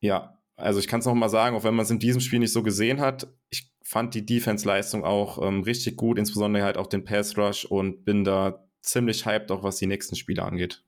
ja, 0.00 0.38
also 0.56 0.80
ich 0.80 0.88
kann 0.88 1.00
es 1.00 1.06
noch 1.06 1.14
mal 1.14 1.28
sagen, 1.28 1.56
auch 1.56 1.64
wenn 1.64 1.74
man 1.74 1.84
es 1.84 1.90
in 1.90 1.98
diesem 1.98 2.22
Spiel 2.22 2.38
nicht 2.38 2.52
so 2.52 2.62
gesehen 2.62 3.00
hat, 3.00 3.28
ich 3.50 3.70
fand 3.82 4.14
die 4.14 4.24
Defense-Leistung 4.24 5.04
auch 5.04 5.46
ähm, 5.46 5.62
richtig 5.62 5.96
gut, 5.96 6.18
insbesondere 6.18 6.64
halt 6.64 6.78
auch 6.78 6.86
den 6.86 7.04
Pass-Rush 7.04 7.66
und 7.66 8.06
bin 8.06 8.24
da 8.24 8.66
ziemlich 8.80 9.26
hyped, 9.26 9.50
auch 9.50 9.62
was 9.62 9.76
die 9.76 9.86
nächsten 9.86 10.16
Spiele 10.16 10.42
angeht. 10.42 10.82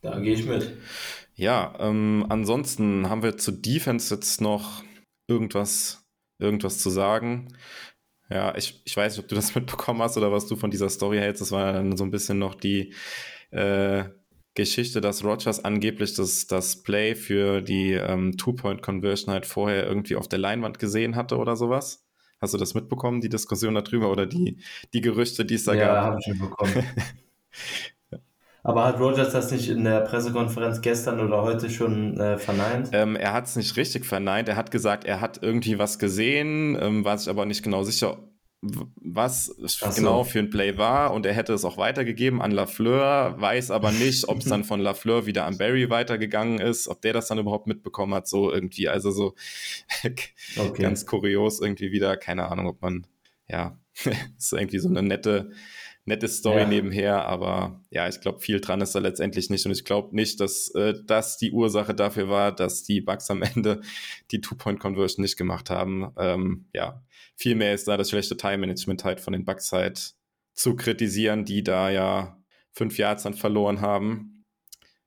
Da 0.00 0.18
gehe 0.18 0.34
ich 0.34 0.46
mit. 0.46 0.76
Ja, 1.36 1.74
ähm, 1.78 2.24
ansonsten 2.28 3.08
haben 3.10 3.22
wir 3.22 3.36
zu 3.36 3.52
Defense 3.52 4.14
jetzt 4.14 4.40
noch 4.40 4.82
irgendwas, 5.28 6.06
irgendwas 6.38 6.78
zu 6.78 6.88
sagen. 6.88 7.48
Ja, 8.30 8.56
ich, 8.56 8.82
ich 8.84 8.96
weiß 8.96 9.14
nicht, 9.14 9.24
ob 9.24 9.28
du 9.28 9.34
das 9.34 9.54
mitbekommen 9.54 10.02
hast 10.02 10.16
oder 10.16 10.32
was 10.32 10.46
du 10.46 10.56
von 10.56 10.70
dieser 10.70 10.88
Story 10.88 11.18
hältst. 11.18 11.42
Das 11.42 11.52
war 11.52 11.72
dann 11.74 11.96
so 11.96 12.04
ein 12.04 12.10
bisschen 12.10 12.38
noch 12.38 12.54
die 12.54 12.94
äh, 13.50 14.04
Geschichte, 14.54 15.02
dass 15.02 15.22
Rogers 15.22 15.62
angeblich 15.62 16.14
das, 16.14 16.46
das 16.46 16.82
Play 16.82 17.14
für 17.14 17.60
die 17.60 17.92
ähm, 17.92 18.38
Two-Point-Conversion 18.38 19.32
halt 19.32 19.44
vorher 19.44 19.86
irgendwie 19.86 20.16
auf 20.16 20.28
der 20.28 20.38
Leinwand 20.38 20.78
gesehen 20.78 21.14
hatte 21.14 21.36
oder 21.36 21.56
sowas. 21.56 22.06
Hast 22.40 22.54
du 22.54 22.58
das 22.58 22.74
mitbekommen, 22.74 23.20
die 23.20 23.28
Diskussion 23.28 23.74
darüber 23.74 24.10
oder 24.10 24.26
die, 24.26 24.58
die 24.94 25.00
Gerüchte, 25.02 25.44
die 25.44 25.54
es 25.54 25.64
da 25.64 25.74
ja, 25.74 25.86
gab? 25.86 25.94
Ja, 25.94 26.04
habe 26.04 26.18
ich 26.20 26.26
mitbekommen. 26.28 26.86
Aber 28.66 28.84
hat 28.84 28.98
Rogers 28.98 29.30
das 29.30 29.52
nicht 29.52 29.68
in 29.68 29.84
der 29.84 30.00
Pressekonferenz 30.00 30.80
gestern 30.80 31.20
oder 31.20 31.42
heute 31.42 31.70
schon 31.70 32.18
äh, 32.18 32.36
verneint? 32.36 32.88
Ähm, 32.90 33.14
er 33.14 33.32
hat 33.32 33.46
es 33.46 33.54
nicht 33.54 33.76
richtig 33.76 34.04
verneint. 34.04 34.48
Er 34.48 34.56
hat 34.56 34.72
gesagt, 34.72 35.04
er 35.04 35.20
hat 35.20 35.40
irgendwie 35.40 35.78
was 35.78 36.00
gesehen, 36.00 36.76
ähm, 36.80 37.04
war 37.04 37.16
sich 37.16 37.28
aber 37.28 37.46
nicht 37.46 37.62
genau 37.62 37.84
sicher, 37.84 38.18
was 38.62 39.46
so. 39.46 39.88
genau 39.94 40.24
für 40.24 40.40
ein 40.40 40.50
Play 40.50 40.76
war 40.76 41.14
und 41.14 41.26
er 41.26 41.32
hätte 41.32 41.52
es 41.52 41.64
auch 41.64 41.78
weitergegeben 41.78 42.42
an 42.42 42.50
Lafleur, 42.50 43.40
weiß 43.40 43.70
aber 43.70 43.92
nicht, 43.92 44.28
ob 44.28 44.38
es 44.38 44.46
dann 44.46 44.64
von 44.64 44.80
Lafleur 44.80 45.26
wieder 45.26 45.44
an 45.44 45.58
Barry 45.58 45.88
weitergegangen 45.88 46.58
ist, 46.58 46.88
ob 46.88 47.00
der 47.02 47.12
das 47.12 47.28
dann 47.28 47.38
überhaupt 47.38 47.68
mitbekommen 47.68 48.14
hat, 48.14 48.26
so 48.26 48.52
irgendwie, 48.52 48.88
also 48.88 49.12
so 49.12 49.36
okay. 50.56 50.82
ganz 50.82 51.06
kurios 51.06 51.60
irgendwie 51.60 51.92
wieder, 51.92 52.16
keine 52.16 52.50
Ahnung, 52.50 52.66
ob 52.66 52.82
man, 52.82 53.06
ja, 53.48 53.78
ist 54.36 54.52
irgendwie 54.52 54.80
so 54.80 54.88
eine 54.88 55.04
nette, 55.04 55.52
nette 56.06 56.28
Story 56.28 56.60
ja. 56.60 56.66
nebenher, 56.66 57.26
aber 57.26 57.80
ja, 57.90 58.08
ich 58.08 58.20
glaube, 58.20 58.38
viel 58.38 58.60
dran 58.60 58.80
ist 58.80 58.94
da 58.94 59.00
letztendlich 59.00 59.50
nicht 59.50 59.66
und 59.66 59.72
ich 59.72 59.84
glaube 59.84 60.14
nicht, 60.14 60.40
dass 60.40 60.68
äh, 60.74 60.94
das 61.04 61.36
die 61.36 61.50
Ursache 61.50 61.94
dafür 61.94 62.28
war, 62.28 62.54
dass 62.54 62.84
die 62.84 63.00
Bugs 63.00 63.28
am 63.30 63.42
Ende 63.42 63.80
die 64.30 64.40
Two-Point-Conversion 64.40 65.22
nicht 65.22 65.36
gemacht 65.36 65.68
haben. 65.68 66.12
Ähm, 66.16 66.66
ja, 66.72 67.02
vielmehr 67.34 67.74
ist 67.74 67.88
da 67.88 67.96
das 67.96 68.10
schlechte 68.10 68.36
Time-Management 68.36 69.04
halt 69.04 69.20
von 69.20 69.32
den 69.32 69.44
Bugs 69.44 69.72
halt 69.72 70.14
zu 70.54 70.76
kritisieren, 70.76 71.44
die 71.44 71.64
da 71.64 71.90
ja 71.90 72.40
fünf 72.72 72.96
Yards 72.98 73.24
dann 73.24 73.34
verloren 73.34 73.80
haben 73.80 74.44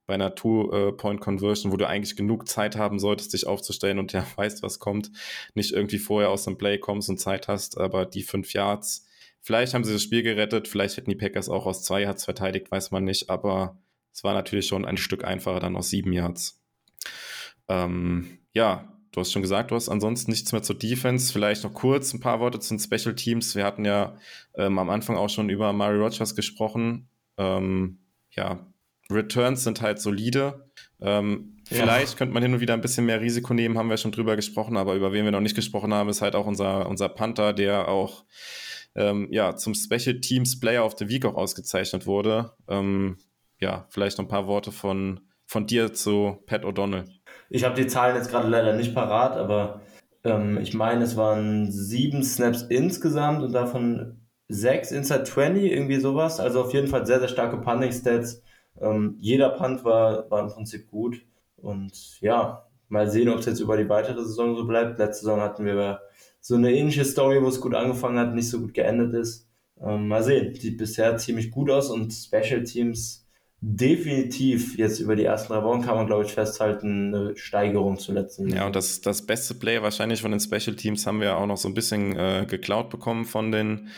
bei 0.06 0.16
einer 0.16 0.36
Two-Point-Conversion, 0.36 1.72
wo 1.72 1.78
du 1.78 1.88
eigentlich 1.88 2.18
genug 2.18 2.50
Zeit 2.50 2.76
haben 2.76 3.00
solltest, 3.00 3.32
dich 3.32 3.47
aufzustellen 3.47 4.00
und 4.00 4.12
ja 4.12 4.26
weißt, 4.36 4.64
was 4.64 4.80
kommt, 4.80 5.12
nicht 5.54 5.72
irgendwie 5.72 6.00
vorher 6.00 6.30
aus 6.30 6.43
dem 6.43 6.58
Play 6.58 6.78
kommst 6.78 7.10
und 7.10 7.20
Zeit 7.20 7.47
hast, 7.47 7.78
aber 7.78 8.06
die 8.06 8.24
fünf 8.24 8.52
Yards 8.52 9.06
Vielleicht 9.41 9.73
haben 9.73 9.83
sie 9.83 9.93
das 9.93 10.03
Spiel 10.03 10.23
gerettet, 10.23 10.67
vielleicht 10.67 10.97
hätten 10.97 11.09
die 11.09 11.15
Packers 11.15 11.49
auch 11.49 11.65
aus 11.65 11.83
zwei 11.83 12.01
Yards 12.01 12.25
verteidigt, 12.25 12.71
weiß 12.71 12.91
man 12.91 13.03
nicht, 13.03 13.29
aber 13.29 13.77
es 14.13 14.23
war 14.23 14.33
natürlich 14.33 14.67
schon 14.67 14.85
ein 14.85 14.97
Stück 14.97 15.23
einfacher 15.23 15.59
dann 15.59 15.75
aus 15.75 15.89
sieben 15.89 16.11
Yards. 16.13 16.61
Ähm, 17.67 18.39
ja, 18.53 18.91
du 19.11 19.21
hast 19.21 19.31
schon 19.31 19.41
gesagt, 19.41 19.71
du 19.71 19.75
hast 19.75 19.89
ansonsten 19.89 20.31
nichts 20.31 20.51
mehr 20.51 20.63
zur 20.63 20.77
Defense. 20.77 21.31
Vielleicht 21.31 21.63
noch 21.63 21.73
kurz 21.73 22.13
ein 22.13 22.19
paar 22.19 22.39
Worte 22.39 22.59
zu 22.59 22.75
den 22.75 22.79
Special 22.79 23.15
Teams. 23.15 23.55
Wir 23.55 23.63
hatten 23.63 23.85
ja 23.85 24.17
ähm, 24.55 24.77
am 24.79 24.89
Anfang 24.89 25.15
auch 25.15 25.29
schon 25.29 25.49
über 25.49 25.71
Mari 25.73 25.97
Rogers 25.97 26.35
gesprochen. 26.35 27.07
Ähm, 27.37 27.99
ja, 28.31 28.67
Returns 29.11 29.63
sind 29.63 29.81
halt 29.81 29.99
solide. 29.99 30.69
Ähm, 30.99 31.57
ja. 31.69 31.77
Vielleicht 31.77 32.17
könnte 32.17 32.33
man 32.33 32.43
hin 32.43 32.53
und 32.53 32.59
wieder 32.59 32.73
ein 32.73 32.81
bisschen 32.81 33.05
mehr 33.05 33.21
Risiko 33.21 33.53
nehmen, 33.53 33.77
haben 33.77 33.89
wir 33.89 33.97
schon 33.97 34.11
drüber 34.11 34.35
gesprochen, 34.35 34.77
aber 34.77 34.95
über 34.95 35.13
wen 35.13 35.25
wir 35.25 35.31
noch 35.31 35.39
nicht 35.39 35.55
gesprochen 35.55 35.93
haben, 35.93 36.09
ist 36.09 36.21
halt 36.21 36.35
auch 36.35 36.47
unser, 36.47 36.89
unser 36.89 37.09
Panther, 37.09 37.53
der 37.53 37.87
auch 37.87 38.25
ähm, 38.95 39.27
ja, 39.31 39.55
zum 39.55 39.73
Special 39.73 40.19
Teams 40.19 40.59
Player 40.59 40.85
of 40.85 40.95
the 40.97 41.09
Week 41.09 41.25
auch 41.25 41.35
ausgezeichnet 41.35 42.05
wurde. 42.05 42.53
Ähm, 42.67 43.17
ja, 43.59 43.85
vielleicht 43.89 44.17
noch 44.17 44.25
ein 44.25 44.29
paar 44.29 44.47
Worte 44.47 44.71
von, 44.71 45.21
von 45.45 45.67
dir 45.67 45.93
zu 45.93 46.37
Pat 46.45 46.63
O'Donnell. 46.63 47.05
Ich 47.49 47.63
habe 47.63 47.75
die 47.75 47.87
Zahlen 47.87 48.15
jetzt 48.15 48.29
gerade 48.29 48.47
leider 48.47 48.75
nicht 48.75 48.93
parat, 48.93 49.37
aber 49.37 49.81
ähm, 50.23 50.57
ich 50.61 50.73
meine, 50.73 51.03
es 51.03 51.17
waren 51.17 51.71
sieben 51.71 52.23
Snaps 52.23 52.63
insgesamt 52.63 53.43
und 53.43 53.53
davon 53.53 54.19
sechs 54.47 54.91
Inside 54.91 55.23
20, 55.23 55.71
irgendwie 55.71 55.99
sowas. 55.99 56.39
Also 56.39 56.61
auf 56.61 56.73
jeden 56.73 56.87
Fall 56.87 57.05
sehr, 57.05 57.19
sehr 57.19 57.27
starke 57.27 57.57
Punting-Stats. 57.57 58.41
Ähm, 58.81 59.15
jeder 59.19 59.49
Punt 59.49 59.83
war, 59.83 60.29
war 60.29 60.41
im 60.41 60.49
Prinzip 60.49 60.87
gut. 60.87 61.21
Und 61.57 62.19
ja, 62.21 62.67
mal 62.87 63.09
sehen, 63.09 63.29
ob 63.29 63.39
es 63.39 63.45
jetzt 63.45 63.59
über 63.59 63.77
die 63.77 63.89
weitere 63.89 64.23
Saison 64.23 64.55
so 64.55 64.65
bleibt. 64.65 64.97
Letzte 64.99 65.25
Saison 65.25 65.41
hatten 65.41 65.65
wir 65.65 66.01
so 66.41 66.55
eine 66.55 66.73
ähnliche 66.73 67.05
Story, 67.05 67.41
wo 67.41 67.47
es 67.47 67.61
gut 67.61 67.75
angefangen 67.75 68.19
hat, 68.19 68.33
nicht 68.33 68.49
so 68.49 68.59
gut 68.59 68.73
geendet 68.73 69.13
ist. 69.13 69.47
Ähm, 69.81 70.07
mal 70.07 70.23
sehen. 70.23 70.53
Sieht 70.55 70.77
bisher 70.77 71.17
ziemlich 71.17 71.51
gut 71.51 71.69
aus 71.69 71.89
und 71.89 72.11
Special 72.11 72.63
Teams 72.63 73.29
definitiv 73.61 74.77
jetzt 74.77 74.99
über 74.99 75.17
die 75.17 75.25
ersten 75.25 75.51
drei 75.51 75.63
Wochen 75.63 75.81
kann 75.81 75.95
man, 75.95 76.07
glaube 76.07 76.23
ich, 76.23 76.31
festhalten, 76.31 77.13
eine 77.13 77.35
Steigerung 77.35 77.99
zur 77.99 78.15
letzten 78.15 78.47
Ja, 78.49 78.65
und 78.65 78.75
das, 78.75 79.01
das 79.01 79.25
beste 79.25 79.53
Play 79.53 79.81
wahrscheinlich 79.81 80.21
von 80.21 80.31
den 80.31 80.39
Special 80.39 80.75
Teams 80.75 81.05
haben 81.05 81.19
wir 81.19 81.35
auch 81.35 81.45
noch 81.45 81.57
so 81.57 81.67
ein 81.67 81.73
bisschen 81.73 82.15
äh, 82.15 82.45
geklaut 82.47 82.89
bekommen 82.89 83.25
von 83.25 83.51
den, 83.51 83.89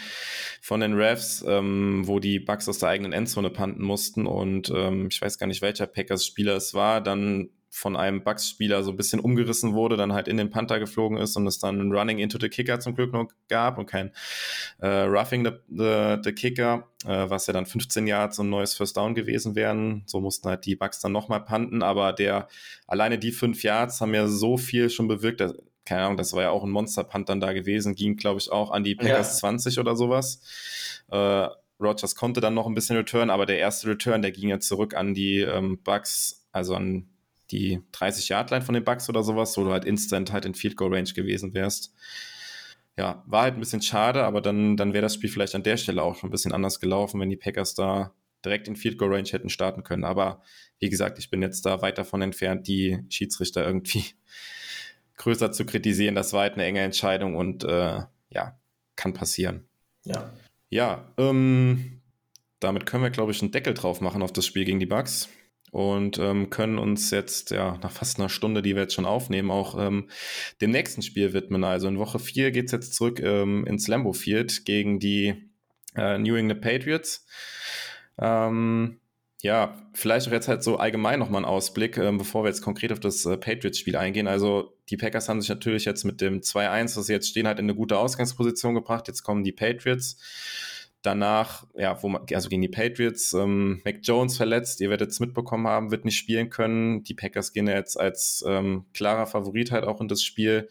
von 0.61 0.79
den 0.79 0.93
Refs, 0.93 1.45
ähm, 1.47 2.01
wo 2.05 2.19
die 2.19 2.39
Bugs 2.39 2.67
aus 2.67 2.79
der 2.79 2.89
eigenen 2.89 3.13
Endzone 3.13 3.51
panten 3.51 3.83
mussten 3.83 4.25
und 4.25 4.71
ähm, 4.75 5.09
ich 5.11 5.21
weiß 5.21 5.37
gar 5.37 5.45
nicht, 5.45 5.61
welcher 5.61 5.85
Packers-Spieler 5.85 6.55
es 6.55 6.73
war, 6.73 6.99
dann 6.99 7.49
von 7.73 7.95
einem 7.95 8.21
Bucks-Spieler 8.21 8.83
so 8.83 8.91
ein 8.91 8.97
bisschen 8.97 9.21
umgerissen 9.21 9.73
wurde, 9.73 9.95
dann 9.95 10.11
halt 10.11 10.27
in 10.27 10.35
den 10.35 10.49
Panther 10.49 10.77
geflogen 10.77 11.17
ist 11.17 11.37
und 11.37 11.47
es 11.47 11.57
dann 11.57 11.79
ein 11.79 11.91
Running 11.93 12.19
into 12.19 12.37
the 12.37 12.49
Kicker 12.49 12.81
zum 12.81 12.95
Glück 12.95 13.13
noch 13.13 13.29
gab 13.47 13.77
und 13.77 13.85
kein 13.85 14.11
äh, 14.79 14.87
Roughing 14.87 15.45
the, 15.45 15.51
the, 15.69 16.17
the 16.21 16.33
Kicker, 16.33 16.89
äh, 17.05 17.29
was 17.29 17.47
ja 17.47 17.53
dann 17.53 17.65
15 17.65 18.07
Yards 18.07 18.39
und 18.39 18.47
ein 18.47 18.49
neues 18.49 18.75
First 18.75 18.97
Down 18.97 19.15
gewesen 19.15 19.55
wären. 19.55 20.03
So 20.05 20.19
mussten 20.19 20.49
halt 20.49 20.65
die 20.65 20.75
Bucks 20.75 20.99
dann 20.99 21.13
nochmal 21.13 21.45
panten, 21.45 21.81
aber 21.81 22.11
der 22.11 22.49
alleine 22.87 23.17
die 23.17 23.31
fünf 23.31 23.63
Yards 23.63 24.01
haben 24.01 24.13
ja 24.13 24.27
so 24.27 24.57
viel 24.57 24.89
schon 24.89 25.07
bewirkt, 25.07 25.39
dass, 25.39 25.53
keine 25.85 26.03
Ahnung, 26.03 26.17
das 26.17 26.33
war 26.33 26.43
ja 26.43 26.49
auch 26.49 26.65
ein 26.65 26.71
Monster-Punt 26.71 27.29
dann 27.29 27.39
da 27.39 27.53
gewesen, 27.53 27.95
ging 27.95 28.17
glaube 28.17 28.41
ich 28.41 28.51
auch 28.51 28.71
an 28.71 28.83
die 28.83 28.95
Packers 28.95 29.35
ja. 29.35 29.39
20 29.39 29.79
oder 29.79 29.95
sowas. 29.95 30.41
Äh, 31.09 31.47
Rogers 31.79 32.15
konnte 32.15 32.41
dann 32.41 32.53
noch 32.53 32.67
ein 32.67 32.75
bisschen 32.75 32.97
return, 32.97 33.29
aber 33.29 33.45
der 33.45 33.59
erste 33.59 33.87
Return, 33.87 34.21
der 34.21 34.31
ging 34.31 34.49
ja 34.49 34.59
zurück 34.59 34.93
an 34.93 35.13
die 35.13 35.39
ähm, 35.39 35.79
Bucks, 35.81 36.45
also 36.51 36.75
an 36.75 37.10
die 37.51 37.81
30-Yard-Line 37.93 38.63
von 38.63 38.73
den 38.73 38.83
Bucks 38.83 39.09
oder 39.09 39.23
sowas, 39.23 39.57
wo 39.57 39.63
du 39.63 39.71
halt 39.71 39.85
instant 39.85 40.31
halt 40.31 40.45
in 40.45 40.55
Field 40.55 40.77
Goal 40.77 40.93
Range 40.93 41.11
gewesen 41.11 41.53
wärst. 41.53 41.93
Ja, 42.97 43.23
war 43.25 43.43
halt 43.43 43.55
ein 43.55 43.59
bisschen 43.59 43.81
schade, 43.81 44.23
aber 44.23 44.41
dann, 44.41 44.77
dann 44.77 44.93
wäre 44.93 45.01
das 45.01 45.15
Spiel 45.15 45.29
vielleicht 45.29 45.55
an 45.55 45.63
der 45.63 45.77
Stelle 45.77 46.03
auch 46.03 46.15
schon 46.15 46.29
ein 46.29 46.31
bisschen 46.31 46.53
anders 46.53 46.79
gelaufen, 46.79 47.19
wenn 47.19 47.29
die 47.29 47.37
Packers 47.37 47.73
da 47.73 48.13
direkt 48.43 48.67
in 48.67 48.75
Field 48.75 48.97
Goal 48.97 49.13
Range 49.13 49.29
hätten 49.29 49.49
starten 49.49 49.83
können. 49.83 50.03
Aber 50.03 50.41
wie 50.79 50.89
gesagt, 50.89 51.19
ich 51.19 51.29
bin 51.29 51.41
jetzt 51.41 51.65
da 51.65 51.81
weit 51.81 51.97
davon 51.97 52.21
entfernt, 52.21 52.67
die 52.67 52.99
Schiedsrichter 53.09 53.65
irgendwie 53.65 54.05
größer 55.17 55.51
zu 55.51 55.65
kritisieren. 55.65 56.15
Das 56.15 56.33
war 56.33 56.41
halt 56.41 56.53
eine 56.53 56.65
enge 56.65 56.81
Entscheidung 56.81 57.35
und 57.35 57.63
äh, 57.63 58.01
ja, 58.29 58.59
kann 58.95 59.13
passieren. 59.13 59.67
Ja. 60.03 60.31
Ja, 60.69 61.13
ähm, 61.17 62.01
damit 62.59 62.85
können 62.85 63.03
wir, 63.03 63.09
glaube 63.09 63.31
ich, 63.31 63.41
einen 63.41 63.51
Deckel 63.51 63.73
drauf 63.73 63.99
machen 63.99 64.21
auf 64.21 64.31
das 64.31 64.45
Spiel 64.45 64.63
gegen 64.63 64.79
die 64.79 64.85
Bucks 64.85 65.27
und 65.71 66.19
ähm, 66.19 66.49
können 66.49 66.77
uns 66.77 67.11
jetzt 67.11 67.51
ja 67.51 67.77
nach 67.81 67.91
fast 67.91 68.19
einer 68.19 68.29
Stunde, 68.29 68.61
die 68.61 68.75
wir 68.75 68.83
jetzt 68.83 68.93
schon 68.93 69.05
aufnehmen, 69.05 69.49
auch 69.49 69.79
ähm, 69.79 70.09
dem 70.59 70.71
nächsten 70.71 71.01
Spiel 71.01 71.33
widmen. 71.33 71.63
Also 71.63 71.87
in 71.87 71.97
Woche 71.97 72.19
4 72.19 72.51
geht's 72.51 72.73
jetzt 72.73 72.93
zurück 72.93 73.19
ähm, 73.21 73.65
ins 73.65 73.87
Lambeau 73.87 74.13
Field 74.13 74.65
gegen 74.65 74.99
die 74.99 75.49
äh, 75.95 76.17
New 76.17 76.35
England 76.35 76.61
Patriots. 76.61 77.25
Ähm, 78.19 78.99
ja, 79.41 79.89
vielleicht 79.93 80.27
auch 80.27 80.31
jetzt 80.31 80.47
halt 80.47 80.61
so 80.61 80.77
allgemein 80.77 81.19
nochmal 81.19 81.41
ein 81.41 81.45
Ausblick, 81.45 81.97
ähm, 81.97 82.17
bevor 82.17 82.43
wir 82.43 82.49
jetzt 82.49 82.61
konkret 82.61 82.91
auf 82.91 82.99
das 82.99 83.25
äh, 83.25 83.37
Patriots-Spiel 83.37 83.95
eingehen. 83.95 84.27
Also 84.27 84.77
die 84.89 84.97
Packers 84.97 85.29
haben 85.29 85.41
sich 85.41 85.49
natürlich 85.49 85.85
jetzt 85.85 86.03
mit 86.03 86.21
dem 86.21 86.41
2-1, 86.41 86.97
was 86.97 87.07
sie 87.07 87.13
jetzt 87.13 87.29
stehen, 87.29 87.47
halt 87.47 87.57
in 87.57 87.65
eine 87.65 87.75
gute 87.75 87.97
Ausgangsposition 87.97 88.75
gebracht. 88.75 89.07
Jetzt 89.07 89.23
kommen 89.23 89.43
die 89.43 89.51
Patriots. 89.51 90.17
Danach, 91.01 91.65
ja, 91.75 92.01
wo 92.03 92.09
man, 92.09 92.23
also 92.31 92.47
gegen 92.47 92.61
die 92.61 92.67
Patriots, 92.67 93.33
ähm, 93.33 93.81
Mac 93.83 93.99
Jones 94.03 94.37
verletzt, 94.37 94.81
ihr 94.81 94.91
werdet 94.91 95.09
es 95.09 95.19
mitbekommen 95.19 95.67
haben, 95.67 95.89
wird 95.89 96.05
nicht 96.05 96.17
spielen 96.17 96.49
können. 96.49 97.03
Die 97.03 97.15
Packers 97.15 97.53
gehen 97.53 97.67
jetzt 97.67 97.99
als 97.99 98.43
ähm, 98.47 98.85
klarer 98.93 99.25
Favorit 99.25 99.71
halt 99.71 99.83
auch 99.83 99.99
in 99.99 100.07
das 100.07 100.21
Spiel. 100.21 100.69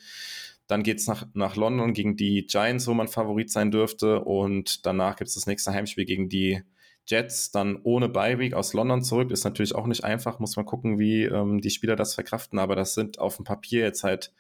Dann 0.69 0.85
geht's 0.85 1.09
nach, 1.09 1.27
nach 1.35 1.57
London 1.57 1.95
gegen 1.95 2.17
die 2.17 2.47
Giants, 2.47 2.87
wo 2.87 2.95
man 2.95 3.09
Favorit 3.09 3.51
sein 3.51 3.73
dürfte. 3.73 4.21
Und 4.21 4.87
danach 4.87 5.17
gibt's 5.17 5.35
das 5.35 5.47
nächste 5.47 5.73
Heimspiel 5.73 6.05
gegen 6.05 6.29
die 6.29 6.63
Jets, 7.07 7.51
dann 7.51 7.81
ohne 7.83 8.09
Bye 8.09 8.55
aus 8.55 8.73
London 8.73 9.03
zurück. 9.03 9.33
Ist 9.33 9.43
natürlich 9.43 9.75
auch 9.75 9.89
nicht 9.89 10.05
einfach, 10.05 10.39
muss 10.39 10.55
man 10.55 10.65
gucken, 10.65 11.01
wie 11.01 11.25
ähm, 11.25 11.61
die 11.61 11.71
Spieler 11.71 11.97
das 11.97 12.15
verkraften. 12.15 12.61
Aber 12.61 12.77
das 12.77 12.95
sind 12.95 13.19
auf 13.19 13.35
dem 13.35 13.45
Papier 13.45 13.81
jetzt 13.81 14.05
halt 14.05 14.33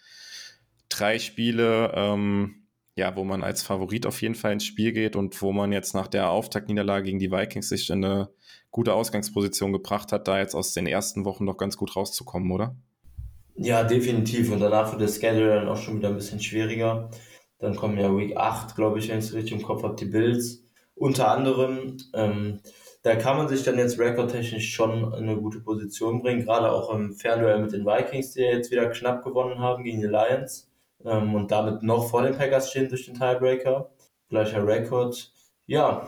drei 0.88 1.18
Spiele, 1.18 1.92
ähm, 1.96 2.59
ja, 2.96 3.16
wo 3.16 3.24
man 3.24 3.42
als 3.42 3.62
Favorit 3.62 4.06
auf 4.06 4.20
jeden 4.20 4.34
Fall 4.34 4.52
ins 4.52 4.64
Spiel 4.64 4.92
geht 4.92 5.16
und 5.16 5.40
wo 5.42 5.52
man 5.52 5.72
jetzt 5.72 5.94
nach 5.94 6.08
der 6.08 6.30
Auftaktniederlage 6.30 7.04
gegen 7.04 7.18
die 7.18 7.30
Vikings 7.30 7.68
sich 7.68 7.90
in 7.90 8.04
eine 8.04 8.30
gute 8.70 8.94
Ausgangsposition 8.94 9.72
gebracht 9.72 10.12
hat, 10.12 10.28
da 10.28 10.38
jetzt 10.38 10.54
aus 10.54 10.74
den 10.74 10.86
ersten 10.86 11.24
Wochen 11.24 11.44
noch 11.44 11.56
ganz 11.56 11.76
gut 11.76 11.94
rauszukommen, 11.96 12.50
oder? 12.50 12.76
Ja, 13.54 13.84
definitiv. 13.84 14.50
Und 14.50 14.60
danach 14.60 14.90
wird 14.92 15.02
der 15.02 15.08
Schedule 15.08 15.54
dann 15.54 15.68
auch 15.68 15.76
schon 15.76 15.98
wieder 15.98 16.08
ein 16.08 16.14
bisschen 16.14 16.40
schwieriger. 16.40 17.10
Dann 17.58 17.76
kommen 17.76 17.98
ja 17.98 18.16
Week 18.16 18.36
8, 18.36 18.74
glaube 18.74 18.98
ich, 18.98 19.08
wenn 19.08 19.18
ich 19.18 19.26
es 19.26 19.34
richtig 19.34 19.52
im 19.52 19.62
Kopf 19.62 19.82
habe, 19.82 19.96
die 19.96 20.06
Bills. 20.06 20.64
Unter 20.94 21.30
anderem, 21.30 21.96
ähm, 22.14 22.60
da 23.02 23.16
kann 23.16 23.36
man 23.36 23.48
sich 23.48 23.62
dann 23.62 23.78
jetzt 23.78 23.98
rekordtechnisch 23.98 24.72
schon 24.72 25.04
in 25.14 25.28
eine 25.28 25.36
gute 25.36 25.60
Position 25.60 26.20
bringen, 26.20 26.44
gerade 26.44 26.70
auch 26.70 26.92
im 26.94 27.14
Fernduell 27.14 27.60
mit 27.60 27.72
den 27.72 27.86
Vikings, 27.86 28.32
die 28.32 28.40
ja 28.40 28.52
jetzt 28.52 28.70
wieder 28.70 28.90
knapp 28.90 29.24
gewonnen 29.24 29.58
haben 29.58 29.84
gegen 29.84 30.00
die 30.00 30.06
Lions 30.06 30.69
ähm, 31.04 31.34
und 31.34 31.50
damit 31.50 31.82
noch 31.82 32.08
vor 32.08 32.22
den 32.22 32.36
Packers 32.36 32.70
stehen 32.70 32.88
durch 32.88 33.06
den 33.06 33.14
Tiebreaker. 33.14 33.90
Gleicher 34.28 34.66
Rekord. 34.66 35.32
Ja, 35.66 36.06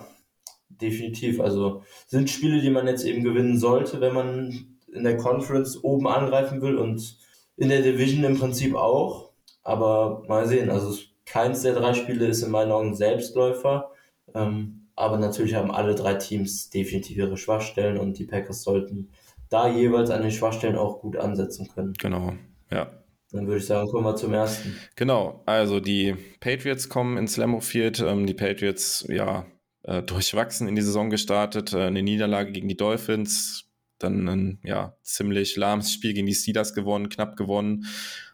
definitiv. 0.68 1.40
Also 1.40 1.82
sind 2.06 2.30
Spiele, 2.30 2.60
die 2.60 2.70
man 2.70 2.86
jetzt 2.86 3.04
eben 3.04 3.24
gewinnen 3.24 3.58
sollte, 3.58 4.00
wenn 4.00 4.14
man 4.14 4.78
in 4.92 5.04
der 5.04 5.16
Conference 5.16 5.82
oben 5.82 6.06
angreifen 6.06 6.60
will 6.62 6.76
und 6.76 7.16
in 7.56 7.68
der 7.68 7.82
Division 7.82 8.24
im 8.24 8.38
Prinzip 8.38 8.74
auch. 8.74 9.32
Aber 9.62 10.22
mal 10.28 10.46
sehen. 10.46 10.70
Also 10.70 10.96
keins 11.24 11.62
der 11.62 11.74
drei 11.74 11.94
Spiele 11.94 12.26
ist 12.26 12.42
in 12.42 12.50
meinen 12.50 12.72
Augen 12.72 12.94
Selbstläufer. 12.94 13.90
Ähm, 14.34 14.88
aber 14.94 15.18
natürlich 15.18 15.54
haben 15.54 15.70
alle 15.70 15.94
drei 15.94 16.14
Teams 16.14 16.70
definitiv 16.70 17.16
ihre 17.16 17.36
Schwachstellen 17.36 17.98
und 17.98 18.18
die 18.18 18.26
Packers 18.26 18.62
sollten 18.62 19.10
da 19.48 19.68
jeweils 19.68 20.10
an 20.10 20.22
den 20.22 20.30
Schwachstellen 20.30 20.76
auch 20.76 21.00
gut 21.00 21.16
ansetzen 21.16 21.68
können. 21.68 21.94
Genau, 21.98 22.32
ja. 22.70 23.01
Dann 23.32 23.46
würde 23.46 23.58
ich 23.58 23.66
sagen, 23.66 23.88
kommen 23.88 24.04
wir 24.04 24.14
zum 24.14 24.34
ersten. 24.34 24.76
Genau, 24.94 25.42
also 25.46 25.80
die 25.80 26.14
Patriots 26.40 26.88
kommen 26.88 27.16
ins 27.16 27.38
Lambeau 27.38 27.60
Field. 27.60 28.00
Ähm, 28.00 28.26
die 28.26 28.34
Patriots, 28.34 29.06
ja, 29.08 29.46
äh, 29.84 30.02
durchwachsen 30.02 30.68
in 30.68 30.74
die 30.74 30.82
Saison 30.82 31.10
gestartet. 31.10 31.72
Äh, 31.72 31.84
eine 31.84 32.02
Niederlage 32.02 32.52
gegen 32.52 32.68
die 32.68 32.76
Dolphins, 32.76 33.64
dann 33.98 34.28
ein 34.28 34.60
ja, 34.64 34.96
ziemlich 35.02 35.56
lahmes 35.56 35.92
Spiel 35.92 36.12
gegen 36.12 36.26
die 36.26 36.34
Steelers 36.34 36.74
gewonnen, 36.74 37.08
knapp 37.08 37.36
gewonnen. 37.36 37.86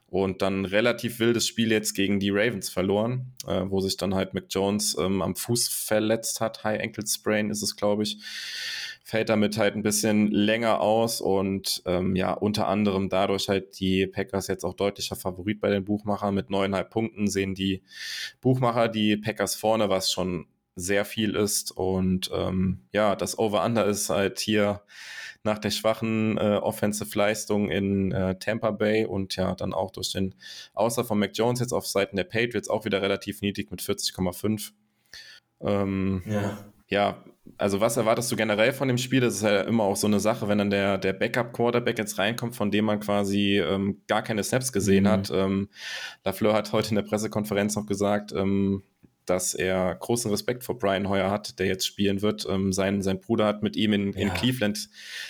Und 0.06 0.40
dann 0.40 0.64
relativ 0.64 1.20
wildes 1.20 1.46
Spiel 1.46 1.70
jetzt 1.70 1.92
gegen 1.94 2.18
die 2.18 2.30
Ravens 2.30 2.70
verloren, 2.70 3.34
äh, 3.46 3.62
wo 3.66 3.80
sich 3.80 3.98
dann 3.98 4.14
halt 4.14 4.34
Mac 4.34 4.46
Jones 4.48 4.96
ähm, 4.98 5.20
am 5.22 5.36
Fuß 5.36 5.68
verletzt 5.68 6.40
hat. 6.40 6.64
High 6.64 6.82
Ankle 6.82 7.06
Sprain 7.06 7.50
ist 7.50 7.62
es, 7.62 7.76
glaube 7.76 8.04
ich 8.04 8.18
fällt 9.08 9.30
damit 9.30 9.56
halt 9.56 9.74
ein 9.74 9.82
bisschen 9.82 10.30
länger 10.30 10.82
aus 10.82 11.22
und 11.22 11.82
ähm, 11.86 12.14
ja, 12.14 12.34
unter 12.34 12.68
anderem 12.68 13.08
dadurch 13.08 13.48
halt 13.48 13.80
die 13.80 14.06
Packers 14.06 14.48
jetzt 14.48 14.64
auch 14.64 14.74
deutlicher 14.74 15.16
Favorit 15.16 15.62
bei 15.62 15.70
den 15.70 15.86
Buchmachern. 15.86 16.34
Mit 16.34 16.50
neuneinhalb 16.50 16.90
Punkten 16.90 17.26
sehen 17.26 17.54
die 17.54 17.82
Buchmacher 18.42 18.88
die 18.88 19.16
Packers 19.16 19.54
vorne, 19.54 19.88
was 19.88 20.12
schon 20.12 20.46
sehr 20.76 21.06
viel 21.06 21.34
ist. 21.36 21.72
Und 21.72 22.30
ähm, 22.34 22.82
ja, 22.92 23.16
das 23.16 23.38
Over-Under 23.38 23.86
ist 23.86 24.10
halt 24.10 24.40
hier 24.40 24.82
nach 25.42 25.58
der 25.58 25.70
schwachen 25.70 26.36
äh, 26.36 26.58
Offensive-Leistung 26.62 27.70
in 27.70 28.12
äh, 28.12 28.38
Tampa 28.38 28.72
Bay 28.72 29.06
und 29.06 29.36
ja, 29.36 29.54
dann 29.54 29.72
auch 29.72 29.90
durch 29.90 30.12
den 30.12 30.34
Außer 30.74 31.06
von 31.06 31.18
Mac 31.18 31.30
Jones 31.32 31.60
jetzt 31.60 31.72
auf 31.72 31.86
Seiten 31.86 32.16
der 32.16 32.24
Patriots 32.24 32.68
auch 32.68 32.84
wieder 32.84 33.00
relativ 33.00 33.40
niedrig 33.40 33.70
mit 33.70 33.80
40,5. 33.80 34.72
Ähm, 35.62 36.22
ja. 36.26 36.58
ja, 36.88 37.24
also 37.56 37.80
was 37.80 37.96
erwartest 37.96 38.30
du 38.30 38.36
generell 38.36 38.72
von 38.72 38.88
dem 38.88 38.98
Spiel? 38.98 39.20
Das 39.20 39.34
ist 39.34 39.42
ja 39.42 39.62
immer 39.62 39.84
auch 39.84 39.96
so 39.96 40.06
eine 40.06 40.20
Sache, 40.20 40.48
wenn 40.48 40.58
dann 40.58 40.70
der, 40.70 40.98
der 40.98 41.12
Backup-Quarterback 41.12 41.98
jetzt 41.98 42.18
reinkommt, 42.18 42.54
von 42.54 42.70
dem 42.70 42.84
man 42.84 43.00
quasi 43.00 43.58
ähm, 43.58 44.02
gar 44.06 44.22
keine 44.22 44.42
Snaps 44.44 44.72
gesehen 44.72 45.04
mhm. 45.04 45.08
hat. 45.08 45.30
Ähm, 45.32 45.68
Lafleur 46.24 46.54
hat 46.54 46.72
heute 46.72 46.90
in 46.90 46.96
der 46.96 47.02
Pressekonferenz 47.02 47.76
noch 47.76 47.86
gesagt, 47.86 48.32
ähm, 48.32 48.82
dass 49.24 49.54
er 49.54 49.94
großen 49.94 50.30
Respekt 50.30 50.64
vor 50.64 50.78
Brian 50.78 51.08
Hoyer 51.08 51.30
hat, 51.30 51.58
der 51.58 51.66
jetzt 51.66 51.86
spielen 51.86 52.22
wird. 52.22 52.46
Ähm, 52.48 52.72
sein, 52.72 53.02
sein 53.02 53.20
Bruder 53.20 53.46
hat 53.46 53.62
mit 53.62 53.76
ihm 53.76 53.92
in, 53.92 54.12
ja. 54.12 54.20
in 54.20 54.34
Cleveland 54.34 54.88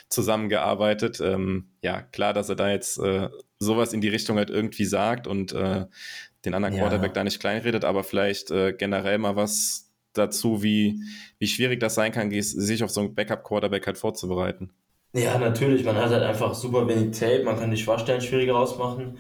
zusammengearbeitet. 0.08 1.20
Ähm, 1.20 1.70
ja, 1.82 2.02
klar, 2.02 2.32
dass 2.32 2.48
er 2.48 2.56
da 2.56 2.70
jetzt 2.70 2.98
äh, 2.98 3.28
sowas 3.58 3.92
in 3.92 4.00
die 4.00 4.08
Richtung 4.08 4.36
halt 4.36 4.50
irgendwie 4.50 4.84
sagt 4.84 5.26
und 5.26 5.52
äh, 5.52 5.86
den 6.44 6.54
anderen 6.54 6.74
ja. 6.74 6.80
Quarterback 6.80 7.14
da 7.14 7.24
nicht 7.24 7.40
kleinredet, 7.40 7.84
aber 7.84 8.04
vielleicht 8.04 8.50
äh, 8.50 8.72
generell 8.72 9.18
mal 9.18 9.36
was 9.36 9.87
dazu, 10.12 10.62
wie, 10.62 11.00
wie 11.38 11.46
schwierig 11.46 11.80
das 11.80 11.94
sein 11.94 12.12
kann, 12.12 12.30
sich 12.30 12.84
auf 12.84 12.90
so 12.90 13.00
einen 13.00 13.14
Backup-Quarterback 13.14 13.86
halt 13.86 13.98
vorzubereiten. 13.98 14.70
Ja, 15.14 15.38
natürlich. 15.38 15.84
Man 15.84 15.96
hat 15.96 16.10
halt 16.10 16.22
einfach 16.22 16.54
super 16.54 16.86
wenig 16.86 17.18
Tape, 17.18 17.44
man 17.44 17.58
kann 17.58 17.70
die 17.70 17.76
Schwachstellen 17.76 18.20
schwieriger 18.20 18.56
ausmachen. 18.56 19.18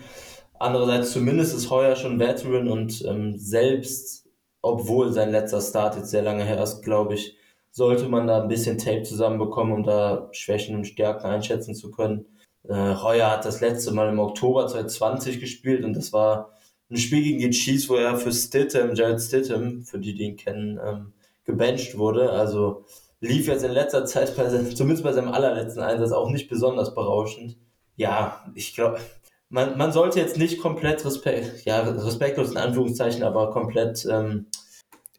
Andererseits 0.58 1.12
zumindest 1.12 1.54
ist 1.54 1.70
Heuer 1.70 1.96
schon 1.96 2.18
Veteran 2.18 2.68
und 2.68 3.04
ähm, 3.06 3.38
selbst, 3.38 4.28
obwohl 4.60 5.12
sein 5.12 5.30
letzter 5.30 5.60
Start 5.60 5.96
jetzt 5.96 6.10
sehr 6.10 6.22
lange 6.22 6.44
her 6.44 6.62
ist, 6.62 6.82
glaube 6.82 7.14
ich, 7.14 7.36
sollte 7.70 8.08
man 8.08 8.26
da 8.26 8.42
ein 8.42 8.48
bisschen 8.48 8.76
Tape 8.76 9.02
zusammenbekommen, 9.02 9.72
um 9.72 9.84
da 9.84 10.28
Schwächen 10.32 10.74
und 10.76 10.86
Stärken 10.86 11.26
einschätzen 11.26 11.74
zu 11.74 11.90
können. 11.90 12.26
Äh, 12.68 12.74
Heuer 12.74 13.30
hat 13.30 13.44
das 13.44 13.60
letzte 13.60 13.92
Mal 13.92 14.08
im 14.08 14.18
Oktober 14.18 14.66
2020 14.66 15.40
gespielt 15.40 15.84
und 15.84 15.94
das 15.94 16.12
war 16.12 16.57
ein 16.90 16.96
Spiel 16.96 17.22
gegen 17.22 17.38
die 17.38 17.50
Chiefs, 17.50 17.88
wo 17.88 17.96
er 17.96 18.16
für 18.16 18.32
Stittem, 18.32 18.94
Jared 18.94 19.20
Stittem, 19.20 19.82
für 19.82 19.98
die, 19.98 20.14
die 20.14 20.24
ihn 20.24 20.36
kennen, 20.36 20.80
ähm, 20.84 21.12
gebencht 21.44 21.98
wurde. 21.98 22.30
Also 22.30 22.84
lief 23.20 23.46
jetzt 23.46 23.64
in 23.64 23.72
letzter 23.72 24.04
Zeit, 24.06 24.36
bei, 24.36 24.48
zumindest 24.48 25.04
bei 25.04 25.12
seinem 25.12 25.28
allerletzten 25.28 25.82
Einsatz, 25.82 26.12
auch 26.12 26.30
nicht 26.30 26.48
besonders 26.48 26.94
berauschend. 26.94 27.56
Ja, 27.96 28.44
ich 28.54 28.74
glaube, 28.74 29.00
man, 29.50 29.76
man 29.76 29.92
sollte 29.92 30.20
jetzt 30.20 30.38
nicht 30.38 30.60
komplett 30.60 31.04
respekt, 31.04 31.64
ja, 31.64 31.80
respektlos 31.80 32.50
in 32.50 32.56
Anführungszeichen, 32.56 33.22
aber 33.22 33.50
komplett 33.50 34.06
ähm, 34.10 34.46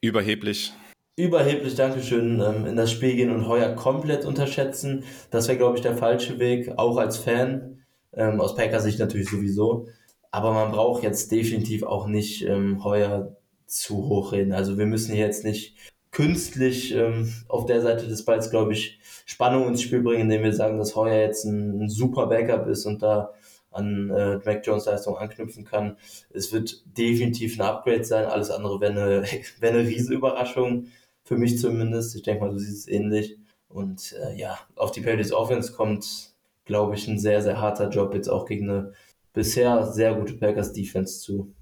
überheblich. 0.02 0.74
Überheblich, 1.16 1.76
Dankeschön, 1.76 2.40
ähm, 2.40 2.66
in 2.66 2.78
das 2.78 2.92
Spiel 2.92 3.16
gehen 3.16 3.32
und 3.32 3.48
Heuer 3.48 3.76
komplett 3.76 4.26
unterschätzen. 4.26 5.04
Das 5.32 5.48
wäre, 5.48 5.58
glaube 5.58 5.76
ich, 5.76 5.82
der 5.82 5.98
falsche 5.98 6.40
Weg, 6.40 6.72
auch 6.78 6.98
als 6.98 7.18
Fan. 7.18 7.84
Ähm, 8.14 8.40
aus 8.40 8.56
Packers 8.56 8.84
Sicht 8.84 9.00
natürlich 9.00 9.30
sowieso. 9.30 9.88
Aber 10.32 10.54
man 10.54 10.72
braucht 10.72 11.04
jetzt 11.04 11.32
definitiv 11.32 11.84
auch 11.84 12.08
nicht 12.08 12.44
ähm, 12.46 12.84
heuer 12.84 13.36
zu 13.66 14.08
hoch 14.08 14.32
reden. 14.32 14.52
Also 14.52 14.78
wir 14.78 14.86
müssen 14.86 15.14
hier 15.14 15.26
jetzt 15.26 15.44
nicht 15.44 15.76
künstlich 16.12 16.94
ähm, 16.94 17.34
auf 17.48 17.66
der 17.66 17.82
Seite 17.82 18.08
des 18.08 18.26
Balls, 18.26 18.50
glaube 18.50 18.74
ich, 18.74 19.00
Spannung 19.26 19.68
ins 19.68 19.82
Spiel 19.82 20.02
bringen, 20.02 20.22
indem 20.22 20.44
wir 20.44 20.54
sagen, 20.54 20.78
dass 20.78 20.96
Heuer 20.96 21.22
jetzt 21.22 21.46
ein, 21.46 21.84
ein 21.84 21.90
super 21.90 22.28
Backup 22.28 22.68
ist 22.68 22.86
und 22.86 23.02
da 23.02 23.34
an 23.72 24.10
äh, 24.10 24.40
Mac 24.46 24.66
Jones 24.66 24.86
Leistung 24.86 25.18
anknüpfen 25.18 25.66
kann. 25.66 25.98
Es 26.32 26.52
wird 26.52 26.84
definitiv 26.98 27.60
ein 27.60 27.66
Upgrade 27.66 28.04
sein. 28.04 28.26
Alles 28.26 28.50
andere 28.50 28.82
wäre 28.82 28.92
eine, 28.92 29.24
wäre 29.60 29.80
eine 29.80 29.88
riesen 29.88 30.14
Überraschung. 30.14 30.88
Für 31.24 31.38
mich 31.38 31.60
zumindest. 31.60 32.16
Ich 32.16 32.24
denke 32.24 32.44
mal, 32.44 32.52
du 32.52 32.58
siehst 32.58 32.80
es 32.80 32.88
ähnlich. 32.88 33.38
Und 33.68 34.16
äh, 34.24 34.36
ja, 34.36 34.58
auf 34.76 34.92
die 34.92 35.02
Patriots 35.02 35.32
Offense 35.32 35.74
kommt, 35.74 36.34
glaube 36.66 36.96
ich, 36.96 37.08
ein 37.08 37.20
sehr, 37.20 37.44
sehr 37.44 37.62
harter 37.62 37.90
Job 37.90 38.16
jetzt 38.16 38.30
auch 38.30 38.46
gegen 38.46 38.70
eine 38.70 38.94
bisher 39.34 39.86
sehr 39.92 40.14
gute 40.16 40.34
Packers 40.34 40.74
Defense 40.74 41.22
zu. 41.22 41.54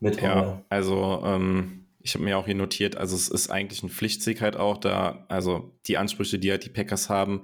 Mit 0.00 0.20
ja, 0.22 0.64
also 0.68 1.22
ähm, 1.24 1.86
ich 2.00 2.14
habe 2.14 2.24
mir 2.24 2.38
auch 2.38 2.46
hier 2.46 2.54
notiert, 2.54 2.96
also 2.96 3.16
es 3.16 3.28
ist 3.28 3.50
eigentlich 3.50 3.82
ein 3.82 3.88
Pflichtsieg 3.88 4.40
halt 4.40 4.56
auch 4.56 4.78
da, 4.78 5.26
also 5.28 5.72
die 5.86 5.98
Ansprüche, 5.98 6.38
die 6.38 6.50
halt 6.50 6.64
die 6.64 6.70
Packers 6.70 7.08
haben, 7.08 7.42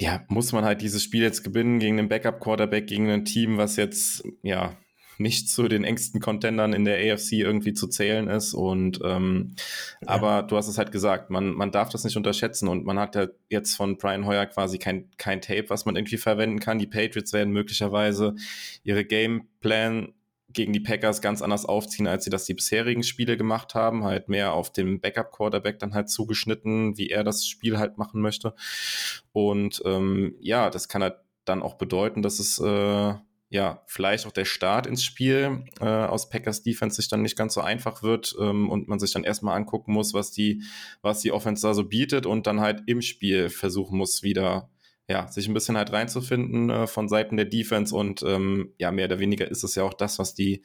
ja, 0.00 0.24
muss 0.28 0.52
man 0.52 0.64
halt 0.64 0.80
dieses 0.80 1.02
Spiel 1.02 1.22
jetzt 1.22 1.42
gewinnen 1.42 1.80
gegen 1.80 1.96
den 1.96 2.08
Backup-Quarterback, 2.08 2.86
gegen 2.86 3.10
ein 3.10 3.24
Team, 3.24 3.58
was 3.58 3.76
jetzt, 3.76 4.22
ja, 4.42 4.76
nicht 5.18 5.50
zu 5.50 5.68
den 5.68 5.84
engsten 5.84 6.20
Contendern 6.20 6.72
in 6.72 6.84
der 6.84 7.12
AFC 7.12 7.32
irgendwie 7.32 7.74
zu 7.74 7.88
zählen 7.88 8.28
ist. 8.28 8.54
Und 8.54 9.00
ähm, 9.04 9.56
ja. 10.00 10.08
aber 10.08 10.42
du 10.42 10.56
hast 10.56 10.68
es 10.68 10.78
halt 10.78 10.92
gesagt, 10.92 11.28
man, 11.30 11.52
man 11.52 11.72
darf 11.72 11.90
das 11.90 12.04
nicht 12.04 12.16
unterschätzen 12.16 12.68
und 12.68 12.84
man 12.84 12.98
hat 12.98 13.16
ja 13.16 13.26
jetzt 13.50 13.76
von 13.76 13.98
Brian 13.98 14.26
Hoyer 14.26 14.46
quasi 14.46 14.78
kein, 14.78 15.10
kein 15.18 15.40
Tape, 15.40 15.66
was 15.68 15.84
man 15.84 15.96
irgendwie 15.96 16.18
verwenden 16.18 16.60
kann. 16.60 16.78
Die 16.78 16.86
Patriots 16.86 17.32
werden 17.32 17.52
möglicherweise 17.52 18.36
ihre 18.84 19.04
Gameplan 19.04 20.14
gegen 20.50 20.72
die 20.72 20.80
Packers 20.80 21.20
ganz 21.20 21.42
anders 21.42 21.66
aufziehen, 21.66 22.06
als 22.06 22.24
sie 22.24 22.30
das 22.30 22.46
die 22.46 22.54
bisherigen 22.54 23.02
Spiele 23.02 23.36
gemacht 23.36 23.74
haben. 23.74 24.04
Halt 24.04 24.28
mehr 24.28 24.52
auf 24.52 24.72
dem 24.72 25.00
Backup-Quarterback 25.00 25.78
dann 25.78 25.94
halt 25.94 26.08
zugeschnitten, 26.08 26.96
wie 26.96 27.10
er 27.10 27.22
das 27.22 27.46
Spiel 27.46 27.78
halt 27.78 27.98
machen 27.98 28.20
möchte. 28.20 28.54
Und 29.32 29.82
ähm, 29.84 30.36
ja, 30.40 30.70
das 30.70 30.88
kann 30.88 31.02
halt 31.02 31.16
dann 31.44 31.62
auch 31.62 31.74
bedeuten, 31.74 32.22
dass 32.22 32.38
es 32.38 32.58
äh, 32.58 33.14
ja, 33.50 33.82
vielleicht 33.86 34.26
auch 34.26 34.32
der 34.32 34.44
Start 34.44 34.86
ins 34.86 35.02
Spiel 35.02 35.64
äh, 35.80 35.84
aus 35.84 36.28
Packers 36.28 36.62
Defense 36.62 36.96
sich 36.96 37.08
dann 37.08 37.22
nicht 37.22 37.36
ganz 37.36 37.54
so 37.54 37.62
einfach 37.62 38.02
wird 38.02 38.36
ähm, 38.38 38.68
und 38.68 38.88
man 38.88 38.98
sich 38.98 39.12
dann 39.12 39.24
erstmal 39.24 39.56
angucken 39.56 39.92
muss, 39.92 40.12
was 40.12 40.30
die, 40.30 40.62
was 41.00 41.20
die 41.20 41.32
Offense 41.32 41.66
da 41.66 41.72
so 41.72 41.84
bietet 41.84 42.26
und 42.26 42.46
dann 42.46 42.60
halt 42.60 42.82
im 42.86 43.00
Spiel 43.00 43.48
versuchen 43.48 43.96
muss, 43.96 44.22
wieder 44.22 44.68
ja, 45.08 45.26
sich 45.28 45.48
ein 45.48 45.54
bisschen 45.54 45.78
halt 45.78 45.92
reinzufinden 45.92 46.68
äh, 46.68 46.86
von 46.86 47.08
Seiten 47.08 47.36
der 47.36 47.46
Defense 47.46 47.94
und 47.96 48.22
ähm, 48.22 48.74
ja, 48.78 48.92
mehr 48.92 49.06
oder 49.06 49.18
weniger 49.18 49.50
ist 49.50 49.64
es 49.64 49.74
ja 49.74 49.82
auch 49.82 49.94
das, 49.94 50.18
was 50.18 50.34
die 50.34 50.62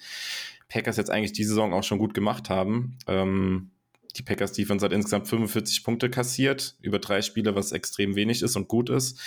Packers 0.68 0.98
jetzt 0.98 1.10
eigentlich 1.10 1.32
die 1.32 1.46
Saison 1.46 1.74
auch 1.74 1.84
schon 1.84 2.00
gut 2.00 2.14
gemacht 2.14 2.50
haben. 2.50 2.98
Ähm, 3.08 3.72
die 4.16 4.24
Packers 4.24 4.54
Defense 4.54 4.86
hat 4.86 4.94
insgesamt 4.94 5.28
45 5.28 5.84
Punkte 5.84 6.10
kassiert, 6.10 6.76
über 6.82 7.00
drei 7.00 7.22
Spiele, 7.22 7.56
was 7.56 7.72
extrem 7.72 8.16
wenig 8.16 8.42
ist 8.42 8.56
und 8.56 8.68
gut 8.68 8.90
ist. 8.90 9.20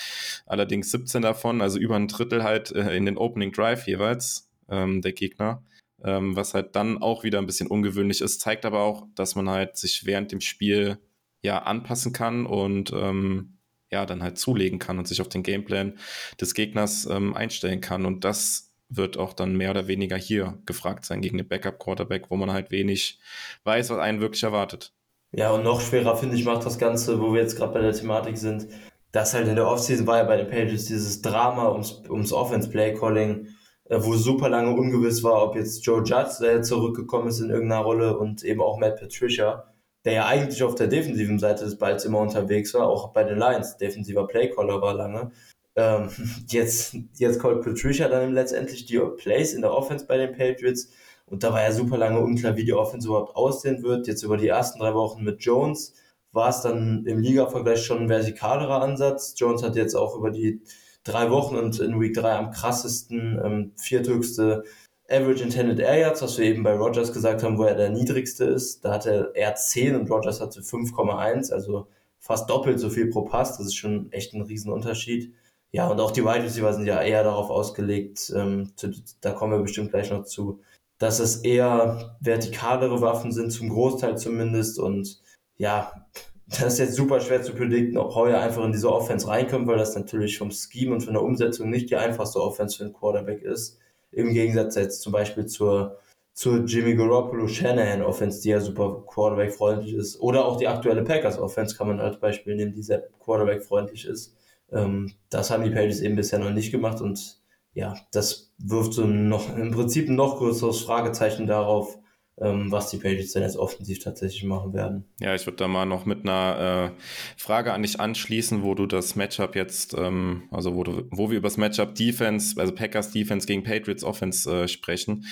Allerdings 0.47 0.91
17 0.91 1.22
davon, 1.22 1.61
also 1.61 1.78
über 1.78 1.97
ein 1.97 2.09
Drittel 2.09 2.45
halt 2.45 2.72
äh, 2.72 2.97
in 2.97 3.07
den 3.07 3.18
Opening 3.18 3.53
Drive 3.53 3.87
jeweils 3.87 4.49
ähm, 4.68 5.03
der 5.03 5.12
Gegner. 5.12 5.62
Ähm, 6.05 6.37
was 6.37 6.55
halt 6.55 6.76
dann 6.76 6.99
auch 6.99 7.24
wieder 7.24 7.39
ein 7.39 7.47
bisschen 7.47 7.68
ungewöhnlich 7.68 8.20
ist, 8.20 8.41
zeigt 8.41 8.64
aber 8.64 8.80
auch, 8.80 9.07
dass 9.14 9.34
man 9.34 9.49
halt 9.49 9.76
sich 9.76 10.05
während 10.05 10.30
dem 10.30 10.41
Spiel 10.41 10.99
ja 11.43 11.62
anpassen 11.62 12.12
kann 12.12 12.47
und 12.47 12.93
ähm, 12.93 13.57
ja 13.91 14.05
dann 14.05 14.22
halt 14.22 14.39
zulegen 14.39 14.78
kann 14.78 14.99
und 14.99 15.09
sich 15.09 15.20
auf 15.20 15.28
den 15.28 15.43
Gameplan 15.43 15.99
des 16.41 16.55
Gegners 16.55 17.07
ähm, 17.07 17.34
einstellen 17.34 17.80
kann. 17.80 18.05
Und 18.05 18.24
das 18.24 18.66
wird 18.89 19.16
auch 19.16 19.32
dann 19.32 19.57
mehr 19.57 19.70
oder 19.70 19.89
weniger 19.89 20.16
hier 20.16 20.59
gefragt 20.66 21.05
sein 21.05 21.20
gegen 21.20 21.39
den 21.39 21.49
Backup-Quarterback, 21.49 22.30
wo 22.30 22.37
man 22.37 22.53
halt 22.53 22.70
wenig 22.70 23.18
weiß, 23.64 23.91
was 23.91 23.99
einen 23.99 24.20
wirklich 24.20 24.43
erwartet. 24.43 24.93
Ja, 25.32 25.51
und 25.51 25.64
noch 25.64 25.80
schwerer, 25.80 26.16
finde 26.16 26.37
ich, 26.37 26.45
macht 26.45 26.64
das 26.64 26.78
Ganze, 26.78 27.20
wo 27.20 27.32
wir 27.34 27.43
jetzt 27.43 27.57
gerade 27.57 27.72
bei 27.72 27.80
der 27.80 27.93
Thematik 27.93 28.39
sind, 28.39 28.68
dass 29.12 29.34
halt 29.34 29.49
in 29.49 29.57
der 29.57 29.68
Offseason 29.68 30.07
war 30.07 30.18
ja 30.18 30.24
bei 30.24 30.37
den 30.37 30.49
Pages 30.49 30.87
dieses 30.87 31.20
Drama 31.22 31.70
ums, 31.70 32.03
ums 32.09 32.32
Offense-Play-Calling, 32.32 33.49
äh, 33.89 33.99
wo 34.01 34.14
super 34.14 34.49
lange 34.49 34.70
ungewiss 34.70 35.22
war, 35.22 35.43
ob 35.43 35.57
jetzt 35.57 35.84
Joe 35.84 36.03
Judge, 36.05 36.45
jetzt 36.45 36.68
zurückgekommen 36.68 37.28
ist 37.28 37.41
in 37.41 37.51
irgendeiner 37.51 37.82
Rolle 37.82 38.18
und 38.18 38.45
eben 38.45 38.61
auch 38.61 38.78
Matt 38.78 39.01
Patricia, 39.01 39.72
der 40.05 40.12
ja 40.12 40.26
eigentlich 40.26 40.62
auf 40.62 40.74
der 40.74 40.87
defensiven 40.87 41.39
Seite 41.39 41.64
des 41.64 41.78
Balls 41.78 42.05
immer 42.05 42.20
unterwegs 42.20 42.72
war, 42.74 42.87
auch 42.89 43.12
bei 43.12 43.24
den 43.24 43.39
Lions, 43.39 43.76
defensiver 43.76 44.26
Playcaller 44.26 44.80
war 44.80 44.95
lange, 44.95 45.32
ähm, 45.77 46.11
jetzt, 46.49 46.97
jetzt 47.16 47.41
callt 47.41 47.62
Patricia 47.62 48.09
dann 48.09 48.33
letztendlich 48.33 48.87
die 48.87 48.99
Plays 49.16 49.55
in 49.55 49.62
der 49.62 49.72
Offense 49.72 50.07
bei 50.07 50.16
den 50.16 50.37
Patriots 50.37 50.91
Und 51.27 51.43
da 51.43 51.53
war 51.53 51.62
ja 51.62 51.72
super 51.72 51.99
lange 51.99 52.20
unklar, 52.20 52.57
wie 52.57 52.64
die 52.64 52.74
Offense 52.74 53.09
überhaupt 53.09 53.37
aussehen 53.37 53.83
wird. 53.83 54.07
Jetzt 54.07 54.22
über 54.22 54.37
die 54.37 54.49
ersten 54.49 54.79
drei 54.81 54.95
Wochen 54.95 55.22
mit 55.24 55.43
Jones 55.43 55.95
war 56.33 56.51
es 56.51 56.61
dann 56.61 57.05
im 57.07 57.18
Liga-Vergleich 57.18 57.85
schon 57.85 58.03
ein 58.03 58.09
vertikalerer 58.09 58.83
Ansatz. 58.83 59.35
Jones 59.37 59.62
hat 59.62 59.77
jetzt 59.77 59.95
auch 59.95 60.16
über 60.16 60.31
die 60.31 60.61
drei 61.05 61.31
Wochen 61.31 61.57
und 61.57 61.79
in 61.81 62.01
Week 62.01 62.14
3 62.14 62.33
am 62.33 62.51
krassesten 62.51 63.41
ähm, 63.43 63.72
vierthöchste 63.77 64.64
Average 65.09 65.45
Intended 65.45 65.79
Air 65.79 65.99
Yards, 65.99 66.22
was 66.22 66.37
wir 66.39 66.47
eben 66.47 66.64
bei 66.64 66.77
Rogers 66.77 67.12
gesagt 67.12 67.43
haben, 67.43 67.59
wo 67.59 67.64
er 67.64 67.77
der 67.77 67.91
niedrigste 67.91 68.45
ist. 68.45 68.85
Da 68.85 68.93
hatte 68.93 69.31
er 69.35 69.55
10 69.55 69.95
und 69.95 70.11
Rogers 70.11 70.41
hatte 70.41 70.61
5,1, 70.61 71.53
also 71.53 71.87
fast 72.18 72.51
doppelt 72.51 72.81
so 72.81 72.91
viel 72.91 73.09
pro 73.09 73.22
Pass. 73.22 73.57
Das 73.57 73.66
ist 73.66 73.77
schon 73.77 74.11
echt 74.12 74.35
ein 74.35 74.43
Riesenunterschied. 74.43 75.33
Ja, 75.73 75.89
und 75.89 76.01
auch 76.01 76.11
die 76.11 76.25
Wide 76.25 76.45
Receiver 76.45 76.73
sind 76.73 76.87
ja 76.87 77.03
eher 77.03 77.25
darauf 77.25 77.51
ausgelegt, 77.51 78.33
ähm, 78.35 78.73
zu, 78.77 78.91
da 79.21 79.33
kommen 79.33 79.53
wir 79.53 79.61
bestimmt 79.61 79.91
gleich 79.91 80.11
noch 80.11 80.25
zu, 80.25 80.61
dass 80.99 81.19
es 81.19 81.37
eher 81.37 82.17
vertikalere 82.21 83.01
Waffen 83.01 83.33
sind, 83.33 83.51
zum 83.51 83.69
Großteil 83.69 84.17
zumindest. 84.17 84.79
Und 84.79 85.21
ja, 85.57 86.07
das 86.47 86.75
ist 86.75 86.79
jetzt 86.79 86.95
super 86.95 87.21
schwer 87.21 87.43
zu 87.43 87.53
predikten, 87.53 87.99
ob 87.99 88.14
Heuer 88.14 88.39
einfach 88.41 88.64
in 88.64 88.73
diese 88.73 88.93
Offense 88.93 89.27
reinkommt, 89.27 89.67
weil 89.67 89.79
das 89.79 89.97
natürlich 89.97 90.39
vom 90.39 90.51
Scheme 90.51 90.95
und 90.95 91.01
von 91.03 91.14
der 91.14 91.23
Umsetzung 91.23 91.71
nicht 91.71 91.91
die 91.91 91.97
einfachste 91.97 92.41
Offense 92.41 92.79
für 92.79 92.85
einen 92.85 92.95
Quarterback 92.95 93.43
ist. 93.43 93.79
Im 94.12 94.33
Gegensatz 94.33 94.77
jetzt 94.77 95.03
zum 95.03 95.12
Beispiel 95.12 95.47
zur, 95.47 95.99
zur 96.33 96.64
Jimmy 96.64 96.95
Garoppolo 96.95 97.49
Shanahan 97.49 98.03
Offense, 98.03 98.41
die 98.41 98.51
ja 98.51 98.61
super 98.61 99.03
Quarterback-freundlich 99.07 99.95
ist. 99.95 100.21
Oder 100.21 100.45
auch 100.47 100.57
die 100.57 100.69
aktuelle 100.69 101.03
Packers 101.03 101.39
Offense 101.39 101.77
kann 101.77 101.89
man 101.89 102.01
als 102.01 102.19
Beispiel 102.21 102.55
nehmen, 102.55 102.73
die 102.73 102.83
sehr 102.83 103.09
Quarterback-freundlich 103.25 104.07
ist. 104.07 104.36
Ähm, 104.73 105.12
das 105.31 105.51
haben 105.51 105.64
die 105.64 105.71
Pages 105.71 106.01
eben 106.01 106.17
bisher 106.17 106.39
noch 106.39 106.51
nicht 106.53 106.73
gemacht 106.73 107.01
und 107.01 107.41
ja, 107.73 107.95
das 108.11 108.55
wirft 108.59 108.95
so 108.95 109.07
noch 109.07 109.55
im 109.55 109.71
Prinzip 109.71 110.09
ein 110.09 110.17
noch 110.17 110.39
größeres 110.39 110.81
Fragezeichen 110.81 111.47
darauf, 111.47 111.99
ähm, 112.39 112.71
was 112.71 112.91
die 112.91 112.99
Pages 112.99 113.33
denn 113.33 113.43
jetzt 113.43 113.57
offensiv 113.57 113.99
tatsächlich 113.99 114.45
machen 114.45 114.73
werden. 114.75 115.05
Ja, 115.21 115.35
ich 115.35 115.47
würde 115.47 115.57
da 115.57 115.69
mal 115.69 115.87
noch 115.87 116.05
mit 116.05 116.23
einer 116.23 116.95
äh, 116.97 117.01
Frage 117.37 117.73
an 117.73 117.83
dich 117.83 118.01
anschließen, 118.01 118.62
wo 118.62 118.75
du 118.75 118.87
das 118.87 119.17
Matchup 119.17 119.57
jetzt, 119.57 119.95
ähm, 119.95 120.45
also 120.51 120.75
wo, 120.75 120.85
du, 120.85 121.07
wo 121.11 121.31
wir 121.31 121.39
über 121.39 121.49
das 121.49 121.57
Matchup 121.57 121.95
Defense, 121.95 122.59
also 122.61 122.75
Packers 122.75 123.11
Defense 123.11 123.47
gegen 123.47 123.62
Patriots 123.62 124.05
Offense 124.05 124.51
äh, 124.51 124.69
sprechen, 124.69 125.27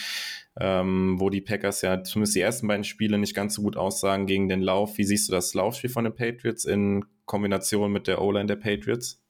ähm, 0.59 1.17
wo 1.19 1.31
die 1.31 1.41
Packers 1.41 1.83
ja 1.83 2.03
zumindest 2.03 2.37
die 2.37 2.41
ersten 2.41 2.69
beiden 2.69 2.85
Spiele 2.85 3.19
nicht 3.19 3.35
ganz 3.35 3.55
so 3.55 3.63
gut 3.63 3.77
aussagen 3.77 4.27
gegen 4.27 4.49
den 4.49 4.63
Lauf. 4.63 4.99
Wie 4.99 5.05
siehst 5.05 5.29
du 5.29 5.33
das 5.33 5.53
Laufspiel 5.55 5.91
von 5.91 6.05
den 6.05 6.15
Patriots 6.15 6.65
in 6.65 7.05
Kombination 7.25 7.93
mit 7.93 8.07
der 8.07 8.21
O-Line 8.21 8.47
der 8.47 8.57
Patriots? 8.57 9.24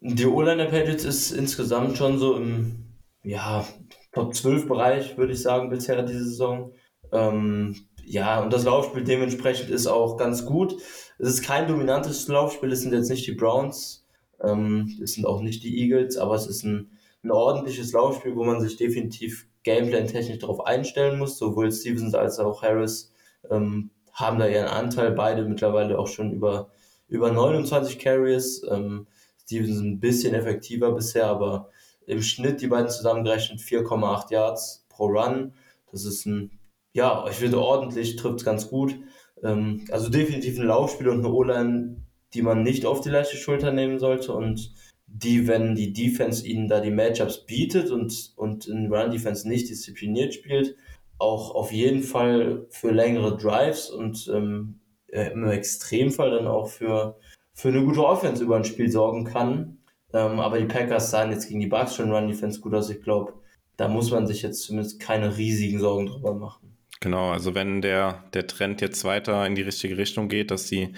Die 0.00 0.26
O-Line 0.26 0.58
der 0.58 0.70
Patriots 0.70 1.04
ist 1.04 1.32
insgesamt 1.32 1.96
schon 1.96 2.18
so 2.18 2.36
im 2.36 2.84
ja, 3.24 3.66
Top 4.12 4.34
12 4.34 4.68
Bereich, 4.68 5.18
würde 5.18 5.32
ich 5.32 5.42
sagen, 5.42 5.70
bisher 5.70 6.02
diese 6.02 6.24
Saison. 6.24 6.72
Ähm, 7.12 7.74
ja, 8.04 8.40
und 8.42 8.52
das 8.52 8.64
Laufspiel 8.64 9.02
dementsprechend 9.02 9.70
ist 9.70 9.86
auch 9.86 10.16
ganz 10.16 10.46
gut. 10.46 10.76
Es 11.18 11.28
ist 11.28 11.42
kein 11.42 11.66
dominantes 11.66 12.28
Laufspiel, 12.28 12.72
es 12.72 12.82
sind 12.82 12.92
jetzt 12.92 13.10
nicht 13.10 13.26
die 13.26 13.34
Browns, 13.34 14.06
ähm, 14.42 14.98
es 15.02 15.14
sind 15.14 15.26
auch 15.26 15.40
nicht 15.40 15.64
die 15.64 15.82
Eagles, 15.82 16.16
aber 16.16 16.36
es 16.36 16.46
ist 16.46 16.62
ein, 16.62 16.92
ein 17.24 17.32
ordentliches 17.32 17.92
Laufspiel, 17.92 18.36
wo 18.36 18.44
man 18.44 18.60
sich 18.60 18.76
definitiv 18.76 19.48
Gameplan-technisch 19.64 20.38
darauf 20.38 20.64
einstellen 20.64 21.18
muss. 21.18 21.38
Sowohl 21.38 21.72
Stevens 21.72 22.14
als 22.14 22.38
auch 22.38 22.62
Harris 22.62 23.12
ähm, 23.50 23.90
haben 24.12 24.38
da 24.38 24.46
ihren 24.46 24.68
Anteil, 24.68 25.10
beide 25.10 25.44
mittlerweile 25.44 25.98
auch 25.98 26.06
schon 26.06 26.32
über, 26.32 26.70
über 27.08 27.32
29 27.32 27.98
Carries. 27.98 28.62
Ähm, 28.70 29.08
Stevens 29.48 29.80
ein 29.80 29.98
bisschen 29.98 30.34
effektiver 30.34 30.92
bisher, 30.92 31.26
aber 31.26 31.70
im 32.06 32.22
Schnitt 32.22 32.60
die 32.60 32.68
beiden 32.68 32.88
zusammengerechnet 32.88 33.60
4,8 33.60 34.30
Yards 34.30 34.86
pro 34.88 35.06
Run. 35.06 35.54
Das 35.90 36.04
ist 36.04 36.26
ein 36.26 36.58
ja, 36.98 37.26
ich 37.30 37.36
finde 37.36 37.60
ordentlich, 37.60 38.16
trifft 38.16 38.40
es 38.40 38.44
ganz 38.44 38.68
gut. 38.68 38.96
Ähm, 39.42 39.84
also 39.90 40.08
definitiv 40.08 40.58
ein 40.58 40.66
Laufspiel 40.66 41.08
und 41.08 41.20
eine 41.20 41.32
O-Line, 41.32 41.96
die 42.34 42.42
man 42.42 42.62
nicht 42.62 42.86
auf 42.86 43.00
die 43.00 43.10
leichte 43.10 43.36
Schulter 43.36 43.72
nehmen 43.72 43.98
sollte 43.98 44.32
und 44.32 44.74
die, 45.06 45.46
wenn 45.46 45.74
die 45.74 45.92
Defense 45.92 46.46
ihnen 46.46 46.68
da 46.68 46.80
die 46.80 46.90
Matchups 46.90 47.46
bietet 47.46 47.90
und, 47.90 48.32
und 48.36 48.66
in 48.66 48.92
Run 48.92 49.10
Defense 49.10 49.48
nicht 49.48 49.70
diszipliniert 49.70 50.34
spielt, 50.34 50.76
auch 51.18 51.54
auf 51.54 51.72
jeden 51.72 52.02
Fall 52.02 52.66
für 52.70 52.90
längere 52.90 53.36
Drives 53.36 53.90
und 53.90 54.28
ähm, 54.34 54.80
im 55.06 55.48
Extremfall 55.48 56.30
dann 56.30 56.46
auch 56.46 56.68
für, 56.68 57.16
für 57.58 57.70
eine 57.70 57.84
gute 57.84 58.04
Offense 58.04 58.44
über 58.44 58.56
ein 58.56 58.64
Spiel 58.64 58.88
sorgen 58.88 59.24
kann. 59.24 59.78
Ähm, 60.14 60.38
aber 60.38 60.60
die 60.60 60.66
Packers 60.66 61.10
sahen 61.10 61.32
jetzt 61.32 61.48
gegen 61.48 61.58
die 61.58 61.66
Bucks 61.66 61.96
schon 61.96 62.12
Run 62.12 62.28
Defense 62.28 62.60
gut 62.60 62.72
aus. 62.72 62.88
Ich 62.88 63.02
glaube, 63.02 63.32
da 63.76 63.88
muss 63.88 64.12
man 64.12 64.28
sich 64.28 64.42
jetzt 64.42 64.62
zumindest 64.62 65.00
keine 65.00 65.36
riesigen 65.36 65.80
Sorgen 65.80 66.06
drüber 66.06 66.34
machen. 66.34 66.78
Genau, 67.00 67.30
also 67.30 67.56
wenn 67.56 67.82
der, 67.82 68.24
der 68.32 68.46
Trend 68.46 68.80
jetzt 68.80 69.04
weiter 69.04 69.44
in 69.44 69.56
die 69.56 69.62
richtige 69.62 69.98
Richtung 69.98 70.28
geht, 70.28 70.52
dass 70.52 70.66
die 70.66 70.94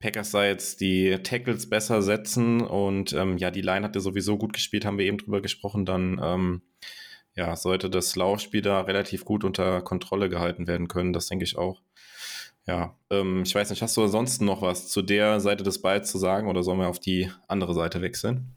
Packers 0.00 0.32
da 0.32 0.44
jetzt 0.44 0.80
die 0.80 1.18
Tackles 1.22 1.70
besser 1.70 2.02
setzen 2.02 2.62
und 2.62 3.12
ähm, 3.12 3.38
ja, 3.38 3.52
die 3.52 3.62
Line 3.62 3.84
hat 3.84 3.94
ja 3.94 4.00
sowieso 4.00 4.36
gut 4.38 4.52
gespielt, 4.52 4.84
haben 4.84 4.98
wir 4.98 5.06
eben 5.06 5.18
drüber 5.18 5.40
gesprochen, 5.40 5.84
dann 5.84 6.20
ähm, 6.22 6.62
ja, 7.34 7.54
sollte 7.56 7.88
das 7.88 8.14
Laufspiel 8.16 8.62
da 8.62 8.82
relativ 8.82 9.24
gut 9.24 9.44
unter 9.44 9.82
Kontrolle 9.82 10.28
gehalten 10.28 10.66
werden 10.66 10.88
können, 10.88 11.12
das 11.12 11.28
denke 11.28 11.44
ich 11.44 11.56
auch. 11.56 11.80
Ja, 12.66 12.96
ähm, 13.10 13.42
ich 13.44 13.54
weiß 13.54 13.70
nicht, 13.70 13.82
hast 13.82 13.96
du 13.96 14.02
ansonsten 14.02 14.44
noch 14.44 14.62
was 14.62 14.88
zu 14.88 15.02
der 15.02 15.40
Seite 15.40 15.64
des 15.64 15.82
Balls 15.82 16.10
zu 16.10 16.18
sagen 16.18 16.48
oder 16.48 16.62
sollen 16.62 16.78
wir 16.78 16.88
auf 16.88 17.00
die 17.00 17.30
andere 17.48 17.74
Seite 17.74 18.02
wechseln? 18.02 18.54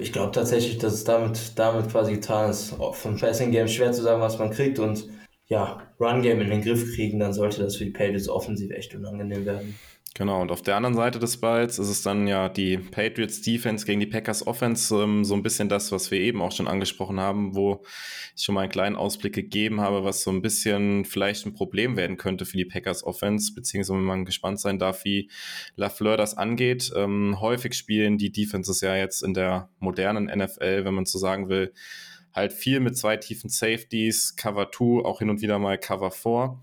Ich 0.00 0.12
glaube 0.12 0.32
tatsächlich, 0.32 0.78
dass 0.78 0.94
es 0.94 1.04
damit, 1.04 1.58
damit 1.58 1.90
quasi 1.90 2.14
getan 2.14 2.50
ist. 2.50 2.74
Vom 2.92 3.18
Passing 3.18 3.50
Game 3.50 3.68
schwer 3.68 3.92
zu 3.92 4.02
sagen, 4.02 4.20
was 4.20 4.38
man 4.38 4.50
kriegt 4.50 4.78
und 4.78 5.08
ja, 5.46 5.82
Run-Game 5.98 6.40
in 6.42 6.50
den 6.50 6.62
Griff 6.62 6.94
kriegen, 6.94 7.18
dann 7.18 7.32
sollte 7.32 7.62
das 7.62 7.76
für 7.76 7.84
die 7.84 7.90
Patriots 7.90 8.28
offensiv 8.28 8.70
echt 8.70 8.94
unangenehm 8.94 9.46
werden. 9.46 9.78
Genau, 10.18 10.42
und 10.42 10.50
auf 10.50 10.62
der 10.62 10.74
anderen 10.74 10.96
Seite 10.96 11.20
des 11.20 11.36
Balls 11.36 11.78
ist 11.78 11.88
es 11.88 12.02
dann 12.02 12.26
ja 12.26 12.48
die 12.48 12.76
Patriots 12.76 13.40
Defense 13.40 13.86
gegen 13.86 14.00
die 14.00 14.06
Packers 14.06 14.44
Offense, 14.44 14.92
ähm, 15.00 15.24
so 15.24 15.34
ein 15.34 15.44
bisschen 15.44 15.68
das, 15.68 15.92
was 15.92 16.10
wir 16.10 16.18
eben 16.18 16.42
auch 16.42 16.50
schon 16.50 16.66
angesprochen 16.66 17.20
haben, 17.20 17.54
wo 17.54 17.84
ich 18.34 18.42
schon 18.42 18.56
mal 18.56 18.62
einen 18.62 18.72
kleinen 18.72 18.96
Ausblick 18.96 19.32
gegeben 19.32 19.80
habe, 19.80 20.02
was 20.02 20.24
so 20.24 20.32
ein 20.32 20.42
bisschen 20.42 21.04
vielleicht 21.04 21.46
ein 21.46 21.54
Problem 21.54 21.96
werden 21.96 22.16
könnte 22.16 22.46
für 22.46 22.56
die 22.56 22.64
Packers 22.64 23.04
Offense, 23.04 23.54
beziehungsweise 23.54 23.96
wenn 23.96 24.06
man 24.06 24.24
gespannt 24.24 24.58
sein 24.58 24.80
darf, 24.80 25.04
wie 25.04 25.30
Lafleur 25.76 26.16
das 26.16 26.36
angeht. 26.36 26.90
Ähm, 26.96 27.40
häufig 27.40 27.74
spielen 27.74 28.18
die 28.18 28.32
Defenses 28.32 28.80
ja 28.80 28.96
jetzt 28.96 29.22
in 29.22 29.34
der 29.34 29.70
modernen 29.78 30.24
NFL, 30.24 30.84
wenn 30.84 30.94
man 30.94 31.06
so 31.06 31.20
sagen 31.20 31.48
will, 31.48 31.72
halt 32.32 32.52
viel 32.52 32.80
mit 32.80 32.96
zwei 32.96 33.18
tiefen 33.18 33.50
Safeties, 33.50 34.34
Cover 34.34 34.68
2, 34.72 35.04
auch 35.04 35.20
hin 35.20 35.30
und 35.30 35.42
wieder 35.42 35.60
mal 35.60 35.78
Cover 35.78 36.10
4 36.10 36.58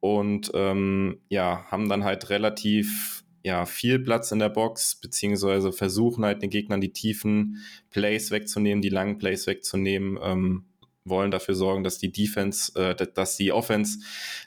und 0.00 0.50
ähm, 0.54 1.20
ja, 1.28 1.64
haben 1.70 1.88
dann 1.88 2.04
halt 2.04 2.30
relativ 2.30 3.24
ja, 3.44 3.66
viel 3.66 3.98
Platz 3.98 4.32
in 4.32 4.40
der 4.40 4.48
Box, 4.48 4.96
beziehungsweise 4.96 5.72
versuchen 5.72 6.24
halt 6.24 6.42
den 6.42 6.50
Gegnern 6.50 6.80
die 6.80 6.92
tiefen 6.92 7.62
Plays 7.90 8.30
wegzunehmen, 8.30 8.82
die 8.82 8.88
langen 8.88 9.18
Plays 9.18 9.46
wegzunehmen, 9.46 10.18
ähm, 10.22 10.64
wollen 11.04 11.30
dafür 11.30 11.54
sorgen, 11.54 11.84
dass 11.84 11.98
die 11.98 12.12
Defense, 12.12 12.78
äh, 12.78 12.94
dass 12.94 13.36
die 13.36 13.52
Offense 13.52 14.00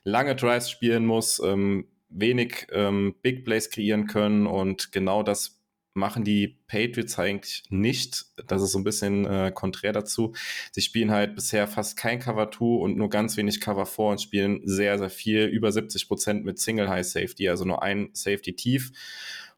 lange 0.04 0.36
Drives 0.36 0.70
spielen 0.70 1.06
muss, 1.06 1.42
ähm, 1.44 1.88
wenig 2.10 2.68
ähm, 2.72 3.16
Big 3.22 3.46
Plays 3.46 3.70
kreieren 3.70 4.08
können. 4.08 4.46
Und 4.46 4.92
genau 4.92 5.24
das 5.24 5.61
machen 5.94 6.24
die 6.24 6.60
Patriots 6.68 7.20
eigentlich 7.20 7.64
nicht. 7.70 8.26
Das 8.48 8.62
ist 8.62 8.72
so 8.72 8.80
ein 8.80 8.84
bisschen 8.84 9.26
äh, 9.26 9.52
konträr 9.54 9.92
dazu. 9.92 10.34
Sie 10.72 10.82
spielen 10.82 11.12
halt 11.12 11.36
bisher 11.36 11.68
fast 11.68 11.98
kein 11.98 12.20
Cover 12.20 12.50
2 12.50 12.66
und 12.66 12.98
nur 12.98 13.10
ganz 13.10 13.38
wenig 13.38 13.60
Cover 13.60 13.86
4 13.86 14.06
und 14.06 14.22
spielen 14.22 14.62
sehr, 14.64 14.98
sehr 14.98 15.10
viel, 15.10 15.46
über 15.46 15.72
70 15.72 16.08
Prozent 16.08 16.46
mit 16.46 16.60
Single 16.60 16.90
High 16.90 17.06
Safety, 17.06 17.50
also 17.50 17.66
nur 17.66 17.84
ein 17.84 18.10
Safety 18.14 18.56
tief 18.56 18.92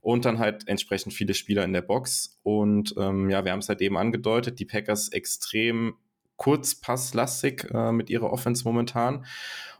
und 0.02 0.26
dann 0.26 0.38
halt 0.38 0.68
entsprechend 0.68 1.14
viele 1.14 1.34
Spieler 1.34 1.64
in 1.64 1.74
der 1.74 1.82
Box. 1.82 2.38
Und 2.44 2.94
ähm, 2.98 3.30
ja, 3.30 3.46
wir 3.46 3.54
haben 3.54 3.60
es 3.60 3.70
halt 3.70 3.82
eben 3.82 3.98
angedeutet, 3.98 4.60
die 4.60 4.66
Packers 4.66 5.10
extrem 5.10 5.96
kurzpasslastig 6.36 7.70
äh, 7.74 7.92
mit 7.94 8.10
ihrer 8.10 8.32
Offense 8.32 8.66
momentan. 8.66 9.26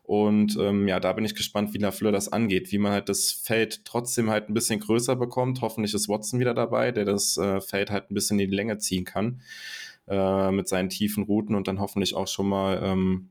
Und 0.04 0.58
ähm, 0.60 0.88
ja, 0.88 1.00
da 1.00 1.14
bin 1.14 1.24
ich 1.24 1.34
gespannt, 1.34 1.74
wie 1.74 1.78
Lafleur 1.78 2.12
das 2.12 2.32
angeht, 2.32 2.72
wie 2.72 2.78
man 2.78 2.92
halt 2.92 3.08
das 3.08 3.32
Feld 3.32 3.86
trotzdem 3.86 4.30
halt 4.30 4.50
ein 4.50 4.54
bisschen 4.54 4.82
größer 4.82 5.16
bekommt. 5.16 5.62
Hoffentlich 5.62 5.94
ist 5.94 6.10
Watson 6.10 6.40
wieder 6.40 6.54
dabei, 6.54 6.92
der 6.92 7.06
das 7.06 7.38
äh, 7.38 7.62
Feld 7.62 7.90
halt 7.90 8.12
ein 8.12 8.14
bisschen 8.14 8.38
in 8.40 8.50
die 8.50 8.56
Länge 8.56 8.78
ziehen 8.80 9.06
kann 9.06 9.42
äh, 10.08 10.52
mit 10.52 10.68
seinen 10.68 10.90
tiefen 10.90 11.24
Routen 11.24 11.56
und 11.56 11.68
dann 11.68 11.80
hoffentlich 11.80 12.16
auch 12.16 12.28
schon 12.28 12.50
mal 12.50 12.82
ähm, 12.84 13.30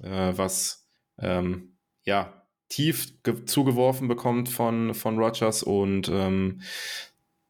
äh, 0.00 0.32
was 0.36 0.88
ähm, 1.18 1.76
ja 2.04 2.42
tief 2.68 3.12
zugeworfen 3.44 4.08
bekommt 4.08 4.48
von, 4.48 4.94
von 4.94 5.18
Rogers. 5.18 5.62
Und 5.62 6.08
ähm, 6.08 6.62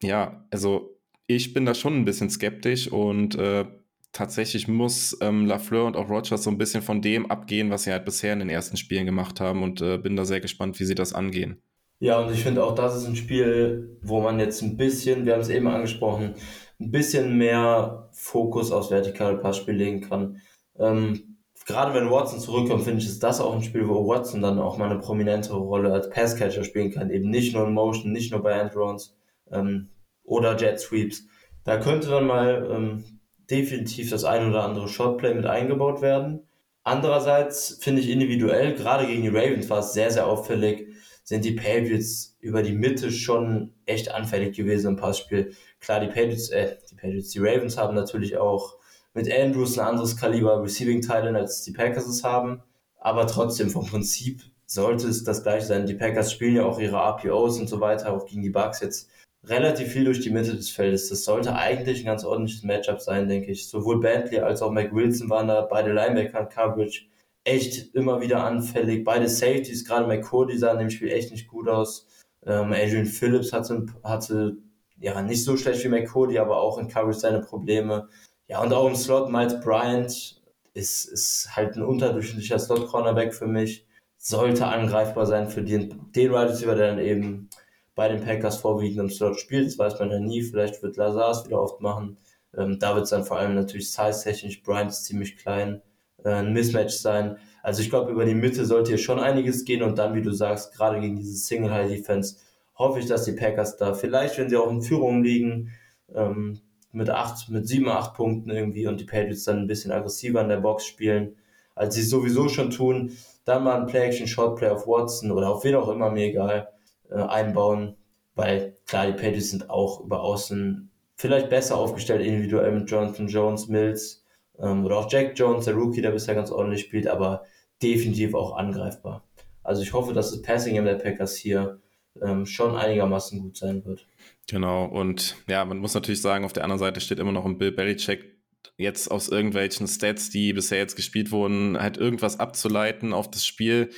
ja, 0.02 0.44
also 0.51 0.98
ich 1.26 1.55
bin 1.55 1.64
da 1.64 1.74
schon 1.74 1.96
ein 1.96 2.05
bisschen 2.05 2.28
skeptisch 2.28 2.90
und 2.90 3.36
äh, 3.36 3.66
tatsächlich 4.12 4.68
muss 4.68 5.16
ähm, 5.20 5.47
Lafleur 5.47 5.86
und 5.86 5.97
auch 5.97 6.09
Rogers 6.09 6.43
so 6.43 6.51
ein 6.51 6.59
bisschen 6.59 6.82
von 6.82 7.01
dem 7.02 7.30
abgehen, 7.30 7.70
was 7.70 7.84
sie 7.84 7.93
halt 7.93 8.05
bisher 8.05 8.32
in 8.32 8.40
den 8.40 8.51
ersten 8.51 8.76
Spielen 8.76 9.06
gemacht 9.06 9.40
haben 9.40 9.62
und 9.62 9.80
äh, 9.80 9.98
bin 9.98 10.16
da 10.16 10.24
sehr 10.24 10.40
gespannt, 10.40 10.78
wie 10.78 10.84
sie 10.84 10.94
das 10.94 11.12
angehen. 11.12 11.62
Ja, 11.98 12.18
und 12.18 12.32
ich 12.32 12.43
finde 12.43 12.64
auch, 12.64 12.74
das 12.74 12.97
ist 12.97 13.06
ein 13.06 13.16
Spiel, 13.16 13.97
wo 14.02 14.20
man 14.20 14.40
jetzt 14.40 14.60
ein 14.62 14.76
bisschen, 14.76 15.24
wir 15.24 15.34
haben 15.34 15.40
es 15.40 15.48
eben 15.48 15.68
angesprochen, 15.68 16.34
ein 16.80 16.90
bisschen 16.90 17.39
mehr 17.39 18.09
Fokus 18.12 18.72
aufs 18.72 18.90
vertikale 18.90 19.39
Passspiel 19.39 19.74
legen 19.74 20.01
kann. 20.01 20.40
Ähm, 20.78 21.39
gerade 21.64 21.94
wenn 21.94 22.10
Watson 22.10 22.40
zurückkommt, 22.40 22.82
finde 22.82 23.01
ich, 23.01 23.06
ist 23.06 23.22
das 23.22 23.40
auch 23.40 23.55
ein 23.55 23.62
Spiel, 23.62 23.89
wo 23.89 24.06
Watson 24.09 24.43
dann 24.43 24.59
auch 24.59 24.78
mal 24.78 24.90
eine 24.90 24.98
prominentere 24.98 25.59
Rolle 25.59 25.93
als 25.93 26.10
Passcatcher 26.10 26.64
spielen 26.64 26.90
kann. 26.90 27.10
Eben 27.10 27.30
nicht 27.30 27.55
nur 27.55 27.66
in 27.66 27.72
Motion, 27.72 28.12
nicht 28.12 28.32
nur 28.32 28.43
bei 28.43 28.52
Endrounds 28.52 29.16
ähm, 29.52 29.89
oder 30.24 30.56
Jet 30.56 30.80
Sweeps. 30.80 31.26
Da 31.64 31.78
könnte 31.78 32.09
dann 32.09 32.26
mal 32.26 32.68
ähm, 32.68 33.05
definitiv 33.52 34.10
das 34.10 34.24
ein 34.24 34.48
oder 34.48 34.64
andere 34.64 34.88
Shotplay 34.88 35.34
mit 35.34 35.46
eingebaut 35.46 36.02
werden. 36.02 36.40
Andererseits 36.82 37.78
finde 37.80 38.00
ich 38.00 38.08
individuell, 38.08 38.74
gerade 38.74 39.06
gegen 39.06 39.22
die 39.22 39.28
Ravens 39.28 39.70
war 39.70 39.80
es 39.80 39.92
sehr, 39.92 40.10
sehr 40.10 40.26
auffällig, 40.26 40.88
sind 41.22 41.44
die 41.44 41.52
Patriots 41.52 42.36
über 42.40 42.62
die 42.62 42.72
Mitte 42.72 43.12
schon 43.12 43.72
echt 43.86 44.12
anfällig 44.12 44.56
gewesen 44.56 44.88
im 44.88 44.96
Passspiel. 44.96 45.54
Klar, 45.78 46.00
die 46.00 46.08
Patriots, 46.08 46.48
äh, 46.48 46.76
die 46.90 46.96
Patriots, 46.96 47.30
die 47.30 47.38
Ravens 47.38 47.78
haben 47.78 47.94
natürlich 47.94 48.36
auch 48.38 48.76
mit 49.14 49.32
Andrews 49.32 49.78
ein 49.78 49.86
anderes 49.86 50.16
Kaliber 50.16 50.62
Receiving 50.62 51.02
Titan 51.02 51.36
als 51.36 51.62
die 51.62 51.72
Packers 51.72 52.08
es 52.08 52.24
haben. 52.24 52.62
Aber 52.98 53.26
trotzdem, 53.26 53.70
vom 53.70 53.86
Prinzip 53.86 54.42
sollte 54.66 55.06
es 55.06 55.22
das 55.22 55.42
gleiche 55.42 55.66
sein. 55.66 55.86
Die 55.86 55.94
Packers 55.94 56.32
spielen 56.32 56.56
ja 56.56 56.64
auch 56.64 56.80
ihre 56.80 56.96
RPOs 56.96 57.60
und 57.60 57.68
so 57.68 57.80
weiter, 57.80 58.12
auch 58.12 58.26
gegen 58.26 58.42
die 58.42 58.50
Bucks 58.50 58.80
jetzt 58.80 59.08
relativ 59.44 59.93
viel 59.93 60.05
durch 60.05 60.20
die 60.20 60.31
Mitte 60.31 60.55
des 60.55 60.70
Feldes. 60.70 61.09
Das 61.09 61.24
sollte 61.24 61.55
eigentlich 61.55 62.01
ein 62.01 62.06
ganz 62.06 62.24
ordentliches 62.24 62.62
Matchup 62.62 63.01
sein, 63.01 63.28
denke 63.28 63.51
ich. 63.51 63.69
Sowohl 63.69 64.01
Bentley 64.01 64.40
als 64.40 64.62
auch 64.62 64.70
Mike 64.70 64.94
Wilson 64.94 65.31
waren 65.31 65.48
da, 65.48 65.62
beide 65.62 65.93
Linebacker 65.93 66.40
und 66.40 66.51
Coverage 66.51 67.06
echt 67.44 67.94
immer 67.94 68.20
wieder 68.20 68.44
anfällig. 68.44 69.05
Beide 69.05 69.28
Safeties, 69.28 69.85
gerade 69.85 70.06
McCurdy 70.06 70.56
sah 70.56 70.73
in 70.73 70.78
dem 70.78 70.90
Spiel 70.90 71.10
echt 71.10 71.32
nicht 71.32 71.48
gut 71.48 71.69
aus. 71.69 72.06
Ähm, 72.47 72.73
Adrian 72.73 73.06
Phillips 73.06 73.52
hatte, 73.52 73.86
hatte 74.05 74.56
ja 74.98 75.20
nicht 75.23 75.44
so 75.44 75.56
schlecht 75.56 75.85
wie 75.85 75.89
McCurdy, 75.89 76.39
aber 76.39 76.60
auch 76.60 76.78
in 76.78 76.89
Coverage 76.89 77.19
seine 77.19 77.40
Probleme. 77.40 78.09
Ja, 78.47 78.62
und 78.62 78.73
auch 78.73 78.86
im 78.86 78.97
Slot 78.97 79.31
Miles 79.31 79.60
Bryant 79.60 80.40
ist, 80.74 81.05
ist 81.05 81.48
halt 81.55 81.77
ein 81.77 81.82
unterdurchschnittlicher 81.82 82.59
Slot-Cornerback 82.59 83.35
für 83.35 83.47
mich. 83.47 83.86
Sollte 84.19 84.66
angreifbar 84.66 85.27
sein 85.27 85.48
für 85.48 85.62
den, 85.62 86.12
den 86.12 86.31
Wide 86.31 86.51
Receiver, 86.51 86.77
der 86.77 86.89
dann 86.89 87.01
eben 87.01 87.51
bei 87.94 88.09
den 88.09 88.23
Packers 88.23 88.56
vorwiegend 88.56 89.01
im 89.01 89.10
Slot 89.10 89.39
spielt. 89.39 89.66
Das 89.66 89.78
weiß 89.78 89.98
man 89.98 90.10
ja 90.10 90.19
nie. 90.19 90.43
Vielleicht 90.43 90.82
wird 90.82 90.97
Lazar 90.97 91.44
wieder 91.44 91.60
oft 91.60 91.81
machen. 91.81 92.16
Ähm, 92.56 92.78
da 92.78 92.94
wird 92.94 93.05
es 93.05 93.10
dann 93.10 93.24
vor 93.24 93.39
allem 93.39 93.55
natürlich 93.55 93.93
size-technisch. 93.93 94.62
Bryant 94.62 94.90
ist 94.90 95.05
ziemlich 95.05 95.36
klein. 95.36 95.82
Äh, 96.24 96.31
ein 96.31 96.52
Mismatch 96.52 96.94
sein. 96.94 97.36
Also 97.62 97.82
ich 97.82 97.90
glaube, 97.90 98.10
über 98.10 98.24
die 98.24 98.35
Mitte 98.35 98.64
sollte 98.64 98.90
hier 98.90 98.98
schon 98.98 99.20
einiges 99.20 99.64
gehen 99.64 99.82
und 99.82 99.98
dann, 99.98 100.14
wie 100.14 100.23
du 100.23 100.32
sagst, 100.32 100.74
gerade 100.74 101.01
gegen 101.01 101.16
diese 101.16 101.36
Single-High-Defense, 101.36 102.36
hoffe 102.77 102.98
ich, 102.98 103.06
dass 103.06 103.24
die 103.24 103.32
Packers 103.32 103.77
da 103.77 103.94
vielleicht, 103.94 104.39
wenn 104.39 104.48
sie 104.48 104.56
auch 104.56 104.70
in 104.70 104.82
Führung 104.82 105.23
liegen, 105.23 105.70
ähm, 106.14 106.60
mit 106.90 107.09
acht, 107.09 107.48
mit 107.48 107.66
sieben, 107.66 107.89
acht 107.89 108.14
Punkten 108.14 108.51
irgendwie 108.51 108.86
und 108.86 109.01
die 109.01 109.05
Patriots 109.05 109.44
dann 109.44 109.60
ein 109.60 109.66
bisschen 109.66 109.93
aggressiver 109.93 110.43
in 110.43 110.48
der 110.48 110.59
Box 110.59 110.86
spielen, 110.86 111.36
als 111.74 111.94
sie 111.94 112.02
sowieso 112.02 112.48
schon 112.48 112.70
tun. 112.70 113.16
Dann 113.44 113.64
mal 113.64 113.81
ein 113.81 113.86
Play-Action, 113.86 114.27
Short-Play 114.27 114.69
auf 114.69 114.86
Watson 114.86 115.31
oder 115.31 115.51
auf 115.51 115.64
wen 115.64 115.74
auch 115.74 115.89
immer, 115.89 116.10
mir 116.10 116.27
egal, 116.27 116.69
äh, 117.14 117.20
einbauen, 117.20 117.97
weil 118.34 118.76
klar, 118.86 119.06
die 119.06 119.12
Patriots 119.12 119.51
sind 119.51 119.70
auch 119.70 120.01
über 120.01 120.22
Außen 120.22 120.90
vielleicht 121.16 121.51
besser 121.51 121.76
aufgestellt, 121.76 122.24
individuell 122.24 122.72
mit 122.72 122.90
Jonathan 122.90 123.28
Jones, 123.28 123.68
Mills 123.68 124.24
ähm, 124.59 124.84
oder 124.84 124.98
auch 124.98 125.10
Jack 125.10 125.39
Jones, 125.39 125.66
der 125.66 125.74
Rookie, 125.74 126.02
der 126.02 126.10
bisher 126.10 126.34
ganz 126.34 126.51
ordentlich 126.51 126.82
spielt, 126.82 127.06
aber 127.06 127.44
definitiv 127.82 128.34
auch 128.34 128.56
angreifbar. 128.56 129.24
Also 129.62 129.82
ich 129.82 129.93
hoffe, 129.93 130.12
dass 130.12 130.30
das 130.30 130.43
Passing 130.43 130.76
in 130.76 130.84
der 130.84 130.94
Packers 130.94 131.36
hier 131.36 131.80
ähm, 132.20 132.47
schon 132.47 132.76
einigermaßen 132.76 133.40
gut 133.40 133.56
sein 133.56 133.84
wird. 133.84 134.06
Genau, 134.48 134.84
und 134.84 135.36
ja, 135.48 135.64
man 135.64 135.78
muss 135.78 135.94
natürlich 135.94 136.20
sagen, 136.20 136.44
auf 136.44 136.52
der 136.52 136.64
anderen 136.64 136.80
Seite 136.80 137.01
steht 137.01 137.18
immer 137.18 137.32
noch 137.32 137.44
ein 137.44 137.59
Bill 137.59 137.72
Belichick, 137.72 138.31
jetzt 138.76 139.10
aus 139.10 139.28
irgendwelchen 139.28 139.86
Stats, 139.86 140.30
die 140.30 140.52
bisher 140.52 140.78
jetzt 140.78 140.97
gespielt 140.97 141.30
wurden, 141.30 141.78
halt 141.78 141.97
irgendwas 141.97 142.40
abzuleiten 142.40 143.12
auf 143.12 143.30
das 143.30 143.47
Spiel, 143.47 143.90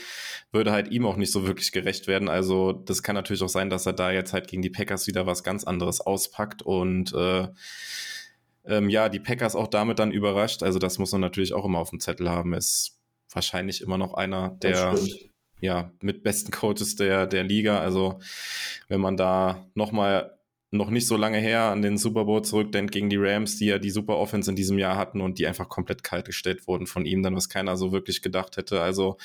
würde 0.52 0.72
halt 0.72 0.88
ihm 0.88 1.06
auch 1.06 1.16
nicht 1.16 1.32
so 1.32 1.46
wirklich 1.46 1.72
gerecht 1.72 2.06
werden. 2.06 2.28
Also 2.28 2.72
das 2.72 3.02
kann 3.02 3.14
natürlich 3.14 3.42
auch 3.42 3.48
sein, 3.48 3.70
dass 3.70 3.86
er 3.86 3.92
da 3.92 4.10
jetzt 4.10 4.32
halt 4.32 4.48
gegen 4.48 4.62
die 4.62 4.70
Packers 4.70 5.06
wieder 5.06 5.26
was 5.26 5.42
ganz 5.42 5.64
anderes 5.64 6.00
auspackt 6.00 6.62
und 6.62 7.12
äh, 7.14 7.48
ähm, 8.66 8.88
ja, 8.88 9.08
die 9.08 9.20
Packers 9.20 9.56
auch 9.56 9.68
damit 9.68 9.98
dann 9.98 10.12
überrascht. 10.12 10.62
Also 10.62 10.78
das 10.78 10.98
muss 10.98 11.12
man 11.12 11.20
natürlich 11.20 11.52
auch 11.52 11.64
immer 11.64 11.78
auf 11.78 11.90
dem 11.90 12.00
Zettel 12.00 12.30
haben. 12.30 12.54
Ist 12.54 12.98
wahrscheinlich 13.32 13.80
immer 13.80 13.98
noch 13.98 14.14
einer 14.14 14.50
der 14.62 14.98
ja, 15.60 15.90
mit 16.02 16.22
besten 16.22 16.50
Coaches 16.50 16.96
der, 16.96 17.26
der 17.26 17.44
Liga. 17.44 17.80
Also 17.80 18.18
wenn 18.88 19.00
man 19.00 19.16
da 19.16 19.66
nochmal 19.74 20.38
noch 20.76 20.90
nicht 20.90 21.06
so 21.06 21.16
lange 21.16 21.38
her 21.38 21.62
an 21.64 21.82
den 21.82 21.98
Super 21.98 22.24
Bowl 22.24 22.42
zurückdenkt 22.42 22.92
gegen 22.92 23.10
die 23.10 23.16
Rams, 23.16 23.56
die 23.56 23.66
ja 23.66 23.78
die 23.78 23.90
Super 23.90 24.16
Offense 24.16 24.50
in 24.50 24.56
diesem 24.56 24.78
Jahr 24.78 24.96
hatten 24.96 25.20
und 25.20 25.38
die 25.38 25.46
einfach 25.46 25.68
komplett 25.68 26.02
kalt 26.02 26.26
gestellt 26.26 26.66
wurden 26.66 26.86
von 26.86 27.06
ihm, 27.06 27.22
dann 27.22 27.36
was 27.36 27.48
keiner 27.48 27.76
so 27.76 27.92
wirklich 27.92 28.22
gedacht 28.22 28.56
hätte. 28.56 28.80
Also 28.80 29.16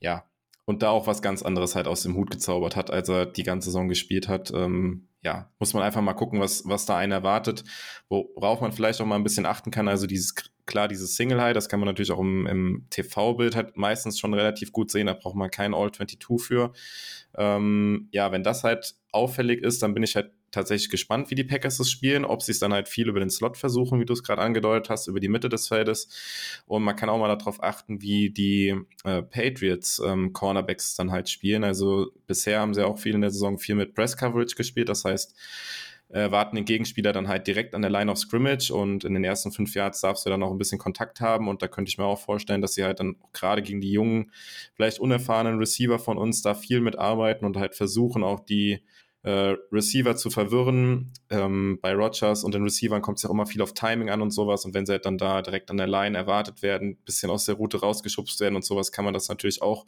ja, 0.00 0.24
und 0.64 0.82
da 0.82 0.90
auch 0.90 1.06
was 1.06 1.22
ganz 1.22 1.42
anderes 1.42 1.74
halt 1.76 1.86
aus 1.86 2.02
dem 2.02 2.16
Hut 2.16 2.30
gezaubert 2.30 2.76
hat, 2.76 2.90
als 2.90 3.08
er 3.08 3.26
die 3.26 3.44
ganze 3.44 3.66
Saison 3.66 3.88
gespielt 3.88 4.28
hat. 4.28 4.52
Ähm, 4.54 5.08
ja, 5.22 5.50
muss 5.58 5.74
man 5.74 5.82
einfach 5.82 6.02
mal 6.02 6.14
gucken, 6.14 6.40
was, 6.40 6.66
was 6.66 6.86
da 6.86 6.96
einen 6.96 7.12
erwartet, 7.12 7.64
worauf 8.08 8.60
man 8.60 8.72
vielleicht 8.72 9.00
auch 9.00 9.06
mal 9.06 9.16
ein 9.16 9.24
bisschen 9.24 9.46
achten 9.46 9.70
kann. 9.70 9.88
Also 9.88 10.06
dieses 10.06 10.34
Klar, 10.66 10.88
dieses 10.88 11.14
Single 11.14 11.40
High, 11.40 11.54
das 11.54 11.68
kann 11.68 11.78
man 11.78 11.86
natürlich 11.86 12.10
auch 12.10 12.18
im, 12.18 12.44
im 12.48 12.86
TV-Bild 12.90 13.54
halt 13.54 13.76
meistens 13.76 14.18
schon 14.18 14.34
relativ 14.34 14.72
gut 14.72 14.90
sehen. 14.90 15.06
Da 15.06 15.12
braucht 15.12 15.36
man 15.36 15.48
kein 15.48 15.74
All-22 15.74 16.40
für. 16.40 16.72
Ähm, 17.36 18.08
ja, 18.10 18.32
wenn 18.32 18.42
das 18.42 18.64
halt 18.64 18.96
auffällig 19.12 19.62
ist, 19.62 19.84
dann 19.84 19.94
bin 19.94 20.02
ich 20.02 20.16
halt 20.16 20.32
tatsächlich 20.50 20.90
gespannt, 20.90 21.30
wie 21.30 21.34
die 21.34 21.44
Packers 21.44 21.78
das 21.78 21.90
spielen, 21.90 22.24
ob 22.24 22.42
sie 22.42 22.52
es 22.52 22.58
dann 22.58 22.72
halt 22.72 22.88
viel 22.88 23.08
über 23.08 23.20
den 23.20 23.30
Slot 23.30 23.56
versuchen, 23.56 24.00
wie 24.00 24.04
du 24.04 24.12
es 24.12 24.22
gerade 24.22 24.42
angedeutet 24.42 24.90
hast, 24.90 25.06
über 25.06 25.20
die 25.20 25.28
Mitte 25.28 25.48
des 25.48 25.68
Feldes. 25.68 26.08
Und 26.66 26.82
man 26.82 26.96
kann 26.96 27.08
auch 27.08 27.18
mal 27.18 27.34
darauf 27.34 27.62
achten, 27.62 28.00
wie 28.00 28.30
die 28.30 28.74
äh, 29.04 29.22
Patriots 29.22 30.00
ähm, 30.04 30.32
Cornerbacks 30.32 30.94
dann 30.96 31.10
halt 31.10 31.28
spielen. 31.28 31.64
Also 31.64 32.12
bisher 32.26 32.60
haben 32.60 32.74
sie 32.74 32.86
auch 32.86 32.98
viel 32.98 33.14
in 33.14 33.20
der 33.20 33.30
Saison 33.30 33.58
viel 33.58 33.74
mit 33.74 33.94
Press 33.94 34.16
Coverage 34.16 34.56
gespielt. 34.56 34.88
Das 34.88 35.04
heißt, 35.04 35.34
äh, 36.08 36.30
warten 36.30 36.56
den 36.56 36.64
Gegenspieler 36.64 37.12
dann 37.12 37.28
halt 37.28 37.46
direkt 37.46 37.74
an 37.74 37.82
der 37.82 37.90
Line 37.90 38.10
of 38.10 38.18
Scrimmage 38.18 38.70
und 38.70 39.04
in 39.04 39.14
den 39.14 39.24
ersten 39.24 39.50
fünf 39.50 39.74
Yards 39.74 40.00
darfst 40.00 40.24
du 40.24 40.30
dann 40.30 40.42
auch 40.42 40.52
ein 40.52 40.58
bisschen 40.58 40.78
Kontakt 40.78 41.20
haben 41.20 41.48
und 41.48 41.62
da 41.62 41.68
könnte 41.68 41.88
ich 41.88 41.98
mir 41.98 42.04
auch 42.04 42.20
vorstellen, 42.20 42.60
dass 42.60 42.74
sie 42.74 42.84
halt 42.84 43.00
dann 43.00 43.16
gerade 43.32 43.62
gegen 43.62 43.80
die 43.80 43.90
jungen, 43.90 44.30
vielleicht 44.74 45.00
unerfahrenen 45.00 45.58
Receiver 45.58 45.98
von 45.98 46.16
uns 46.16 46.42
da 46.42 46.54
viel 46.54 46.80
mitarbeiten 46.80 47.44
und 47.44 47.56
halt 47.56 47.74
versuchen 47.74 48.22
auch 48.22 48.40
die 48.40 48.82
äh, 49.26 49.56
Receiver 49.72 50.14
zu 50.14 50.30
verwirren. 50.30 51.12
Ähm, 51.30 51.80
bei 51.82 51.92
Rogers 51.94 52.44
und 52.44 52.54
den 52.54 52.62
Receivern 52.62 53.02
kommt 53.02 53.18
es 53.18 53.24
ja 53.24 53.28
auch 53.28 53.34
immer 53.34 53.46
viel 53.46 53.60
auf 53.60 53.74
Timing 53.74 54.08
an 54.08 54.22
und 54.22 54.30
sowas. 54.30 54.64
Und 54.64 54.72
wenn 54.72 54.86
sie 54.86 54.92
halt 54.92 55.04
dann 55.04 55.18
da 55.18 55.42
direkt 55.42 55.68
an 55.68 55.78
der 55.78 55.88
Line 55.88 56.16
erwartet 56.16 56.62
werden, 56.62 56.96
bisschen 57.04 57.28
aus 57.28 57.44
der 57.44 57.56
Route 57.56 57.80
rausgeschubst 57.80 58.38
werden 58.38 58.54
und 58.54 58.64
sowas, 58.64 58.92
kann 58.92 59.04
man 59.04 59.12
das 59.12 59.28
natürlich 59.28 59.62
auch 59.62 59.84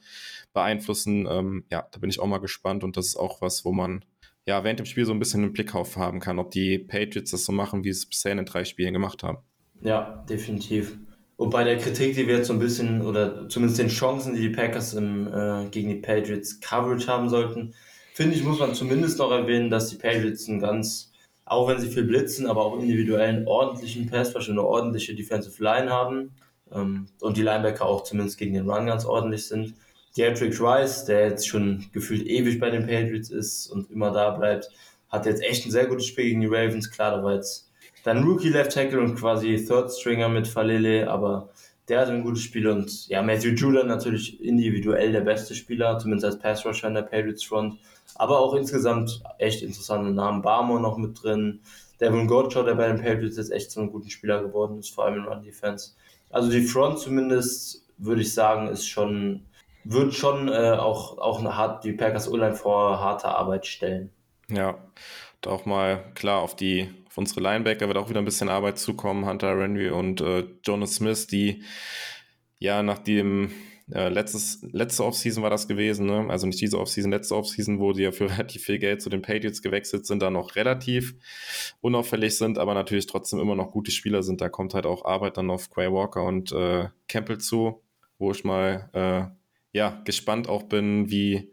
beeinflussen. 0.53 1.29
Ähm, 1.31 1.65
ja, 1.71 1.87
da 1.89 2.01
bin 2.01 2.11
ich 2.11 2.19
auch 2.19 2.27
mal 2.27 2.39
gespannt 2.39 2.83
und 2.83 2.97
das 2.97 3.07
ist 3.07 3.17
auch 3.17 3.41
was, 3.41 3.65
wo 3.65 3.71
man 3.73 4.05
ja, 4.45 4.65
während 4.65 4.81
dem 4.81 4.87
Spiel 4.87 5.05
so 5.05 5.13
ein 5.13 5.21
bisschen 5.21 5.45
einen 5.45 5.53
Blick 5.53 5.75
auf 5.75 5.97
haben 5.97 6.19
kann, 6.19 6.39
ob 6.39 6.51
die 6.51 6.79
Patriots 6.79 7.31
das 7.31 7.45
so 7.45 7.53
machen, 7.53 7.85
wie 7.85 7.93
sie 7.93 8.01
es 8.01 8.07
bisher 8.07 8.33
in 8.33 8.45
drei 8.45 8.65
Spielen 8.65 8.95
gemacht 8.95 9.23
haben. 9.23 9.39
Ja, 9.83 10.25
definitiv. 10.29 10.99
Und 11.37 11.51
bei 11.51 11.63
der 11.63 11.77
Kritik, 11.77 12.17
die 12.17 12.27
wir 12.27 12.39
jetzt 12.39 12.49
so 12.49 12.55
ein 12.55 12.59
bisschen, 12.59 13.03
oder 13.03 13.49
zumindest 13.49 13.79
den 13.79 13.89
Chancen, 13.89 14.35
die 14.35 14.41
die 14.41 14.49
Packers 14.49 14.95
im, 14.95 15.29
äh, 15.29 15.69
gegen 15.71 15.91
die 15.91 16.01
Patriots 16.01 16.59
Coverage 16.61 17.07
haben 17.07 17.29
sollten, 17.29 17.75
finde 18.19 18.35
ich, 18.35 18.43
muss 18.43 18.59
man 18.59 18.75
zumindest 18.75 19.21
noch 19.21 19.31
erwähnen, 19.31 19.71
dass 19.71 19.91
die 19.91 19.97
Patriots 19.97 20.49
einen 20.49 20.59
ganz, 20.59 21.13
auch 21.45 21.69
wenn 21.69 21.79
sie 21.79 21.89
viel 21.89 22.03
blitzen, 22.03 22.49
aber 22.49 22.65
auch 22.65 22.77
individuell 22.77 23.29
einen 23.29 23.47
ordentlichen 23.47 24.11
Pass, 24.11 24.35
eine 24.35 24.61
ordentliche 24.61 25.15
Defensive 25.15 25.63
Line 25.63 25.89
haben. 25.89 26.33
Ähm, 26.73 27.07
und 27.21 27.37
die 27.37 27.43
Linebacker 27.43 27.87
auch 27.87 28.03
zumindest 28.03 28.37
gegen 28.37 28.55
den 28.55 28.69
Run 28.69 28.87
ganz 28.87 29.05
ordentlich 29.05 29.47
sind. 29.47 29.75
Dietrich 30.17 30.61
Rice, 30.61 31.05
der 31.05 31.29
jetzt 31.29 31.47
schon 31.47 31.87
gefühlt 31.93 32.27
ewig 32.27 32.59
bei 32.59 32.71
den 32.71 32.87
Patriots 32.87 33.31
ist 33.31 33.69
und 33.69 33.89
immer 33.89 34.11
da 34.11 34.31
bleibt, 34.31 34.69
hat 35.09 35.25
jetzt 35.25 35.41
echt 35.41 35.65
ein 35.65 35.71
sehr 35.71 35.87
gutes 35.87 36.07
Spiel 36.07 36.25
gegen 36.25 36.41
die 36.41 36.49
Ravens. 36.49 36.91
Klar, 36.91 37.19
da 37.19 37.23
war 37.23 37.35
jetzt 37.35 37.71
dann 38.03 38.25
Rookie 38.25 38.49
Left 38.49 38.73
Tackle 38.73 38.99
und 38.99 39.15
quasi 39.15 39.65
Third 39.65 39.93
Stringer 39.93 40.29
mit 40.29 40.49
Falele, 40.49 41.09
aber 41.09 41.51
der 41.89 42.01
hat 42.01 42.09
ein 42.09 42.25
gutes 42.25 42.43
Spiel 42.43 42.67
und 42.67 43.07
ja, 43.07 43.23
Matthew 43.23 43.51
Judon 43.51 43.87
natürlich 43.87 44.43
individuell 44.43 45.13
der 45.13 45.21
beste 45.21 45.55
Spieler, 45.55 46.01
zumindest 46.01 46.25
als 46.25 46.39
Pass 46.41 46.67
Rusher 46.67 46.89
in 46.89 46.95
der 46.95 47.03
Patriots 47.03 47.45
Front, 47.45 47.79
aber 48.15 48.39
auch 48.41 48.55
insgesamt 48.55 49.23
echt 49.39 49.63
interessante 49.63 50.11
Namen. 50.11 50.43
Barmore 50.43 50.81
noch 50.81 50.97
mit 50.97 51.23
drin, 51.23 51.61
Devin 52.01 52.27
Gottschall, 52.27 52.65
der 52.65 52.75
bei 52.75 52.89
den 52.89 53.03
Patriots 53.03 53.37
jetzt 53.37 53.51
echt 53.51 53.71
zu 53.71 53.81
einem 53.81 53.91
guten 53.91 54.11
Spieler 54.11 54.43
geworden 54.43 54.79
ist, 54.79 54.95
vor 54.95 55.05
allem 55.05 55.17
in 55.17 55.25
Run 55.25 55.43
Defense. 55.43 55.93
Also 56.31 56.51
die 56.51 56.63
Front 56.63 56.99
zumindest, 56.99 57.85
würde 57.97 58.23
ich 58.23 58.33
sagen, 58.33 58.69
ist 58.69 58.87
schon 58.87 59.45
wird 59.85 60.15
schon 60.15 60.49
äh, 60.49 60.73
auch, 60.73 61.19
auch 61.19 61.39
eine 61.39 61.57
hart, 61.57 61.85
die 61.85 61.93
Packers 61.93 62.31
O-Line 62.31 62.55
vor 62.55 63.01
harte 63.01 63.29
Arbeit 63.29 63.67
stellen. 63.67 64.11
Ja, 64.51 64.71
und 64.71 65.47
auch 65.47 65.65
mal 65.65 66.13
klar 66.15 66.41
auf 66.41 66.57
die 66.57 66.91
auf 67.07 67.17
unsere 67.17 67.41
Linebacker 67.41 67.89
wird 67.89 67.97
auch 67.97 68.11
wieder 68.11 68.21
ein 68.21 68.27
bisschen 68.27 68.51
Arbeit 68.51 68.79
zukommen, 68.79 69.27
Hunter 69.27 69.59
Renry 69.59 69.91
und 69.91 70.21
äh, 70.21 70.45
Jonas 70.63 70.97
Smith, 70.97 71.27
die 71.27 71.63
ja 72.59 72.83
nach 72.83 72.99
dem 72.99 73.51
äh, 73.93 74.09
letztes, 74.09 74.61
letzte 74.73 75.05
Offseason 75.05 75.43
war 75.43 75.51
das 75.51 75.67
gewesen, 75.67 76.07
ne? 76.07 76.27
also 76.29 76.47
nicht 76.47 76.61
diese 76.61 76.79
Offseason, 76.79 77.11
letzte 77.11 77.37
Offseason, 77.37 77.81
wo 77.81 77.93
die 77.93 78.03
ja 78.03 78.13
für 78.13 78.31
relativ 78.31 78.65
viel 78.65 78.79
Geld 78.79 79.01
zu 79.01 79.09
den 79.09 79.23
Patriots 79.23 79.63
gewechselt 79.63 80.07
sind, 80.07 80.21
da 80.21 80.31
noch 80.31 80.57
relativ 80.57 81.15
unauffällig 81.81 82.37
sind, 82.37 82.59
aber 82.59 82.75
natürlich 82.75 83.07
trotzdem 83.07 83.39
immer 83.39 83.57
noch 83.57 83.71
gute 83.71 83.91
Spieler 83.91 84.23
sind. 84.23 84.41
Da 84.41 84.49
kommt 84.49 84.75
halt 84.75 84.87
auch 84.87 85.05
Arbeit 85.05 85.37
dann 85.37 85.51
auf 85.51 85.71
Quay 85.71 85.91
Walker 85.93 86.25
und 86.25 86.53
äh, 86.53 86.89
Campbell 87.09 87.39
zu, 87.39 87.83
wo 88.19 88.31
ich 88.31 88.45
mal 88.45 88.91
äh, 88.93 89.77
ja, 89.77 90.01
gespannt 90.05 90.49
auch 90.49 90.65
bin, 90.65 91.11
wie 91.11 91.51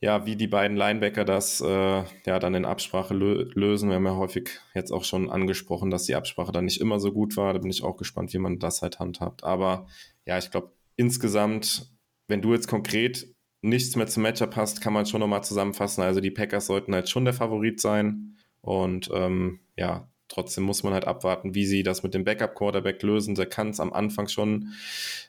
ja, 0.00 0.26
wie 0.26 0.36
die 0.36 0.46
beiden 0.46 0.76
Linebacker 0.76 1.24
das 1.24 1.60
äh, 1.60 2.04
ja 2.26 2.38
dann 2.38 2.54
in 2.54 2.66
Absprache 2.66 3.14
lö 3.14 3.50
lösen. 3.54 3.88
Wir 3.88 3.96
haben 3.96 4.04
ja 4.04 4.16
häufig 4.16 4.50
jetzt 4.74 4.92
auch 4.92 5.04
schon 5.04 5.30
angesprochen, 5.30 5.90
dass 5.90 6.04
die 6.04 6.14
Absprache 6.14 6.52
dann 6.52 6.66
nicht 6.66 6.80
immer 6.80 7.00
so 7.00 7.12
gut 7.12 7.36
war. 7.36 7.54
Da 7.54 7.58
bin 7.58 7.70
ich 7.70 7.82
auch 7.82 7.96
gespannt, 7.96 8.32
wie 8.34 8.38
man 8.38 8.58
das 8.58 8.82
halt 8.82 8.98
handhabt. 8.98 9.42
Aber 9.42 9.86
ja, 10.26 10.36
ich 10.36 10.50
glaube, 10.50 10.75
insgesamt, 10.96 11.90
wenn 12.28 12.42
du 12.42 12.52
jetzt 12.52 12.68
konkret 12.68 13.26
nichts 13.62 13.96
mehr 13.96 14.06
zum 14.06 14.22
Matchup 14.22 14.56
hast, 14.56 14.80
kann 14.80 14.92
man 14.92 15.06
schon 15.06 15.20
nochmal 15.20 15.44
zusammenfassen. 15.44 16.02
Also 16.02 16.20
die 16.20 16.30
Packers 16.30 16.66
sollten 16.66 16.94
halt 16.94 17.08
schon 17.08 17.24
der 17.24 17.34
Favorit 17.34 17.80
sein. 17.80 18.36
Und 18.60 19.10
ähm, 19.12 19.60
ja, 19.76 20.08
Trotzdem 20.28 20.64
muss 20.64 20.82
man 20.82 20.92
halt 20.92 21.06
abwarten, 21.06 21.54
wie 21.54 21.66
sie 21.66 21.82
das 21.84 22.02
mit 22.02 22.12
dem 22.12 22.24
Backup-Quarterback 22.24 23.02
lösen. 23.02 23.36
Da 23.36 23.44
kann 23.44 23.70
es 23.70 23.78
am 23.78 23.92
Anfang 23.92 24.26
schon 24.26 24.72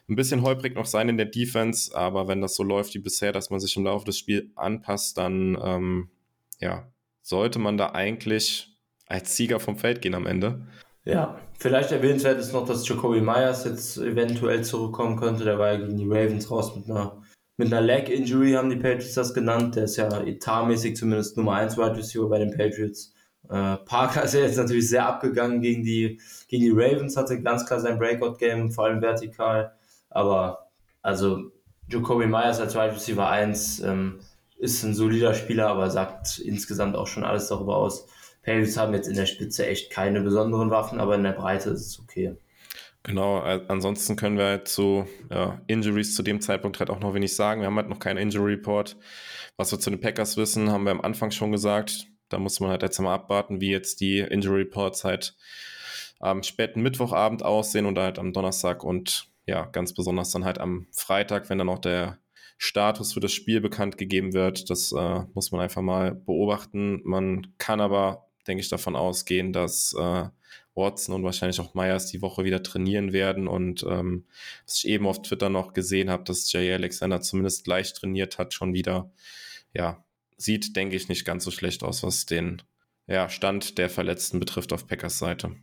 ein 0.08 0.16
bisschen 0.16 0.42
holprig 0.42 0.74
noch 0.74 0.86
sein 0.86 1.08
in 1.08 1.16
der 1.16 1.26
Defense, 1.26 1.96
aber 1.96 2.26
wenn 2.26 2.40
das 2.40 2.56
so 2.56 2.64
läuft 2.64 2.94
wie 2.94 2.98
bisher, 2.98 3.32
dass 3.32 3.50
man 3.50 3.60
sich 3.60 3.76
im 3.76 3.84
Laufe 3.84 4.06
des 4.06 4.18
Spiels 4.18 4.46
anpasst, 4.56 5.16
dann 5.16 5.56
ähm, 5.62 6.10
ja, 6.58 6.90
sollte 7.22 7.60
man 7.60 7.76
da 7.76 7.92
eigentlich 7.92 8.76
als 9.06 9.36
Sieger 9.36 9.60
vom 9.60 9.76
Feld 9.76 10.02
gehen 10.02 10.14
am 10.14 10.26
Ende. 10.26 10.66
Ja, 11.08 11.40
vielleicht 11.58 11.90
erwähnenswert 11.90 12.38
ist 12.38 12.52
noch, 12.52 12.66
dass 12.66 12.86
Jacoby 12.86 13.22
Myers 13.22 13.64
jetzt 13.64 13.96
eventuell 13.96 14.62
zurückkommen 14.62 15.16
könnte. 15.16 15.42
Der 15.42 15.58
war 15.58 15.72
ja 15.72 15.78
gegen 15.78 15.96
die 15.96 16.06
Ravens 16.06 16.50
raus 16.50 16.76
mit 16.76 16.90
einer, 16.90 17.22
mit 17.56 17.72
einer 17.72 17.80
Leg-Injury, 17.80 18.52
haben 18.52 18.68
die 18.68 18.76
Patriots 18.76 19.14
das 19.14 19.32
genannt. 19.32 19.74
Der 19.76 19.84
ist 19.84 19.96
ja 19.96 20.06
etatmäßig 20.20 20.96
zumindest 20.96 21.38
Nummer 21.38 21.54
1 21.54 21.78
Wide 21.78 21.96
Receiver 21.96 22.28
bei 22.28 22.38
den 22.40 22.50
Patriots. 22.50 23.14
Äh, 23.48 23.78
Parker 23.86 24.24
ist 24.24 24.34
ja 24.34 24.40
jetzt 24.40 24.58
natürlich 24.58 24.86
sehr 24.90 25.06
abgegangen 25.06 25.62
gegen 25.62 25.82
die, 25.82 26.20
gegen 26.46 26.64
die 26.64 26.72
Ravens, 26.72 27.16
hatte 27.16 27.40
ganz 27.40 27.64
klar 27.64 27.80
sein 27.80 27.98
Breakout-Game, 27.98 28.70
vor 28.70 28.84
allem 28.84 29.00
vertikal. 29.00 29.72
Aber 30.10 30.68
also 31.00 31.50
Jacoby 31.88 32.26
Myers 32.26 32.60
als 32.60 32.74
Wide 32.74 32.92
Receiver 32.92 33.26
1 33.30 33.80
ähm, 33.80 34.20
ist 34.58 34.82
ein 34.82 34.92
solider 34.92 35.32
Spieler, 35.32 35.68
aber 35.68 35.88
sagt 35.90 36.38
insgesamt 36.38 36.96
auch 36.96 37.06
schon 37.06 37.24
alles 37.24 37.48
darüber 37.48 37.78
aus. 37.78 38.08
Patriots 38.48 38.78
haben 38.78 38.94
jetzt 38.94 39.08
in 39.08 39.14
der 39.14 39.26
Spitze 39.26 39.66
echt 39.66 39.90
keine 39.90 40.22
besonderen 40.22 40.70
Waffen, 40.70 41.00
aber 41.00 41.14
in 41.14 41.22
der 41.22 41.32
Breite 41.32 41.68
ist 41.70 41.86
es 41.86 42.00
okay. 42.00 42.34
Genau, 43.02 43.38
ansonsten 43.38 44.16
können 44.16 44.38
wir 44.38 44.46
halt 44.46 44.68
zu 44.68 45.06
ja, 45.30 45.60
Injuries 45.66 46.14
zu 46.14 46.22
dem 46.22 46.40
Zeitpunkt 46.40 46.78
halt 46.78 46.90
auch 46.90 47.00
noch 47.00 47.14
wenig 47.14 47.36
sagen. 47.36 47.60
Wir 47.60 47.66
haben 47.66 47.76
halt 47.76 47.88
noch 47.88 48.00
keinen 48.00 48.16
Injury 48.16 48.54
Report. 48.54 48.96
Was 49.56 49.70
wir 49.70 49.78
zu 49.78 49.90
den 49.90 50.00
Packers 50.00 50.36
wissen, 50.36 50.70
haben 50.70 50.84
wir 50.84 50.92
am 50.92 51.00
Anfang 51.00 51.30
schon 51.30 51.52
gesagt. 51.52 52.06
Da 52.28 52.38
muss 52.38 52.58
man 52.60 52.70
halt 52.70 52.82
jetzt 52.82 52.98
mal 52.98 53.14
abwarten, 53.14 53.60
wie 53.60 53.70
jetzt 53.70 54.00
die 54.00 54.18
Injury 54.18 54.62
Reports 54.62 55.04
halt 55.04 55.36
am 56.18 56.42
späten 56.42 56.82
Mittwochabend 56.82 57.44
aussehen 57.44 57.86
oder 57.86 58.02
halt 58.02 58.18
am 58.18 58.32
Donnerstag 58.32 58.82
und 58.82 59.28
ja, 59.46 59.66
ganz 59.66 59.94
besonders 59.94 60.30
dann 60.30 60.44
halt 60.44 60.58
am 60.58 60.86
Freitag, 60.92 61.48
wenn 61.48 61.58
dann 61.58 61.68
auch 61.68 61.78
der 61.78 62.18
Status 62.58 63.12
für 63.12 63.20
das 63.20 63.32
Spiel 63.32 63.60
bekannt 63.60 63.96
gegeben 63.96 64.34
wird. 64.34 64.68
Das 64.68 64.92
äh, 64.92 65.20
muss 65.32 65.52
man 65.52 65.60
einfach 65.60 65.80
mal 65.80 66.14
beobachten. 66.14 67.00
Man 67.04 67.54
kann 67.56 67.80
aber, 67.80 68.27
denke 68.48 68.62
ich, 68.62 68.68
davon 68.68 68.96
ausgehen, 68.96 69.52
dass 69.52 69.94
äh, 69.94 70.28
Watson 70.74 71.14
und 71.14 71.24
wahrscheinlich 71.24 71.60
auch 71.60 71.74
Myers 71.74 72.06
die 72.06 72.22
Woche 72.22 72.44
wieder 72.44 72.62
trainieren 72.62 73.12
werden. 73.12 73.48
Und 73.48 73.82
ähm, 73.82 74.26
was 74.64 74.78
ich 74.78 74.88
eben 74.88 75.06
auf 75.06 75.22
Twitter 75.22 75.50
noch 75.50 75.74
gesehen 75.74 76.10
habe, 76.10 76.24
dass 76.24 76.50
Jay 76.50 76.72
Alexander 76.72 77.20
zumindest 77.20 77.66
leicht 77.66 77.96
trainiert 77.96 78.38
hat, 78.38 78.54
schon 78.54 78.72
wieder. 78.72 79.12
Ja, 79.74 80.04
sieht, 80.36 80.76
denke 80.76 80.96
ich, 80.96 81.08
nicht 81.08 81.24
ganz 81.24 81.44
so 81.44 81.50
schlecht 81.50 81.82
aus, 81.82 82.02
was 82.02 82.26
den 82.26 82.62
ja, 83.06 83.28
Stand 83.28 83.78
der 83.78 83.90
Verletzten 83.90 84.40
betrifft 84.40 84.72
auf 84.72 84.86
Packers 84.86 85.18
Seite. 85.18 85.56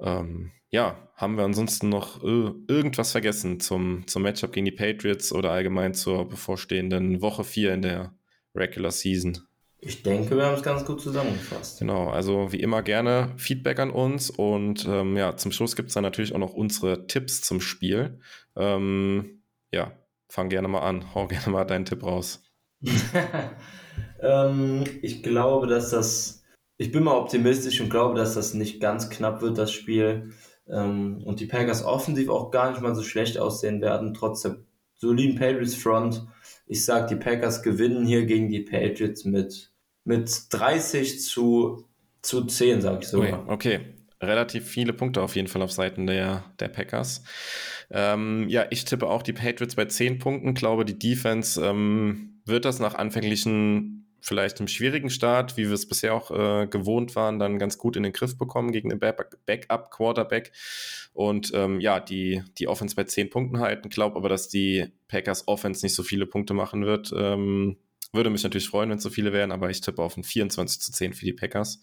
Ähm, 0.00 0.52
ja, 0.70 1.10
haben 1.14 1.36
wir 1.36 1.44
ansonsten 1.44 1.88
noch 1.88 2.22
äh, 2.22 2.52
irgendwas 2.68 3.12
vergessen 3.12 3.58
zum, 3.58 4.06
zum 4.06 4.22
Matchup 4.22 4.52
gegen 4.52 4.66
die 4.66 4.72
Patriots 4.72 5.32
oder 5.32 5.50
allgemein 5.50 5.94
zur 5.94 6.28
bevorstehenden 6.28 7.22
Woche 7.22 7.42
4 7.42 7.74
in 7.74 7.82
der 7.82 8.14
Regular 8.54 8.92
Season? 8.92 9.47
Ich 9.80 10.02
denke, 10.02 10.36
wir 10.36 10.44
haben 10.44 10.56
es 10.56 10.62
ganz 10.62 10.84
gut 10.84 11.00
zusammengefasst. 11.00 11.78
Genau, 11.78 12.08
also 12.08 12.50
wie 12.52 12.60
immer 12.60 12.82
gerne 12.82 13.32
Feedback 13.36 13.78
an 13.78 13.90
uns 13.90 14.28
und 14.28 14.84
ähm, 14.88 15.16
ja, 15.16 15.36
zum 15.36 15.52
Schluss 15.52 15.76
gibt 15.76 15.88
es 15.88 15.94
dann 15.94 16.02
natürlich 16.02 16.34
auch 16.34 16.38
noch 16.38 16.54
unsere 16.54 17.06
Tipps 17.06 17.42
zum 17.42 17.60
Spiel. 17.60 18.18
Ähm, 18.56 19.42
ja, 19.72 19.92
fang 20.28 20.48
gerne 20.48 20.66
mal 20.66 20.80
an, 20.80 21.04
hau 21.14 21.28
gerne 21.28 21.50
mal 21.50 21.64
deinen 21.64 21.84
Tipp 21.84 22.02
raus. 22.02 22.42
ähm, 24.20 24.84
ich 25.02 25.22
glaube, 25.22 25.68
dass 25.68 25.90
das, 25.90 26.42
ich 26.76 26.90
bin 26.90 27.04
mal 27.04 27.16
optimistisch 27.16 27.80
und 27.80 27.90
glaube, 27.90 28.16
dass 28.16 28.34
das 28.34 28.54
nicht 28.54 28.80
ganz 28.80 29.10
knapp 29.10 29.42
wird, 29.42 29.58
das 29.58 29.72
Spiel. 29.72 30.32
Ähm, 30.68 31.22
und 31.24 31.38
die 31.38 31.46
Packers 31.46 31.84
offensiv 31.84 32.28
auch 32.30 32.50
gar 32.50 32.70
nicht 32.70 32.82
mal 32.82 32.96
so 32.96 33.02
schlecht 33.04 33.38
aussehen 33.38 33.80
werden, 33.80 34.12
trotz 34.12 34.42
der 34.42 34.56
soliden 34.98 35.36
Patriots 35.36 35.74
Front. 35.74 36.26
Ich 36.66 36.84
sage, 36.84 37.14
die 37.14 37.16
Packers 37.16 37.62
gewinnen 37.62 38.04
hier 38.04 38.26
gegen 38.26 38.50
die 38.50 38.60
Patriots 38.60 39.24
mit, 39.24 39.72
mit 40.04 40.30
30 40.50 41.22
zu, 41.22 41.88
zu 42.22 42.44
10, 42.44 42.82
sage 42.82 42.98
ich 43.02 43.08
sogar. 43.08 43.44
Okay, 43.48 43.76
okay, 43.78 43.80
relativ 44.20 44.66
viele 44.66 44.92
Punkte 44.92 45.22
auf 45.22 45.36
jeden 45.36 45.48
Fall 45.48 45.62
auf 45.62 45.72
Seiten 45.72 46.06
der, 46.06 46.44
der 46.60 46.68
Packers. 46.68 47.22
Ähm, 47.90 48.46
ja, 48.48 48.66
ich 48.70 48.84
tippe 48.84 49.08
auch 49.08 49.22
die 49.22 49.32
Patriots 49.32 49.76
bei 49.76 49.86
10 49.86 50.18
Punkten. 50.18 50.54
Glaube, 50.54 50.84
die 50.84 50.98
Defense 50.98 51.64
ähm, 51.64 52.40
wird 52.44 52.64
das 52.64 52.80
nach 52.80 52.94
anfänglichen, 52.94 54.06
vielleicht 54.20 54.58
einem 54.58 54.68
schwierigen 54.68 55.10
Start, 55.10 55.56
wie 55.56 55.66
wir 55.66 55.74
es 55.74 55.88
bisher 55.88 56.14
auch 56.14 56.30
äh, 56.30 56.66
gewohnt 56.66 57.14
waren, 57.16 57.38
dann 57.38 57.58
ganz 57.58 57.78
gut 57.78 57.96
in 57.96 58.02
den 58.02 58.12
Griff 58.12 58.36
bekommen 58.36 58.72
gegen 58.72 58.90
den 58.90 58.98
Backup-Quarterback 58.98 60.52
und 61.18 61.50
ähm, 61.52 61.80
ja, 61.80 61.98
die, 61.98 62.44
die 62.58 62.68
Offense 62.68 62.94
bei 62.94 63.02
10 63.02 63.28
Punkten 63.28 63.58
halten. 63.58 63.88
Glaube 63.88 64.14
aber, 64.14 64.28
dass 64.28 64.48
die 64.48 64.92
Packers 65.08 65.48
Offense 65.48 65.84
nicht 65.84 65.96
so 65.96 66.04
viele 66.04 66.26
Punkte 66.26 66.54
machen 66.54 66.86
wird. 66.86 67.12
Ähm, 67.12 67.76
würde 68.12 68.30
mich 68.30 68.44
natürlich 68.44 68.68
freuen, 68.68 68.88
wenn 68.88 68.98
es 68.98 69.02
so 69.02 69.10
viele 69.10 69.32
wären, 69.32 69.50
aber 69.50 69.68
ich 69.68 69.80
tippe 69.80 70.00
auf 70.00 70.16
ein 70.16 70.22
24 70.22 70.80
zu 70.80 70.92
10 70.92 71.14
für 71.14 71.24
die 71.24 71.32
Packers. 71.32 71.80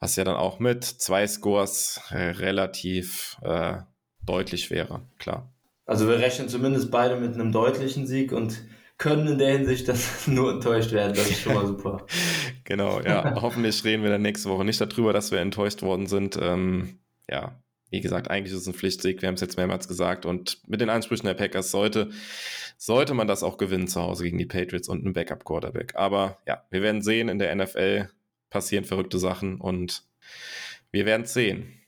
Was 0.00 0.16
ja 0.16 0.24
dann 0.24 0.36
auch 0.36 0.60
mit 0.60 0.82
zwei 0.82 1.26
Scores 1.26 2.00
äh, 2.08 2.30
relativ 2.30 3.36
äh, 3.42 3.80
deutlich 4.24 4.70
wäre, 4.70 5.02
klar. 5.18 5.52
Also 5.84 6.08
wir 6.08 6.18
rechnen 6.18 6.48
zumindest 6.48 6.90
beide 6.90 7.20
mit 7.20 7.34
einem 7.34 7.52
deutlichen 7.52 8.06
Sieg 8.06 8.32
und 8.32 8.62
können 8.96 9.28
in 9.28 9.36
der 9.36 9.58
Hinsicht 9.58 9.88
das 9.88 10.26
nur 10.26 10.52
enttäuscht 10.52 10.92
werden. 10.92 11.12
Das 11.12 11.28
ist 11.28 11.42
schon 11.42 11.52
mal 11.52 11.66
super. 11.66 12.06
genau, 12.64 12.98
ja. 13.02 13.42
Hoffentlich 13.42 13.84
reden 13.84 14.02
wir 14.02 14.08
dann 14.08 14.22
nächste 14.22 14.48
Woche 14.48 14.64
nicht 14.64 14.80
darüber, 14.80 15.12
dass 15.12 15.32
wir 15.32 15.40
enttäuscht 15.40 15.82
worden 15.82 16.06
sind. 16.06 16.38
Ähm, 16.40 17.00
ja, 17.28 17.60
wie 17.90 18.00
gesagt, 18.00 18.30
eigentlich 18.30 18.52
ist 18.52 18.62
es 18.62 18.66
ein 18.66 18.74
Pflichtsieg. 18.74 19.22
Wir 19.22 19.28
haben 19.28 19.36
es 19.36 19.40
jetzt 19.40 19.56
mehrmals 19.56 19.88
gesagt. 19.88 20.26
Und 20.26 20.58
mit 20.66 20.80
den 20.80 20.90
Ansprüchen 20.90 21.26
der 21.26 21.34
Packers 21.34 21.70
sollte, 21.70 22.10
sollte 22.76 23.14
man 23.14 23.28
das 23.28 23.42
auch 23.42 23.58
gewinnen 23.58 23.88
zu 23.88 24.00
Hause 24.02 24.24
gegen 24.24 24.38
die 24.38 24.46
Patriots 24.46 24.88
und 24.88 25.04
einen 25.04 25.14
Backup-Quarterback. 25.14 25.94
Aber 25.94 26.38
ja, 26.46 26.62
wir 26.70 26.82
werden 26.82 27.02
sehen, 27.02 27.28
in 27.28 27.38
der 27.38 27.54
NFL 27.54 28.08
passieren 28.50 28.84
verrückte 28.84 29.18
Sachen 29.18 29.60
und 29.60 30.04
wir 30.90 31.06
werden 31.06 31.22
es 31.22 31.34
sehen. 31.34 31.80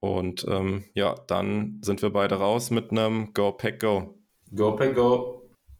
Und 0.00 0.46
ähm, 0.48 0.84
ja, 0.94 1.14
dann 1.26 1.80
sind 1.82 2.02
wir 2.02 2.10
beide 2.10 2.36
raus 2.36 2.70
mit 2.70 2.90
einem 2.90 3.32
Go 3.32 3.52
Pack 3.52 3.80
Go. 3.80 4.18
Go 4.54 4.76
Pack 4.76 4.94
Go. 4.94 5.45